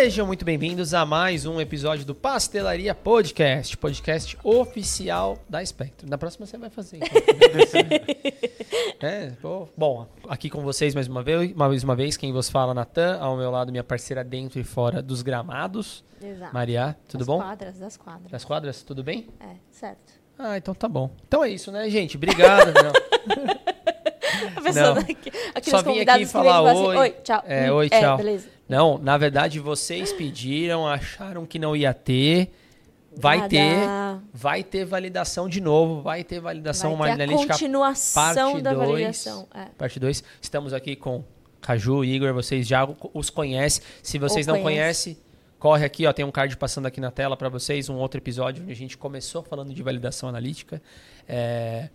Sejam 0.00 0.26
muito 0.26 0.46
bem-vindos 0.46 0.94
a 0.94 1.04
mais 1.04 1.44
um 1.44 1.60
episódio 1.60 2.06
do 2.06 2.14
Pastelaria 2.14 2.94
Podcast, 2.94 3.76
podcast 3.76 4.38
oficial 4.42 5.36
da 5.46 5.62
Spectrum. 5.62 6.08
Na 6.08 6.16
próxima 6.16 6.46
você 6.46 6.56
vai 6.56 6.70
fazer. 6.70 7.00
Então. 7.02 7.10
é, 9.06 9.32
bom, 9.76 10.08
aqui 10.26 10.48
com 10.48 10.62
vocês 10.62 10.94
mais 10.94 11.06
uma 11.06 11.22
vez, 11.22 11.52
mais 11.52 11.84
uma 11.84 11.94
vez, 11.94 12.16
quem 12.16 12.32
vos 12.32 12.48
fala, 12.48 12.72
Natan, 12.72 13.18
ao 13.20 13.36
meu 13.36 13.50
lado 13.50 13.70
minha 13.70 13.84
parceira 13.84 14.24
dentro 14.24 14.58
e 14.58 14.64
fora 14.64 15.02
dos 15.02 15.20
gramados. 15.20 16.02
Exato. 16.18 16.54
Maria, 16.54 16.96
tudo 17.06 17.18
das 17.18 17.26
bom? 17.26 17.38
quadras, 17.38 17.78
das 17.78 17.96
quadras. 17.98 18.30
Das 18.30 18.42
quadras, 18.42 18.82
tudo 18.82 19.04
bem? 19.04 19.28
É, 19.38 19.56
certo. 19.70 20.14
Ah, 20.38 20.56
então 20.56 20.72
tá 20.72 20.88
bom. 20.88 21.10
Então 21.28 21.44
é 21.44 21.50
isso, 21.50 21.70
né, 21.70 21.90
gente? 21.90 22.16
Obrigado. 22.16 22.72
A 24.56 24.60
pessoa 24.62 24.86
Não. 24.86 24.94
daqui, 24.94 25.30
aqui 25.54 25.70
Só 25.70 25.78
vim 25.82 25.90
convidados 25.90 26.22
aqui 26.22 26.32
falar 26.32 26.52
fala 26.52 26.72
oi. 26.72 26.78
assim, 26.78 26.98
oi, 26.98 27.10
tchau. 27.22 27.44
É, 27.46 27.70
Hum, 27.70 27.74
oi, 27.74 27.90
tchau. 27.90 28.16
beleza. 28.16 28.59
Não, 28.70 28.98
na 28.98 29.18
verdade 29.18 29.58
vocês 29.58 30.12
pediram, 30.12 30.86
acharam 30.86 31.44
que 31.44 31.58
não 31.58 31.74
ia 31.74 31.92
ter. 31.92 32.52
Vai 33.16 33.40
Vai 33.40 33.48
ter, 33.48 33.74
vai 34.32 34.62
ter 34.62 34.84
validação 34.84 35.48
de 35.48 35.60
novo, 35.60 36.00
vai 36.00 36.22
ter 36.22 36.38
validação 36.38 36.96
Vai 36.96 37.08
ter 37.08 37.10
a 37.10 37.24
analítica 37.24 37.52
continuação 37.54 38.52
parte 38.52 38.62
da 38.62 38.72
dois. 38.72 38.88
validação. 38.88 39.48
É. 39.52 39.64
parte 39.76 39.98
2. 39.98 40.22
Estamos 40.40 40.72
aqui 40.72 40.94
com 40.94 41.24
Caju, 41.60 42.04
Igor, 42.04 42.32
vocês 42.32 42.68
já 42.68 42.88
os 43.12 43.28
conhecem. 43.28 43.82
Se 44.00 44.16
vocês 44.16 44.46
Ou 44.46 44.54
não 44.54 44.62
conhece. 44.62 45.10
conhecem, 45.16 45.24
corre 45.58 45.84
aqui, 45.84 46.06
ó, 46.06 46.12
tem 46.12 46.24
um 46.24 46.30
card 46.30 46.56
passando 46.56 46.86
aqui 46.86 47.00
na 47.00 47.10
tela 47.10 47.36
para 47.36 47.48
vocês, 47.48 47.88
um 47.88 47.96
outro 47.96 48.20
episódio 48.20 48.62
onde 48.62 48.72
a 48.72 48.76
gente 48.76 48.96
começou 48.96 49.42
falando 49.42 49.74
de 49.74 49.82
validação 49.82 50.28
analítica, 50.28 50.80
é, 51.28 51.88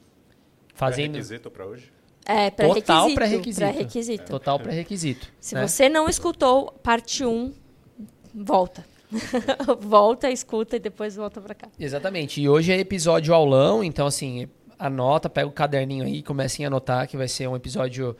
fazendo 0.73 1.11
Pré-requisito 1.11 1.49
para 1.49 1.65
hoje? 1.65 1.94
É, 2.25 2.49
total 2.49 3.13
pré-requisito. 3.13 3.15
pré-requisito. 3.15 3.59
Pré-requisito. 3.59 4.25
Total 4.25 4.59
pré-requisito. 4.59 5.27
Se 5.39 5.53
né? 5.53 5.67
você 5.67 5.87
não 5.87 6.09
escutou, 6.09 6.71
parte 6.81 7.23
1, 7.23 7.53
volta. 8.33 8.85
volta, 9.79 10.29
escuta 10.31 10.75
e 10.75 10.79
depois 10.79 11.15
volta 11.15 11.39
pra 11.39 11.53
cá. 11.53 11.67
Exatamente. 11.79 12.41
E 12.41 12.49
hoje 12.49 12.71
é 12.71 12.79
episódio 12.79 13.33
aulão, 13.33 13.83
então 13.83 14.07
assim, 14.07 14.47
anota, 14.77 15.29
pega 15.29 15.47
o 15.47 15.51
caderninho 15.51 16.03
aí 16.03 16.17
e 16.17 16.23
comecem 16.23 16.65
a 16.65 16.67
anotar 16.67 17.07
que 17.07 17.15
vai 17.15 17.27
ser 17.27 17.47
um 17.47 17.55
episódio 17.55 18.15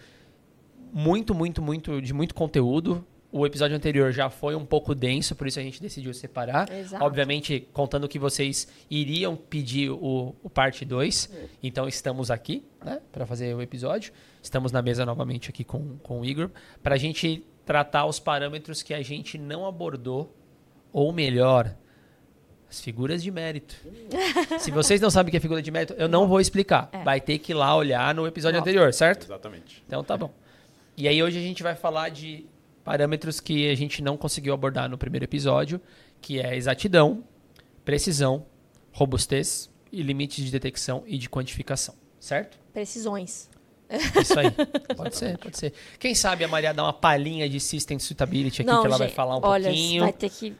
muito, 0.94 1.34
muito, 1.34 1.62
muito 1.62 2.02
de 2.02 2.14
muito 2.14 2.36
conteúdo. 2.36 3.06
O 3.38 3.46
episódio 3.46 3.76
anterior 3.76 4.14
já 4.14 4.30
foi 4.30 4.56
um 4.56 4.66
pouco 4.66 4.96
denso, 4.96 5.36
por 5.36 5.46
isso 5.46 5.60
a 5.60 5.62
gente 5.62 5.82
decidiu 5.82 6.14
separar. 6.14 6.72
Exato. 6.72 7.04
Obviamente, 7.04 7.68
contando 7.74 8.08
que 8.08 8.18
vocês 8.18 8.66
iriam 8.90 9.36
pedir 9.36 9.90
o, 9.90 10.34
o 10.42 10.50
parte 10.50 10.86
2. 10.86 11.30
Então 11.62 11.86
estamos 11.86 12.32
aqui, 12.32 12.64
né, 12.82 13.02
para 13.12 13.26
fazer 13.26 13.54
o 13.54 13.62
episódio. 13.62 14.14
Estamos 14.42 14.72
na 14.72 14.82
mesa 14.82 15.06
novamente 15.06 15.50
aqui 15.50 15.66
com, 15.66 15.98
com 15.98 16.22
o 16.22 16.26
Igor, 16.26 16.50
para 16.82 16.96
a 16.96 16.98
gente 16.98 17.46
tratar 17.66 18.06
os 18.06 18.22
parâmetros 18.22 18.82
que 18.82 18.94
a 18.94 19.02
gente 19.02 19.38
não 19.38 19.68
abordou, 19.68 20.34
ou 20.94 21.12
melhor, 21.12 21.76
as 22.70 22.80
figuras 22.80 23.22
de 23.22 23.32
mérito. 23.32 23.76
Se 24.60 24.72
vocês 24.72 25.02
não 25.02 25.10
sabem 25.10 25.28
o 25.28 25.32
que 25.32 25.38
é 25.38 25.42
figura 25.42 25.62
de 25.62 25.72
mérito, 25.72 25.94
eu 25.96 26.08
não 26.08 26.26
vou 26.26 26.40
explicar. 26.40 26.88
É. 26.94 27.04
Vai 27.04 27.20
ter 27.20 27.38
que 27.40 27.52
ir 27.52 27.56
lá 27.56 27.76
olhar 27.76 28.16
no 28.16 28.26
episódio 28.26 28.60
Nossa. 28.60 28.70
anterior, 28.70 28.94
certo? 28.94 29.26
Exatamente. 29.26 29.84
Então 29.86 30.06
tá 30.06 30.16
bom. 30.16 30.34
E 30.96 31.06
aí 31.10 31.22
hoje 31.22 31.38
a 31.38 31.42
gente 31.42 31.62
vai 31.62 31.76
falar 31.76 32.08
de 32.08 32.46
parâmetros 32.86 33.40
que 33.40 33.70
a 33.70 33.76
gente 33.76 34.02
não 34.02 34.16
conseguiu 34.16 34.54
abordar 34.54 34.88
no 34.88 34.98
primeiro 34.98 35.26
episódio, 35.26 35.82
que 36.22 36.40
é 36.40 36.56
exatidão, 36.56 37.24
precisão, 37.84 38.46
robustez 38.94 39.70
e 39.92 40.04
limites 40.04 40.46
de 40.46 40.52
detecção 40.52 41.04
e 41.08 41.18
de 41.18 41.28
quantificação, 41.28 41.96
certo? 42.20 42.60
Precisões. 42.72 43.50
Isso 44.22 44.40
aí. 44.40 44.52
Pode 44.96 45.16
ser, 45.16 45.38
pode 45.38 45.58
ser. 45.58 45.74
Quem 46.00 46.16
sabe 46.16 46.44
a 46.44 46.48
Maria 46.48 46.74
dá 46.74 46.84
uma 46.84 46.94
palhinha 46.94 47.48
de 47.48 47.60
System 47.60 48.00
Suitability 48.00 48.62
aqui 48.62 48.72
não, 48.72 48.82
que 48.82 48.88
ela 48.88 48.98
vai 48.98 49.08
gente, 49.08 49.16
falar 49.16 49.38
um 49.38 49.42
olha, 49.44 49.66
pouquinho. 49.66 50.04
vai 50.04 50.14
ter 50.14 50.30
que... 50.30 50.56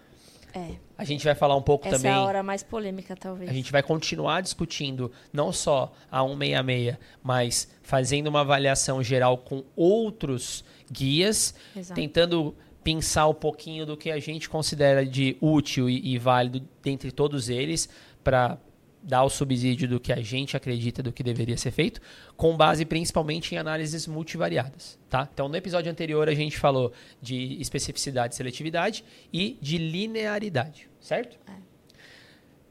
É, 0.54 0.76
A 0.98 1.04
gente 1.04 1.26
vai 1.26 1.34
falar 1.36 1.56
um 1.56 1.62
pouco 1.62 1.88
essa 1.88 1.98
também. 1.98 2.12
é 2.12 2.14
a 2.14 2.24
hora 2.24 2.44
mais 2.44 2.62
polêmica, 2.64 3.16
talvez. 3.16 3.50
A 3.50 3.54
gente 3.54 3.72
vai 3.72 3.82
continuar 3.84 4.42
discutindo 4.42 5.12
não 5.34 5.52
só 5.52 5.92
a 6.12 6.22
166, 6.22 6.98
mas 7.22 7.68
fazendo 7.82 8.28
uma 8.28 8.42
avaliação 8.42 9.02
geral 9.04 9.38
com 9.40 9.64
outros 9.76 10.64
guias, 10.92 11.54
Exato. 11.76 12.00
tentando 12.00 12.56
pensar 12.84 13.28
um 13.28 13.34
pouquinho 13.34 13.86
do 13.86 13.98
que 13.98 14.12
a 14.12 14.20
gente 14.20 14.48
considera 14.48 15.06
de 15.06 15.36
útil 15.42 15.90
e, 15.90 16.14
e 16.14 16.18
válido 16.20 16.62
dentre 16.84 17.12
todos 17.12 17.50
eles 17.50 17.90
para 18.24 18.60
dar 19.02 19.24
o 19.24 19.30
subsídio 19.30 19.88
do 19.88 20.00
que 20.00 20.12
a 20.12 20.22
gente 20.22 20.58
acredita 20.58 21.04
do 21.04 21.12
que 21.12 21.22
deveria 21.22 21.58
ser 21.58 21.72
feito, 21.72 22.02
com 22.36 22.58
base 22.58 22.84
principalmente 22.86 23.54
em 23.54 23.58
análises 23.58 24.08
multivariadas, 24.08 24.98
tá? 25.10 25.30
Então, 25.32 25.48
no 25.48 25.56
episódio 25.56 25.92
anterior 25.92 26.28
a 26.28 26.34
gente 26.34 26.58
falou 26.58 26.92
de 27.22 27.60
especificidade 27.62 28.34
e 28.34 28.38
seletividade 28.38 29.06
e 29.32 29.58
de 29.62 29.78
linearidade, 29.78 30.90
certo? 31.00 31.38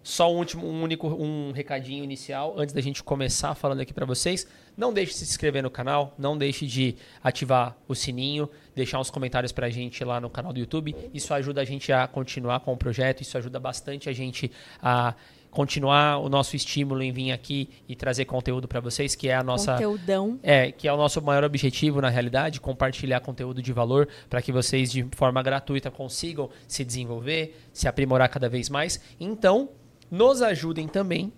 Só 0.04 0.30
um 0.30 0.36
último, 0.36 0.66
um 0.66 0.82
único, 0.82 1.08
um 1.08 1.50
recadinho 1.50 2.04
inicial 2.04 2.54
antes 2.58 2.74
da 2.74 2.80
gente 2.82 3.02
começar 3.02 3.54
falando 3.54 3.80
aqui 3.80 3.94
para 3.94 4.04
vocês. 4.04 4.46
Não 4.76 4.92
deixe 4.92 5.12
de 5.12 5.18
se 5.18 5.24
inscrever 5.24 5.62
no 5.62 5.70
canal, 5.70 6.14
não 6.18 6.36
deixe 6.36 6.66
de 6.66 6.94
ativar 7.22 7.74
o 7.88 7.94
sininho, 7.94 8.50
deixar 8.76 9.00
uns 9.00 9.10
comentários 9.10 9.50
pra 9.50 9.70
gente 9.70 10.04
lá 10.04 10.20
no 10.20 10.28
canal 10.28 10.52
do 10.52 10.60
YouTube. 10.60 10.94
Isso 11.14 11.32
ajuda 11.32 11.62
a 11.62 11.64
gente 11.64 11.90
a 11.90 12.06
continuar 12.06 12.60
com 12.60 12.74
o 12.74 12.76
projeto, 12.76 13.22
isso 13.22 13.38
ajuda 13.38 13.58
bastante 13.58 14.10
a 14.10 14.12
gente 14.12 14.52
a 14.82 15.14
continuar 15.50 16.18
o 16.18 16.28
nosso 16.28 16.54
estímulo 16.54 17.02
em 17.02 17.10
vir 17.10 17.32
aqui 17.32 17.70
e 17.88 17.96
trazer 17.96 18.26
conteúdo 18.26 18.68
para 18.68 18.80
vocês, 18.80 19.14
que 19.14 19.28
é 19.28 19.34
a 19.36 19.42
nossa 19.42 19.72
Conteúdão. 19.72 20.38
é, 20.42 20.70
que 20.70 20.86
é 20.86 20.92
o 20.92 20.96
nosso 20.98 21.22
maior 21.22 21.44
objetivo, 21.44 22.02
na 22.02 22.10
realidade, 22.10 22.60
compartilhar 22.60 23.20
conteúdo 23.20 23.62
de 23.62 23.72
valor 23.72 24.06
para 24.28 24.42
que 24.42 24.52
vocês, 24.52 24.90
de 24.92 25.06
forma 25.12 25.42
gratuita, 25.42 25.90
consigam 25.90 26.50
se 26.68 26.84
desenvolver, 26.84 27.56
se 27.72 27.88
aprimorar 27.88 28.28
cada 28.28 28.48
vez 28.48 28.68
mais. 28.68 29.00
Então, 29.18 29.70
nos 30.10 30.42
ajudem 30.42 30.86
também, 30.88 31.32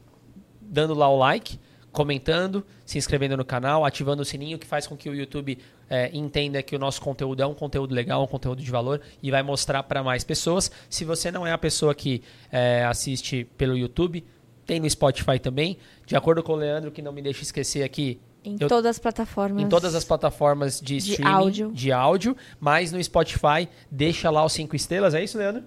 dando 0.60 0.94
lá 0.94 1.09
o 1.09 1.16
like, 1.16 1.59
comentando, 1.93 2.65
se 2.84 2.99
inscrevendo 2.99 3.37
no 3.37 3.44
canal, 3.44 3.84
ativando 3.84 4.21
o 4.21 4.25
sininho, 4.25 4.59
que 4.59 4.66
faz 4.66 4.87
com 4.87 4.97
que 4.97 5.09
o 5.09 5.15
YouTube 5.15 5.59
é, 5.88 6.10
entenda 6.12 6.62
que 6.62 6.77
o 6.77 6.78
nosso 6.78 7.00
conteúdo 7.00 7.43
é 7.43 7.47
um 7.47 7.54
conteúdo 7.54 7.94
legal, 7.94 8.22
um 8.22 8.27
conteúdo 8.27 8.62
de 8.62 8.71
valor 8.71 9.00
e 9.22 9.31
vai 9.31 9.43
mostrar 9.43 9.82
para 9.84 10.03
mais 10.03 10.22
pessoas. 10.22 10.71
Se 10.91 11.04
você 11.04 11.31
não 11.31 11.47
é 11.47 11.53
a 11.53 11.59
pessoa 11.59 11.94
que 11.94 12.22
é, 12.53 12.84
assiste 12.84 13.49
pelo 13.56 13.77
YouTube, 13.77 14.22
tem 14.66 14.78
no 14.81 14.91
Spotify 14.91 15.38
também. 15.38 15.78
De 16.04 16.15
acordo 16.16 16.43
com 16.43 16.53
o 16.53 16.56
Leandro, 16.56 16.91
que 16.91 17.00
não 17.00 17.12
me 17.12 17.22
deixa 17.22 17.43
esquecer 17.43 17.83
aqui, 17.83 18.21
Em 18.44 18.56
Eu- 18.60 18.69
todas 18.69 18.91
as 18.91 18.98
plataformas. 19.00 19.60
em 19.60 19.69
todas 19.69 19.93
as 19.97 20.04
plataformas 20.04 20.81
de 20.81 20.98
De 20.98 21.10
streaming 21.12 21.33
áudio. 21.34 21.72
de 21.72 21.91
áudio, 21.91 22.37
mas 22.60 22.93
no 22.93 23.03
Spotify, 23.03 23.69
deixa 23.91 24.31
lá 24.31 24.44
os 24.44 24.53
cinco 24.53 24.77
estrelas, 24.77 25.15
é 25.15 25.25
isso, 25.25 25.37
Leandro? 25.37 25.65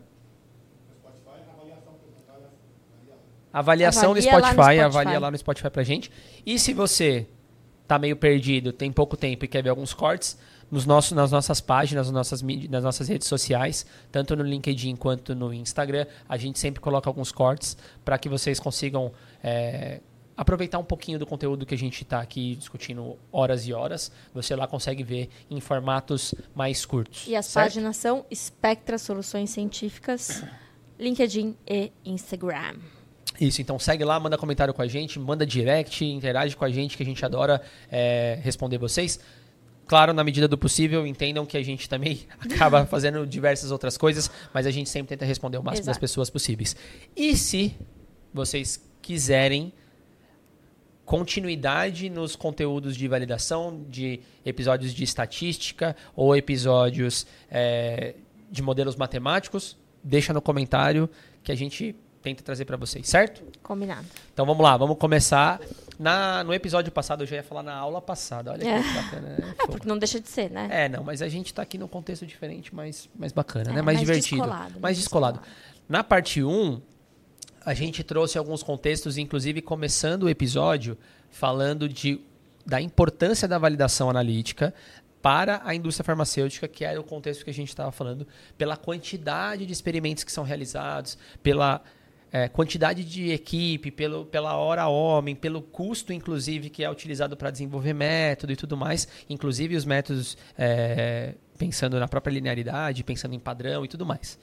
Avaliação 3.51 4.13
no 4.13 4.19
Avalia 4.19 4.31
no 4.31 4.37
Spotify, 4.37 4.53
Spotify. 4.53 4.79
avalia 4.79 5.19
lá 5.19 5.31
no 5.31 5.37
Spotify 5.37 5.69
pra 5.69 5.83
gente. 5.83 6.11
E 6.45 6.59
se 6.59 6.73
você 6.73 7.27
tá 7.87 7.97
meio 7.97 8.15
perdido, 8.15 8.71
tem 8.71 8.91
pouco 8.91 9.17
tempo 9.17 9.45
e 9.45 9.47
quer 9.47 9.63
ver 9.63 9.69
alguns 9.69 9.93
cortes, 9.93 10.37
nos 10.69 10.85
nossos, 10.85 11.13
nas 11.13 11.31
nossas 11.31 11.59
páginas, 11.59 12.07
nas 12.07 12.13
nossas, 12.13 12.41
nas 12.69 12.83
nossas 12.83 13.07
redes 13.07 13.27
sociais, 13.27 13.85
tanto 14.11 14.35
no 14.35 14.43
LinkedIn 14.43 14.95
quanto 14.95 15.33
no 15.33 15.53
Instagram, 15.53 16.05
a 16.27 16.37
gente 16.37 16.59
sempre 16.59 16.79
coloca 16.79 17.09
alguns 17.09 17.31
cortes 17.31 17.75
para 18.05 18.17
que 18.17 18.29
vocês 18.29 18.59
consigam 18.59 19.11
é, 19.43 20.01
aproveitar 20.37 20.77
um 20.77 20.83
pouquinho 20.83 21.17
do 21.17 21.25
conteúdo 21.25 21.65
que 21.65 21.73
a 21.73 21.77
gente 21.77 22.03
está 22.03 22.21
aqui 22.21 22.55
discutindo 22.55 23.17
horas 23.31 23.67
e 23.67 23.73
horas. 23.73 24.11
Você 24.33 24.55
lá 24.55 24.67
consegue 24.67 25.03
ver 25.03 25.29
em 25.49 25.59
formatos 25.59 26.35
mais 26.53 26.85
curtos. 26.85 27.25
E 27.27 27.35
as 27.35 27.47
certo? 27.47 27.65
páginas 27.65 27.97
são 27.97 28.25
Spectra 28.33 28.97
Soluções 28.97 29.49
Científicas, 29.49 30.43
LinkedIn 30.99 31.57
e 31.67 31.91
Instagram. 32.05 32.75
Isso, 33.39 33.61
então 33.61 33.79
segue 33.79 34.03
lá, 34.03 34.19
manda 34.19 34.37
comentário 34.37 34.73
com 34.73 34.81
a 34.81 34.87
gente, 34.87 35.17
manda 35.17 35.45
direct, 35.45 36.03
interage 36.03 36.57
com 36.57 36.65
a 36.65 36.69
gente, 36.69 36.97
que 36.97 37.03
a 37.03 37.05
gente 37.05 37.23
adora 37.23 37.61
é, 37.89 38.37
responder 38.43 38.77
vocês. 38.77 39.19
Claro, 39.87 40.13
na 40.13 40.23
medida 40.23 40.47
do 40.47 40.57
possível, 40.57 41.07
entendam 41.07 41.45
que 41.45 41.57
a 41.57 41.63
gente 41.63 41.87
também 41.87 42.27
acaba 42.37 42.85
fazendo 42.87 43.25
diversas 43.25 43.71
outras 43.71 43.97
coisas, 43.97 44.29
mas 44.53 44.67
a 44.67 44.71
gente 44.71 44.89
sempre 44.89 45.09
tenta 45.09 45.25
responder 45.25 45.57
o 45.57 45.63
máximo 45.63 45.85
das 45.85 45.93
Exato. 45.93 46.01
pessoas 46.01 46.29
possíveis. 46.29 46.75
E 47.15 47.35
se 47.37 47.75
vocês 48.33 48.85
quiserem 49.01 49.71
continuidade 51.05 52.07
nos 52.09 52.35
conteúdos 52.35 52.95
de 52.95 53.07
validação, 53.07 53.83
de 53.89 54.19
episódios 54.45 54.93
de 54.93 55.03
estatística 55.03 55.95
ou 56.15 56.35
episódios 56.35 57.25
é, 57.49 58.13
de 58.51 58.61
modelos 58.61 58.95
matemáticos, 58.95 59.75
deixa 60.03 60.33
no 60.33 60.41
comentário 60.41 61.09
que 61.41 61.51
a 61.51 61.55
gente 61.55 61.95
tenta 62.21 62.43
trazer 62.43 62.65
para 62.65 62.75
vocês, 62.77 63.07
certo? 63.07 63.41
Combinado. 63.63 64.05
Então 64.33 64.45
vamos 64.45 64.61
lá, 64.63 64.75
vamos 64.77 64.97
começar. 64.97 65.59
Na, 65.97 66.43
no 66.43 66.53
episódio 66.53 66.91
passado, 66.91 67.23
eu 67.23 67.27
já 67.27 67.37
ia 67.37 67.43
falar 67.43 67.63
na 67.63 67.73
aula 67.75 68.01
passada. 68.01 68.51
Olha 68.51 68.63
É. 68.67 68.81
que 68.81 68.93
bacana, 68.93 69.27
né? 69.29 69.55
É, 69.59 69.67
porque 69.67 69.87
não 69.87 69.97
deixa 69.97 70.19
de 70.19 70.29
ser, 70.29 70.49
né? 70.49 70.67
É, 70.71 70.89
não, 70.89 71.03
mas 71.03 71.21
a 71.21 71.27
gente 71.27 71.53
tá 71.53 71.61
aqui 71.61 71.77
num 71.77 71.87
contexto 71.87 72.25
diferente, 72.25 72.73
mais, 72.73 73.09
mais 73.17 73.31
bacana, 73.31 73.71
É, 73.71 73.73
né? 73.73 73.81
Mais, 73.81 73.97
mais 73.97 73.99
divertido. 73.99 74.41
descolado, 74.41 74.79
mais 74.79 74.97
descolado. 74.97 75.39
descolado. 75.39 75.59
Na 75.89 76.03
parte 76.03 76.41
1, 76.43 76.81
a 77.65 77.73
gente 77.73 78.03
trouxe 78.03 78.37
alguns 78.37 78.63
contextos, 78.63 79.17
inclusive 79.17 79.61
começando 79.61 80.23
o 80.23 80.29
episódio 80.29 80.97
falando 81.29 81.87
de, 81.89 82.21
da 82.65 82.79
importância 82.81 83.47
da 83.47 83.57
validação 83.57 84.09
analítica, 84.09 84.73
para 85.21 85.61
a 85.65 85.75
indústria 85.75 86.05
farmacêutica, 86.05 86.65
que 86.65 86.85
era 86.85 86.99
o 86.99 87.03
contexto 87.03 87.43
que 87.43 87.49
a 87.49 87.53
gente 87.53 87.67
estava 87.67 87.91
falando, 87.91 88.25
pela 88.57 88.77
quantidade 88.77 89.65
de 89.65 89.73
experimentos 89.73 90.23
que 90.23 90.31
são 90.31 90.45
realizados, 90.45 91.17
pela 91.43 91.81
é, 92.31 92.47
quantidade 92.47 93.03
de 93.03 93.31
equipe, 93.31 93.91
pelo, 93.91 94.25
pela 94.25 94.55
hora 94.55 94.87
homem, 94.87 95.35
pelo 95.35 95.61
custo, 95.61 96.13
inclusive, 96.13 96.69
que 96.69 96.83
é 96.83 96.89
utilizado 96.89 97.35
para 97.35 97.49
desenvolver 97.51 97.93
método 97.93 98.53
e 98.53 98.55
tudo 98.55 98.77
mais, 98.77 99.07
inclusive 99.29 99.75
os 99.75 99.85
métodos 99.85 100.37
é, 100.57 101.35
pensando 101.57 101.99
na 101.99 102.07
própria 102.07 102.31
linearidade, 102.31 103.03
pensando 103.03 103.33
em 103.33 103.39
padrão 103.39 103.83
e 103.83 103.87
tudo 103.87 104.05
mais. 104.05 104.39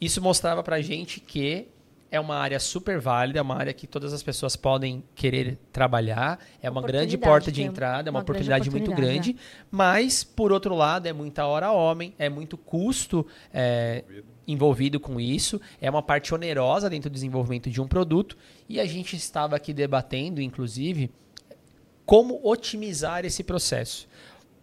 Isso 0.00 0.20
mostrava 0.22 0.62
para 0.62 0.76
a 0.76 0.82
gente 0.82 1.20
que 1.20 1.68
é 2.10 2.18
uma 2.18 2.36
área 2.36 2.58
super 2.58 2.98
válida, 2.98 3.38
é 3.38 3.42
uma 3.42 3.56
área 3.56 3.72
que 3.72 3.86
todas 3.86 4.12
as 4.12 4.22
pessoas 4.22 4.56
podem 4.56 5.04
querer 5.14 5.58
trabalhar, 5.72 6.38
é 6.62 6.70
uma 6.70 6.80
grande 6.82 7.18
porta 7.18 7.52
de 7.52 7.62
entrada, 7.62 8.08
é 8.08 8.10
uma, 8.10 8.18
uma 8.18 8.22
oportunidade, 8.22 8.68
oportunidade, 8.68 8.90
muito 8.90 9.08
grande, 9.08 9.30
é. 9.32 9.66
mas, 9.70 10.24
por 10.24 10.50
outro 10.50 10.74
lado, 10.74 11.06
é 11.06 11.12
muita 11.12 11.46
hora 11.46 11.70
homem, 11.70 12.14
é 12.18 12.28
muito 12.28 12.56
custo 12.56 13.26
é, 13.52 14.04
envolvido 14.46 14.98
com 14.98 15.20
isso, 15.20 15.60
é 15.80 15.90
uma 15.90 16.02
parte 16.02 16.34
onerosa 16.34 16.88
dentro 16.88 17.10
do 17.10 17.12
desenvolvimento 17.12 17.68
de 17.68 17.80
um 17.80 17.86
produto, 17.86 18.36
e 18.68 18.80
a 18.80 18.86
gente 18.86 19.14
estava 19.14 19.54
aqui 19.54 19.74
debatendo, 19.74 20.40
inclusive, 20.40 21.10
como 22.06 22.40
otimizar 22.42 23.26
esse 23.26 23.44
processo. 23.44 24.08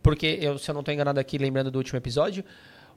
Porque, 0.02 0.40
eu, 0.42 0.58
se 0.58 0.70
eu 0.70 0.74
não 0.74 0.82
estou 0.82 0.94
enganado 0.94 1.20
aqui, 1.20 1.38
lembrando 1.38 1.70
do 1.70 1.78
último 1.78 1.98
episódio, 1.98 2.44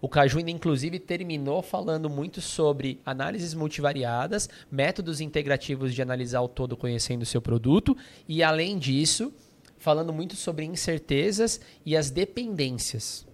o 0.00 0.08
Caju 0.08 0.38
ainda, 0.38 0.50
inclusive, 0.50 0.98
terminou 0.98 1.62
falando 1.62 2.08
muito 2.08 2.40
sobre 2.40 3.00
análises 3.04 3.54
multivariadas, 3.54 4.48
métodos 4.70 5.20
integrativos 5.20 5.94
de 5.94 6.02
analisar 6.02 6.40
o 6.40 6.48
todo 6.48 6.76
conhecendo 6.76 7.22
o 7.22 7.26
seu 7.26 7.42
produto, 7.42 7.96
e, 8.28 8.42
além 8.42 8.78
disso, 8.78 9.32
falando 9.76 10.12
muito 10.12 10.36
sobre 10.36 10.64
incertezas 10.64 11.60
e 11.84 11.96
as 11.96 12.10
dependências. 12.10 13.26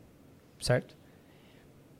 Certo? 0.60 0.96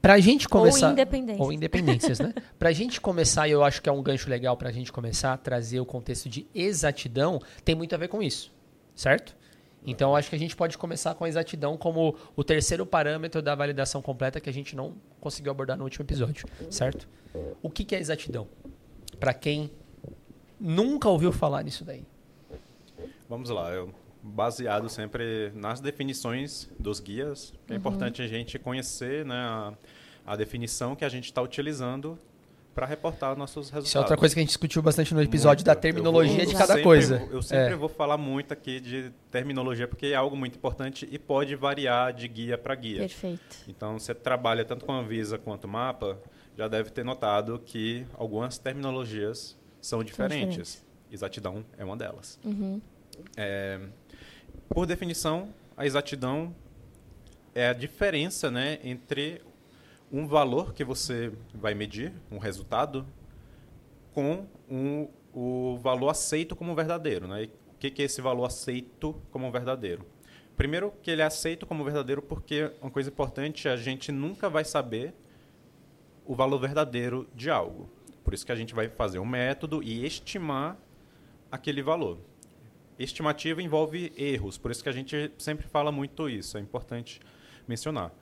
Para 0.00 0.14
a 0.14 0.20
gente 0.20 0.48
começar. 0.48 0.88
Ou 0.88 0.92
independências. 0.92 1.40
Ou 1.40 1.52
independências, 1.52 2.20
né? 2.20 2.34
Para 2.58 2.68
a 2.68 2.72
gente 2.72 3.00
começar, 3.00 3.48
e 3.48 3.52
eu 3.52 3.64
acho 3.64 3.80
que 3.80 3.88
é 3.88 3.92
um 3.92 4.02
gancho 4.02 4.28
legal 4.28 4.54
para 4.54 4.68
a 4.68 4.72
gente 4.72 4.92
começar 4.92 5.32
a 5.32 5.36
trazer 5.38 5.80
o 5.80 5.86
contexto 5.86 6.28
de 6.28 6.46
exatidão, 6.54 7.40
tem 7.64 7.74
muito 7.74 7.94
a 7.94 7.98
ver 7.98 8.08
com 8.08 8.22
isso, 8.22 8.52
certo? 8.94 9.34
Então, 9.86 10.16
acho 10.16 10.30
que 10.30 10.36
a 10.36 10.38
gente 10.38 10.56
pode 10.56 10.78
começar 10.78 11.14
com 11.14 11.24
a 11.24 11.28
exatidão 11.28 11.76
como 11.76 12.16
o 12.34 12.42
terceiro 12.42 12.86
parâmetro 12.86 13.42
da 13.42 13.54
validação 13.54 14.00
completa 14.00 14.40
que 14.40 14.48
a 14.48 14.52
gente 14.52 14.74
não 14.74 14.94
conseguiu 15.20 15.52
abordar 15.52 15.76
no 15.76 15.84
último 15.84 16.04
episódio, 16.04 16.46
certo? 16.70 17.06
O 17.62 17.68
que, 17.68 17.84
que 17.84 17.94
é 17.94 18.00
exatidão? 18.00 18.48
Para 19.20 19.34
quem 19.34 19.70
nunca 20.58 21.08
ouviu 21.08 21.32
falar 21.32 21.62
nisso 21.62 21.84
daí. 21.84 22.04
Vamos 23.28 23.50
lá, 23.50 23.70
eu, 23.72 23.92
baseado 24.22 24.88
sempre 24.88 25.52
nas 25.54 25.80
definições 25.80 26.70
dos 26.78 27.00
guias, 27.00 27.52
é 27.68 27.72
uhum. 27.72 27.78
importante 27.78 28.22
a 28.22 28.26
gente 28.26 28.58
conhecer 28.58 29.24
né, 29.24 29.34
a, 29.34 29.74
a 30.24 30.36
definição 30.36 30.96
que 30.96 31.04
a 31.04 31.08
gente 31.08 31.26
está 31.26 31.42
utilizando 31.42 32.18
para 32.74 32.86
reportar 32.86 33.36
nossos 33.36 33.70
resultados. 33.70 33.88
Isso 33.88 33.96
é 33.96 34.00
outra 34.00 34.16
coisa 34.16 34.34
que 34.34 34.40
a 34.40 34.42
gente 34.42 34.48
discutiu 34.48 34.82
bastante 34.82 35.14
no 35.14 35.22
episódio 35.22 35.64
da 35.64 35.74
terminologia 35.74 36.44
de 36.44 36.54
cada 36.54 36.82
coisa. 36.82 37.26
Eu 37.30 37.40
sempre 37.40 37.74
é. 37.74 37.76
vou 37.76 37.88
falar 37.88 38.18
muito 38.18 38.52
aqui 38.52 38.80
de 38.80 39.12
terminologia 39.30 39.86
porque 39.86 40.06
é 40.06 40.14
algo 40.14 40.36
muito 40.36 40.56
importante 40.56 41.08
e 41.10 41.18
pode 41.18 41.54
variar 41.54 42.12
de 42.12 42.26
guia 42.26 42.58
para 42.58 42.74
guia. 42.74 42.98
Perfeito. 42.98 43.56
Então, 43.68 43.98
você 43.98 44.14
trabalha 44.14 44.64
tanto 44.64 44.84
com 44.84 44.92
a 44.92 45.02
Visa 45.02 45.38
quanto 45.38 45.68
mapa, 45.68 46.18
já 46.56 46.66
deve 46.66 46.90
ter 46.90 47.04
notado 47.04 47.60
que 47.64 48.04
algumas 48.14 48.58
terminologias 48.58 49.56
são 49.80 50.02
diferentes. 50.02 50.40
São 50.40 50.48
diferentes. 50.48 50.84
Exatidão 51.10 51.64
é 51.78 51.84
uma 51.84 51.96
delas. 51.96 52.40
Uhum. 52.44 52.80
É, 53.36 53.78
por 54.68 54.86
definição, 54.86 55.48
a 55.76 55.86
exatidão 55.86 56.54
é 57.54 57.68
a 57.68 57.72
diferença 57.72 58.50
né, 58.50 58.80
entre 58.82 59.40
um 60.10 60.26
valor 60.26 60.72
que 60.72 60.84
você 60.84 61.32
vai 61.54 61.74
medir, 61.74 62.12
um 62.30 62.38
resultado, 62.38 63.06
com 64.12 64.46
um, 64.70 65.08
o 65.32 65.76
valor 65.78 66.08
aceito 66.08 66.54
como 66.54 66.74
verdadeiro. 66.74 67.26
Né? 67.26 67.48
o 67.74 67.78
que, 67.78 67.90
que 67.90 68.02
é 68.02 68.04
esse 68.04 68.20
valor 68.20 68.44
aceito 68.44 69.20
como 69.30 69.50
verdadeiro? 69.50 70.06
Primeiro, 70.56 70.92
que 71.02 71.10
ele 71.10 71.20
é 71.20 71.24
aceito 71.24 71.66
como 71.66 71.84
verdadeiro 71.84 72.22
porque 72.22 72.70
uma 72.80 72.90
coisa 72.90 73.10
importante, 73.10 73.68
a 73.68 73.76
gente 73.76 74.12
nunca 74.12 74.48
vai 74.48 74.64
saber 74.64 75.12
o 76.24 76.34
valor 76.34 76.58
verdadeiro 76.58 77.28
de 77.34 77.50
algo. 77.50 77.90
Por 78.22 78.32
isso 78.32 78.46
que 78.46 78.52
a 78.52 78.56
gente 78.56 78.74
vai 78.74 78.88
fazer 78.88 79.18
um 79.18 79.26
método 79.26 79.82
e 79.82 80.06
estimar 80.06 80.78
aquele 81.50 81.82
valor. 81.82 82.18
Estimativa 82.98 83.60
envolve 83.60 84.12
erros, 84.16 84.56
por 84.56 84.70
isso 84.70 84.82
que 84.82 84.88
a 84.88 84.92
gente 84.92 85.32
sempre 85.36 85.66
fala 85.66 85.90
muito 85.90 86.28
isso, 86.28 86.56
é 86.56 86.60
importante 86.60 87.20
mencionar. 87.66 88.12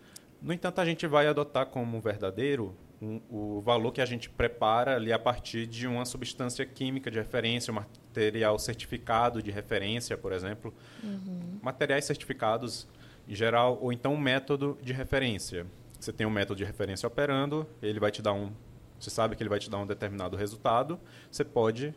No 0.42 0.52
entanto, 0.52 0.80
a 0.80 0.84
gente 0.84 1.06
vai 1.06 1.28
adotar 1.28 1.66
como 1.66 2.00
verdadeiro 2.00 2.74
um, 3.00 3.20
o 3.28 3.60
valor 3.60 3.92
que 3.92 4.00
a 4.00 4.06
gente 4.06 4.28
prepara 4.28 4.96
ali 4.96 5.12
a 5.12 5.18
partir 5.18 5.66
de 5.66 5.86
uma 5.86 6.04
substância 6.04 6.66
química 6.66 7.10
de 7.10 7.18
referência, 7.18 7.72
um 7.72 7.76
material 7.76 8.58
certificado 8.58 9.42
de 9.42 9.50
referência, 9.50 10.16
por 10.16 10.32
exemplo. 10.32 10.74
Uhum. 11.02 11.58
Materiais 11.62 12.04
certificados 12.04 12.88
em 13.28 13.34
geral, 13.34 13.78
ou 13.80 13.92
então 13.92 14.14
um 14.14 14.20
método 14.20 14.76
de 14.82 14.92
referência. 14.92 15.66
Você 15.98 16.12
tem 16.12 16.26
um 16.26 16.30
método 16.30 16.58
de 16.58 16.64
referência 16.64 17.06
operando, 17.06 17.66
ele 17.80 18.00
vai 18.00 18.10
te 18.10 18.20
dar 18.20 18.32
um. 18.32 18.52
Você 18.98 19.10
sabe 19.10 19.36
que 19.36 19.42
ele 19.42 19.50
vai 19.50 19.60
te 19.60 19.70
dar 19.70 19.78
um 19.78 19.86
determinado 19.86 20.36
resultado. 20.36 20.98
Você 21.30 21.44
pode, 21.44 21.94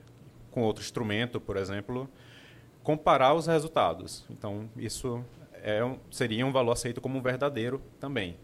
com 0.52 0.62
outro 0.62 0.84
instrumento, 0.84 1.40
por 1.40 1.58
exemplo, 1.58 2.10
comparar 2.84 3.34
os 3.34 3.48
resultados. 3.48 4.26
Então, 4.30 4.70
isso 4.78 5.24
é, 5.66 5.82
seria 6.12 6.46
um 6.46 6.52
valor 6.52 6.74
aceito 6.74 7.02
como 7.02 7.20
verdadeiro 7.20 7.82
também. 8.00 8.38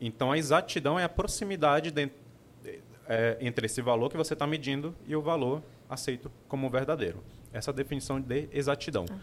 Então, 0.00 0.32
a 0.32 0.38
exatidão 0.38 0.98
é 0.98 1.04
a 1.04 1.08
proximidade 1.08 1.90
de, 1.90 2.10
é, 3.06 3.36
entre 3.42 3.66
esse 3.66 3.82
valor 3.82 4.08
que 4.08 4.16
você 4.16 4.32
está 4.32 4.46
medindo 4.46 4.96
e 5.06 5.14
o 5.14 5.20
valor 5.20 5.62
aceito 5.86 6.32
como 6.48 6.70
verdadeiro. 6.70 7.22
Essa 7.52 7.70
é 7.70 7.72
a 7.72 7.76
definição 7.76 8.18
de 8.18 8.48
exatidão. 8.50 9.04
Ah. 9.10 9.18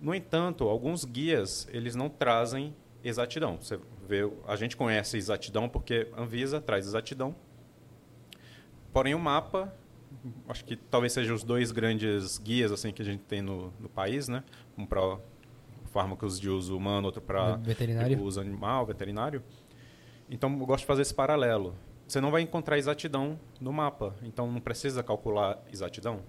No 0.00 0.14
entanto, 0.14 0.68
alguns 0.68 1.04
guias 1.04 1.66
eles 1.72 1.96
não 1.96 2.08
trazem 2.08 2.72
exatidão. 3.02 3.58
Você 3.60 3.80
vê, 4.06 4.30
a 4.46 4.54
gente 4.54 4.76
conhece 4.76 5.16
exatidão 5.16 5.68
porque 5.68 6.06
Anvisa 6.16 6.60
traz 6.60 6.86
exatidão. 6.86 7.34
Porém, 8.92 9.16
o 9.16 9.18
mapa, 9.18 9.74
acho 10.48 10.64
que 10.64 10.76
talvez 10.76 11.12
sejam 11.12 11.34
os 11.34 11.42
dois 11.42 11.72
grandes 11.72 12.38
guias 12.38 12.70
assim 12.70 12.92
que 12.92 13.02
a 13.02 13.04
gente 13.04 13.24
tem 13.24 13.42
no, 13.42 13.72
no 13.80 13.88
país, 13.88 14.28
né? 14.28 14.44
Um 14.78 14.86
para 14.86 15.18
fármacos 15.92 16.40
de 16.40 16.48
uso 16.48 16.76
humano, 16.76 17.06
outro 17.06 17.20
para 17.20 17.60
uso 18.20 18.40
animal, 18.40 18.86
veterinário. 18.86 19.42
Então, 20.28 20.50
eu 20.50 20.66
gosto 20.66 20.80
de 20.80 20.86
fazer 20.86 21.02
esse 21.02 21.14
paralelo. 21.14 21.74
Você 22.08 22.20
não 22.20 22.30
vai 22.30 22.42
encontrar 22.42 22.78
exatidão 22.78 23.38
no 23.60 23.72
mapa, 23.72 24.14
então 24.22 24.50
não 24.50 24.60
precisa 24.60 25.02
calcular 25.02 25.62
exatidão. 25.72 26.20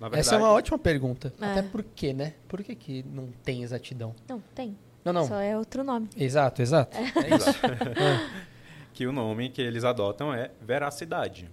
Verdade, 0.00 0.20
Essa 0.20 0.36
é 0.36 0.38
uma 0.38 0.52
ótima 0.52 0.78
pergunta. 0.78 1.32
É. 1.40 1.44
Até 1.44 1.62
por 1.62 1.82
quê, 1.82 2.12
né? 2.12 2.34
Por 2.46 2.62
que, 2.62 2.74
que 2.74 3.02
não 3.02 3.28
tem 3.42 3.62
exatidão? 3.62 4.14
Não, 4.28 4.40
tem. 4.54 4.78
Não, 5.04 5.12
não. 5.12 5.26
Só 5.26 5.40
é 5.40 5.56
outro 5.56 5.82
nome. 5.82 6.08
Exato, 6.16 6.62
exato. 6.62 6.96
É, 6.96 7.00
é 7.00 7.36
isso. 7.36 7.50
Que 8.94 9.06
o 9.06 9.12
nome 9.12 9.48
que 9.48 9.62
eles 9.62 9.84
adotam 9.84 10.34
é 10.34 10.50
veracidade. 10.60 11.48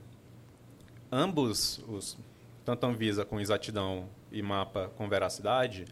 Ambos, 1.12 1.80
os, 1.88 2.18
tanto 2.66 2.88
Anvisa 2.88 3.24
com 3.24 3.40
exatidão 3.40 4.10
e 4.32 4.42
mapa 4.42 4.90
com 4.98 5.08
veracidade, 5.08 5.86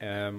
é, 0.00 0.32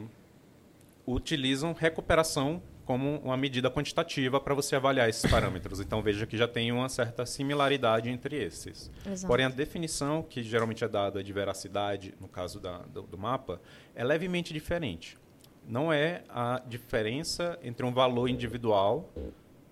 utilizam 1.05 1.73
recuperação 1.73 2.61
como 2.87 3.19
uma 3.19 3.35
medida 3.35 3.69
quantitativa 3.69 4.39
para 4.39 4.55
você 4.55 4.77
avaliar 4.77 5.09
esses 5.09 5.29
parâmetros. 5.29 5.81
Então 5.81 6.01
veja 6.01 6.25
que 6.25 6.37
já 6.37 6.47
tem 6.47 6.71
uma 6.71 6.87
certa 6.87 7.25
similaridade 7.25 8.09
entre 8.09 8.41
esses. 8.41 8.89
Exato. 9.05 9.27
Porém, 9.27 9.45
a 9.45 9.49
definição 9.49 10.23
que 10.23 10.41
geralmente 10.41 10.85
é 10.85 10.87
dada 10.87 11.21
de 11.21 11.33
veracidade, 11.33 12.15
no 12.19 12.29
caso 12.29 12.61
da, 12.61 12.77
do, 12.79 13.01
do, 13.01 13.17
mapa, 13.17 13.61
é 13.93 14.05
levemente 14.05 14.53
diferente. 14.53 15.17
Não 15.67 15.91
é 15.91 16.23
a 16.29 16.61
diferença 16.65 17.59
entre 17.61 17.85
um 17.85 17.91
valor 17.91 18.29
individual 18.29 19.11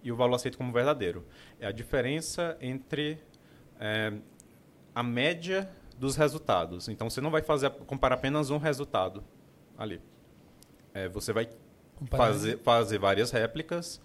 e 0.04 0.12
o 0.12 0.16
valor 0.18 0.36
aceito 0.36 0.58
como 0.58 0.74
verdadeiro. 0.74 1.26
É 1.58 1.68
a 1.68 1.72
diferença 1.72 2.58
entre 2.60 3.18
é, 3.80 4.12
a 4.94 5.02
média 5.02 5.70
dos 5.98 6.18
resultados. 6.18 6.90
Então 6.90 7.10
você 7.10 7.22
não 7.22 7.32
vai 7.32 7.42
fazer 7.42 7.70
comparar 7.70 8.16
apenas 8.16 8.50
um 8.50 8.58
resultado 8.58 9.24
ali. 9.78 10.02
É, 10.94 11.08
você 11.10 11.34
vai 11.34 11.50
fazer, 12.10 12.58
fazer 12.60 12.98
várias 12.98 13.32
réplicas 13.32 14.02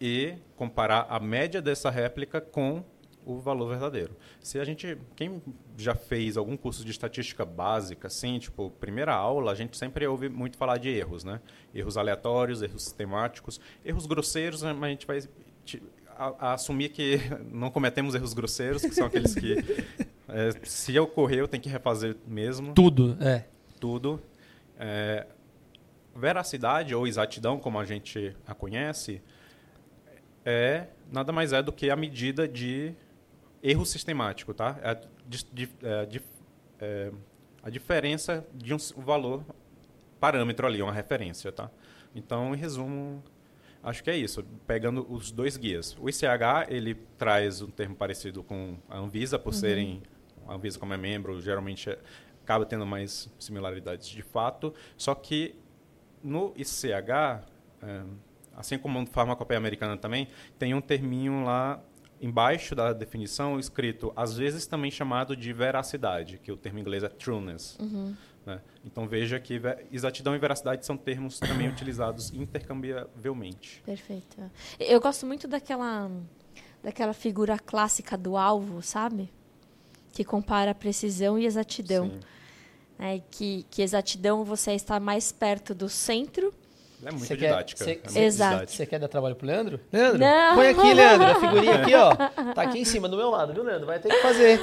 e 0.00 0.34
comparar 0.56 1.06
a 1.08 1.20
média 1.20 1.62
dessa 1.62 1.90
réplica 1.90 2.40
com 2.40 2.84
o 3.24 3.38
valor 3.38 3.68
verdadeiro. 3.68 4.16
Se 4.40 4.58
a 4.58 4.64
gente, 4.64 4.98
quem 5.14 5.40
já 5.76 5.94
fez 5.94 6.36
algum 6.36 6.56
curso 6.56 6.84
de 6.84 6.90
estatística 6.90 7.44
básica, 7.44 8.08
assim, 8.08 8.38
tipo, 8.38 8.70
primeira 8.80 9.14
aula, 9.14 9.52
a 9.52 9.54
gente 9.54 9.76
sempre 9.76 10.06
ouve 10.06 10.28
muito 10.28 10.56
falar 10.56 10.78
de 10.78 10.88
erros, 10.88 11.22
né? 11.22 11.40
Erros 11.74 11.96
aleatórios, 11.96 12.62
erros 12.62 12.82
sistemáticos, 12.82 13.60
erros 13.84 14.06
grosseiros, 14.06 14.62
mas 14.62 14.82
a 14.82 14.88
gente 14.88 15.06
vai 15.06 15.20
a, 16.16 16.48
a 16.48 16.52
assumir 16.54 16.90
que 16.90 17.20
não 17.50 17.70
cometemos 17.70 18.14
erros 18.14 18.34
grosseiros, 18.34 18.82
que 18.82 18.94
são 18.94 19.06
aqueles 19.06 19.34
que 19.34 19.54
é, 20.28 20.50
se 20.64 20.98
ocorreu 20.98 21.46
tem 21.48 21.60
que 21.60 21.68
refazer 21.68 22.16
mesmo. 22.26 22.74
Tudo, 22.74 23.16
é. 23.20 23.44
Tudo. 23.78 24.20
É, 24.78 25.26
veracidade 26.14 26.94
ou 26.94 27.06
exatidão, 27.06 27.58
como 27.58 27.78
a 27.78 27.84
gente 27.84 28.36
a 28.46 28.54
conhece, 28.54 29.22
é 30.44 30.88
nada 31.10 31.32
mais 31.32 31.52
é 31.52 31.62
do 31.62 31.72
que 31.72 31.90
a 31.90 31.96
medida 31.96 32.46
de 32.48 32.94
erro 33.62 33.86
sistemático, 33.86 34.52
tá? 34.52 34.78
É, 34.82 35.00
de, 35.26 35.44
de, 35.52 35.70
é, 35.82 36.20
é, 36.80 37.12
a 37.62 37.70
diferença 37.70 38.46
de 38.52 38.74
um 38.74 38.78
valor 38.96 39.44
parâmetro 40.18 40.66
ali, 40.66 40.82
uma 40.82 40.92
referência, 40.92 41.52
tá? 41.52 41.70
Então, 42.14 42.54
em 42.54 42.58
resumo, 42.58 43.22
acho 43.82 44.02
que 44.02 44.10
é 44.10 44.16
isso. 44.16 44.44
Pegando 44.66 45.06
os 45.08 45.30
dois 45.30 45.56
guias, 45.56 45.96
o 45.98 46.08
ICH 46.08 46.68
ele 46.68 46.94
traz 47.16 47.62
um 47.62 47.70
termo 47.70 47.94
parecido 47.94 48.42
com 48.42 48.76
a 48.88 48.98
Anvisa 48.98 49.38
por 49.38 49.52
uhum. 49.52 49.58
serem 49.58 50.02
a 50.46 50.54
Anvisa 50.54 50.78
como 50.78 50.92
é 50.92 50.96
membro, 50.96 51.40
geralmente 51.40 51.88
é, 51.88 51.98
acaba 52.42 52.66
tendo 52.66 52.86
mais 52.86 53.32
similaridades 53.38 54.08
de 54.08 54.22
fato, 54.22 54.74
só 54.96 55.14
que 55.14 55.54
no 56.22 56.52
ICH, 56.56 57.44
é, 57.82 58.02
assim 58.54 58.78
como 58.78 59.00
no 59.00 59.06
farmacopeia 59.06 59.58
americana 59.58 59.96
também, 59.96 60.28
tem 60.58 60.74
um 60.74 60.80
terminho 60.80 61.44
lá 61.44 61.82
embaixo 62.20 62.74
da 62.76 62.92
definição 62.92 63.58
escrito, 63.58 64.12
às 64.14 64.36
vezes 64.36 64.66
também 64.66 64.90
chamado 64.90 65.36
de 65.36 65.52
veracidade, 65.52 66.38
que 66.38 66.52
o 66.52 66.56
termo 66.56 66.78
em 66.78 66.82
inglês 66.82 67.02
é 67.02 67.08
trueness. 67.08 67.76
Uhum. 67.80 68.14
Né? 68.46 68.60
Então 68.84 69.08
veja 69.08 69.40
que 69.40 69.60
exatidão 69.90 70.34
e 70.34 70.38
veracidade 70.38 70.86
são 70.86 70.96
termos 70.96 71.40
também 71.40 71.66
utilizados 71.70 72.32
intercambiavelmente. 72.32 73.82
Perfeito. 73.84 74.38
Eu 74.78 75.00
gosto 75.00 75.26
muito 75.26 75.48
daquela, 75.48 76.10
daquela 76.80 77.12
figura 77.12 77.58
clássica 77.58 78.16
do 78.16 78.36
alvo, 78.36 78.80
sabe? 78.82 79.28
Que 80.12 80.24
compara 80.24 80.74
precisão 80.74 81.38
e 81.38 81.46
exatidão. 81.46 82.12
É, 82.98 83.20
que, 83.30 83.66
que 83.70 83.82
exatidão 83.82 84.44
você 84.44 84.72
está 84.72 85.00
mais 85.00 85.32
perto 85.32 85.74
do 85.74 85.88
centro 85.88 86.54
é 87.04 87.10
muito 87.10 87.26
cê 87.26 87.36
didática. 87.36 87.84
Quer, 87.84 88.00
cê, 88.08 88.18
é 88.18 88.24
Exato. 88.24 88.70
Você 88.70 88.86
quer 88.86 89.00
dar 89.00 89.08
trabalho 89.08 89.34
pro 89.34 89.46
Leandro? 89.46 89.80
Leandro, 89.92 90.18
Não. 90.18 90.54
põe 90.54 90.68
aqui, 90.68 90.94
Leandro, 90.94 91.26
a 91.26 91.34
figurinha 91.34 91.74
aqui, 91.74 91.94
ó. 91.94 92.14
Tá 92.54 92.62
aqui 92.62 92.78
em 92.78 92.84
cima, 92.84 93.08
do 93.08 93.16
meu 93.16 93.28
lado, 93.28 93.52
viu, 93.52 93.64
Leandro? 93.64 93.86
Vai 93.86 93.98
ter 93.98 94.08
que 94.08 94.22
fazer. 94.22 94.60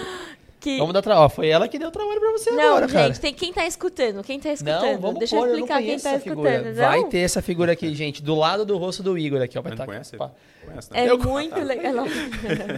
Que... 0.59 0.77
Vamos 0.77 0.93
dar 0.93 1.01
trabalho. 1.01 1.29
Foi 1.29 1.47
ela 1.47 1.67
que 1.67 1.79
deu 1.79 1.89
trabalho 1.89 2.19
pra 2.19 2.31
você 2.31 2.51
não, 2.51 2.63
agora, 2.63 2.87
gente, 2.87 2.93
cara. 2.93 3.15
Tem 3.15 3.33
quem 3.33 3.53
tá 3.53 3.65
escutando. 3.65 4.21
Quem 4.23 4.39
tá 4.39 4.51
escutando? 4.51 4.81
Não, 4.81 4.99
vamos 4.99 5.19
Deixa 5.19 5.35
pôr, 5.35 5.47
eu 5.47 5.53
explicar 5.55 5.81
eu 5.81 5.87
quem 5.87 5.99
tá 5.99 6.15
escutando. 6.15 6.65
Não? 6.65 6.73
Vai 6.75 7.03
ter 7.05 7.19
essa 7.19 7.41
figura 7.41 7.71
aqui, 7.71 7.95
gente, 7.95 8.21
do 8.21 8.35
lado 8.35 8.65
do 8.65 8.77
rosto 8.77 9.01
do 9.01 9.17
Igor 9.17 9.41
aqui, 9.41 9.57
ó. 9.57 9.61
Vai 9.61 9.75
tá 9.75 9.85
conhece? 9.85 10.17
Conhece, 10.17 10.91
né? 10.91 11.05
É 11.05 11.09
eu... 11.09 11.17
muito 11.17 11.59
legal. 11.61 12.05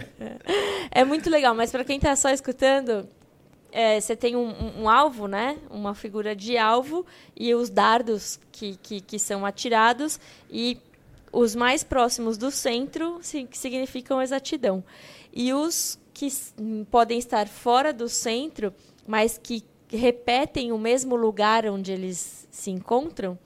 é 0.92 1.04
muito 1.04 1.28
legal, 1.28 1.54
mas 1.54 1.72
para 1.72 1.84
quem 1.84 1.98
tá 1.98 2.14
só 2.14 2.30
escutando, 2.30 3.08
é, 3.72 4.00
você 4.00 4.14
tem 4.14 4.36
um, 4.36 4.48
um, 4.48 4.82
um, 4.82 4.88
alvo, 4.88 5.26
né? 5.26 5.56
Uma 5.68 5.92
figura 5.94 6.36
de 6.36 6.56
alvo 6.56 7.04
e 7.34 7.52
os 7.52 7.68
dardos 7.68 8.38
que, 8.52 8.76
que, 8.80 9.00
que 9.00 9.18
são 9.18 9.44
atirados 9.44 10.20
e 10.48 10.78
os 11.32 11.56
mais 11.56 11.82
próximos 11.82 12.38
do 12.38 12.50
centro 12.50 13.18
significam 13.22 14.22
exatidão. 14.22 14.84
E 15.32 15.52
os 15.52 15.98
que 16.22 16.84
podem 16.90 17.18
estar 17.18 17.48
fora 17.48 17.92
do 17.92 18.08
centro, 18.08 18.72
mas 19.06 19.38
que 19.42 19.64
repetem 19.88 20.70
o 20.70 20.78
mesmo 20.78 21.16
lugar 21.16 21.66
onde 21.66 21.90
eles 21.90 22.46
se 22.50 22.70
encontram, 22.70 23.36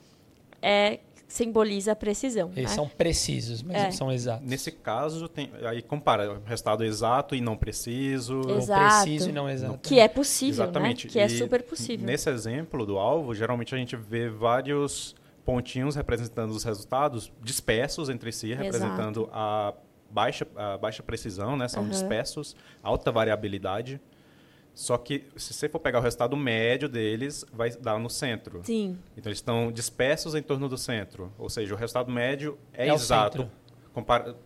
é 0.60 1.00
simboliza 1.26 1.92
a 1.92 1.96
precisão. 1.96 2.52
Eles 2.54 2.70
né? 2.70 2.76
são 2.76 2.88
precisos, 2.88 3.62
mas 3.62 3.76
é. 3.76 3.90
são 3.90 4.12
exatos. 4.12 4.46
Nesse 4.46 4.70
caso, 4.70 5.28
tem, 5.28 5.50
aí 5.64 5.82
compara 5.82 6.34
o 6.34 6.44
resultado 6.44 6.84
exato 6.84 7.34
e 7.34 7.40
não 7.40 7.56
preciso. 7.56 8.40
Exato. 8.48 8.82
Ou 8.82 9.04
preciso 9.04 9.30
e 9.30 9.32
não 9.32 9.48
exato. 9.48 9.78
Que 9.88 9.98
é 9.98 10.06
possível, 10.06 10.64
né? 10.64 10.70
Exatamente. 10.70 11.06
Né? 11.06 11.12
Que 11.12 11.18
é 11.18 11.28
super 11.28 11.62
possível. 11.62 12.06
Nesse 12.06 12.30
exemplo 12.30 12.86
do 12.86 12.98
alvo, 12.98 13.34
geralmente 13.34 13.74
a 13.74 13.78
gente 13.78 13.96
vê 13.96 14.28
vários 14.28 15.16
pontinhos 15.44 15.94
representando 15.94 16.50
os 16.50 16.62
resultados 16.62 17.32
dispersos 17.42 18.08
entre 18.08 18.32
si, 18.32 18.52
representando 18.52 19.22
Exato. 19.22 19.30
a 19.32 19.74
baixa, 20.16 20.46
a 20.56 20.78
baixa 20.78 21.02
precisão, 21.02 21.56
né? 21.58 21.68
São 21.68 21.82
uhum. 21.82 21.90
dispersos, 21.90 22.56
alta 22.82 23.12
variabilidade. 23.12 24.00
Só 24.72 24.96
que, 24.96 25.24
se 25.36 25.52
você 25.52 25.68
for 25.68 25.78
pegar 25.78 25.98
o 25.98 26.02
resultado 26.02 26.36
médio 26.36 26.88
deles, 26.88 27.44
vai 27.52 27.70
dar 27.70 27.98
no 27.98 28.10
centro. 28.10 28.60
Sim. 28.64 28.98
Então, 29.16 29.30
eles 29.30 29.38
estão 29.38 29.70
dispersos 29.70 30.34
em 30.34 30.42
torno 30.42 30.68
do 30.68 30.78
centro. 30.78 31.32
Ou 31.38 31.48
seja, 31.48 31.74
o 31.74 31.76
resultado 31.76 32.10
médio 32.10 32.58
é, 32.72 32.88
é 32.88 32.94
exato, 32.94 33.50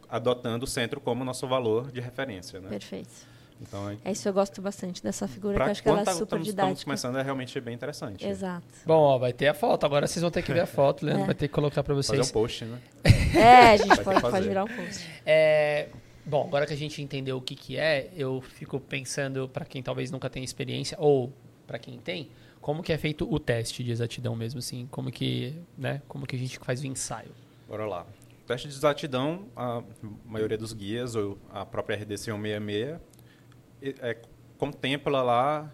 adotando 0.09 0.65
o 0.65 0.69
centro 0.69 1.01
como 1.01 1.25
nosso 1.25 1.47
valor 1.49 1.91
de 1.91 2.01
referência. 2.01 2.61
Né? 2.61 2.69
Perfeito. 2.69 3.11
Então, 3.61 3.91
é... 3.91 3.99
é 4.05 4.13
isso 4.13 4.29
eu 4.29 4.33
gosto 4.33 4.63
bastante 4.63 5.03
dessa 5.03 5.29
figura, 5.29 5.57
que 5.57 5.63
eu 5.63 5.67
acho 5.67 5.83
que 5.83 5.89
ela 5.89 6.01
é 6.01 6.05
super 6.07 6.23
estamos, 6.25 6.47
didática. 6.47 6.73
Estamos 6.73 6.85
começando, 6.85 7.19
é 7.19 7.23
realmente 7.23 7.61
bem 7.61 7.75
interessante. 7.75 8.27
Exato. 8.27 8.67
Bom, 8.87 8.99
ó, 8.99 9.19
vai 9.19 9.33
ter 9.33 9.49
a 9.49 9.55
foto. 9.55 9.85
Agora 9.85 10.07
vocês 10.07 10.23
vão 10.23 10.31
ter 10.31 10.43
que 10.43 10.53
ver 10.53 10.61
a 10.61 10.67
foto. 10.67 11.05
Leandro 11.05 11.25
é. 11.25 11.27
vai 11.27 11.35
ter 11.35 11.49
que 11.49 11.55
colocar 11.55 11.83
para 11.83 11.95
vocês. 11.95 12.19
Fazer 12.19 12.31
um 12.31 12.33
post, 12.33 12.65
né? 12.65 12.79
É, 13.35 13.73
a 13.73 13.77
gente 13.77 14.01
pode, 14.03 14.21
pode 14.21 14.49
virar 14.49 14.65
um 14.65 14.69
post. 14.69 15.09
É... 15.27 15.89
Bom, 16.25 16.47
agora 16.47 16.67
que 16.67 16.73
a 16.73 16.77
gente 16.77 17.03
entendeu 17.03 17.39
o 17.39 17.41
que, 17.41 17.57
que 17.57 17.77
é, 17.77 18.11
eu 18.15 18.41
fico 18.41 18.79
pensando, 18.79 19.49
para 19.49 19.65
quem 19.65 19.83
talvez 19.83 20.11
nunca 20.11 20.29
tenha 20.31 20.45
experiência, 20.45 20.97
ou 21.01 21.33
para 21.67 21.79
quem 21.79 21.99
tem, 21.99 22.31
como 22.61 22.83
que 22.83 22.93
é 22.93 22.99
feito 22.99 23.27
o 23.33 23.39
teste 23.39 23.83
de 23.83 23.91
exatidão 23.91 24.37
mesmo, 24.37 24.59
assim, 24.59 24.87
como 24.91 25.11
que, 25.11 25.55
né, 25.77 26.03
como 26.07 26.27
que 26.27 26.37
a 26.37 26.39
gente 26.39 26.59
faz 26.59 26.83
o 26.83 26.87
ensaio. 26.87 27.31
Bora 27.67 27.87
lá. 27.87 28.07
O 28.43 28.47
teste 28.47 28.69
de 28.69 28.75
exatidão, 28.75 29.47
a 29.57 29.83
maioria 30.27 30.59
dos 30.59 30.73
guias, 30.73 31.15
ou 31.15 31.39
a 31.51 31.65
própria 31.65 31.97
RDC 31.97 32.25
166, 32.25 33.01
é, 33.83 34.17
contempla 34.59 35.23
lá 35.23 35.71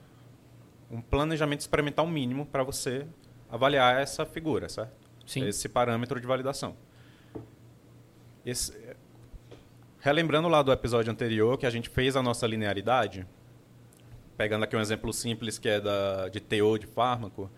um 0.91 1.01
planejamento 1.01 1.61
experimental 1.61 2.07
mínimo 2.07 2.47
para 2.47 2.63
você 2.63 3.07
avaliar 3.51 4.01
essa 4.01 4.25
figura, 4.25 4.69
certo? 4.69 4.93
Sim. 5.27 5.47
Esse 5.47 5.69
parâmetro 5.69 6.21
de 6.21 6.27
validação. 6.27 6.77
Esse, 8.45 8.73
Relembrando 10.07 10.47
lá 10.47 10.63
do 10.63 10.71
episódio 10.71 11.11
anterior 11.11 11.59
que 11.59 11.67
a 11.67 11.71
gente 11.71 11.89
fez 11.89 12.15
a 12.15 12.23
nossa 12.23 12.47
linearidade, 12.47 13.27
pegando 14.37 14.63
aqui 14.63 14.77
um 14.77 14.81
exemplo 14.81 15.13
simples 15.13 15.59
que 15.59 15.69
é 15.69 15.81
da, 15.81 16.29
de 16.29 16.39
TO 16.39 16.79
de 16.79 16.87
fármaco, 16.87 17.51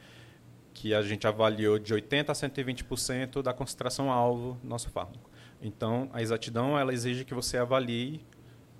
que 0.72 0.94
a 0.94 1.02
gente 1.02 1.26
avaliou 1.26 1.78
de 1.78 1.94
80% 1.94 2.30
a 2.30 2.32
120% 2.32 3.42
da 3.42 3.52
concentração 3.52 4.10
alvo 4.10 4.58
do 4.62 4.66
nosso 4.66 4.88
fármaco. 4.88 5.30
Então, 5.60 6.08
a 6.10 6.22
exatidão 6.22 6.78
ela 6.78 6.90
exige 6.90 7.22
que 7.22 7.34
você 7.34 7.58
avalie 7.58 8.24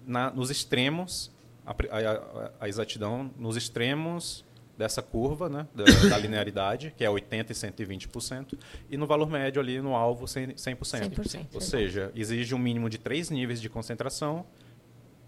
na, 0.07 0.31
nos 0.31 0.49
extremos, 0.49 1.31
a, 1.69 1.99
a, 1.99 2.51
a, 2.61 2.69
exatidão 2.69 3.31
nos 3.37 3.57
extremos 3.57 4.45
dessa 4.77 5.03
curva, 5.03 5.49
né, 5.49 5.67
da, 5.75 5.85
da, 6.09 6.19
linearidade, 6.19 6.95
que 6.97 7.05
é 7.05 7.09
80% 7.09 7.51
e 7.51 7.53
120%, 7.53 8.59
e 8.89 8.97
no 8.97 9.07
valor 9.07 9.29
médio 9.29 9.61
ali 9.61 9.81
no 9.81 9.95
alvo 9.95 10.25
100%. 10.25 10.55
100%. 10.55 11.11
100%. 11.19 11.47
Ou 11.53 11.61
seja, 11.61 12.13
exige 12.15 12.55
um 12.55 12.59
mínimo 12.59 12.89
de 12.89 12.97
três 12.97 13.29
níveis 13.29 13.61
de 13.61 13.69
concentração, 13.69 14.47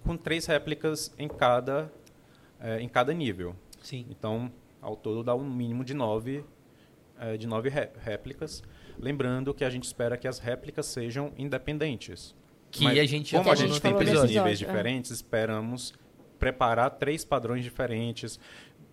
com 0.05 0.17
três 0.17 0.47
réplicas 0.47 1.13
em 1.19 1.29
cada, 1.29 1.93
é, 2.61 2.81
em 2.81 2.89
cada 2.89 3.13
nível. 3.13 3.55
Sim. 3.83 4.07
Então, 4.09 4.51
ao 4.81 4.97
todo 4.97 5.23
dá 5.23 5.35
um 5.35 5.49
mínimo 5.51 5.85
de 5.85 5.95
nove, 5.95 6.45
é, 7.19 7.37
de 7.37 7.47
nove 7.47 7.69
réplicas. 7.69 8.63
Lembrando 8.99 9.53
que 9.53 9.65
a 9.65 9.71
gente 9.71 9.85
espera 9.85 10.17
que 10.17 10.29
as 10.29 10.39
réplicas 10.39 10.87
sejam 10.87 11.33
independentes. 11.37 12.35
Que 12.71 12.85
Mas, 12.85 12.99
a 12.99 13.05
gente 13.05 13.37
como 13.37 13.51
a 13.51 13.55
gente 13.55 13.81
tem 13.81 13.95
três 13.97 14.23
níveis 14.23 14.63
é. 14.63 14.65
diferentes, 14.65 15.11
esperamos 15.11 15.93
preparar 16.41 16.91
três 16.91 17.25
padrões 17.25 17.63
diferentes 17.63 18.41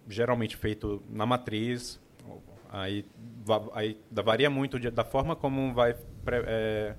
geralmente 0.07 0.55
feito 0.55 1.01
na 1.09 1.25
matriz. 1.25 1.99
Aí, 2.69 3.05
aí 3.73 3.97
varia 4.11 4.49
muito 4.49 4.79
da 4.91 5.03
forma 5.03 5.35
como 5.35 5.73
vai 5.73 5.95
é, 6.45 6.95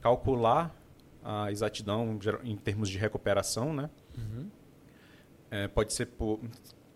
calcular 0.00 0.74
a 1.22 1.50
exatidão 1.50 2.18
em 2.44 2.56
termos 2.56 2.88
de 2.88 2.96
recuperação, 2.96 3.74
né? 3.74 3.90
Uhum. 4.16 4.48
É, 5.50 5.68
pode 5.68 5.92
ser 5.92 6.06
por... 6.06 6.40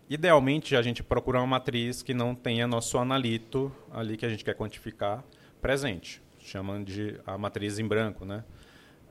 Idealmente, 0.09 0.75
a 0.75 0.81
gente 0.81 1.03
procura 1.03 1.39
uma 1.39 1.47
matriz 1.47 2.01
que 2.01 2.13
não 2.13 2.33
tenha 2.33 2.67
nosso 2.67 2.97
analito 2.97 3.71
ali 3.91 4.15
que 4.15 4.25
a 4.25 4.29
gente 4.29 4.45
quer 4.45 4.55
quantificar 4.55 5.23
presente. 5.61 6.21
Chamam 6.39 6.83
de 6.83 7.19
a 7.25 7.37
matriz 7.37 7.79
em 7.79 7.87
branco, 7.87 8.23
né? 8.23 8.43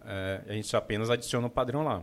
É, 0.04 0.42
a 0.48 0.52
gente 0.52 0.74
apenas 0.76 1.10
adiciona 1.10 1.46
o 1.46 1.50
padrão 1.50 1.82
lá. 1.82 2.02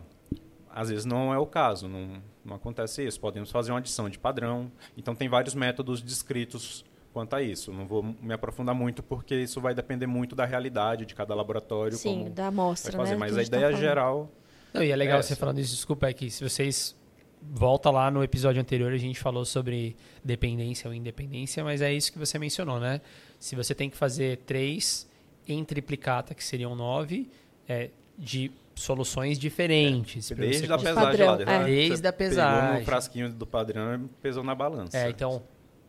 Às 0.74 0.90
vezes 0.90 1.06
não 1.06 1.34
é 1.34 1.38
o 1.38 1.46
caso, 1.46 1.88
não, 1.88 2.22
não 2.44 2.56
acontece 2.56 3.06
isso. 3.06 3.20
Podemos 3.20 3.52
fazer 3.52 3.72
uma 3.72 3.80
adição 3.80 4.10
de 4.10 4.18
padrão. 4.18 4.72
Então, 4.98 5.14
tem 5.14 5.28
vários 5.30 5.54
métodos 5.54 6.02
descritos 6.02 6.86
quanto 7.14 7.36
a 7.36 7.42
isso. 7.42 7.72
Não 7.74 7.86
vou 7.86 8.02
me 8.02 8.34
aprofundar 8.34 8.74
muito, 8.74 9.04
porque 9.04 9.36
isso 9.36 9.60
vai 9.60 9.74
depender 9.74 10.08
muito 10.08 10.36
da 10.36 10.46
realidade 10.46 11.06
de 11.06 11.14
cada 11.14 11.36
laboratório. 11.36 11.98
Sim, 11.98 12.32
da 12.34 12.48
amostra, 12.48 12.98
fazer. 12.98 13.12
né? 13.12 13.18
Mas 13.18 13.38
a, 13.38 13.42
a 13.42 13.44
ideia 13.44 13.72
tá 13.72 13.78
geral... 13.78 14.32
Não, 14.74 14.82
e 14.82 14.90
é 14.90 14.96
legal 14.96 15.20
é 15.20 15.22
você 15.22 15.36
falando 15.36 15.60
isso, 15.60 15.76
desculpa, 15.76 16.08
é 16.08 16.14
que 16.14 16.32
se 16.32 16.44
vocês... 16.44 16.96
Volta 17.44 17.90
lá 17.90 18.12
no 18.12 18.24
episódio 18.24 18.62
anterior, 18.62 18.94
a 18.94 18.98
gente 18.98 19.20
falou 19.20 19.44
sobre 19.44 19.96
dependência 20.24 20.88
ou 20.88 20.94
independência, 20.94 21.64
mas 21.64 21.82
é 21.82 21.92
isso 21.92 22.14
que 22.14 22.20
você 22.20 22.38
mencionou, 22.38 22.80
né? 22.80 23.02
Se 23.40 23.56
você 23.56 23.74
tem 23.74 23.90
que 23.90 23.98
fazer 23.98 24.38
três 24.46 25.10
em 25.48 25.66
triplicata, 25.66 26.36
que 26.36 26.44
seriam 26.44 26.76
nove, 26.76 27.32
é, 27.68 27.90
de 28.16 28.52
soluções 28.76 29.38
diferentes. 29.38 30.32
É, 30.32 30.36
desde 30.36 30.72
a 30.72 30.78
pesagem 30.78 31.26
lá. 31.26 31.42
É. 31.42 31.64
Desde 31.66 32.08
a 32.08 32.14
pesagem. 32.14 32.62
Pegou 32.62 32.80
no 32.80 32.86
frasquinho 32.86 33.30
do 33.32 33.46
padrão 33.46 33.96
e 33.96 34.08
pesou 34.22 34.44
na 34.44 34.56
balança. 34.56 34.98
É, 34.98 35.10
então, 35.10 35.44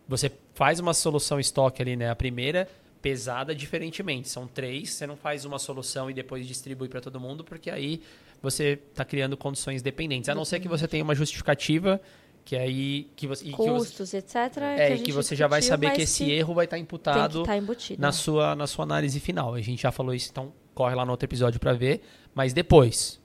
você 0.09 0.31
faz 0.55 0.79
uma 0.81 0.95
solução 0.95 1.41
estoque 1.41 1.83
ali, 1.83 1.97
né? 1.97 2.11
A 2.11 2.17
primeira 2.17 2.69
pesada 3.01 3.55
diferentemente. 3.55 4.29
São 4.29 4.47
três, 4.47 4.91
você 4.91 5.07
não 5.07 5.17
faz 5.17 5.45
uma 5.45 5.59
solução 5.59 6.11
e 6.11 6.15
depois 6.15 6.47
distribui 6.47 6.89
para 6.89 7.01
todo 7.01 7.19
mundo, 7.19 7.43
porque 7.43 7.71
aí 7.71 8.01
você 8.41 8.79
está 8.91 9.05
criando 9.05 9.37
condições 9.37 9.83
dependentes. 9.83 10.29
A 10.29 10.35
não 10.35 10.45
ser 10.45 10.61
que 10.61 10.69
você 10.69 10.87
tenha 10.87 11.03
uma 11.03 11.15
justificativa 11.15 12.01
que 12.45 12.57
aí 12.57 13.09
que 13.15 13.27
você 13.27 13.49
custos, 13.51 13.91
que 13.91 14.07
você, 14.07 14.17
etc. 14.19 14.37
É, 14.77 14.97
que, 14.97 15.05
que 15.05 15.13
você 15.13 15.37
já 15.37 15.47
vai 15.47 15.63
saber 15.63 15.93
que 15.93 16.03
esse 16.03 16.31
erro 16.31 16.55
vai 16.55 16.65
estar 16.65 16.77
tá 16.77 16.81
imputado 16.81 17.45
tá 17.45 17.53
na 17.99 18.13
sua 18.13 18.57
na 18.57 18.67
sua 18.67 18.85
análise 18.85 19.19
final. 19.21 19.55
A 19.55 19.61
gente 19.61 19.83
já 19.83 19.93
falou 19.93 20.15
isso, 20.15 20.29
então 20.31 20.53
corre 20.75 20.95
lá 20.95 21.05
no 21.05 21.13
outro 21.13 21.27
episódio 21.27 21.61
para 21.61 21.73
ver, 21.73 22.03
mas 22.35 22.53
depois 22.53 23.21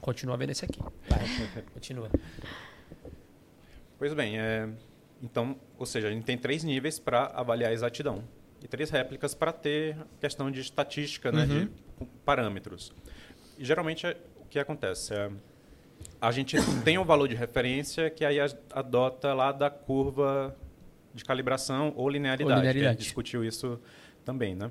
continua 0.00 0.36
vendo 0.36 0.50
esse 0.50 0.64
aqui. 0.64 0.80
Vai, 1.08 1.64
continua. 1.72 2.10
Pois 3.98 4.12
bem, 4.14 4.38
é, 4.38 4.68
então, 5.22 5.56
ou 5.78 5.86
seja, 5.86 6.08
a 6.08 6.10
gente 6.10 6.24
tem 6.24 6.36
três 6.36 6.62
níveis 6.62 6.98
para 6.98 7.26
avaliar 7.26 7.70
a 7.70 7.72
exatidão 7.72 8.22
e 8.62 8.68
três 8.68 8.90
réplicas 8.90 9.34
para 9.34 9.52
ter 9.52 9.96
questão 10.20 10.50
de 10.50 10.60
estatística, 10.60 11.32
né, 11.32 11.46
de 11.46 11.58
uhum. 12.00 12.06
parâmetros. 12.24 12.92
E 13.58 13.64
geralmente 13.64 14.06
é, 14.06 14.16
o 14.36 14.44
que 14.44 14.58
acontece 14.58 15.14
é 15.14 15.30
a 16.20 16.30
gente 16.30 16.56
tem 16.84 16.98
um 16.98 17.04
valor 17.04 17.28
de 17.28 17.34
referência 17.34 18.10
que 18.10 18.24
aí 18.24 18.38
adota 18.70 19.32
lá 19.34 19.52
da 19.52 19.70
curva 19.70 20.56
de 21.14 21.24
calibração 21.24 21.92
ou 21.96 22.08
linearidade. 22.08 22.50
Ou 22.50 22.56
linearidade. 22.56 22.88
A 22.88 22.92
gente 22.92 23.02
discutiu 23.02 23.44
isso 23.44 23.80
também, 24.24 24.54
né? 24.54 24.70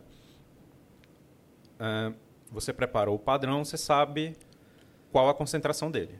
Uh, 1.80 2.16
você 2.56 2.72
preparou 2.72 3.16
o 3.16 3.20
padrão, 3.20 3.66
você 3.66 3.78
sabe 3.78 4.36
qual 5.12 5.30
a 5.30 5.34
concentração 5.34 5.92
dele. 5.92 6.18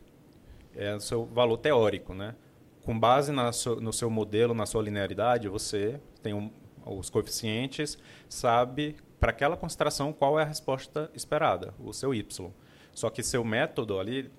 É 0.76 0.94
o 0.94 1.00
seu 1.00 1.26
valor 1.26 1.58
teórico, 1.58 2.14
né? 2.14 2.36
Com 2.84 3.00
base 3.00 3.32
so, 3.54 3.78
no 3.78 3.94
seu 3.94 4.10
modelo, 4.10 4.54
na 4.54 4.66
sua 4.66 4.84
linearidade, 4.84 5.48
você 5.48 6.00
tem 6.22 6.34
um, 6.34 6.52
os 6.86 7.10
coeficientes, 7.10 7.98
sabe 8.28 8.98
para 9.18 9.32
aquela 9.32 9.56
concentração 9.56 10.12
qual 10.12 10.38
é 10.38 10.44
a 10.44 10.46
resposta 10.46 11.10
esperada, 11.16 11.74
o 11.80 11.94
seu 11.94 12.14
y. 12.14 12.52
Só 12.94 13.10
que 13.10 13.24
seu 13.24 13.44
método 13.44 13.98
ali, 13.98 14.30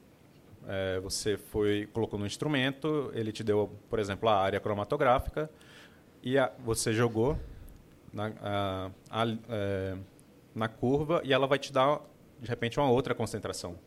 é, 0.69 1.01
você 1.01 1.39
foi 1.39 1.89
colocou 1.93 2.19
no 2.21 2.27
instrumento, 2.27 3.11
ele 3.15 3.33
te 3.33 3.43
deu, 3.43 3.73
por 3.89 3.99
exemplo, 3.99 4.29
a 4.29 4.37
área 4.37 4.61
cromatográfica 4.61 5.51
e 6.23 6.39
a, 6.39 6.53
você 6.59 6.93
jogou 6.93 7.39
na, 8.13 8.33
a, 8.43 8.91
a, 9.11 9.25
é, 9.49 9.97
na 10.57 10.69
curva 10.69 11.21
e 11.23 11.33
ela 11.33 11.47
vai 11.47 11.59
te 11.59 11.73
dar 11.73 12.01
de 12.41 12.49
repente 12.49 12.81
uma 12.81 12.91
outra 12.91 13.15
concentração, 13.15 13.79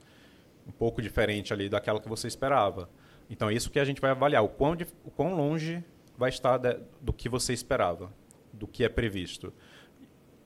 um 0.67 0.71
pouco 0.71 1.01
diferente 1.01 1.51
ali 1.51 1.67
daquela 1.67 1.99
que 1.99 2.07
você 2.07 2.27
esperava. 2.27 2.89
Então 3.29 3.49
é 3.49 3.53
isso 3.53 3.69
que 3.69 3.79
a 3.79 3.85
gente 3.85 3.99
vai 3.99 4.11
avaliar, 4.11 4.43
o 4.43 4.49
quão, 4.49 4.77
o 5.03 5.11
quão 5.11 5.35
longe 5.35 5.83
vai 6.17 6.29
estar 6.29 6.57
de, 6.57 6.79
do 7.01 7.11
que 7.11 7.27
você 7.27 7.53
esperava, 7.53 8.11
do 8.53 8.67
que 8.67 8.83
é 8.83 8.89
previsto. 8.89 9.53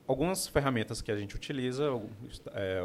Algumas 0.08 0.48
ferramentas 0.48 1.02
que 1.02 1.12
a 1.12 1.16
gente 1.16 1.36
utiliza, 1.36 1.86
é, 2.54 2.82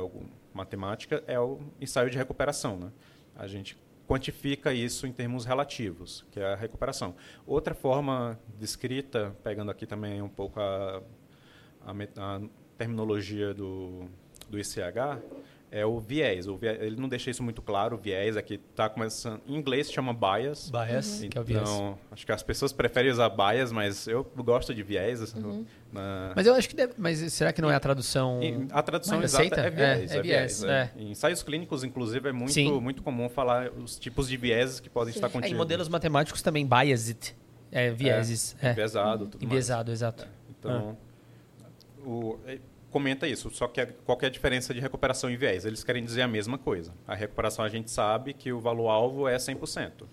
matemática, 0.52 1.22
é 1.26 1.38
o 1.38 1.60
ensaio 1.80 2.10
de 2.10 2.16
recuperação. 2.16 2.76
Né? 2.76 2.92
A 3.36 3.46
gente 3.46 3.76
quantifica 4.06 4.72
isso 4.72 5.06
em 5.06 5.12
termos 5.12 5.44
relativos, 5.44 6.24
que 6.30 6.40
é 6.40 6.52
a 6.52 6.56
recuperação. 6.56 7.14
Outra 7.46 7.74
forma 7.74 8.38
descrita, 8.58 9.36
pegando 9.42 9.70
aqui 9.70 9.84
também 9.84 10.22
um 10.22 10.28
pouco 10.28 10.60
a, 10.60 11.02
a, 11.84 11.92
a 11.92 12.40
terminologia 12.78 13.52
do, 13.52 14.06
do 14.48 14.58
ICH, 14.58 15.20
é 15.70 15.84
o 15.84 15.98
viés. 15.98 16.46
o 16.46 16.56
viés. 16.56 16.80
Ele 16.80 16.96
não 16.96 17.08
deixa 17.08 17.30
isso 17.30 17.42
muito 17.42 17.60
claro, 17.60 17.96
o 17.96 17.98
viés 17.98 18.36
aqui 18.36 18.54
está 18.70 18.88
começando. 18.88 19.40
Em 19.46 19.54
inglês 19.54 19.88
se 19.88 19.92
chama 19.92 20.14
bias. 20.14 20.70
Bias, 20.70 21.20
uhum. 21.20 21.28
que 21.28 21.36
é 21.36 21.40
o 21.40 21.44
viés. 21.44 21.62
Então, 21.62 21.98
acho 22.10 22.24
que 22.24 22.32
as 22.32 22.42
pessoas 22.42 22.72
preferem 22.72 23.10
usar 23.10 23.28
bias, 23.28 23.70
mas 23.70 24.06
eu 24.06 24.24
gosto 24.36 24.74
de 24.74 24.82
viés. 24.82 25.20
Assim, 25.20 25.42
uhum. 25.42 25.66
Na... 25.92 26.32
Mas 26.34 26.46
eu 26.46 26.54
acho 26.54 26.68
que 26.68 26.76
deve, 26.76 26.94
mas 26.96 27.18
será 27.32 27.52
que 27.52 27.60
não 27.60 27.70
é 27.70 27.74
a 27.74 27.80
tradução? 27.80 28.40
a 28.70 28.82
tradução 28.82 29.22
exata 29.22 29.60
é 29.60 29.70
viés. 29.70 30.12
É, 30.12 30.16
é 30.16 30.22
viés. 30.22 30.64
É. 30.64 30.90
Em 30.96 31.10
ensaios 31.10 31.42
clínicos, 31.42 31.84
inclusive, 31.84 32.28
é 32.28 32.32
muito, 32.32 32.80
muito 32.80 33.02
comum 33.02 33.28
falar 33.28 33.70
os 33.70 33.98
tipos 33.98 34.28
de 34.28 34.36
vieses 34.36 34.80
que 34.80 34.88
podem 34.88 35.12
Sim. 35.12 35.18
estar 35.18 35.28
contidos. 35.28 35.52
em 35.52 35.56
modelos 35.56 35.88
matemáticos 35.88 36.40
também 36.40 36.66
biased. 36.66 37.34
É, 37.70 37.90
vieses. 37.90 38.56
É, 38.62 38.70
Enviesado, 38.70 39.26
tudo 39.26 39.44
Enviesado, 39.44 39.92
exato. 39.92 40.26
Então, 40.48 40.96
ah. 40.98 41.07
O, 42.04 42.38
comenta 42.90 43.26
isso, 43.26 43.50
só 43.50 43.66
que 43.66 43.84
qual 44.04 44.16
que 44.16 44.24
é 44.24 44.28
a 44.28 44.30
diferença 44.30 44.72
de 44.72 44.80
recuperação 44.80 45.30
e 45.30 45.36
viés? 45.36 45.64
Eles 45.64 45.84
querem 45.84 46.04
dizer 46.04 46.22
a 46.22 46.28
mesma 46.28 46.58
coisa. 46.58 46.94
A 47.06 47.14
recuperação 47.14 47.64
a 47.64 47.68
gente 47.68 47.90
sabe 47.90 48.32
que 48.32 48.52
o 48.52 48.60
valor-alvo 48.60 49.28
é 49.28 49.36
100%. 49.36 50.04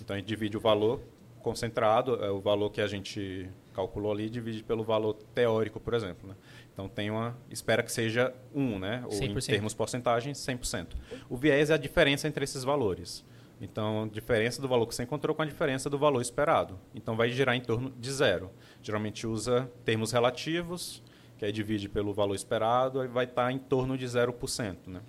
Então 0.00 0.14
a 0.14 0.18
gente 0.18 0.28
divide 0.28 0.56
o 0.56 0.60
valor 0.60 1.00
concentrado, 1.42 2.24
é 2.24 2.30
o 2.30 2.40
valor 2.40 2.70
que 2.70 2.80
a 2.80 2.86
gente 2.86 3.48
calculou 3.74 4.12
ali, 4.12 4.30
divide 4.30 4.62
pelo 4.62 4.84
valor 4.84 5.14
teórico, 5.34 5.80
por 5.80 5.94
exemplo. 5.94 6.28
Né? 6.28 6.34
Então 6.72 6.88
tem 6.88 7.10
uma 7.10 7.36
espera 7.50 7.82
que 7.82 7.92
seja 7.92 8.32
1, 8.54 8.78
né? 8.78 9.02
ou 9.04 9.10
100%. 9.10 9.36
em 9.36 9.46
termos 9.46 9.74
porcentagens, 9.74 10.38
100%. 10.38 10.94
O 11.28 11.36
viés 11.36 11.70
é 11.70 11.74
a 11.74 11.76
diferença 11.76 12.28
entre 12.28 12.44
esses 12.44 12.64
valores. 12.64 13.24
Então, 13.60 14.08
diferença 14.08 14.60
do 14.60 14.66
valor 14.66 14.86
que 14.86 14.94
você 14.94 15.04
encontrou 15.04 15.36
com 15.36 15.42
a 15.42 15.44
diferença 15.44 15.88
do 15.88 15.96
valor 15.96 16.20
esperado. 16.20 16.80
Então, 16.92 17.14
vai 17.14 17.30
girar 17.30 17.54
em 17.54 17.60
torno 17.60 17.90
de 17.90 18.10
zero. 18.10 18.50
Geralmente 18.82 19.24
usa 19.24 19.70
termos 19.84 20.10
relativos, 20.10 21.00
que 21.42 21.46
aí 21.46 21.52
divide 21.52 21.88
pelo 21.88 22.14
valor 22.14 22.36
esperado, 22.36 23.04
e 23.04 23.08
vai 23.08 23.24
estar 23.24 23.50
em 23.50 23.58
torno 23.58 23.98
de 23.98 24.06
0%. 24.06 24.76
Né? 24.86 25.00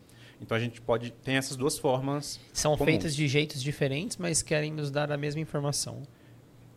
Então 0.42 0.58
a 0.58 0.60
gente 0.60 0.82
pode 0.82 1.12
tem 1.12 1.36
essas 1.36 1.56
duas 1.56 1.78
formas. 1.78 2.40
São 2.52 2.72
comuns. 2.72 2.86
feitas 2.86 3.16
de 3.16 3.28
jeitos 3.28 3.62
diferentes, 3.62 4.18
mas 4.18 4.42
querem 4.42 4.74
nos 4.74 4.90
dar 4.90 5.12
a 5.12 5.18
mesma 5.18 5.40
informação. 5.40 6.02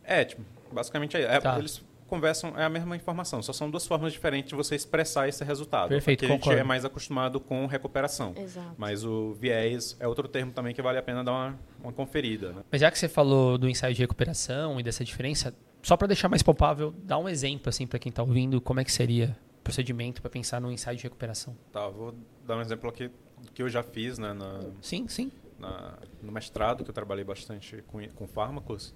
É, 0.03 0.23
tipo, 0.23 0.43
basicamente 0.71 1.17
é, 1.17 1.39
tá. 1.39 1.57
eles 1.57 1.83
conversam 2.05 2.53
é 2.55 2.63
a 2.63 2.69
mesma 2.69 2.95
informação, 2.95 3.41
só 3.41 3.51
são 3.51 3.69
duas 3.69 3.85
formas 3.85 4.13
diferentes 4.13 4.49
de 4.49 4.55
você 4.55 4.75
expressar 4.75 5.27
esse 5.27 5.43
resultado. 5.43 5.89
Perfeito, 5.89 6.19
porque 6.19 6.33
concordo. 6.33 6.51
a 6.51 6.53
gente 6.53 6.61
é 6.61 6.67
mais 6.67 6.85
acostumado 6.85 7.39
com 7.39 7.65
recuperação. 7.65 8.35
Exato. 8.37 8.75
Mas 8.77 9.03
o 9.03 9.33
viés 9.33 9.97
é 9.99 10.07
outro 10.07 10.27
termo 10.27 10.51
também 10.51 10.73
que 10.73 10.83
vale 10.83 10.99
a 10.99 11.03
pena 11.03 11.23
dar 11.23 11.31
uma, 11.31 11.59
uma 11.83 11.91
conferida. 11.91 12.53
Né? 12.53 12.61
Mas 12.71 12.79
já 12.79 12.91
que 12.91 12.99
você 12.99 13.09
falou 13.09 13.57
do 13.57 13.67
ensaio 13.67 13.95
de 13.95 14.01
recuperação 14.01 14.79
e 14.79 14.83
dessa 14.83 15.03
diferença, 15.03 15.51
só 15.81 15.97
para 15.97 16.07
deixar 16.07 16.29
mais 16.29 16.43
palpável, 16.43 16.93
dá 17.03 17.17
um 17.17 17.27
exemplo 17.27 17.69
assim 17.69 17.87
para 17.87 17.97
quem 17.97 18.11
está 18.11 18.21
ouvindo, 18.21 18.61
como 18.61 18.79
é 18.79 18.83
que 18.83 18.91
seria 18.91 19.35
procedimento 19.67 20.21
para 20.21 20.29
pensar 20.29 20.61
no 20.61 20.71
ensaio 20.71 20.97
de 20.97 21.03
recuperação? 21.03 21.55
Tá, 21.71 21.87
vou 21.87 22.15
dar 22.45 22.57
um 22.57 22.61
exemplo 22.61 22.89
aqui 22.89 23.11
que 23.53 23.61
eu 23.61 23.69
já 23.69 23.83
fiz, 23.83 24.17
né? 24.17 24.33
Na, 24.33 24.61
sim, 24.81 25.07
sim. 25.07 25.31
Na, 25.59 25.97
no 26.21 26.31
mestrado, 26.31 26.83
que 26.83 26.89
eu 26.89 26.93
trabalhei 26.93 27.23
bastante 27.23 27.81
com, 27.87 28.07
com 28.09 28.27
fármacos. 28.27 28.95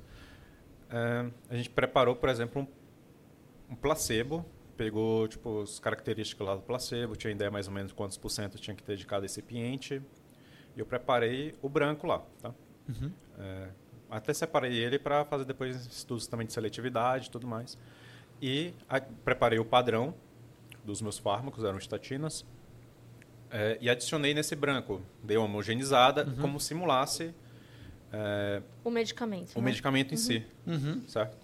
É, 0.89 1.29
a 1.49 1.55
gente 1.55 1.69
preparou, 1.69 2.15
por 2.15 2.29
exemplo, 2.29 2.62
um, 2.62 3.73
um 3.73 3.75
placebo, 3.75 4.45
pegou 4.77 5.27
tipo, 5.27 5.62
as 5.62 5.79
características 5.79 6.47
lá 6.47 6.55
do 6.55 6.62
placebo, 6.62 7.15
tinha 7.15 7.31
ideia 7.31 7.51
mais 7.51 7.67
ou 7.67 7.73
menos 7.73 7.91
quantos 7.91 8.17
por 8.17 8.29
cento 8.29 8.57
tinha 8.57 8.75
que 8.75 8.84
ter 8.84 8.95
de 8.95 9.05
cada 9.05 9.23
recipiente. 9.23 10.01
E 10.75 10.79
eu 10.79 10.86
preparei 10.86 11.53
o 11.62 11.67
branco 11.67 12.07
lá, 12.07 12.19
tá? 12.41 12.53
Uhum. 12.88 13.12
É, 13.38 13.69
até 14.10 14.34
separei 14.34 14.73
ele 14.73 14.97
para 14.97 15.25
fazer 15.25 15.45
depois 15.45 15.86
estudos 15.86 16.27
também 16.27 16.47
de 16.47 16.53
seletividade 16.53 17.27
e 17.27 17.31
tudo 17.31 17.45
mais. 17.45 17.77
E 18.41 18.73
a, 18.88 18.99
preparei 18.99 19.60
o 19.60 19.65
padrão 19.65 20.13
dos 20.84 21.02
meus 21.02 21.17
fármacos, 21.17 21.63
eram 21.63 21.78
estatinas, 21.78 22.46
é, 23.50 23.78
e 23.82 23.89
adicionei 23.89 24.34
nesse 24.34 24.56
branco. 24.56 25.02
Dei 25.24 25.38
uma 25.38 25.46
homogeneizada, 25.46 26.26
uhum. 26.26 26.36
como 26.38 26.60
simulasse... 26.60 27.34
É, 28.13 28.62
o 28.84 28.89
medicamento. 28.89 29.56
O 29.56 29.60
né? 29.60 29.65
medicamento 29.65 30.12
em 30.13 30.17
uhum. 30.17 30.22
si, 30.22 30.46
uhum. 30.67 31.08
certo? 31.08 31.38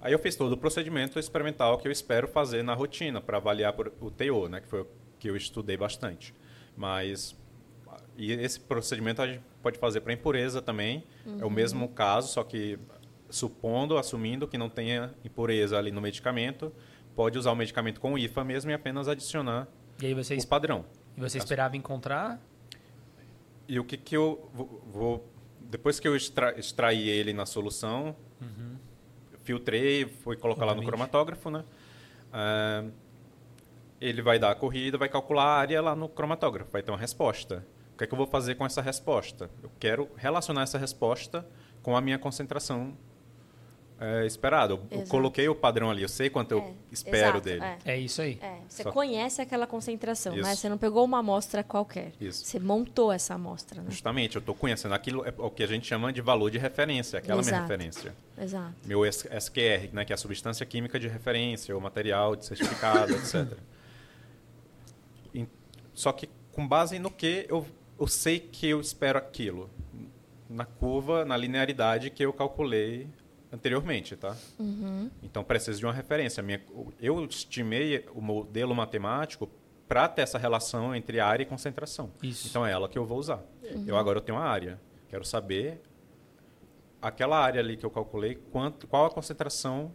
Aí 0.00 0.12
eu 0.12 0.18
fiz 0.18 0.34
todo 0.34 0.52
o 0.52 0.56
procedimento 0.56 1.18
experimental 1.18 1.78
que 1.78 1.86
eu 1.86 1.92
espero 1.92 2.26
fazer 2.26 2.62
na 2.62 2.74
rotina, 2.74 3.20
para 3.20 3.36
avaliar 3.36 3.74
o 4.00 4.10
teor, 4.10 4.48
né, 4.48 4.60
que 4.60 4.68
foi 4.68 4.82
o 4.82 4.86
que 5.18 5.30
eu 5.30 5.36
estudei 5.36 5.76
bastante. 5.76 6.34
Mas 6.76 7.36
e 8.16 8.32
esse 8.32 8.60
procedimento 8.60 9.22
a 9.22 9.26
gente 9.26 9.42
pode 9.62 9.78
fazer 9.78 10.00
para 10.00 10.12
impureza 10.12 10.60
também. 10.60 11.04
Uhum. 11.24 11.38
É 11.40 11.42
o 11.42 11.46
uhum. 11.46 11.50
mesmo 11.50 11.88
caso, 11.88 12.28
só 12.28 12.44
que 12.44 12.78
supondo, 13.30 13.96
assumindo 13.96 14.46
que 14.46 14.58
não 14.58 14.68
tenha 14.68 15.14
impureza 15.24 15.78
ali 15.78 15.90
no 15.90 16.00
medicamento, 16.00 16.72
pode 17.14 17.38
usar 17.38 17.52
o 17.52 17.56
medicamento 17.56 18.00
com 18.00 18.18
IFA 18.18 18.44
mesmo 18.44 18.70
e 18.70 18.74
apenas 18.74 19.08
adicionar 19.08 19.68
e 20.00 20.06
aí 20.06 20.14
você 20.14 20.36
o 20.36 20.46
padrão. 20.46 20.84
E 21.16 21.20
você 21.20 21.38
esperava 21.38 21.76
encontrar? 21.76 22.40
E 23.68 23.78
o 23.78 23.84
que, 23.84 23.96
que 23.96 24.16
eu 24.16 24.50
vou, 24.52 24.82
vou 24.86 25.32
depois 25.60 26.00
que 26.00 26.08
eu 26.08 26.16
extra, 26.16 26.58
extraí 26.58 27.08
ele 27.08 27.32
na 27.32 27.46
solução, 27.46 28.16
uhum. 28.40 28.76
filtrei, 29.42 30.06
fui 30.06 30.36
colocar 30.36 30.62
Obviamente. 30.62 30.80
lá 30.80 30.84
no 30.84 30.88
cromatógrafo, 30.88 31.50
né? 31.50 31.64
Uh, 32.32 32.92
ele 34.00 34.20
vai 34.20 34.38
dar 34.38 34.50
a 34.50 34.54
corrida, 34.54 34.98
vai 34.98 35.08
calcular 35.08 35.44
a 35.44 35.56
área 35.56 35.80
lá 35.80 35.94
no 35.94 36.08
cromatógrafo, 36.08 36.72
vai 36.72 36.82
ter 36.82 36.90
uma 36.90 36.98
resposta. 36.98 37.64
O 37.94 37.98
que 37.98 38.04
é 38.04 38.06
que 38.06 38.12
eu 38.12 38.18
vou 38.18 38.26
fazer 38.26 38.56
com 38.56 38.66
essa 38.66 38.82
resposta? 38.82 39.48
Eu 39.62 39.70
quero 39.78 40.10
relacionar 40.16 40.62
essa 40.62 40.78
resposta 40.78 41.46
com 41.82 41.96
a 41.96 42.00
minha 42.00 42.18
concentração 42.18 42.96
é, 44.02 44.26
esperado. 44.26 44.80
Eu 44.90 44.96
Exato. 44.98 45.10
coloquei 45.10 45.48
o 45.48 45.54
padrão 45.54 45.90
ali, 45.90 46.02
eu 46.02 46.08
sei 46.08 46.28
quanto 46.28 46.54
É, 46.54 46.58
eu 46.58 46.74
espero 46.90 47.38
exato, 47.38 47.40
dele. 47.40 47.62
é. 47.62 47.78
É 47.84 47.98
isso 47.98 48.20
aí. 48.20 48.38
É, 48.42 48.58
você 48.68 48.82
Só- 48.82 48.90
conhece 48.92 49.40
aquela 49.40 49.66
concentração, 49.66 50.34
né? 50.34 50.40
Isso. 50.52 50.56
Você 50.62 50.68
não 50.68 50.76
pegou 50.78 51.04
uma 51.04 51.18
amostra 51.20 51.62
qualquer. 51.62 52.12
Isso. 52.20 52.44
Você 52.44 52.58
montou 52.58 53.12
essa 53.12 53.34
amostra, 53.34 53.80
né? 53.80 53.90
Justamente, 53.90 54.36
eu 54.36 54.40
estou 54.40 54.54
conhecendo 54.54 54.94
aquilo, 54.94 55.24
é 55.24 55.32
o 55.38 55.50
que 55.50 55.62
a 55.62 55.66
gente 55.66 55.86
chama 55.86 56.12
de 56.12 56.20
valor 56.20 56.50
de 56.50 56.58
referência, 56.58 57.18
aquela 57.20 57.40
minha 57.42 57.50
Exato. 57.50 57.62
referência. 57.62 58.14
Exato. 58.38 58.74
Meu 58.84 59.04
SQR, 59.04 59.90
né, 59.92 60.04
que 60.04 60.12
é 60.12 60.14
a 60.14 60.18
substância 60.18 60.66
química 60.66 60.98
de 60.98 61.06
referência, 61.08 61.76
o 61.76 61.80
material 61.80 62.34
de 62.34 62.44
certificado, 62.44 63.12
etc. 63.14 63.56
Só 65.94 66.10
que 66.12 66.28
com 66.52 66.66
base 66.66 66.98
no 66.98 67.10
que 67.10 67.46
eu, 67.48 67.66
eu 68.00 68.06
sei 68.06 68.38
que 68.40 68.68
eu 68.68 68.80
espero 68.80 69.18
aquilo. 69.18 69.70
Na 70.48 70.64
curva, 70.64 71.24
na 71.24 71.36
linearidade 71.36 72.10
que 72.10 72.22
eu 72.24 72.32
calculei 72.32 73.06
anteriormente, 73.52 74.16
tá? 74.16 74.34
Uhum. 74.58 75.10
Então 75.22 75.44
precisa 75.44 75.78
de 75.78 75.84
uma 75.84 75.92
referência. 75.92 76.42
Minha- 76.42 76.62
eu 77.00 77.24
estimei 77.26 78.06
o 78.14 78.20
modelo 78.20 78.74
matemático 78.74 79.48
para 79.86 80.08
ter 80.08 80.22
essa 80.22 80.38
relação 80.38 80.94
entre 80.94 81.20
área 81.20 81.42
e 81.42 81.46
concentração. 81.46 82.10
Isso. 82.22 82.48
Então 82.48 82.64
é 82.66 82.72
ela 82.72 82.88
que 82.88 82.98
eu 82.98 83.04
vou 83.04 83.18
usar. 83.18 83.42
Uhum. 83.62 83.84
Eu 83.86 83.96
agora 83.96 84.18
eu 84.18 84.22
tenho 84.22 84.38
uma 84.38 84.44
área. 84.46 84.80
Quero 85.08 85.24
saber 85.24 85.82
aquela 87.00 87.38
área 87.38 87.60
ali 87.60 87.76
que 87.76 87.84
eu 87.84 87.90
calculei, 87.90 88.36
quanto, 88.50 88.86
qual 88.86 89.06
a 89.06 89.10
concentração 89.10 89.92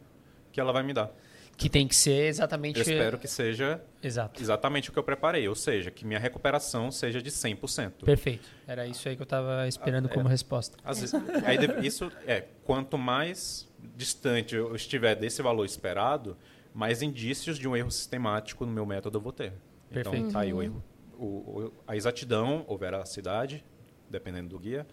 que 0.52 0.60
ela 0.60 0.72
vai 0.72 0.84
me 0.84 0.93
dar. 0.93 1.12
Que 1.58 1.70
tem 1.70 1.88
que 1.88 1.96
ser 1.96 2.28
exatamente. 2.28 2.78
Eu 2.78 2.82
espero 2.84 3.17
que 3.17 3.28
seja 3.28 3.84
Exato. 4.04 4.39
exatamente 4.41 4.89
o 4.91 4.93
que 4.93 5.00
eu 5.00 5.04
preparei, 5.04 5.48
ou 5.50 5.56
seja, 5.56 5.89
que 5.89 6.06
minha 6.06 6.20
recuperação 6.20 6.91
seja 6.91 7.20
de 7.20 7.32
100%. 7.32 8.06
Perfeito. 8.06 8.48
Era 8.67 8.86
isso 8.86 9.10
aí 9.10 9.15
que 9.15 9.24
eu 9.24 9.26
estava 9.26 9.67
esperando 9.67 10.06
Ah, 10.06 10.10
como 10.13 10.28
é. 10.28 10.32
resposta. 10.32 10.78
Às 10.84 11.00
vezes- 11.02 11.15
aí 11.43 11.58
isso 11.86 12.12
é, 12.28 12.41
quanto 12.63 12.96
mais 12.96 13.67
distante 13.96 14.56
eu 14.56 14.76
estiver 14.76 15.15
desse 15.15 15.41
valor 15.41 15.65
esperado, 15.65 16.38
mais 16.76 17.02
indícios 17.02 17.58
de 17.58 17.67
um 17.67 17.76
erro 17.76 17.89
sistemático 17.89 18.63
no 18.63 18.72
meu 18.72 18.86
método 18.86 19.17
eu 19.17 19.22
vou 19.22 19.32
ter. 19.34 19.52
Perfeito. 19.89 20.15
Então, 20.15 20.32
tá 20.32 20.41
aí 20.41 20.54
o 20.54 20.62
erro. 20.62 20.84
O, 21.17 21.26
o- 21.26 21.74
a 21.88 21.96
exatidão 21.96 22.65
ou 22.67 22.78
veracidade, 22.78 23.65
dependendo 24.08 24.50
do 24.50 24.60
guia, 24.60 24.86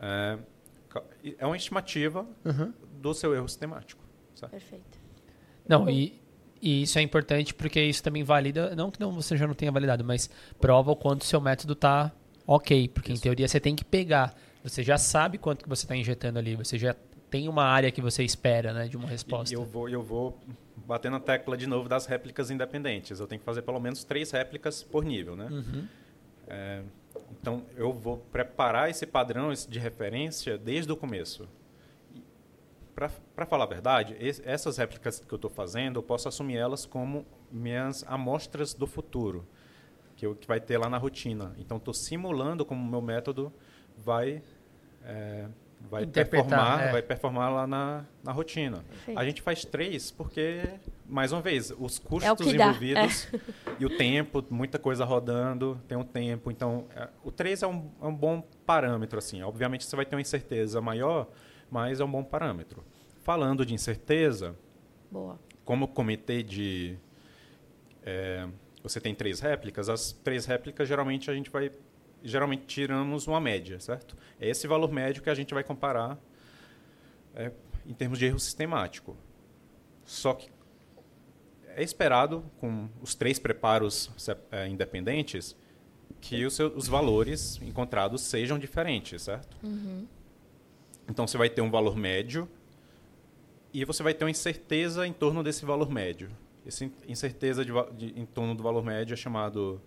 é, 0.00 0.38
é 1.36 1.44
uma 1.46 1.56
estimativa 1.56 2.24
Uhum. 2.44 2.72
do 3.00 3.12
seu 3.12 3.34
erro 3.34 3.48
sistemático. 3.48 4.04
certo? 4.36 4.52
Perfeito. 4.52 4.95
Não, 5.68 5.88
e, 5.90 6.20
e 6.60 6.82
isso 6.82 6.98
é 6.98 7.02
importante 7.02 7.52
porque 7.54 7.80
isso 7.82 8.02
também 8.02 8.22
valida, 8.22 8.74
não 8.74 8.90
que 8.90 9.00
não, 9.00 9.12
você 9.12 9.36
já 9.36 9.46
não 9.46 9.54
tenha 9.54 9.72
validado, 9.72 10.04
mas 10.04 10.30
prova 10.60 10.92
o 10.92 10.96
quanto 10.96 11.24
seu 11.24 11.40
método 11.40 11.72
está 11.72 12.12
ok. 12.46 12.88
Porque 12.88 13.10
em 13.10 13.14
Isso. 13.14 13.22
teoria 13.22 13.48
você 13.48 13.60
tem 13.60 13.74
que 13.74 13.84
pegar. 13.84 14.34
Você 14.62 14.82
já 14.82 14.98
sabe 14.98 15.38
quanto 15.38 15.62
que 15.62 15.68
você 15.68 15.84
está 15.84 15.96
injetando 15.96 16.38
ali, 16.38 16.56
você 16.56 16.78
já 16.78 16.94
tem 17.30 17.48
uma 17.48 17.64
área 17.64 17.90
que 17.90 18.00
você 18.00 18.22
espera 18.24 18.72
né, 18.72 18.88
de 18.88 18.96
uma 18.96 19.06
E 19.06 19.10
resposta. 19.10 19.54
eu 19.54 19.64
vou, 19.64 19.88
eu 19.88 20.02
vou 20.02 20.38
bater 20.86 21.10
na 21.10 21.20
tecla 21.20 21.56
de 21.56 21.66
novo 21.66 21.88
das 21.88 22.06
réplicas 22.06 22.50
independentes. 22.50 23.18
Eu 23.20 23.26
tenho 23.26 23.38
que 23.40 23.44
fazer 23.44 23.62
pelo 23.62 23.80
menos 23.80 24.04
três 24.04 24.30
réplicas 24.30 24.82
por 24.82 25.04
nível, 25.04 25.36
né? 25.36 25.48
Uhum. 25.50 25.88
É, 26.48 26.82
então, 27.40 27.62
eu 27.76 27.92
vou 27.92 28.18
preparar 28.18 28.88
esse 28.88 29.06
padrão 29.06 29.52
de 29.52 29.78
referência 29.78 30.56
desde 30.56 30.90
o 30.92 30.96
começo. 30.96 31.48
Para 32.96 33.44
falar 33.44 33.64
a 33.64 33.66
verdade, 33.68 34.16
es- 34.18 34.40
essas 34.44 34.78
réplicas 34.78 35.20
que 35.20 35.30
eu 35.32 35.36
estou 35.36 35.50
fazendo, 35.50 35.98
eu 35.98 36.02
posso 36.02 36.28
assumir 36.28 36.56
elas 36.56 36.86
como 36.86 37.26
minhas 37.52 38.02
amostras 38.08 38.72
do 38.72 38.86
futuro, 38.86 39.46
que, 40.16 40.24
eu, 40.24 40.34
que 40.34 40.48
vai 40.48 40.58
ter 40.60 40.78
lá 40.78 40.88
na 40.88 40.96
rotina. 40.96 41.54
Então, 41.58 41.76
estou 41.76 41.92
simulando 41.92 42.64
como 42.64 42.82
o 42.82 42.90
meu 42.90 43.02
método 43.02 43.52
vai, 43.98 44.42
é, 45.04 45.44
vai, 45.90 46.06
performar, 46.06 46.84
é. 46.84 46.92
vai 46.92 47.02
performar 47.02 47.52
lá 47.52 47.66
na, 47.66 48.04
na 48.24 48.32
rotina. 48.32 48.78
Perfeito. 48.88 49.18
A 49.20 49.24
gente 49.26 49.42
faz 49.42 49.62
três 49.62 50.10
porque, 50.10 50.62
mais 51.06 51.32
uma 51.32 51.42
vez, 51.42 51.70
os 51.78 51.98
É 51.98 52.02
custos 52.02 52.52
dá, 52.54 52.68
envolvidos 52.68 53.28
e 53.78 53.84
o 53.84 53.94
tempo, 53.94 54.42
muita 54.48 54.78
coisa 54.78 55.04
rodando, 55.04 55.78
tem 55.86 55.98
um 55.98 56.04
tempo. 56.04 56.50
Então, 56.50 56.86
é, 56.96 57.08
o 57.22 57.30
3 57.30 57.62
é 57.62 57.66
um, 57.66 57.90
é 58.00 58.06
um 58.06 58.14
bom 58.14 58.42
parâmetro. 58.64 59.18
assim. 59.18 59.42
Obviamente, 59.42 59.84
você 59.84 59.94
vai 59.94 60.06
ter 60.06 60.16
uma 60.16 60.22
incerteza 60.22 60.80
maior, 60.80 61.28
mas 61.76 62.00
é 62.00 62.04
um 62.06 62.10
bom 62.10 62.24
parâmetro. 62.24 62.82
Falando 63.20 63.66
de 63.66 63.74
incerteza, 63.74 64.56
Boa. 65.10 65.38
como 65.62 65.86
comentei 65.86 66.42
de... 66.42 66.96
é, 68.02 68.48
você 68.82 68.98
tem 68.98 69.14
três 69.14 69.40
réplicas, 69.40 69.90
as 69.90 70.10
três 70.10 70.46
réplicas, 70.46 70.88
geralmente, 70.88 71.30
a 71.30 71.34
gente 71.34 71.50
vai... 71.50 71.70
Geralmente, 72.22 72.64
tiramos 72.64 73.26
uma 73.26 73.38
média, 73.38 73.78
certo? 73.78 74.16
É 74.40 74.48
esse 74.48 74.66
valor 74.66 74.90
médio 74.90 75.22
que 75.22 75.28
a 75.28 75.34
gente 75.34 75.52
vai 75.52 75.62
comparar 75.62 76.18
é, 77.34 77.52
em 77.84 77.92
termos 77.92 78.18
de 78.18 78.24
erro 78.24 78.40
sistemático. 78.40 79.14
Só 80.02 80.32
que 80.32 80.48
é 81.74 81.82
esperado, 81.82 82.42
com 82.58 82.88
os 83.02 83.14
três 83.14 83.38
preparos 83.38 84.10
eh, 84.50 84.66
independentes, 84.66 85.54
que 86.22 86.42
os, 86.46 86.54
seus, 86.54 86.74
os 86.74 86.88
valores 86.88 87.60
encontrados 87.60 88.22
sejam 88.22 88.58
diferentes, 88.58 89.20
certo? 89.20 89.58
Então 91.08 91.26
você 91.26 91.36
vai 91.38 91.48
ter 91.48 91.60
um 91.62 91.70
valor 91.70 91.96
médio 91.96 92.48
e 93.72 93.84
você 93.84 94.02
vai 94.02 94.14
ter 94.14 94.24
uma 94.24 94.30
incerteza 94.30 95.06
em 95.06 95.12
torno 95.12 95.42
desse 95.42 95.64
valor 95.64 95.90
médio. 95.90 96.30
Essa 96.66 96.84
in- 96.84 96.92
incerteza 97.06 97.64
de, 97.64 97.72
de- 97.96 98.18
em 98.18 98.24
torno 98.26 98.54
do 98.54 98.62
valor 98.62 98.84
médio 98.84 99.12
é 99.14 99.16
chamado 99.16 99.80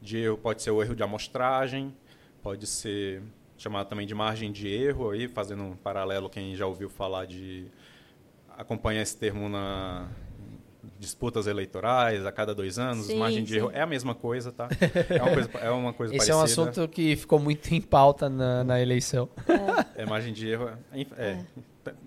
de 0.00 0.18
erro, 0.18 0.38
pode 0.38 0.62
ser 0.62 0.70
o 0.70 0.82
erro 0.82 0.94
de 0.94 1.02
amostragem, 1.02 1.94
pode 2.42 2.66
ser 2.66 3.22
chamado 3.56 3.88
também 3.88 4.06
de 4.06 4.14
margem 4.14 4.52
de 4.52 4.68
erro, 4.68 5.10
aí 5.10 5.26
fazendo 5.26 5.62
um 5.64 5.76
paralelo, 5.76 6.28
quem 6.30 6.54
já 6.54 6.66
ouviu 6.66 6.88
falar 6.88 7.26
de 7.26 7.66
acompanha 8.56 9.02
esse 9.02 9.16
termo 9.16 9.48
na 9.48 10.08
disputas 10.98 11.46
eleitorais 11.46 12.26
a 12.26 12.32
cada 12.32 12.54
dois 12.54 12.78
anos, 12.78 13.06
Sim, 13.06 13.18
margem 13.18 13.44
de 13.44 13.50
sim. 13.52 13.56
erro 13.58 13.70
é 13.72 13.80
a 13.80 13.86
mesma 13.86 14.14
coisa, 14.14 14.50
tá? 14.50 14.68
É 15.08 15.22
uma 15.22 15.32
coisa, 15.32 15.50
é 15.58 15.70
uma 15.70 15.92
coisa 15.92 16.16
Esse 16.16 16.30
é 16.30 16.34
um 16.34 16.38
parecida. 16.38 16.70
assunto 16.70 16.88
que 16.88 17.14
ficou 17.16 17.38
muito 17.38 17.72
em 17.72 17.80
pauta 17.80 18.28
na, 18.28 18.64
na 18.64 18.80
eleição. 18.80 19.28
É 19.94 20.04
margem 20.04 20.32
de 20.32 20.48
erro, 20.48 20.70
é, 20.92 21.00
é, 21.16 21.44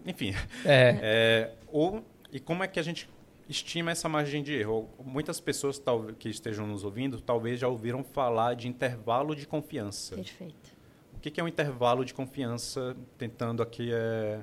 enfim. 0.06 0.34
É, 0.66 1.00
É, 1.02 1.52
ou, 1.72 2.04
e 2.32 2.40
como 2.40 2.64
é 2.64 2.68
que 2.68 2.80
a 2.80 2.84
gente 2.84 3.10
estima 3.50 3.92
essa 3.92 4.08
margem 4.10 4.44
de 4.44 4.54
erro? 4.54 4.90
Muitas 5.04 5.40
pessoas 5.40 5.80
talvez, 5.80 6.16
que 6.20 6.30
estejam 6.30 6.68
nos 6.68 6.84
ouvindo 6.84 7.20
talvez 7.22 7.60
já 7.60 7.68
ouviram 7.68 8.04
falar 8.04 8.56
de 8.56 8.68
intervalo 8.68 9.36
de 9.36 9.46
confiança. 9.48 10.16
Perfeito. 10.16 10.72
O 11.16 11.20
que 11.22 11.30
que 11.32 11.40
é 11.40 11.44
um 11.44 11.48
intervalo 11.48 12.04
de 12.04 12.14
confiança? 12.14 12.96
Tentando 13.18 13.62
aqui 13.62 13.92
é, 13.94 14.40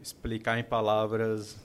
explicar 0.00 0.58
em 0.58 0.64
palavras. 0.64 1.56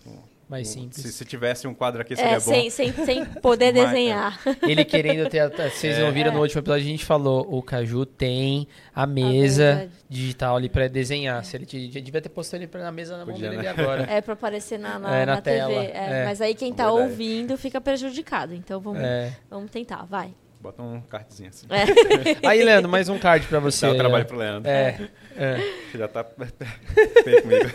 Mais 0.50 0.68
um- 0.70 0.72
simples. 0.82 1.02
Se, 1.02 1.12
se 1.12 1.26
tivesse 1.26 1.68
um 1.68 1.74
quadro 1.74 2.02
aqui 2.02 2.16
seria 2.16 2.32
É, 2.32 2.36
bom. 2.36 2.40
sem, 2.40 2.70
sem, 2.70 2.92
sem 2.94 3.26
poder 3.26 3.72
Mas, 3.76 3.84
é. 3.84 3.86
desenhar. 3.88 4.40
Ele 4.62 4.86
querendo 4.86 5.30
ter. 5.30 5.40
a- 5.40 5.50
Vocês 5.70 5.98
não 6.00 6.12
viram 6.12 6.32
no 6.34 6.40
último 6.42 6.60
episódio, 6.62 6.86
a 6.86 6.90
gente 6.90 7.04
falou: 7.06 7.46
o 7.50 7.62
Caju 7.62 8.06
tem 8.06 8.68
a 8.96 9.06
mesa, 9.06 9.76
mesa. 9.76 9.90
digital 10.10 10.56
ali 10.56 10.70
pra 10.70 10.88
desenhar. 10.88 11.44
Se 11.44 11.56
ele 11.58 11.66
devia 11.66 12.22
ter 12.22 12.30
postado 12.30 12.64
ele 12.64 12.72
na 12.74 12.92
mesa 12.92 13.18
na 13.18 13.26
mão 13.26 13.34
Podia, 13.34 13.50
dele 13.50 13.62
né? 13.64 13.70
agora. 13.70 14.04
É 14.10 14.22
pra 14.22 14.34
aparecer 14.34 14.78
na, 14.80 14.98
na, 15.00 15.16
É, 15.16 15.26
na 15.26 15.36
na 15.36 15.42
TV. 15.42 15.58
tela, 15.58 15.74
É, 15.84 16.22
é. 16.22 16.26
Mas 16.26 16.42
aí 16.42 16.56
quem 16.56 16.74
tá 16.74 16.84
ideia. 16.92 17.04
ouvindo 17.04 17.58
fica 17.58 17.82
prejudicado. 17.82 18.54
Então 18.54 18.80
vamos, 18.80 19.02
É. 19.02 19.34
vamos 19.50 19.70
tentar, 19.70 20.06
vai. 20.06 20.34
Bota 20.60 20.82
um 20.82 21.00
cardzinho 21.02 21.50
assim. 21.50 21.68
É. 21.70 21.86
Aí, 22.50 22.64
Leandro, 22.64 22.90
mais 22.90 23.08
um 23.10 23.20
card 23.20 23.46
pra 23.46 23.60
você. 23.60 23.86
Dá 23.86 23.92
aí, 23.92 23.98
trabalho 24.00 24.26
pro 24.26 24.38
Leandro. 24.38 24.68
É, 24.70 25.08
é. 25.38 25.58
já 25.96 26.06
está 26.06 26.24
feio 26.24 27.42
comigo. 27.44 27.70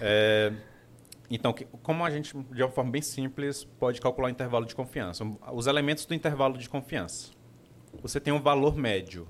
É, 0.00 0.50
então, 1.30 1.54
como 1.82 2.04
a 2.04 2.10
gente, 2.10 2.36
de 2.52 2.62
uma 2.62 2.70
forma 2.70 2.90
bem 2.90 3.02
simples, 3.02 3.64
pode 3.64 4.00
calcular 4.00 4.28
o 4.28 4.30
intervalo 4.30 4.66
de 4.66 4.74
confiança? 4.74 5.24
Os 5.52 5.66
elementos 5.66 6.04
do 6.06 6.14
intervalo 6.14 6.58
de 6.58 6.68
confiança. 6.68 7.32
Você 8.02 8.20
tem 8.20 8.32
um 8.32 8.40
valor 8.40 8.76
médio. 8.76 9.26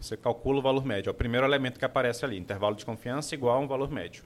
Você 0.00 0.16
calcula 0.16 0.58
o 0.58 0.62
valor 0.62 0.84
médio. 0.84 1.10
É 1.10 1.12
o 1.12 1.14
primeiro 1.14 1.46
elemento 1.46 1.78
que 1.78 1.84
aparece 1.84 2.24
ali. 2.24 2.38
Intervalo 2.38 2.76
de 2.76 2.86
confiança 2.86 3.34
igual 3.34 3.56
a 3.56 3.60
um 3.60 3.66
valor 3.66 3.90
médio. 3.90 4.24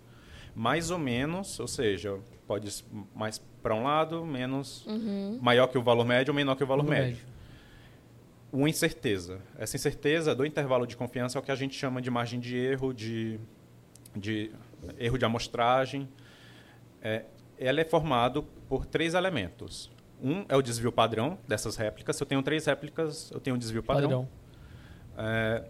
Mais 0.55 0.91
ou 0.91 0.99
menos, 0.99 1.59
ou 1.59 1.67
seja, 1.67 2.19
pode 2.47 2.71
ser 2.71 2.85
mais 3.15 3.39
para 3.63 3.75
um 3.75 3.83
lado, 3.85 4.25
menos 4.25 4.87
maior 5.41 5.67
que 5.69 5.79
o 5.79 5.83
valor 5.83 6.05
médio 6.05 6.33
ou 6.33 6.37
menor 6.37 6.57
que 6.57 6.65
o 6.65 6.67
valor 6.67 6.85
Valor 6.85 6.99
médio 6.99 7.33
uma 8.53 8.69
incerteza. 8.69 9.41
Essa 9.59 9.77
incerteza 9.77 10.35
do 10.35 10.45
intervalo 10.45 10.87
de 10.87 10.95
confiança 10.95 11.39
é 11.39 11.41
o 11.41 11.43
que 11.43 11.51
a 11.51 11.55
gente 11.55 11.75
chama 11.75 12.03
de 12.03 12.11
margem 12.11 12.39
de 12.39 12.55
erro, 12.55 12.93
de, 12.93 13.41
de 14.15 14.53
erro 14.99 15.17
de 15.17 15.25
amostragem. 15.25 16.07
É, 17.03 17.25
ela 17.59 17.81
é 17.81 17.85
formado 17.85 18.45
por 18.69 18.87
três 18.87 19.15
elementos. 19.15 19.91
Um 20.23 20.45
é 20.49 20.57
o 20.57 20.63
desvio 20.63 20.93
padrão 20.93 21.39
dessas 21.47 21.77
réplicas. 21.77 22.17
Se 22.17 22.23
eu 22.23 22.27
tenho 22.27 22.43
três 22.43 22.67
réplicas, 22.67 23.31
eu 23.33 23.41
tenho 23.41 23.57
um 23.57 23.59
desvio 23.59 23.83
padrão. 23.83 24.09
Padrão. 24.09 24.29
É, 25.19 25.69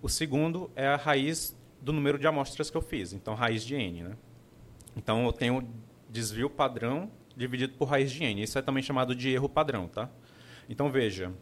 o 0.00 0.08
segundo 0.08 0.70
é 0.76 0.86
a 0.86 0.96
raiz 0.96 1.56
do 1.80 1.92
número 1.92 2.18
de 2.18 2.26
amostras 2.26 2.70
que 2.70 2.76
eu 2.76 2.82
fiz. 2.82 3.12
Então, 3.12 3.34
raiz 3.34 3.64
de 3.64 3.74
n. 3.74 4.04
Né? 4.04 4.16
Então, 4.96 5.24
eu 5.24 5.32
tenho 5.32 5.68
desvio 6.08 6.48
padrão 6.48 7.10
dividido 7.36 7.74
por 7.74 7.86
raiz 7.86 8.10
de 8.10 8.22
n. 8.22 8.42
Isso 8.42 8.58
é 8.58 8.62
também 8.62 8.82
chamado 8.82 9.14
de 9.14 9.30
erro 9.30 9.48
padrão. 9.48 9.88
Tá? 9.88 10.08
Então, 10.68 10.90
veja, 10.90 11.32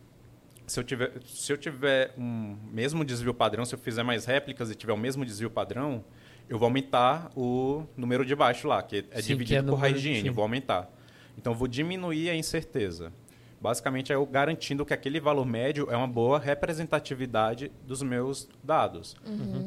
se 0.66 0.80
eu 0.80 0.84
tiver, 0.84 1.12
se 1.24 1.52
eu 1.52 1.56
tiver 1.56 2.12
um 2.16 2.56
mesmo 2.72 3.04
desvio 3.04 3.32
padrão, 3.32 3.64
se 3.64 3.74
eu 3.74 3.78
fizer 3.78 4.02
mais 4.02 4.24
réplicas 4.24 4.70
e 4.70 4.74
tiver 4.74 4.92
o 4.92 4.96
mesmo 4.96 5.24
desvio 5.24 5.50
padrão, 5.50 6.04
eu 6.48 6.58
vou 6.58 6.66
aumentar 6.66 7.30
o 7.36 7.84
número 7.96 8.24
de 8.24 8.34
baixo 8.34 8.68
lá, 8.68 8.82
que 8.82 9.04
é 9.10 9.20
Sim, 9.22 9.28
dividido 9.28 9.44
que 9.46 9.54
é 9.54 9.60
por 9.62 9.66
número- 9.72 9.80
raiz 9.82 10.00
de 10.00 10.10
n, 10.10 10.30
vou 10.30 10.42
aumentar. 10.42 10.90
Então, 11.38 11.52
eu 11.52 11.56
vou 11.58 11.68
diminuir 11.68 12.30
a 12.30 12.34
incerteza. 12.36 13.12
Basicamente, 13.60 14.12
é 14.12 14.14
eu 14.14 14.24
garantindo 14.26 14.84
que 14.84 14.92
aquele 14.94 15.18
valor 15.18 15.44
médio 15.44 15.88
é 15.90 15.96
uma 15.96 16.06
boa 16.06 16.38
representatividade 16.38 17.72
dos 17.86 18.02
meus 18.02 18.48
dados. 18.62 19.16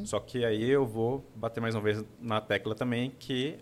Só 0.04 0.18
que 0.20 0.44
aí 0.44 0.68
eu 0.70 0.86
vou 0.86 1.24
bater 1.34 1.60
mais 1.60 1.74
uma 1.74 1.80
vez 1.82 2.02
na 2.20 2.40
tecla 2.40 2.74
também 2.74 3.12
que 3.18 3.56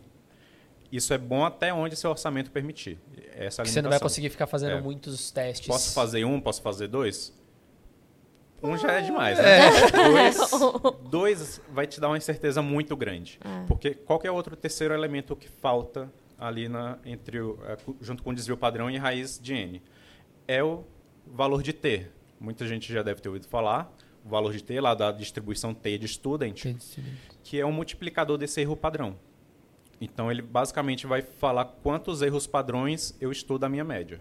isso 0.92 1.12
é 1.12 1.18
bom 1.18 1.44
até 1.44 1.72
onde 1.72 1.96
seu 1.96 2.10
orçamento 2.10 2.50
permitir. 2.50 2.98
Essa 3.34 3.62
é 3.62 3.64
você 3.64 3.82
não 3.82 3.90
vai 3.90 3.98
conseguir 4.00 4.30
ficar 4.30 4.46
fazendo 4.46 4.72
É. 4.76 4.80
muitos 4.80 5.30
testes. 5.30 5.66
Posso 5.66 5.92
fazer 5.92 6.24
um, 6.24 6.40
posso 6.40 6.62
fazer 6.62 6.88
dois? 6.88 7.32
Um 8.62 8.76
já 8.76 8.92
é 8.92 9.00
demais, 9.02 9.38
né? 9.38 9.70
Dois, 9.90 10.50
dois 11.10 11.60
vai 11.70 11.86
te 11.86 12.00
dar 12.00 12.08
uma 12.08 12.16
incerteza 12.16 12.60
muito 12.60 12.96
grande. 12.96 13.38
Porque 13.66 13.94
qual 13.94 14.18
que 14.18 14.26
é 14.26 14.30
o 14.30 14.34
outro 14.34 14.56
terceiro 14.56 14.92
elemento 14.92 15.36
que 15.36 15.48
falta 15.48 16.10
ali 16.38 16.68
na, 16.68 16.98
entre 17.04 17.40
o, 17.40 17.58
é, 17.66 17.76
junto 18.00 18.22
com 18.22 18.30
o 18.30 18.34
desvio 18.34 18.56
padrão 18.56 18.90
e 18.90 18.96
raiz 18.96 19.38
de 19.38 19.54
n? 19.54 19.82
É 20.46 20.62
o 20.62 20.84
valor 21.26 21.62
de 21.62 21.72
t. 21.72 22.06
Muita 22.40 22.66
gente 22.66 22.92
já 22.92 23.02
deve 23.02 23.20
ter 23.20 23.28
ouvido 23.28 23.46
falar. 23.46 23.92
O 24.24 24.28
valor 24.28 24.52
de 24.52 24.62
t 24.62 24.80
lá 24.80 24.94
da 24.94 25.12
distribuição 25.12 25.72
t 25.72 25.96
de 25.96 26.08
student, 26.08 26.64
que 27.42 27.60
é 27.60 27.64
um 27.64 27.72
multiplicador 27.72 28.36
desse 28.36 28.60
erro 28.60 28.76
padrão. 28.76 29.16
Então, 30.00 30.30
ele 30.30 30.42
basicamente 30.42 31.06
vai 31.06 31.22
falar 31.22 31.64
quantos 31.64 32.22
erros 32.22 32.46
padrões 32.46 33.16
eu 33.20 33.32
estudo 33.32 33.64
a 33.64 33.68
minha 33.68 33.84
média. 33.84 34.20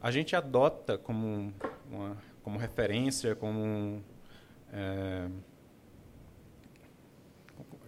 A 0.00 0.10
gente 0.10 0.34
adota 0.34 0.96
como, 0.96 1.52
uma, 1.90 2.16
como 2.46 2.60
referência, 2.60 3.34
como. 3.34 4.00
é, 4.72 5.26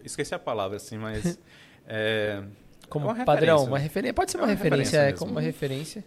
esqueci 0.03 0.35
a 0.35 0.39
palavra, 0.39 0.79
assim, 0.79 0.99
mas. 0.99 1.39
é, 1.87 2.43
Como 2.89 3.09
é 3.09 3.13
uma 3.13 3.25
padrão, 3.25 3.63
uma 3.63 3.79
referência. 3.79 4.13
Pode 4.15 4.33
ser 4.33 4.39
É 4.39 4.41
uma, 4.41 4.47
uma 4.47 4.53
referência, 4.53 4.99
referência 4.99 5.15
é 5.15 5.17
como 5.17 5.31
uma 5.31 5.41
referência. 5.41 6.05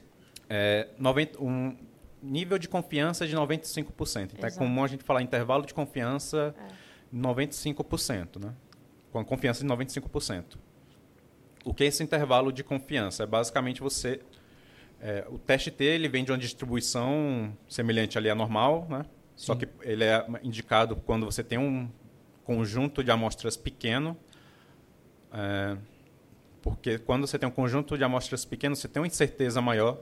é, 0.49 0.89
90, 0.99 1.41
um 1.41 1.77
nível 2.21 2.57
de 2.57 2.67
confiança 2.67 3.25
de 3.25 3.37
95%. 3.37 4.33
Então, 4.33 4.43
é 4.43 4.47
Exato. 4.47 4.57
comum 4.57 4.83
a 4.83 4.87
gente 4.87 5.05
falar 5.05 5.21
intervalo 5.21 5.65
de 5.65 5.73
confiança 5.73 6.53
95%, 7.15 8.37
né? 8.37 8.53
Com 9.13 9.19
a 9.19 9.23
confiança 9.23 9.65
de 9.65 9.73
95%. 9.73 10.57
O 11.63 11.73
que 11.73 11.85
é 11.85 11.87
esse 11.87 12.03
intervalo 12.03 12.51
de 12.51 12.65
confiança? 12.65 13.23
É 13.23 13.25
basicamente 13.25 13.79
você... 13.79 14.19
é, 15.01 15.25
o 15.29 15.39
teste 15.39 15.71
T 15.71 15.83
ele 15.83 16.07
vem 16.07 16.23
de 16.23 16.31
uma 16.31 16.37
distribuição 16.37 17.57
semelhante 17.67 18.17
ali 18.17 18.29
à 18.29 18.35
normal, 18.35 18.87
né? 18.87 19.03
Só 19.35 19.55
que 19.55 19.67
ele 19.81 20.03
é 20.03 20.23
indicado 20.43 20.95
quando 20.95 21.25
você 21.25 21.43
tem 21.43 21.57
um 21.57 21.89
conjunto 22.43 23.03
de 23.03 23.09
amostras 23.09 23.57
pequeno, 23.57 24.15
é, 25.33 25.75
porque 26.61 26.99
quando 26.99 27.25
você 27.25 27.39
tem 27.39 27.49
um 27.49 27.51
conjunto 27.51 27.97
de 27.97 28.03
amostras 28.03 28.45
pequeno, 28.45 28.75
você 28.75 28.87
tem 28.87 29.01
uma 29.01 29.07
incerteza 29.07 29.59
maior 29.59 29.99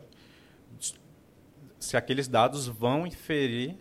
se 1.79 1.95
aqueles 1.95 2.27
dados 2.27 2.67
vão 2.67 3.07
inferir 3.07 3.77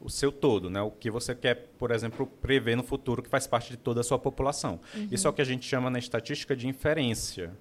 o 0.00 0.08
seu 0.08 0.30
todo, 0.30 0.70
né? 0.70 0.80
O 0.80 0.90
que 0.90 1.10
você 1.10 1.34
quer, 1.34 1.68
por 1.78 1.90
exemplo, 1.90 2.26
prever 2.26 2.76
no 2.76 2.82
futuro 2.82 3.22
que 3.22 3.28
faz 3.28 3.46
parte 3.46 3.70
de 3.70 3.76
toda 3.76 4.00
a 4.00 4.04
sua 4.04 4.18
população. 4.18 4.80
Isso 5.10 5.26
é 5.26 5.30
o 5.30 5.32
que 5.32 5.42
a 5.42 5.44
gente 5.44 5.66
chama 5.66 5.90
na 5.90 5.98
estatística 5.98 6.54
de 6.54 6.68
inferência. 6.68 7.52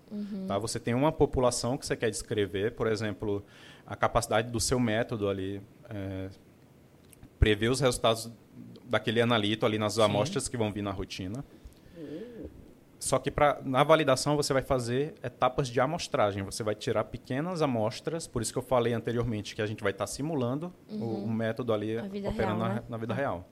Tá? 0.48 0.58
Você 0.58 0.80
tem 0.80 0.94
uma 0.94 1.12
população 1.12 1.78
que 1.78 1.86
você 1.86 1.96
quer 1.96 2.10
descrever, 2.10 2.74
por 2.74 2.88
exemplo, 2.88 3.44
a 3.86 3.96
capacidade 3.96 4.52
do 4.52 4.60
seu 4.60 4.80
método 4.80 5.30
ali 5.30 5.62
é, 5.90 6.30
prever 7.40 7.70
os 7.70 7.80
resultados 7.80 8.30
daquele 8.86 9.22
analito 9.22 9.66
ali 9.66 9.78
nas 9.78 10.00
amostras 10.00 10.48
que 10.48 10.58
vão 10.58 10.72
vir 10.72 10.82
na 10.82 10.92
rotina. 10.92 11.44
Só 13.08 13.18
que 13.18 13.32
pra, 13.32 13.62
na 13.64 13.86
validação 13.86 14.36
você 14.36 14.52
vai 14.52 14.62
fazer 14.62 15.16
etapas 15.24 15.70
de 15.70 15.80
amostragem. 15.80 16.44
Você 16.44 16.62
vai 16.62 16.76
tirar 16.76 17.06
pequenas 17.06 17.62
amostras, 17.62 18.28
por 18.28 18.42
isso 18.42 18.52
que 18.52 18.60
eu 18.60 18.64
falei 18.64 18.92
anteriormente 18.92 19.56
que 19.56 19.62
a 19.62 19.66
gente 19.66 19.82
vai 19.82 19.94
estar 19.94 20.06
simulando 20.08 20.74
o, 20.90 21.24
o 21.24 21.30
método 21.30 21.72
ali 21.72 21.98
operando 21.98 22.34
real, 22.36 22.58
na, 22.58 22.70
né? 22.70 22.84
na 22.90 22.98
vida 22.98 23.14
real. 23.14 23.48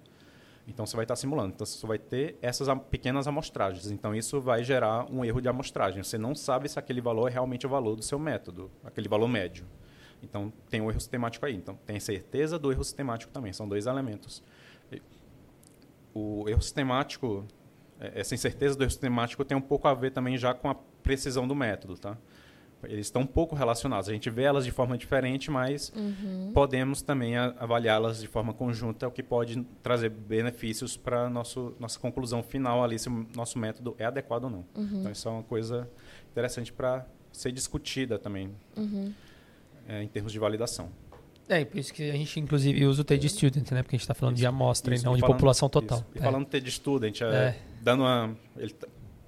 Então 0.68 0.86
você 0.86 0.94
vai 0.94 1.06
estar 1.06 1.16
simulando. 1.16 1.54
Então 1.56 1.66
você 1.66 1.88
vai 1.88 1.98
ter 1.98 2.38
essas 2.42 2.68
pequenas 2.90 3.30
amostragens. 3.30 3.90
Então 3.92 4.14
isso 4.14 4.42
vai 4.42 4.62
gerar 4.62 5.10
um 5.10 5.24
erro 5.24 5.40
de 5.40 5.48
amostragem. 5.48 6.04
Você 6.04 6.18
não 6.18 6.36
sabe 6.36 6.68
se 6.68 6.78
aquele 6.78 7.00
valor 7.00 7.30
é 7.30 7.32
realmente 7.32 7.66
o 7.66 7.70
valor 7.70 7.96
do 7.96 8.04
seu 8.04 8.20
método, 8.20 8.70
aquele 8.84 9.08
valor 9.08 9.30
médio. 9.30 9.66
Então 10.22 10.52
tem 10.70 10.82
o 10.82 10.90
erro 10.90 11.00
sistemático 11.00 11.46
aí. 11.46 11.56
Então 11.56 11.80
tem 11.86 11.98
certeza 11.98 12.60
do 12.60 12.74
erro 12.74 12.84
sistemático 12.84 13.32
também. 13.32 13.54
São 13.54 13.70
dois 13.70 13.86
elementos. 13.86 14.44
O 16.14 16.50
erro 16.50 16.62
sistemático, 16.62 17.46
essa 18.00 18.36
incerteza 18.36 18.76
do 18.76 18.84
erro 18.84 18.92
sistemático 18.92 19.44
tem 19.46 19.58
um 19.58 19.62
pouco 19.62 19.88
a 19.88 19.94
ver 19.94 20.12
também 20.12 20.38
já 20.38 20.54
com 20.54 20.70
a 20.70 20.76
precisão 20.76 21.48
do 21.48 21.56
método, 21.56 21.98
tá? 21.98 22.18
Eles 22.84 23.08
estão 23.08 23.24
um 23.24 23.26
pouco 23.26 23.56
relacionados. 23.56 24.10
A 24.10 24.14
gente 24.14 24.30
vê 24.30 24.44
elas 24.44 24.64
de 24.64 24.70
forma 24.72 24.96
diferente, 24.98 25.50
mas 25.50 25.92
podemos 26.54 27.02
também 27.02 27.36
avaliá-las 27.36 28.20
de 28.22 28.28
forma 28.28 28.54
conjunta, 28.54 29.08
o 29.08 29.12
que 29.12 29.24
pode 29.24 29.64
trazer 29.82 30.10
benefícios 30.10 30.96
para 30.96 31.28
nossa 31.30 32.00
conclusão 32.00 32.44
final 32.44 32.84
ali, 32.84 33.00
se 33.00 33.10
o 33.10 33.26
nosso 33.36 33.58
método 33.58 33.96
é 33.98 34.06
adequado 34.06 34.44
ou 34.44 34.50
não. 34.52 34.66
Então, 35.00 35.12
isso 35.12 35.28
é 35.28 35.32
uma 35.32 35.42
coisa 35.44 35.90
interessante 36.32 36.72
para 36.72 37.08
ser 37.32 37.52
discutida 37.52 38.20
também 38.20 38.52
eh, 39.88 40.04
em 40.04 40.08
termos 40.08 40.32
de 40.32 40.38
validação. 40.38 40.90
É, 41.48 41.64
por 41.64 41.78
isso 41.78 41.94
que 41.94 42.10
a 42.10 42.14
gente, 42.14 42.40
inclusive, 42.40 42.86
usa 42.86 43.02
o 43.02 43.06
TD 43.06 43.30
Student, 43.30 43.72
né? 43.72 43.84
Porque 43.84 43.96
a 43.96 43.98
gente 43.98 44.02
está 44.04 44.14
falando 44.16 44.36
de 44.36 44.46
amostra 44.46 44.96
Isso, 44.96 45.04
e 45.04 45.06
não 45.06 45.14
de 45.16 45.22
falando- 45.22 45.36
população 45.36 45.70
total. 45.70 46.00
isso. 46.00 46.08
E 46.16 46.20
É. 46.20 46.22
falando 46.22 46.60
de 46.60 46.72
student, 46.72 47.22
é, 47.22 47.26
É. 47.26 47.56
dando 47.82 48.02
uma. 48.02 48.36
Ele 48.58 48.74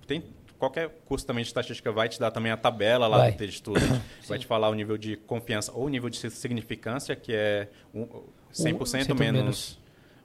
tem, 0.08 0.24
qualquer 0.58 0.90
curso 1.06 1.26
também 1.28 1.44
de 1.44 1.48
estatística 1.50 1.92
vai 1.92 2.10
te 2.10 2.20
dar 2.20 2.32
também 2.32 2.52
a 2.52 2.58
tabela 2.58 3.08
lá 3.08 3.18
Vai. 3.20 3.32
do 3.34 3.38
TD 3.38 3.52
Student. 3.52 4.02
vai 4.28 4.40
te 4.40 4.48
falar 4.48 4.70
o 4.70 4.74
nível 4.74 4.98
de 4.98 5.16
confiança 5.16 5.72
ou 5.74 5.86
o 5.86 5.90
nível 5.90 6.10
de 6.10 6.18
significância, 6.32 7.16
que 7.16 7.34
é 7.34 7.70
um, 7.94 8.08
100% 8.52 8.86
cento 8.88 9.16
menos. 9.16 9.80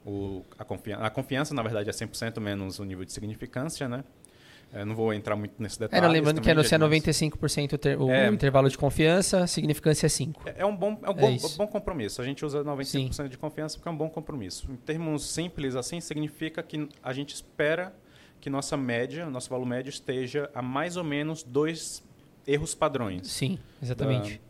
O, 0.04 0.42
a, 0.58 0.64
confiança, 0.64 1.04
a 1.04 1.10
confiança, 1.10 1.54
na 1.54 1.62
verdade, 1.62 1.88
é 1.88 1.92
100% 1.92 2.40
menos 2.40 2.78
o 2.80 2.84
nível 2.84 3.04
de 3.04 3.12
significância, 3.12 3.88
né? 3.88 4.02
Eu 4.72 4.86
não 4.86 4.94
vou 4.94 5.12
entrar 5.12 5.36
muito 5.36 5.54
nesse 5.62 5.76
É, 5.76 5.80
detalhe. 5.80 6.02
não, 6.02 6.10
lembrando 6.10 6.40
que 6.40 6.50
é, 6.50 6.62
se 6.64 6.74
é 6.74 6.78
95% 6.78 7.74
o, 7.74 7.78
ter- 7.78 7.98
o 8.00 8.10
É. 8.10 8.26
intervalo 8.28 8.70
de 8.70 8.78
confiança, 8.78 9.46
significância 9.46 10.06
é 10.06 10.08
5. 10.08 10.42
É 10.56 10.64
um 10.64 10.74
bom, 10.74 10.98
é 11.02 11.08
um 11.08 11.12
É 11.12 11.14
bom, 11.14 11.30
isso. 11.30 11.58
bom 11.58 11.66
compromisso. 11.66 12.22
A 12.22 12.24
gente 12.24 12.44
usa 12.44 12.64
95% 12.64 13.28
de 13.28 13.36
confiança 13.36 13.76
porque 13.76 13.88
é 13.88 13.92
um 13.92 13.96
bom 13.96 14.08
compromisso. 14.08 14.70
Em 14.70 14.76
termos 14.76 15.28
simples, 15.30 15.76
assim, 15.76 16.00
significa 16.00 16.62
que 16.62 16.88
a 17.02 17.12
gente 17.12 17.34
espera 17.34 17.94
que 18.40 18.48
nossa 18.48 18.76
média, 18.76 19.26
nosso 19.28 19.50
valor 19.50 19.66
médio 19.66 19.90
esteja 19.90 20.48
a 20.54 20.62
mais 20.62 20.96
ou 20.96 21.04
menos 21.04 21.42
dois 21.42 22.02
erros 22.46 22.74
padrões 22.74 23.28
Sim, 23.28 23.58
exatamente. 23.82 24.40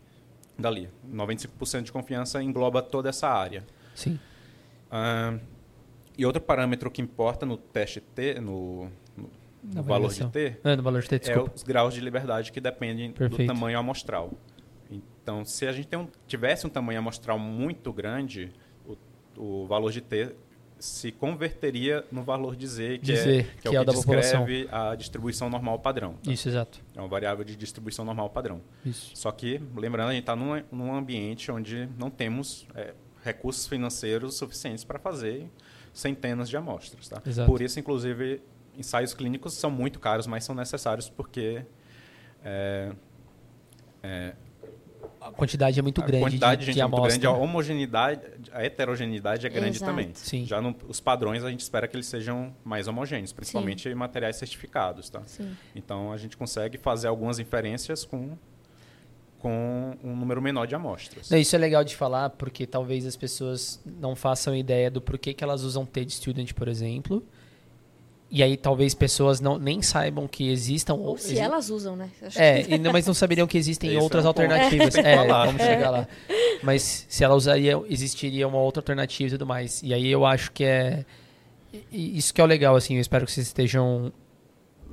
dali. 0.57 0.89
95% 1.13 1.83
de 1.83 1.91
confiança 1.91 2.41
engloba 2.41 2.81
toda 2.81 3.09
essa 3.09 3.27
área. 3.27 3.63
Sim. 3.93 4.17
Ah, 4.89 5.37
e 6.17 6.25
outro 6.25 6.41
parâmetro 6.41 6.89
que 6.89 7.01
importa 7.01 7.45
no 7.45 7.57
teste 7.57 7.99
T, 7.99 8.39
no, 8.39 8.89
no- 9.63 9.83
valor 9.83 10.11
de. 10.13 10.25
T, 10.29 10.57
Ah, 10.63 10.75
valor 10.81 11.01
de 11.01 11.09
T, 11.09 11.31
é 11.31 11.39
os 11.39 11.63
graus 11.63 11.93
de 11.93 12.01
liberdade 12.01 12.51
que 12.51 12.59
dependem 12.59 13.11
Perfeito. 13.11 13.43
do 13.51 13.53
tamanho 13.53 13.77
amostral. 13.79 14.31
Então, 14.91 15.45
se 15.45 15.65
a 15.65 15.71
gente 15.71 15.95
um- 15.95 16.07
tivesse 16.27 16.65
um 16.67 16.69
tamanho 16.69 16.99
amostral 16.99 17.39
muito 17.39 17.91
grande, 17.93 18.51
o, 18.85 18.97
o 19.63 19.67
valor 19.67 19.91
de 19.91 20.01
T 20.01 20.35
se 20.77 21.13
converteria 21.13 22.03
no 22.11 22.23
valor 22.23 22.57
de 22.57 22.67
Z, 22.67 22.97
que 22.97 23.05
De 23.05 23.13
é, 23.13 23.15
Z, 23.15 23.23
que 23.61 23.67
é 23.67 23.71
que 23.71 23.75
é 23.77 23.79
o 23.79 23.83
o 23.83 23.85
que 23.85 23.85
da 23.85 23.93
população. 23.93 24.45
descreve 24.45 24.67
a 24.69 24.95
distribuição 24.95 25.49
normal 25.49 25.79
padrão. 25.79 26.15
tá? 26.21 26.29
Isso, 26.29 26.49
exato. 26.49 26.81
É 26.93 26.99
uma 26.99 27.07
variável 27.07 27.45
de 27.45 27.55
distribuição 27.55 28.03
normal 28.03 28.29
padrão. 28.31 28.59
Isso. 28.85 29.11
Só 29.15 29.31
que, 29.31 29.61
lembrando, 29.77 30.09
a 30.09 30.11
gente 30.11 30.23
está 30.23 30.35
num, 30.35 30.61
num 30.69 30.93
ambiente 30.93 31.49
onde 31.49 31.87
não 31.97 32.09
temos 32.09 32.67
é, 32.75 32.93
recursos 33.23 33.65
financeiros 33.65 34.35
suficientes 34.35 34.83
para 34.83 34.99
fazer 34.99 35.49
centenas 35.93 36.49
de 36.49 36.57
amostras. 36.57 37.07
Tá? 37.07 37.21
Exato. 37.25 37.49
Por 37.49 37.61
isso, 37.61 37.79
inclusive, 37.79 38.41
ensaios 38.77 39.13
clínicos 39.13 39.53
são 39.53 39.69
muito 39.71 39.99
caros, 39.99 40.27
mas 40.27 40.43
são 40.43 40.55
necessários 40.55 41.09
porque 41.09 41.63
é, 42.43 42.91
é, 44.01 44.33
A 45.21 45.31
quantidade 45.31 45.79
é 45.79 45.81
muito 45.81 46.01
a 46.01 46.05
grande 46.05 46.23
quantidade 46.25 46.59
de, 46.59 46.59
de 46.59 46.65
gente 46.65 46.75
de 46.75 46.81
é 46.81 46.83
muito 46.83 46.95
amostra. 46.95 47.19
grande, 47.19 47.25
a 47.25 47.43
homogeneidade, 47.43 48.21
a 48.51 48.63
heterogeneidade 48.63 49.47
é 49.47 49.49
grande 49.49 49.77
Exato. 49.77 49.91
também. 49.91 50.11
Sim. 50.13 50.45
Já 50.45 50.61
no, 50.61 50.75
os 50.87 50.99
padrões 50.99 51.43
a 51.43 51.49
gente 51.49 51.61
espera 51.61 51.87
que 51.87 51.95
eles 51.95 52.07
sejam 52.07 52.53
mais 52.63 52.87
homogêneos, 52.87 53.31
principalmente 53.31 53.87
em 53.87 53.95
materiais 53.95 54.35
certificados. 54.35 55.09
Tá? 55.09 55.21
Sim. 55.25 55.55
Então 55.75 56.11
a 56.11 56.17
gente 56.17 56.35
consegue 56.35 56.77
fazer 56.77 57.07
algumas 57.07 57.39
inferências 57.39 58.03
com, 58.03 58.37
com 59.39 59.95
um 60.03 60.15
número 60.15 60.41
menor 60.41 60.65
de 60.65 60.75
amostras. 60.75 61.29
Não, 61.29 61.37
Isso 61.37 61.55
é 61.55 61.59
legal 61.59 61.83
de 61.85 61.95
falar, 61.95 62.31
porque 62.31 62.67
talvez 62.67 63.05
as 63.05 63.15
pessoas 63.15 63.81
não 63.85 64.15
façam 64.15 64.53
ideia 64.53 64.91
do 64.91 64.99
porquê 65.01 65.33
que 65.33 65.43
elas 65.43 65.61
usam 65.63 65.85
TED 65.85 66.11
Student, 66.11 66.53
por 66.53 66.67
exemplo. 66.67 67.25
E 68.35 68.41
aí 68.41 68.57
talvez 68.57 68.95
pessoas 68.95 69.39
não, 69.39 69.59
nem 69.59 69.79
saibam 69.83 70.27
que 70.27 70.49
existam... 70.49 70.95
Ou 70.95 71.15
se 71.19 71.33
exi- 71.33 71.39
elas 71.39 71.69
usam, 71.69 71.95
né? 71.95 72.09
Acho 72.19 72.41
É, 72.41 72.63
que- 72.63 72.73
e 72.73 72.77
não- 72.79 72.91
mas 72.91 73.05
não 73.05 73.13
saberiam 73.13 73.45
que 73.45 73.59
existem 73.59 73.91
Esse 73.91 73.99
outras 74.01 74.23
é 74.25 74.25
um 74.25 74.29
alternativas. 74.29 74.95
É, 74.95 75.17
vamos 75.27 75.61
chegar 75.61 75.91
lá. 75.91 76.07
Mas 76.63 77.05
se 77.07 77.23
ela 77.23 77.35
usaria, 77.35 77.79
existiria 77.87 78.47
uma 78.47 78.57
outra 78.57 78.79
alternativa 78.81 79.27
e 79.27 79.31
tudo 79.33 79.45
mais. 79.45 79.83
E 79.83 79.93
aí 79.93 80.11
eu 80.11 80.25
acho 80.25 80.51
que 80.51 80.63
é. 80.63 81.05
Isso 81.91 82.33
que 82.33 82.41
é 82.41 82.43
o 82.43 82.47
legal, 82.47 82.75
assim. 82.75 82.95
Eu 82.95 83.01
espero 83.01 83.23
que 83.25 83.31
vocês 83.31 83.45
estejam 83.45 84.11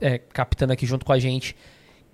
é, 0.03 0.19
captando 0.19 0.75
aqui 0.75 0.85
junto 0.85 1.07
com 1.07 1.13
a 1.13 1.19
gente, 1.19 1.57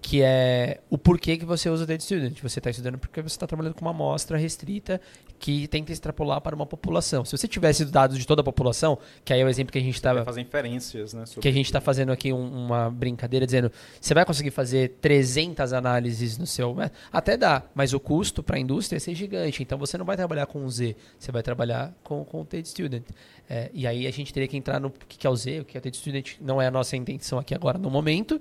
que 0.01 0.23
é 0.23 0.81
o 0.89 0.97
porquê 0.97 1.37
que 1.37 1.45
você 1.45 1.69
usa 1.69 1.85
o 1.85 1.87
Data 1.87 2.03
Student. 2.03 2.41
Você 2.43 2.59
está 2.61 2.71
estudando 2.71 2.99
porque 2.99 3.21
você 3.21 3.35
está 3.35 3.47
trabalhando 3.47 3.75
com 3.75 3.81
uma 3.85 3.91
amostra 3.91 4.37
restrita 4.37 5.01
que 5.39 5.67
tenta 5.69 5.93
extrapolar 5.93 6.41
para 6.41 6.55
uma 6.55 6.67
população. 6.67 7.25
Se 7.25 7.37
você 7.37 7.47
tivesse 7.47 7.85
dados 7.85 8.19
de 8.19 8.27
toda 8.27 8.41
a 8.41 8.45
população, 8.45 8.99
que 9.25 9.33
aí 9.33 9.41
é 9.41 9.45
o 9.45 9.49
exemplo 9.49 9.73
que 9.73 9.79
a 9.79 9.83
gente 9.83 9.95
estava... 9.95 10.25
Fazer 10.25 10.41
inferências, 10.41 11.13
né? 11.13 11.25
Que 11.41 11.49
a 11.49 11.53
gente 11.53 11.67
está 11.67 11.81
fazendo 11.81 12.13
aqui 12.13 12.33
um, 12.33 12.67
uma 12.67 12.91
brincadeira, 12.91 13.45
dizendo, 13.45 13.71
você 14.01 14.15
vai 14.15 14.25
conseguir 14.25 14.51
fazer 14.51 14.97
300 15.01 15.73
análises 15.73 16.39
no 16.39 16.47
seu... 16.47 16.75
Né? 16.75 16.91
Até 17.13 17.37
dá, 17.37 17.63
mas 17.75 17.93
o 17.93 18.01
custo 18.01 18.43
para 18.43 18.57
a 18.57 18.59
indústria 18.59 18.97
é 18.97 19.01
ser 19.01 19.15
gigante. 19.15 19.63
Então, 19.63 19.79
você 19.79 19.99
não 19.99 20.05
vai 20.05 20.17
trabalhar 20.17 20.47
com 20.47 20.65
o 20.65 20.71
Z, 20.71 20.97
você 21.19 21.31
vai 21.31 21.43
trabalhar 21.43 21.93
com, 22.03 22.25
com 22.25 22.41
o 22.41 22.45
Data 22.45 22.65
Student. 22.65 23.05
É, 23.49 23.71
e 23.75 23.87
aí, 23.87 24.07
a 24.07 24.11
gente 24.11 24.33
teria 24.33 24.49
que 24.49 24.57
entrar 24.57 24.81
no 24.81 24.91
que 24.91 25.27
é 25.27 25.31
o 25.31 25.37
Z, 25.37 25.61
o 25.61 25.65
que 25.65 25.77
é 25.77 25.81
o 25.81 25.83
Data 25.83 25.97
Student. 25.97 26.37
Não 26.41 26.61
é 26.61 26.67
a 26.67 26.71
nossa 26.71 26.97
intenção 26.97 27.39
aqui 27.39 27.55
agora, 27.55 27.79
no 27.79 27.91
momento, 27.91 28.41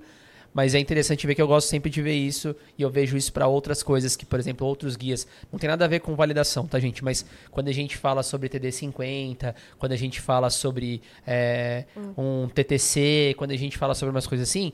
mas 0.56 0.74
é 0.74 0.78
interessante 0.78 1.26
ver 1.26 1.34
que 1.34 1.42
eu 1.42 1.46
gosto 1.46 1.68
sempre 1.68 1.90
de 1.90 2.00
ver 2.00 2.14
isso 2.14 2.56
e 2.78 2.82
eu 2.82 2.88
vejo 2.88 3.14
isso 3.14 3.30
para 3.30 3.46
outras 3.46 3.82
coisas 3.82 4.16
que, 4.16 4.24
por 4.24 4.40
exemplo, 4.40 4.66
outros 4.66 4.96
guias. 4.96 5.26
Não 5.52 5.58
tem 5.58 5.68
nada 5.68 5.84
a 5.84 5.88
ver 5.88 6.00
com 6.00 6.16
validação, 6.16 6.66
tá, 6.66 6.80
gente? 6.80 7.04
Mas 7.04 7.26
quando 7.50 7.68
a 7.68 7.72
gente 7.72 7.94
fala 7.94 8.22
sobre 8.22 8.48
TD50, 8.48 9.54
quando 9.78 9.92
a 9.92 9.96
gente 9.96 10.18
fala 10.18 10.48
sobre 10.48 11.02
é, 11.26 11.84
um 12.16 12.48
TTC, 12.48 13.34
quando 13.36 13.50
a 13.50 13.56
gente 13.56 13.76
fala 13.76 13.94
sobre 13.94 14.12
umas 14.12 14.26
coisas 14.26 14.48
assim, 14.48 14.72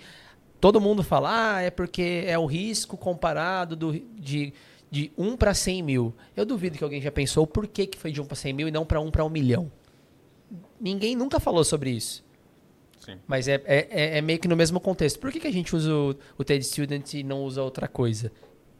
todo 0.60 0.80
mundo 0.80 1.02
fala, 1.02 1.56
ah, 1.56 1.62
é 1.62 1.68
porque 1.68 2.22
é 2.28 2.38
o 2.38 2.46
risco 2.46 2.96
comparado 2.96 3.74
do, 3.74 3.92
de, 3.92 4.54
de 4.88 5.10
1 5.18 5.36
para 5.36 5.52
100 5.52 5.82
mil. 5.82 6.14
Eu 6.36 6.46
duvido 6.46 6.78
que 6.78 6.84
alguém 6.84 7.02
já 7.02 7.10
pensou 7.10 7.44
por 7.44 7.66
que, 7.66 7.88
que 7.88 7.98
foi 7.98 8.12
de 8.12 8.20
1 8.20 8.24
para 8.24 8.36
100 8.36 8.52
mil 8.52 8.68
e 8.68 8.70
não 8.70 8.86
para 8.86 9.00
1 9.00 9.10
para 9.10 9.24
1 9.24 9.28
milhão. 9.28 9.68
Ninguém 10.80 11.16
nunca 11.16 11.40
falou 11.40 11.64
sobre 11.64 11.90
isso. 11.90 12.24
Sim. 13.04 13.18
Mas 13.26 13.48
é, 13.48 13.60
é, 13.64 14.18
é, 14.18 14.22
meio 14.22 14.38
que 14.38 14.46
no 14.46 14.56
mesmo 14.56 14.78
contexto. 14.78 15.18
Por 15.18 15.32
que, 15.32 15.40
que 15.40 15.46
a 15.48 15.52
gente 15.52 15.74
usa 15.74 15.92
o, 15.92 16.14
o 16.38 16.44
TED 16.44 16.64
Student 16.64 17.14
e 17.14 17.24
não 17.24 17.42
usa 17.42 17.60
outra 17.62 17.88
coisa? 17.88 18.30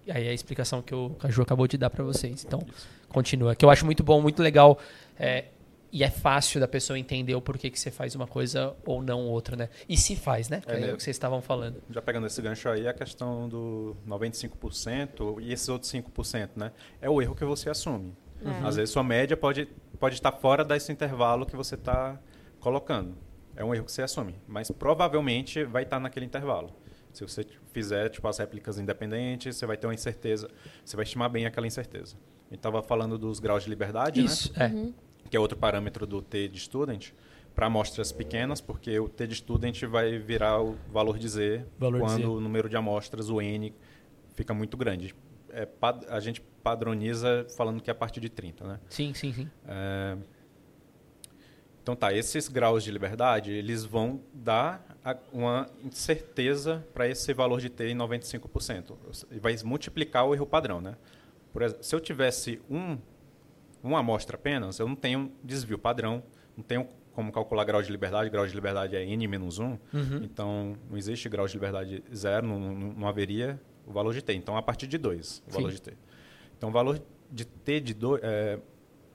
Aí 0.08 0.26
é 0.26 0.30
a 0.30 0.32
explicação 0.32 0.80
que 0.80 0.94
o 0.94 1.10
Caju 1.10 1.42
acabou 1.42 1.66
de 1.66 1.76
dar 1.76 1.90
para 1.90 2.04
vocês. 2.04 2.44
Então, 2.44 2.60
Isso. 2.68 2.88
continua. 3.08 3.56
Que 3.56 3.64
eu 3.64 3.70
acho 3.70 3.84
muito 3.84 4.04
bom, 4.04 4.20
muito 4.20 4.40
legal. 4.40 4.78
É, 5.18 5.46
e 5.90 6.04
é 6.04 6.10
fácil 6.10 6.60
da 6.60 6.68
pessoa 6.68 6.96
entender 6.96 7.34
o 7.34 7.40
porquê 7.40 7.68
que 7.68 7.78
você 7.78 7.90
faz 7.90 8.14
uma 8.14 8.26
coisa 8.26 8.74
ou 8.86 9.02
não 9.02 9.26
outra, 9.26 9.56
né? 9.56 9.68
E 9.88 9.96
se 9.96 10.14
faz, 10.14 10.48
né? 10.48 10.62
É, 10.66 10.88
é 10.88 10.92
o 10.92 10.96
que 10.96 11.02
vocês 11.02 11.16
estavam 11.16 11.42
falando. 11.42 11.82
Já 11.90 12.00
pegando 12.00 12.26
esse 12.26 12.40
gancho 12.40 12.68
aí, 12.68 12.86
a 12.86 12.94
questão 12.94 13.48
do 13.48 13.96
95% 14.06 15.40
e 15.40 15.52
esses 15.52 15.68
outros 15.68 15.92
5%, 15.92 16.50
né? 16.56 16.70
É 17.00 17.10
o 17.10 17.20
erro 17.20 17.34
que 17.34 17.44
você 17.44 17.68
assume. 17.68 18.14
Uhum. 18.40 18.66
Às 18.66 18.76
vezes 18.76 18.90
sua 18.90 19.02
média 19.02 19.36
pode, 19.36 19.68
pode 19.98 20.14
estar 20.14 20.32
fora 20.32 20.64
desse 20.64 20.92
intervalo 20.92 21.44
que 21.44 21.56
você 21.56 21.74
está 21.74 22.18
colocando. 22.60 23.16
É 23.56 23.64
um 23.64 23.74
erro 23.74 23.84
que 23.84 23.92
você 23.92 24.02
assume, 24.02 24.34
mas 24.46 24.70
provavelmente 24.70 25.64
vai 25.64 25.82
estar 25.82 26.00
naquele 26.00 26.26
intervalo. 26.26 26.72
Se 27.12 27.22
você 27.22 27.46
fizer 27.72 28.08
tipo, 28.08 28.26
as 28.26 28.38
réplicas 28.38 28.78
independentes, 28.78 29.56
você 29.56 29.66
vai 29.66 29.76
ter 29.76 29.86
uma 29.86 29.94
incerteza, 29.94 30.48
você 30.84 30.96
vai 30.96 31.04
estimar 31.04 31.28
bem 31.28 31.44
aquela 31.44 31.66
incerteza. 31.66 32.16
A 32.16 32.54
gente 32.54 32.58
estava 32.58 32.82
falando 32.82 33.18
dos 33.18 33.38
graus 33.38 33.64
de 33.64 33.70
liberdade, 33.70 34.24
Isso, 34.24 34.52
né? 34.58 34.66
É. 34.66 34.68
Uhum. 34.68 34.94
Que 35.30 35.36
é 35.36 35.40
outro 35.40 35.56
parâmetro 35.56 36.06
do 36.06 36.20
T 36.20 36.48
de 36.48 36.60
student, 36.60 37.10
para 37.54 37.66
amostras 37.66 38.12
pequenas, 38.12 38.60
porque 38.60 38.98
o 38.98 39.08
T 39.08 39.26
de 39.26 39.34
student 39.34 39.82
vai 39.84 40.18
virar 40.18 40.62
o 40.62 40.76
valor 40.90 41.18
de 41.18 41.28
Z 41.28 41.64
valor 41.78 42.00
quando 42.00 42.16
de 42.16 42.22
Z. 42.22 42.28
o 42.28 42.40
número 42.40 42.68
de 42.68 42.76
amostras, 42.76 43.28
o 43.28 43.40
N, 43.40 43.74
fica 44.34 44.54
muito 44.54 44.76
grande. 44.76 45.14
É, 45.50 45.68
a 46.08 46.20
gente 46.20 46.40
padroniza 46.62 47.46
falando 47.56 47.82
que 47.82 47.90
é 47.90 47.92
a 47.92 47.94
partir 47.94 48.20
de 48.20 48.30
30, 48.30 48.66
né? 48.66 48.80
Sim, 48.88 49.12
sim, 49.12 49.32
sim. 49.32 49.50
É, 49.66 50.16
então 51.82 51.96
tá, 51.96 52.12
esses 52.12 52.48
graus 52.48 52.84
de 52.84 52.90
liberdade, 52.92 53.50
eles 53.50 53.84
vão 53.84 54.20
dar 54.32 54.84
uma 55.32 55.68
incerteza 55.84 56.86
para 56.94 57.08
esse 57.08 57.34
valor 57.34 57.60
de 57.60 57.68
T 57.68 57.88
em 57.88 57.96
95%. 57.96 59.26
E 59.32 59.38
vai 59.40 59.56
multiplicar 59.64 60.24
o 60.24 60.32
erro 60.32 60.46
padrão, 60.46 60.80
né? 60.80 60.96
Por 61.52 61.60
exemplo, 61.62 61.82
se 61.82 61.94
eu 61.94 62.00
tivesse 62.00 62.62
um, 62.70 62.96
uma 63.82 63.98
amostra 63.98 64.36
apenas, 64.36 64.78
eu 64.78 64.86
não 64.86 64.94
tenho 64.94 65.32
desvio 65.42 65.76
padrão, 65.76 66.22
não 66.56 66.62
tenho 66.62 66.86
como 67.12 67.30
calcular 67.32 67.64
grau 67.64 67.82
de 67.82 67.90
liberdade, 67.90 68.30
grau 68.30 68.46
de 68.46 68.54
liberdade 68.54 68.96
é 68.96 69.04
n 69.04 69.28
menos 69.28 69.58
1, 69.58 69.64
uhum. 69.64 69.78
então 70.22 70.78
não 70.88 70.96
existe 70.96 71.28
grau 71.28 71.46
de 71.46 71.52
liberdade 71.52 72.02
zero, 72.14 72.46
não, 72.46 72.58
não, 72.58 72.74
não, 72.74 73.08
haveria 73.08 73.60
o 73.86 73.92
valor 73.92 74.14
de 74.14 74.22
t. 74.22 74.32
Então, 74.32 74.56
a 74.56 74.62
partir 74.62 74.86
de 74.86 74.96
2, 74.96 75.42
o 75.46 75.50
valor 75.50 75.72
de 75.72 75.82
t. 75.82 75.92
Então, 76.56 76.70
o 76.70 76.72
valor 76.72 77.02
de 77.30 77.44
t 77.44 77.80
de 77.80 77.94
é, 78.22 78.58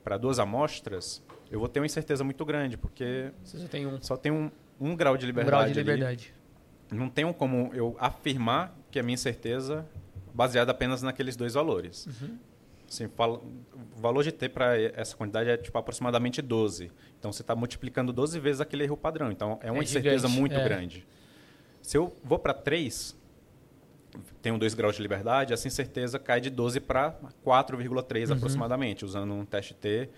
para 0.03 0.17
duas 0.17 0.37
amostras 0.37 1.23
eu 1.49 1.59
vou 1.59 1.67
ter 1.67 1.79
uma 1.79 1.85
incerteza 1.85 2.23
muito 2.23 2.43
grande, 2.45 2.77
porque 2.77 3.31
Você 3.43 3.57
só 3.57 3.67
tem 3.67 3.85
um, 3.85 4.01
só 4.01 4.17
tem 4.17 4.31
um, 4.31 4.51
um 4.79 4.95
grau 4.95 5.15
de 5.17 5.25
liberdade. 5.25 5.55
Um 5.55 5.59
grau 5.59 5.67
de 5.67 5.79
liberdade. 5.79 6.33
Ali. 6.91 6.99
Não 6.99 7.09
tenho 7.09 7.33
como 7.33 7.71
eu 7.73 7.95
afirmar 7.99 8.77
que 8.91 8.99
a 8.99 9.03
minha 9.03 9.15
incerteza 9.15 9.85
baseada 10.33 10.71
apenas 10.71 11.01
naqueles 11.01 11.35
dois 11.35 11.53
valores. 11.53 12.05
Uhum. 12.05 12.37
Assim, 12.89 13.05
o 13.05 13.99
valor 13.99 14.23
de 14.23 14.31
T 14.31 14.47
para 14.47 14.79
essa 14.79 15.15
quantidade 15.15 15.49
é 15.49 15.57
tipo, 15.57 15.77
aproximadamente 15.77 16.41
12. 16.41 16.89
Então 17.19 17.33
você 17.33 17.41
está 17.41 17.53
multiplicando 17.53 18.13
12 18.13 18.39
vezes 18.39 18.61
aquele 18.61 18.83
erro 18.83 18.95
padrão. 18.95 19.31
Então 19.31 19.59
é 19.61 19.69
uma 19.71 19.81
é 19.81 19.83
incerteza 19.83 20.27
gigante. 20.27 20.39
muito 20.39 20.55
é. 20.55 20.63
grande. 20.63 21.05
Se 21.81 21.97
eu 21.97 22.15
vou 22.23 22.39
para 22.39 22.53
3, 22.53 23.15
tenho 24.41 24.57
2 24.57 24.73
graus 24.73 24.95
de 24.95 25.01
liberdade, 25.01 25.53
essa 25.53 25.67
incerteza 25.67 26.17
cai 26.17 26.39
de 26.39 26.49
12 26.49 26.79
para 26.79 27.19
4,3 27.45 28.29
uhum. 28.29 28.35
aproximadamente, 28.35 29.03
usando 29.03 29.33
um 29.33 29.45
teste 29.45 29.73
T 29.73 30.09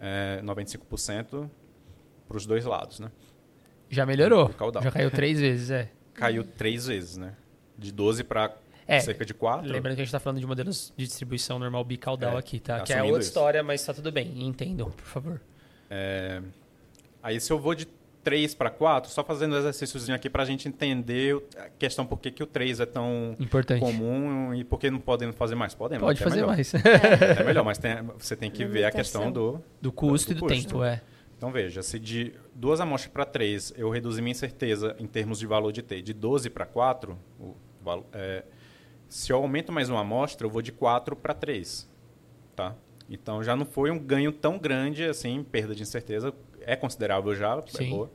é, 0.00 0.40
95% 0.42 1.48
para 2.26 2.36
os 2.36 2.46
dois 2.46 2.64
lados, 2.64 3.00
né? 3.00 3.10
Já 3.88 4.06
melhorou. 4.06 4.50
Já 4.82 4.90
caiu 4.90 5.10
três 5.10 5.40
vezes, 5.40 5.70
é. 5.70 5.90
Caiu 6.14 6.44
três 6.44 6.86
vezes, 6.86 7.16
né? 7.16 7.36
De 7.76 7.92
12 7.92 8.24
para 8.24 8.56
é, 8.86 9.00
cerca 9.00 9.24
de 9.24 9.34
4. 9.34 9.70
Lembrando 9.70 9.94
que 9.94 10.00
a 10.00 10.04
gente 10.04 10.08
está 10.08 10.20
falando 10.20 10.40
de 10.40 10.46
modelos 10.46 10.92
de 10.96 11.06
distribuição 11.06 11.58
normal 11.58 11.84
bicaudal 11.84 12.36
é, 12.36 12.38
aqui, 12.38 12.58
tá? 12.58 12.80
Que 12.80 12.92
é 12.92 13.02
outra 13.02 13.20
isso. 13.20 13.28
história, 13.28 13.62
mas 13.62 13.80
está 13.80 13.92
tudo 13.92 14.10
bem. 14.10 14.46
Entendam, 14.46 14.90
por 14.90 15.04
favor. 15.04 15.40
É, 15.88 16.40
aí 17.22 17.40
se 17.40 17.52
eu 17.52 17.58
vou 17.58 17.74
de 17.74 17.86
3 18.22 18.54
para 18.54 18.70
4, 18.70 19.10
só 19.10 19.24
fazendo 19.24 19.54
um 19.54 19.58
exercíciozinho 19.58 20.14
aqui 20.14 20.28
para 20.28 20.42
a 20.42 20.46
gente 20.46 20.68
entender 20.68 21.42
a 21.56 21.68
questão 21.70 22.04
por 22.06 22.18
que, 22.18 22.30
que 22.30 22.42
o 22.42 22.46
3 22.46 22.80
é 22.80 22.86
tão 22.86 23.34
Importante. 23.38 23.80
comum 23.80 24.54
e 24.54 24.64
por 24.64 24.78
que 24.78 24.90
não 24.90 25.00
podem 25.00 25.32
fazer 25.32 25.54
mais. 25.54 25.74
Podem, 25.74 25.98
Pode 25.98 26.22
fazer 26.22 26.36
melhor. 26.36 26.48
mais. 26.48 26.74
É, 26.74 26.78
é 27.40 27.44
melhor, 27.44 27.64
mas 27.64 27.78
tem, 27.78 27.96
você 28.18 28.36
tem 28.36 28.50
que 28.50 28.64
ver 28.64 28.84
a 28.84 28.90
questão 28.90 29.30
do... 29.32 29.62
Do 29.80 29.90
custo 29.90 30.34
do, 30.34 30.40
do 30.40 30.46
e 30.46 30.48
do 30.48 30.54
custo. 30.54 30.68
tempo, 30.68 30.84
é. 30.84 31.02
Então 31.36 31.50
veja, 31.50 31.82
se 31.82 31.98
de 31.98 32.34
duas 32.54 32.80
amostras 32.80 33.10
para 33.10 33.24
3 33.24 33.72
eu 33.78 33.88
reduzi 33.88 34.20
minha 34.20 34.32
incerteza 34.32 34.94
em 34.98 35.06
termos 35.06 35.38
de 35.38 35.46
valor 35.46 35.72
de 35.72 35.80
T 35.80 36.02
de 36.02 36.12
12 36.12 36.50
para 36.50 36.66
4, 36.66 37.18
o, 37.38 37.56
é, 38.12 38.44
se 39.08 39.32
eu 39.32 39.38
aumento 39.38 39.72
mais 39.72 39.88
uma 39.88 40.02
amostra, 40.02 40.46
eu 40.46 40.50
vou 40.50 40.60
de 40.60 40.70
4 40.70 41.16
para 41.16 41.32
3. 41.32 41.88
Tá? 42.54 42.76
Então 43.08 43.42
já 43.42 43.56
não 43.56 43.64
foi 43.64 43.90
um 43.90 43.98
ganho 43.98 44.30
tão 44.30 44.58
grande 44.58 45.04
assim, 45.04 45.42
perda 45.42 45.74
de 45.74 45.82
incerteza, 45.82 46.32
é 46.62 46.76
considerável 46.76 47.34
já, 47.34 47.56
é 47.56 47.62
Sim. 47.66 47.86
é 47.86 47.90
boa, 47.90 48.10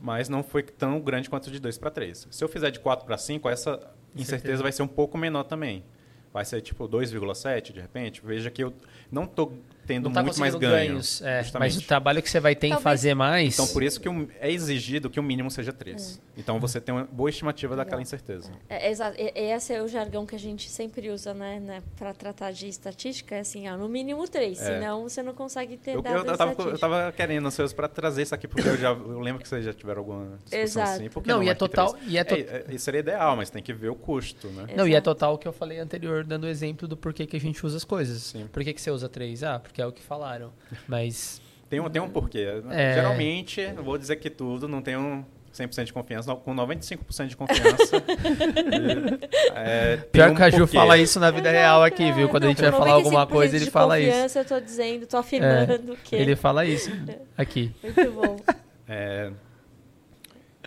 mas 0.00 0.28
não 0.28 0.42
foi 0.42 0.62
tão 0.62 1.00
grande 1.00 1.30
quanto 1.30 1.50
de 1.50 1.58
2 1.58 1.78
para 1.78 1.90
3. 1.90 2.28
Se 2.30 2.44
eu 2.44 2.48
fizer 2.48 2.70
de 2.70 2.80
4 2.80 3.06
para 3.06 3.16
5, 3.16 3.48
essa 3.48 3.80
incerteza 4.14 4.62
vai 4.62 4.72
ser 4.72 4.82
um 4.82 4.88
pouco 4.88 5.16
menor 5.16 5.44
também. 5.44 5.84
Vai 6.32 6.44
ser 6.44 6.60
tipo 6.60 6.88
2,7 6.88 7.72
de 7.72 7.80
repente. 7.80 8.20
Veja 8.24 8.50
que 8.50 8.62
eu 8.62 8.72
não 9.10 9.24
estou 9.24 9.56
tendo 9.86 10.10
tá 10.10 10.22
muito 10.22 10.38
mais 10.38 10.54
ganhos. 10.54 11.22
É, 11.22 11.44
mas 11.58 11.76
o 11.76 11.82
trabalho 11.82 12.22
que 12.22 12.30
você 12.30 12.40
vai 12.40 12.54
ter 12.54 12.68
Talvez. 12.68 12.80
em 12.80 12.82
fazer 12.82 13.14
mais. 13.14 13.54
Então, 13.54 13.66
por 13.68 13.82
isso 13.82 14.00
que 14.00 14.08
é 14.40 14.50
exigido 14.50 15.10
que 15.10 15.20
o 15.20 15.22
mínimo 15.22 15.50
seja 15.50 15.72
3. 15.72 16.20
É. 16.36 16.40
Então, 16.40 16.58
você 16.58 16.80
tem 16.80 16.94
uma 16.94 17.04
boa 17.04 17.30
estimativa 17.30 17.72
Legal. 17.72 17.84
daquela 17.84 18.02
incerteza. 18.02 18.50
É, 18.68 18.90
exato. 18.90 19.16
Esse 19.18 19.72
é 19.72 19.82
o 19.82 19.88
jargão 19.88 20.26
que 20.26 20.34
a 20.34 20.38
gente 20.38 20.68
sempre 20.68 21.10
usa, 21.10 21.32
né, 21.32 21.60
né 21.60 21.82
para 21.96 22.12
tratar 22.12 22.50
de 22.52 22.68
estatística. 22.68 23.34
É 23.34 23.40
assim, 23.40 23.66
ah, 23.66 23.76
no 23.76 23.88
mínimo 23.88 24.26
3, 24.26 24.60
é. 24.60 24.64
senão 24.64 25.02
você 25.04 25.22
não 25.22 25.34
consegue 25.34 25.76
ter 25.76 25.94
eu, 25.94 26.02
dados 26.02 26.24
eu, 26.24 26.36
tava, 26.36 26.62
eu 26.62 26.78
tava 26.78 27.12
querendo, 27.12 27.46
ansioso 27.46 27.74
para 27.74 27.88
trazer 27.88 28.22
isso 28.22 28.34
aqui, 28.34 28.48
porque 28.48 28.68
eu, 28.68 28.76
já, 28.76 28.90
eu 28.90 29.20
lembro 29.20 29.42
que 29.42 29.48
vocês 29.48 29.64
já 29.64 29.72
tiveram 29.72 30.00
alguma 30.00 30.38
discussão 30.44 30.60
Exato. 30.60 30.90
assim. 30.90 31.10
Não, 31.26 31.36
não, 31.36 31.42
e 31.42 31.48
é 31.48 31.54
total... 31.54 31.96
E 32.06 32.18
é, 32.18 32.24
to... 32.24 32.34
é, 32.34 32.64
isso 32.70 32.84
seria 32.84 33.00
ideal, 33.00 33.36
mas 33.36 33.50
tem 33.50 33.62
que 33.62 33.72
ver 33.72 33.90
o 33.90 33.94
custo, 33.94 34.48
né? 34.48 34.66
Não, 34.76 34.86
e 34.86 34.94
é 34.94 35.00
total 35.00 35.34
o 35.34 35.38
que 35.38 35.46
eu 35.46 35.52
falei 35.52 35.78
anterior, 35.78 36.24
dando 36.24 36.46
exemplo 36.48 36.88
do 36.88 36.96
porquê 36.96 37.26
que 37.26 37.36
a 37.36 37.40
gente 37.40 37.64
usa 37.64 37.76
as 37.76 37.84
coisas. 37.84 38.22
Sim. 38.22 38.48
Por 38.52 38.62
que, 38.64 38.72
que 38.72 38.80
você 38.80 38.90
usa 38.90 39.08
3? 39.08 39.42
Ah, 39.42 39.58
porque 39.58 39.73
é 39.80 39.86
o 39.86 39.92
que 39.92 40.02
falaram. 40.02 40.52
Mas. 40.88 41.40
Tem 41.68 41.80
um, 41.80 41.88
tem 41.88 42.00
um 42.00 42.08
porquê. 42.08 42.62
É... 42.70 42.94
Geralmente, 42.94 43.72
não 43.72 43.82
vou 43.82 43.98
dizer 43.98 44.16
que 44.16 44.30
tudo, 44.30 44.68
não 44.68 44.82
tem 44.82 44.96
um 44.96 45.24
100% 45.54 45.84
de 45.84 45.92
confiança, 45.92 46.34
com 46.34 46.54
95% 46.54 47.26
de 47.28 47.36
confiança. 47.36 48.02
é, 49.54 49.96
Pior 50.10 50.30
um 50.30 50.34
que 50.34 50.42
a 50.42 50.50
Ju 50.50 50.66
fala 50.66 50.98
isso 50.98 51.20
na 51.20 51.30
vida 51.30 51.50
real 51.50 51.82
aqui, 51.82 52.10
viu? 52.12 52.28
Quando 52.28 52.42
não, 52.42 52.50
a 52.50 52.52
gente 52.52 52.62
vai 52.62 52.72
falar 52.72 52.92
alguma 52.92 53.26
coisa, 53.26 53.56
ele 53.56 53.70
fala 53.70 54.00
isso. 54.00 54.10
confiança, 54.10 54.38
eu 54.40 54.44
tô 54.44 54.60
dizendo, 54.60 55.06
tô 55.06 55.16
afirmando 55.16 55.92
é, 55.92 55.96
que... 56.02 56.16
Ele 56.16 56.34
fala 56.34 56.64
isso 56.64 56.90
aqui. 57.38 57.72
Muito 57.82 58.12
bom. 58.12 58.36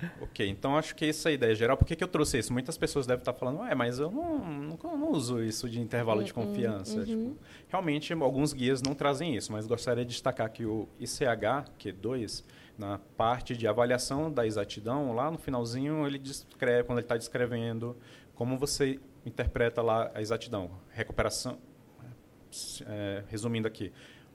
É, 0.02 0.24
Ok, 0.24 0.48
então 0.48 0.78
acho 0.78 0.95
que 0.95 1.06
essa 1.06 1.30
é 1.30 1.32
a 1.32 1.34
ideia 1.34 1.56
geral. 1.56 1.78
Por 1.78 1.86
que, 1.86 1.95
que 1.95 2.04
eu 2.04 2.08
trouxe 2.08 2.38
isso? 2.38 2.54
Muitas 2.54 2.78
pessoas 2.78 3.08
devem 3.08 3.22
estar 3.22 3.34
falando, 3.34 3.60
ué, 3.60 3.74
mas 3.74 4.00
eu 4.00 4.12
não, 4.12 4.39
não, 4.39 4.98
não 4.98 5.12
uso 5.12 5.41
isso 5.43 5.70
de 5.70 5.80
intervalo 5.80 6.24
de 6.24 6.32
hum, 6.32 6.36
confiança. 6.36 7.00
Uhum. 7.00 7.06
Tipo, 7.06 7.38
realmente, 7.68 8.14
alguns 8.14 8.54
guias 8.54 8.82
não 8.82 8.93
trazem 8.93 9.36
isso, 9.36 9.52
mas 9.52 9.66
gostaria 9.66 10.06
de 10.06 10.12
destacar 10.12 10.52
que 10.52 10.66
o 10.66 10.88
ICH, 11.00 11.72
Q2, 11.80 12.43
na 12.78 13.00
parte 13.18 13.58
de 13.58 13.68
avaliação 13.68 14.32
da 14.32 14.45
exatidão, 14.45 15.14
lá 15.14 15.32
no 15.32 15.38
finalzinho 15.38 16.06
ele 16.06 16.20
descreve, 16.20 16.84
quando 16.84 17.00
ele 17.00 17.06
está 17.06 17.18
descrevendo 17.18 17.98
como 18.36 18.58
você 18.58 19.00
interpreta 19.26 19.82
lá 19.82 20.12
a 20.14 20.22
exatidão. 20.22 20.70
Recuperação, 20.91 21.58
é, 22.86 23.24
resumindo 23.28 23.68
aqui, 23.68 23.91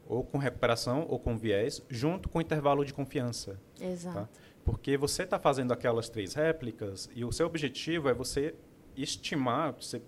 ou 0.06 0.24
com 0.24 0.38
recuperação 0.38 1.06
ou 1.08 1.18
com 1.18 1.36
viés, 1.36 1.82
junto 1.88 2.28
com 2.28 2.40
intervalo 2.40 2.84
de 2.84 2.92
confiança. 2.92 3.58
Exato. 3.80 4.18
Tá? 4.18 4.28
Porque 4.64 4.96
você 4.96 5.24
está 5.24 5.38
fazendo 5.38 5.72
aquelas 5.72 6.08
três 6.08 6.34
réplicas 6.34 7.10
e 7.14 7.24
o 7.24 7.32
seu 7.32 7.46
objetivo 7.46 8.08
é 8.08 8.14
você 8.14 8.54
estimar, 8.96 9.72
você 9.72 10.00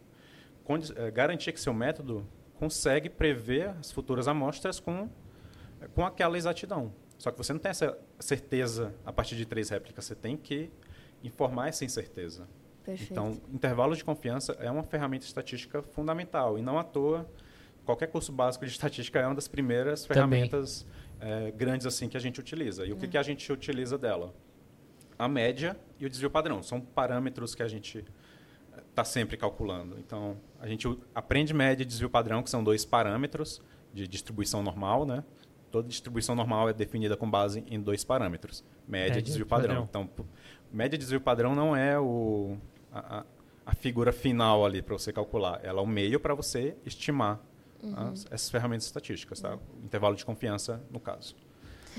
é, 0.97 1.11
garantir 1.11 1.53
que 1.53 1.61
seu 1.61 1.75
método 1.75 2.27
consegue 2.55 3.11
prever 3.11 3.71
as 3.81 3.91
futuras 3.91 4.29
amostras 4.29 4.79
com, 4.79 5.09
com 5.95 6.07
aquela 6.07 6.39
exatidão. 6.39 6.93
Só 7.19 7.31
que 7.31 7.39
você 7.39 7.53
não 7.53 7.61
tem 7.61 7.71
essa 7.71 7.99
certeza 8.19 8.95
a 9.05 9.13
partir 9.13 9.37
de 9.37 9.45
três 9.45 9.71
réplicas, 9.71 10.05
você 10.05 10.15
tem 10.15 10.37
que 10.37 10.71
informar 11.23 11.69
essa 11.69 11.85
incerteza. 11.85 12.47
Perfeito. 12.85 13.13
Então, 13.13 13.41
intervalo 13.53 13.97
de 13.97 14.05
confiança 14.05 14.53
é 14.61 14.71
uma 14.71 14.83
ferramenta 14.83 15.25
estatística 15.25 15.83
fundamental 15.83 16.59
e 16.59 16.63
não 16.63 16.79
à 16.79 16.85
toa 16.85 17.27
qualquer 17.85 18.09
curso 18.09 18.33
básico 18.33 18.65
de 18.65 18.73
estatística 18.73 19.19
é 19.21 19.27
uma 19.27 19.35
das 19.35 19.47
primeiras 19.47 20.07
ferramentas 20.07 20.87
é, 21.21 21.51
grandes 21.51 21.87
assim 21.87 22.09
que 22.09 22.17
a 22.17 22.21
gente 22.21 22.41
utiliza. 22.41 22.85
E 22.85 22.93
o 22.93 22.97
que, 22.97 23.07
que 23.07 23.19
a 23.19 23.23
gente 23.23 23.51
utiliza 23.53 23.97
dela? 23.99 24.35
A 25.19 25.29
média 25.29 25.77
e 25.99 26.07
o 26.07 26.11
desvio 26.11 26.31
padrão. 26.31 26.63
São 26.63 26.81
parâmetros 26.81 27.55
que 27.55 27.63
a 27.63 27.69
gente 27.69 28.05
está 28.89 29.03
é, 29.03 29.05
sempre 29.05 29.37
calculando. 29.37 29.99
Então, 29.99 30.37
a 30.61 30.67
gente 30.67 30.89
aprende 31.15 31.55
média 31.55 31.83
e 31.83 31.87
desvio 31.87 32.11
padrão, 32.11 32.43
que 32.43 32.51
são 32.51 32.63
dois 32.63 32.85
parâmetros 32.85 33.61
de 33.93 34.09
distribuição 34.09 34.63
normal, 34.63 35.07
né? 35.07 35.25
Toda 35.71 35.89
distribuição 35.89 36.35
normal 36.35 36.69
é 36.69 36.73
definida 36.73 37.17
com 37.17 37.29
base 37.29 37.65
em 37.69 37.81
dois 37.81 38.05
parâmetros, 38.05 38.65
média, 38.87 39.19
e 39.19 39.23
desvio 39.23 39.47
padrão. 39.47 39.87
padrão. 39.87 40.09
Então, 40.13 40.27
média 40.73 40.95
e 40.97 40.99
desvio 40.99 41.21
padrão 41.21 41.55
não 41.55 41.75
é 41.75 41.99
o, 41.99 42.57
a, 42.93 43.25
a 43.67 43.75
figura 43.75 44.13
final 44.13 44.65
ali 44.65 44.83
para 44.83 44.97
você 44.97 45.13
calcular. 45.13 45.61
Ela 45.65 45.81
é 45.81 45.83
o 45.83 45.87
meio 45.87 46.21
para 46.21 46.35
você 46.35 46.77
estimar 46.85 47.41
uhum. 47.83 48.11
as, 48.13 48.27
essas 48.31 48.51
ferramentas 48.51 48.87
estatísticas, 48.87 49.41
tá? 49.41 49.59
Intervalo 49.83 50.15
de 50.15 50.25
confiança, 50.25 50.83
no 50.91 51.01
caso. 51.01 51.35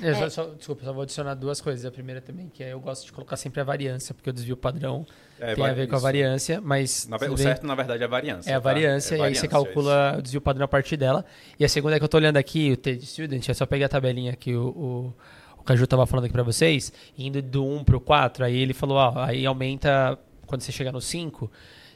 É. 0.01 0.13
Só, 0.13 0.29
só, 0.29 0.45
desculpa, 0.53 0.83
só 0.83 0.93
vou 0.93 1.03
adicionar 1.03 1.35
duas 1.35 1.61
coisas. 1.61 1.85
A 1.85 1.91
primeira 1.91 2.21
também, 2.21 2.49
que 2.49 2.63
é 2.63 2.73
eu 2.73 2.79
gosto 2.79 3.05
de 3.05 3.11
colocar 3.11 3.37
sempre 3.37 3.61
a 3.61 3.63
variância, 3.63 4.13
porque 4.13 4.29
o 4.29 4.33
desvio 4.33 4.57
padrão 4.57 5.05
é, 5.39 5.55
tem 5.55 5.65
a 5.65 5.73
ver 5.73 5.83
isso. 5.83 5.89
com 5.89 5.95
a 5.95 5.99
variância, 5.99 6.61
mas... 6.61 7.07
Na, 7.07 7.17
o 7.17 7.37
certo, 7.37 7.65
na 7.65 7.75
verdade, 7.75 8.03
é 8.03 8.05
a 8.05 8.09
variância. 8.09 8.49
É 8.49 8.53
a 8.53 8.61
tá? 8.61 8.63
variância, 8.63 9.15
é 9.15 9.19
e 9.19 9.21
aí 9.21 9.35
você 9.35 9.47
calcula 9.47 10.15
o 10.17 10.21
desvio 10.21 10.41
padrão 10.41 10.65
a 10.65 10.67
partir 10.67 10.97
dela. 10.97 11.25
E 11.59 11.65
a 11.65 11.69
segunda 11.69 11.95
é 11.95 11.99
que 11.99 12.03
eu 12.03 12.07
estou 12.07 12.19
olhando 12.19 12.37
aqui, 12.37 12.71
o 12.71 12.77
TD 12.77 13.05
Student, 13.05 13.49
é 13.49 13.53
só 13.53 13.65
pegar 13.65 13.85
a 13.85 13.89
tabelinha 13.89 14.35
que 14.35 14.55
o, 14.55 14.67
o, 14.67 15.13
o 15.57 15.63
Caju 15.63 15.83
estava 15.83 16.05
falando 16.05 16.25
aqui 16.25 16.33
para 16.33 16.43
vocês, 16.43 16.91
indo 17.17 17.41
do 17.41 17.65
1 17.65 17.83
para 17.83 17.97
o 17.97 18.01
4, 18.01 18.45
aí 18.45 18.57
ele 18.57 18.73
falou, 18.73 18.97
ó, 18.97 19.13
aí 19.23 19.45
aumenta, 19.45 20.17
quando 20.45 20.61
você 20.61 20.71
chegar 20.71 20.91
no 20.91 21.01
5 21.01 21.49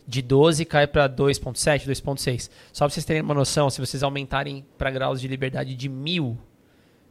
de 0.07 0.23
12 0.23 0.65
cai 0.65 0.87
para 0.87 1.07
2.7, 1.07 1.85
2.6. 1.85 2.49
Só 2.73 2.85
para 2.85 2.93
vocês 2.93 3.05
terem 3.05 3.21
uma 3.21 3.35
noção, 3.35 3.69
se 3.69 3.79
vocês 3.79 4.01
aumentarem 4.01 4.65
para 4.75 4.89
graus 4.89 5.21
de 5.21 5.27
liberdade 5.27 5.75
de 5.75 5.87
mil 5.87 6.35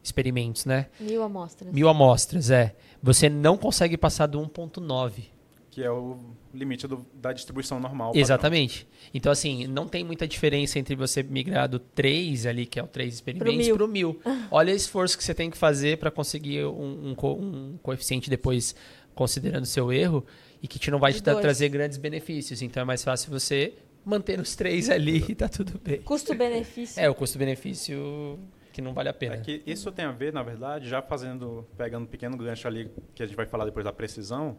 experimentos, 0.03 0.65
né? 0.65 0.87
Mil 1.01 1.23
amostras. 1.23 1.73
Mil 1.73 1.89
amostras, 1.89 2.51
é. 2.51 2.75
Você 3.03 3.29
não 3.29 3.57
consegue 3.57 3.97
passar 3.97 4.27
do 4.27 4.41
1.9. 4.41 5.25
Que 5.71 5.83
é 5.83 5.91
o 5.91 6.19
limite 6.53 6.89
do, 6.89 7.07
da 7.15 7.33
distribuição 7.33 7.79
normal. 7.79 8.13
Exatamente. 8.15 8.85
Padrão. 8.85 9.11
Então, 9.15 9.33
assim, 9.33 9.67
não 9.67 9.87
tem 9.87 10.03
muita 10.03 10.27
diferença 10.27 10.79
entre 10.79 10.97
você 10.97 11.23
migrar 11.23 11.69
do 11.69 11.79
3 11.79 12.47
ali, 12.47 12.67
que 12.67 12.81
é 12.81 12.83
o 12.83 12.87
3 12.87 13.15
experimentos, 13.15 13.69
para 13.69 13.85
o 13.85 13.89
mil. 13.89 14.19
Olha 14.51 14.73
o 14.73 14.77
esforço 14.77 15.17
que 15.17 15.23
você 15.23 15.35
tem 15.35 15.51
que 15.51 15.57
fazer 15.57 15.99
para 15.99 16.11
conseguir 16.11 16.65
um, 16.65 17.15
um, 17.15 17.31
um 17.31 17.79
coeficiente 17.83 18.29
depois, 18.29 18.75
considerando 19.15 19.67
seu 19.67 19.93
erro 19.93 20.25
e 20.63 20.67
que 20.67 20.79
te 20.79 20.91
não 20.91 20.99
vai 20.99 21.13
te 21.13 21.23
trazer 21.23 21.69
grandes 21.69 21.99
benefícios. 21.99 22.63
Então 22.63 22.83
é 22.83 22.85
mais 22.85 23.05
fácil 23.05 23.31
você 23.31 23.75
manter 24.05 24.41
os 24.41 24.57
três 24.57 24.89
ali 24.89 25.25
e 25.29 25.35
tá 25.35 25.49
tudo 25.49 25.79
bem. 25.83 26.01
Custo-benefício. 26.03 27.01
É, 27.01 27.09
o 27.11 27.15
custo-benefício 27.15 28.39
que 28.79 28.83
não 28.83 28.95
vale 28.95 29.09
a 29.09 29.13
pena. 29.13 29.35
É 29.35 29.39
que 29.39 29.61
isso 29.67 29.91
tem 29.91 30.05
a 30.05 30.13
ver, 30.13 30.33
na 30.33 30.41
verdade, 30.41 30.89
já 30.89 31.03
fazendo, 31.03 31.67
pegando 31.77 32.05
um 32.05 32.07
pequeno 32.07 32.37
gancho 32.37 32.69
ali, 32.69 32.89
que 33.13 33.25
a 33.25 33.27
gente 33.27 33.35
vai 33.35 33.45
falar 33.45 33.65
depois 33.65 33.85
da 33.85 33.93
precisão, 33.93 34.57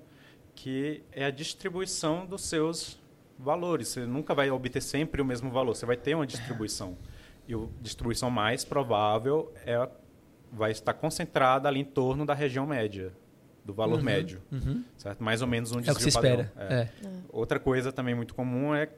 que 0.53 1.01
é 1.13 1.23
a 1.23 1.31
distribuição 1.31 2.25
dos 2.25 2.41
seus 2.41 2.99
valores. 3.37 3.87
Você 3.87 4.05
nunca 4.05 4.35
vai 4.35 4.51
obter 4.51 4.81
sempre 4.81 5.21
o 5.21 5.25
mesmo 5.25 5.49
valor, 5.49 5.73
você 5.73 5.85
vai 5.85 5.95
ter 5.95 6.15
uma 6.15 6.27
distribuição. 6.27 6.97
E 7.47 7.53
a 7.53 7.57
distribuição 7.81 8.29
mais 8.29 8.65
provável 8.65 9.53
é 9.65 9.89
vai 10.51 10.71
estar 10.71 10.93
concentrada 10.93 11.69
ali 11.69 11.79
em 11.79 11.85
torno 11.85 12.25
da 12.25 12.33
região 12.33 12.65
média 12.67 13.13
do 13.63 13.73
valor 13.73 13.99
uhum, 13.99 14.03
médio, 14.03 14.41
uhum. 14.51 14.83
certo? 14.97 15.23
Mais 15.23 15.41
ou 15.41 15.47
menos 15.47 15.71
um 15.71 15.79
desvio 15.79 15.91
é 15.91 15.93
o 15.93 15.95
que 15.95 16.03
se 16.03 16.11
padrão. 16.11 16.41
espera. 16.41 16.51
É. 16.57 16.73
É. 16.81 16.89
Outra 17.29 17.57
coisa 17.57 17.91
também 17.91 18.15
muito 18.15 18.33
comum 18.35 18.75
é 18.75 18.89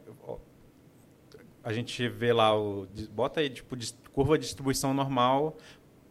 a 1.63 1.71
gente 1.71 2.07
vê 2.07 2.33
lá 2.33 2.57
o 2.57 2.87
bota 3.11 3.39
aí 3.39 3.49
tipo 3.49 3.75
curva 4.13 4.37
de 4.37 4.45
distribuição 4.45 4.93
normal, 4.93 5.57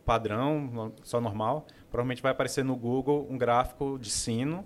padrão, 0.04 0.92
só 1.02 1.20
normal, 1.20 1.66
provavelmente 1.90 2.22
vai 2.22 2.32
aparecer 2.32 2.64
no 2.64 2.76
Google 2.76 3.26
um 3.30 3.36
gráfico 3.36 3.98
de 3.98 4.10
sino 4.10 4.64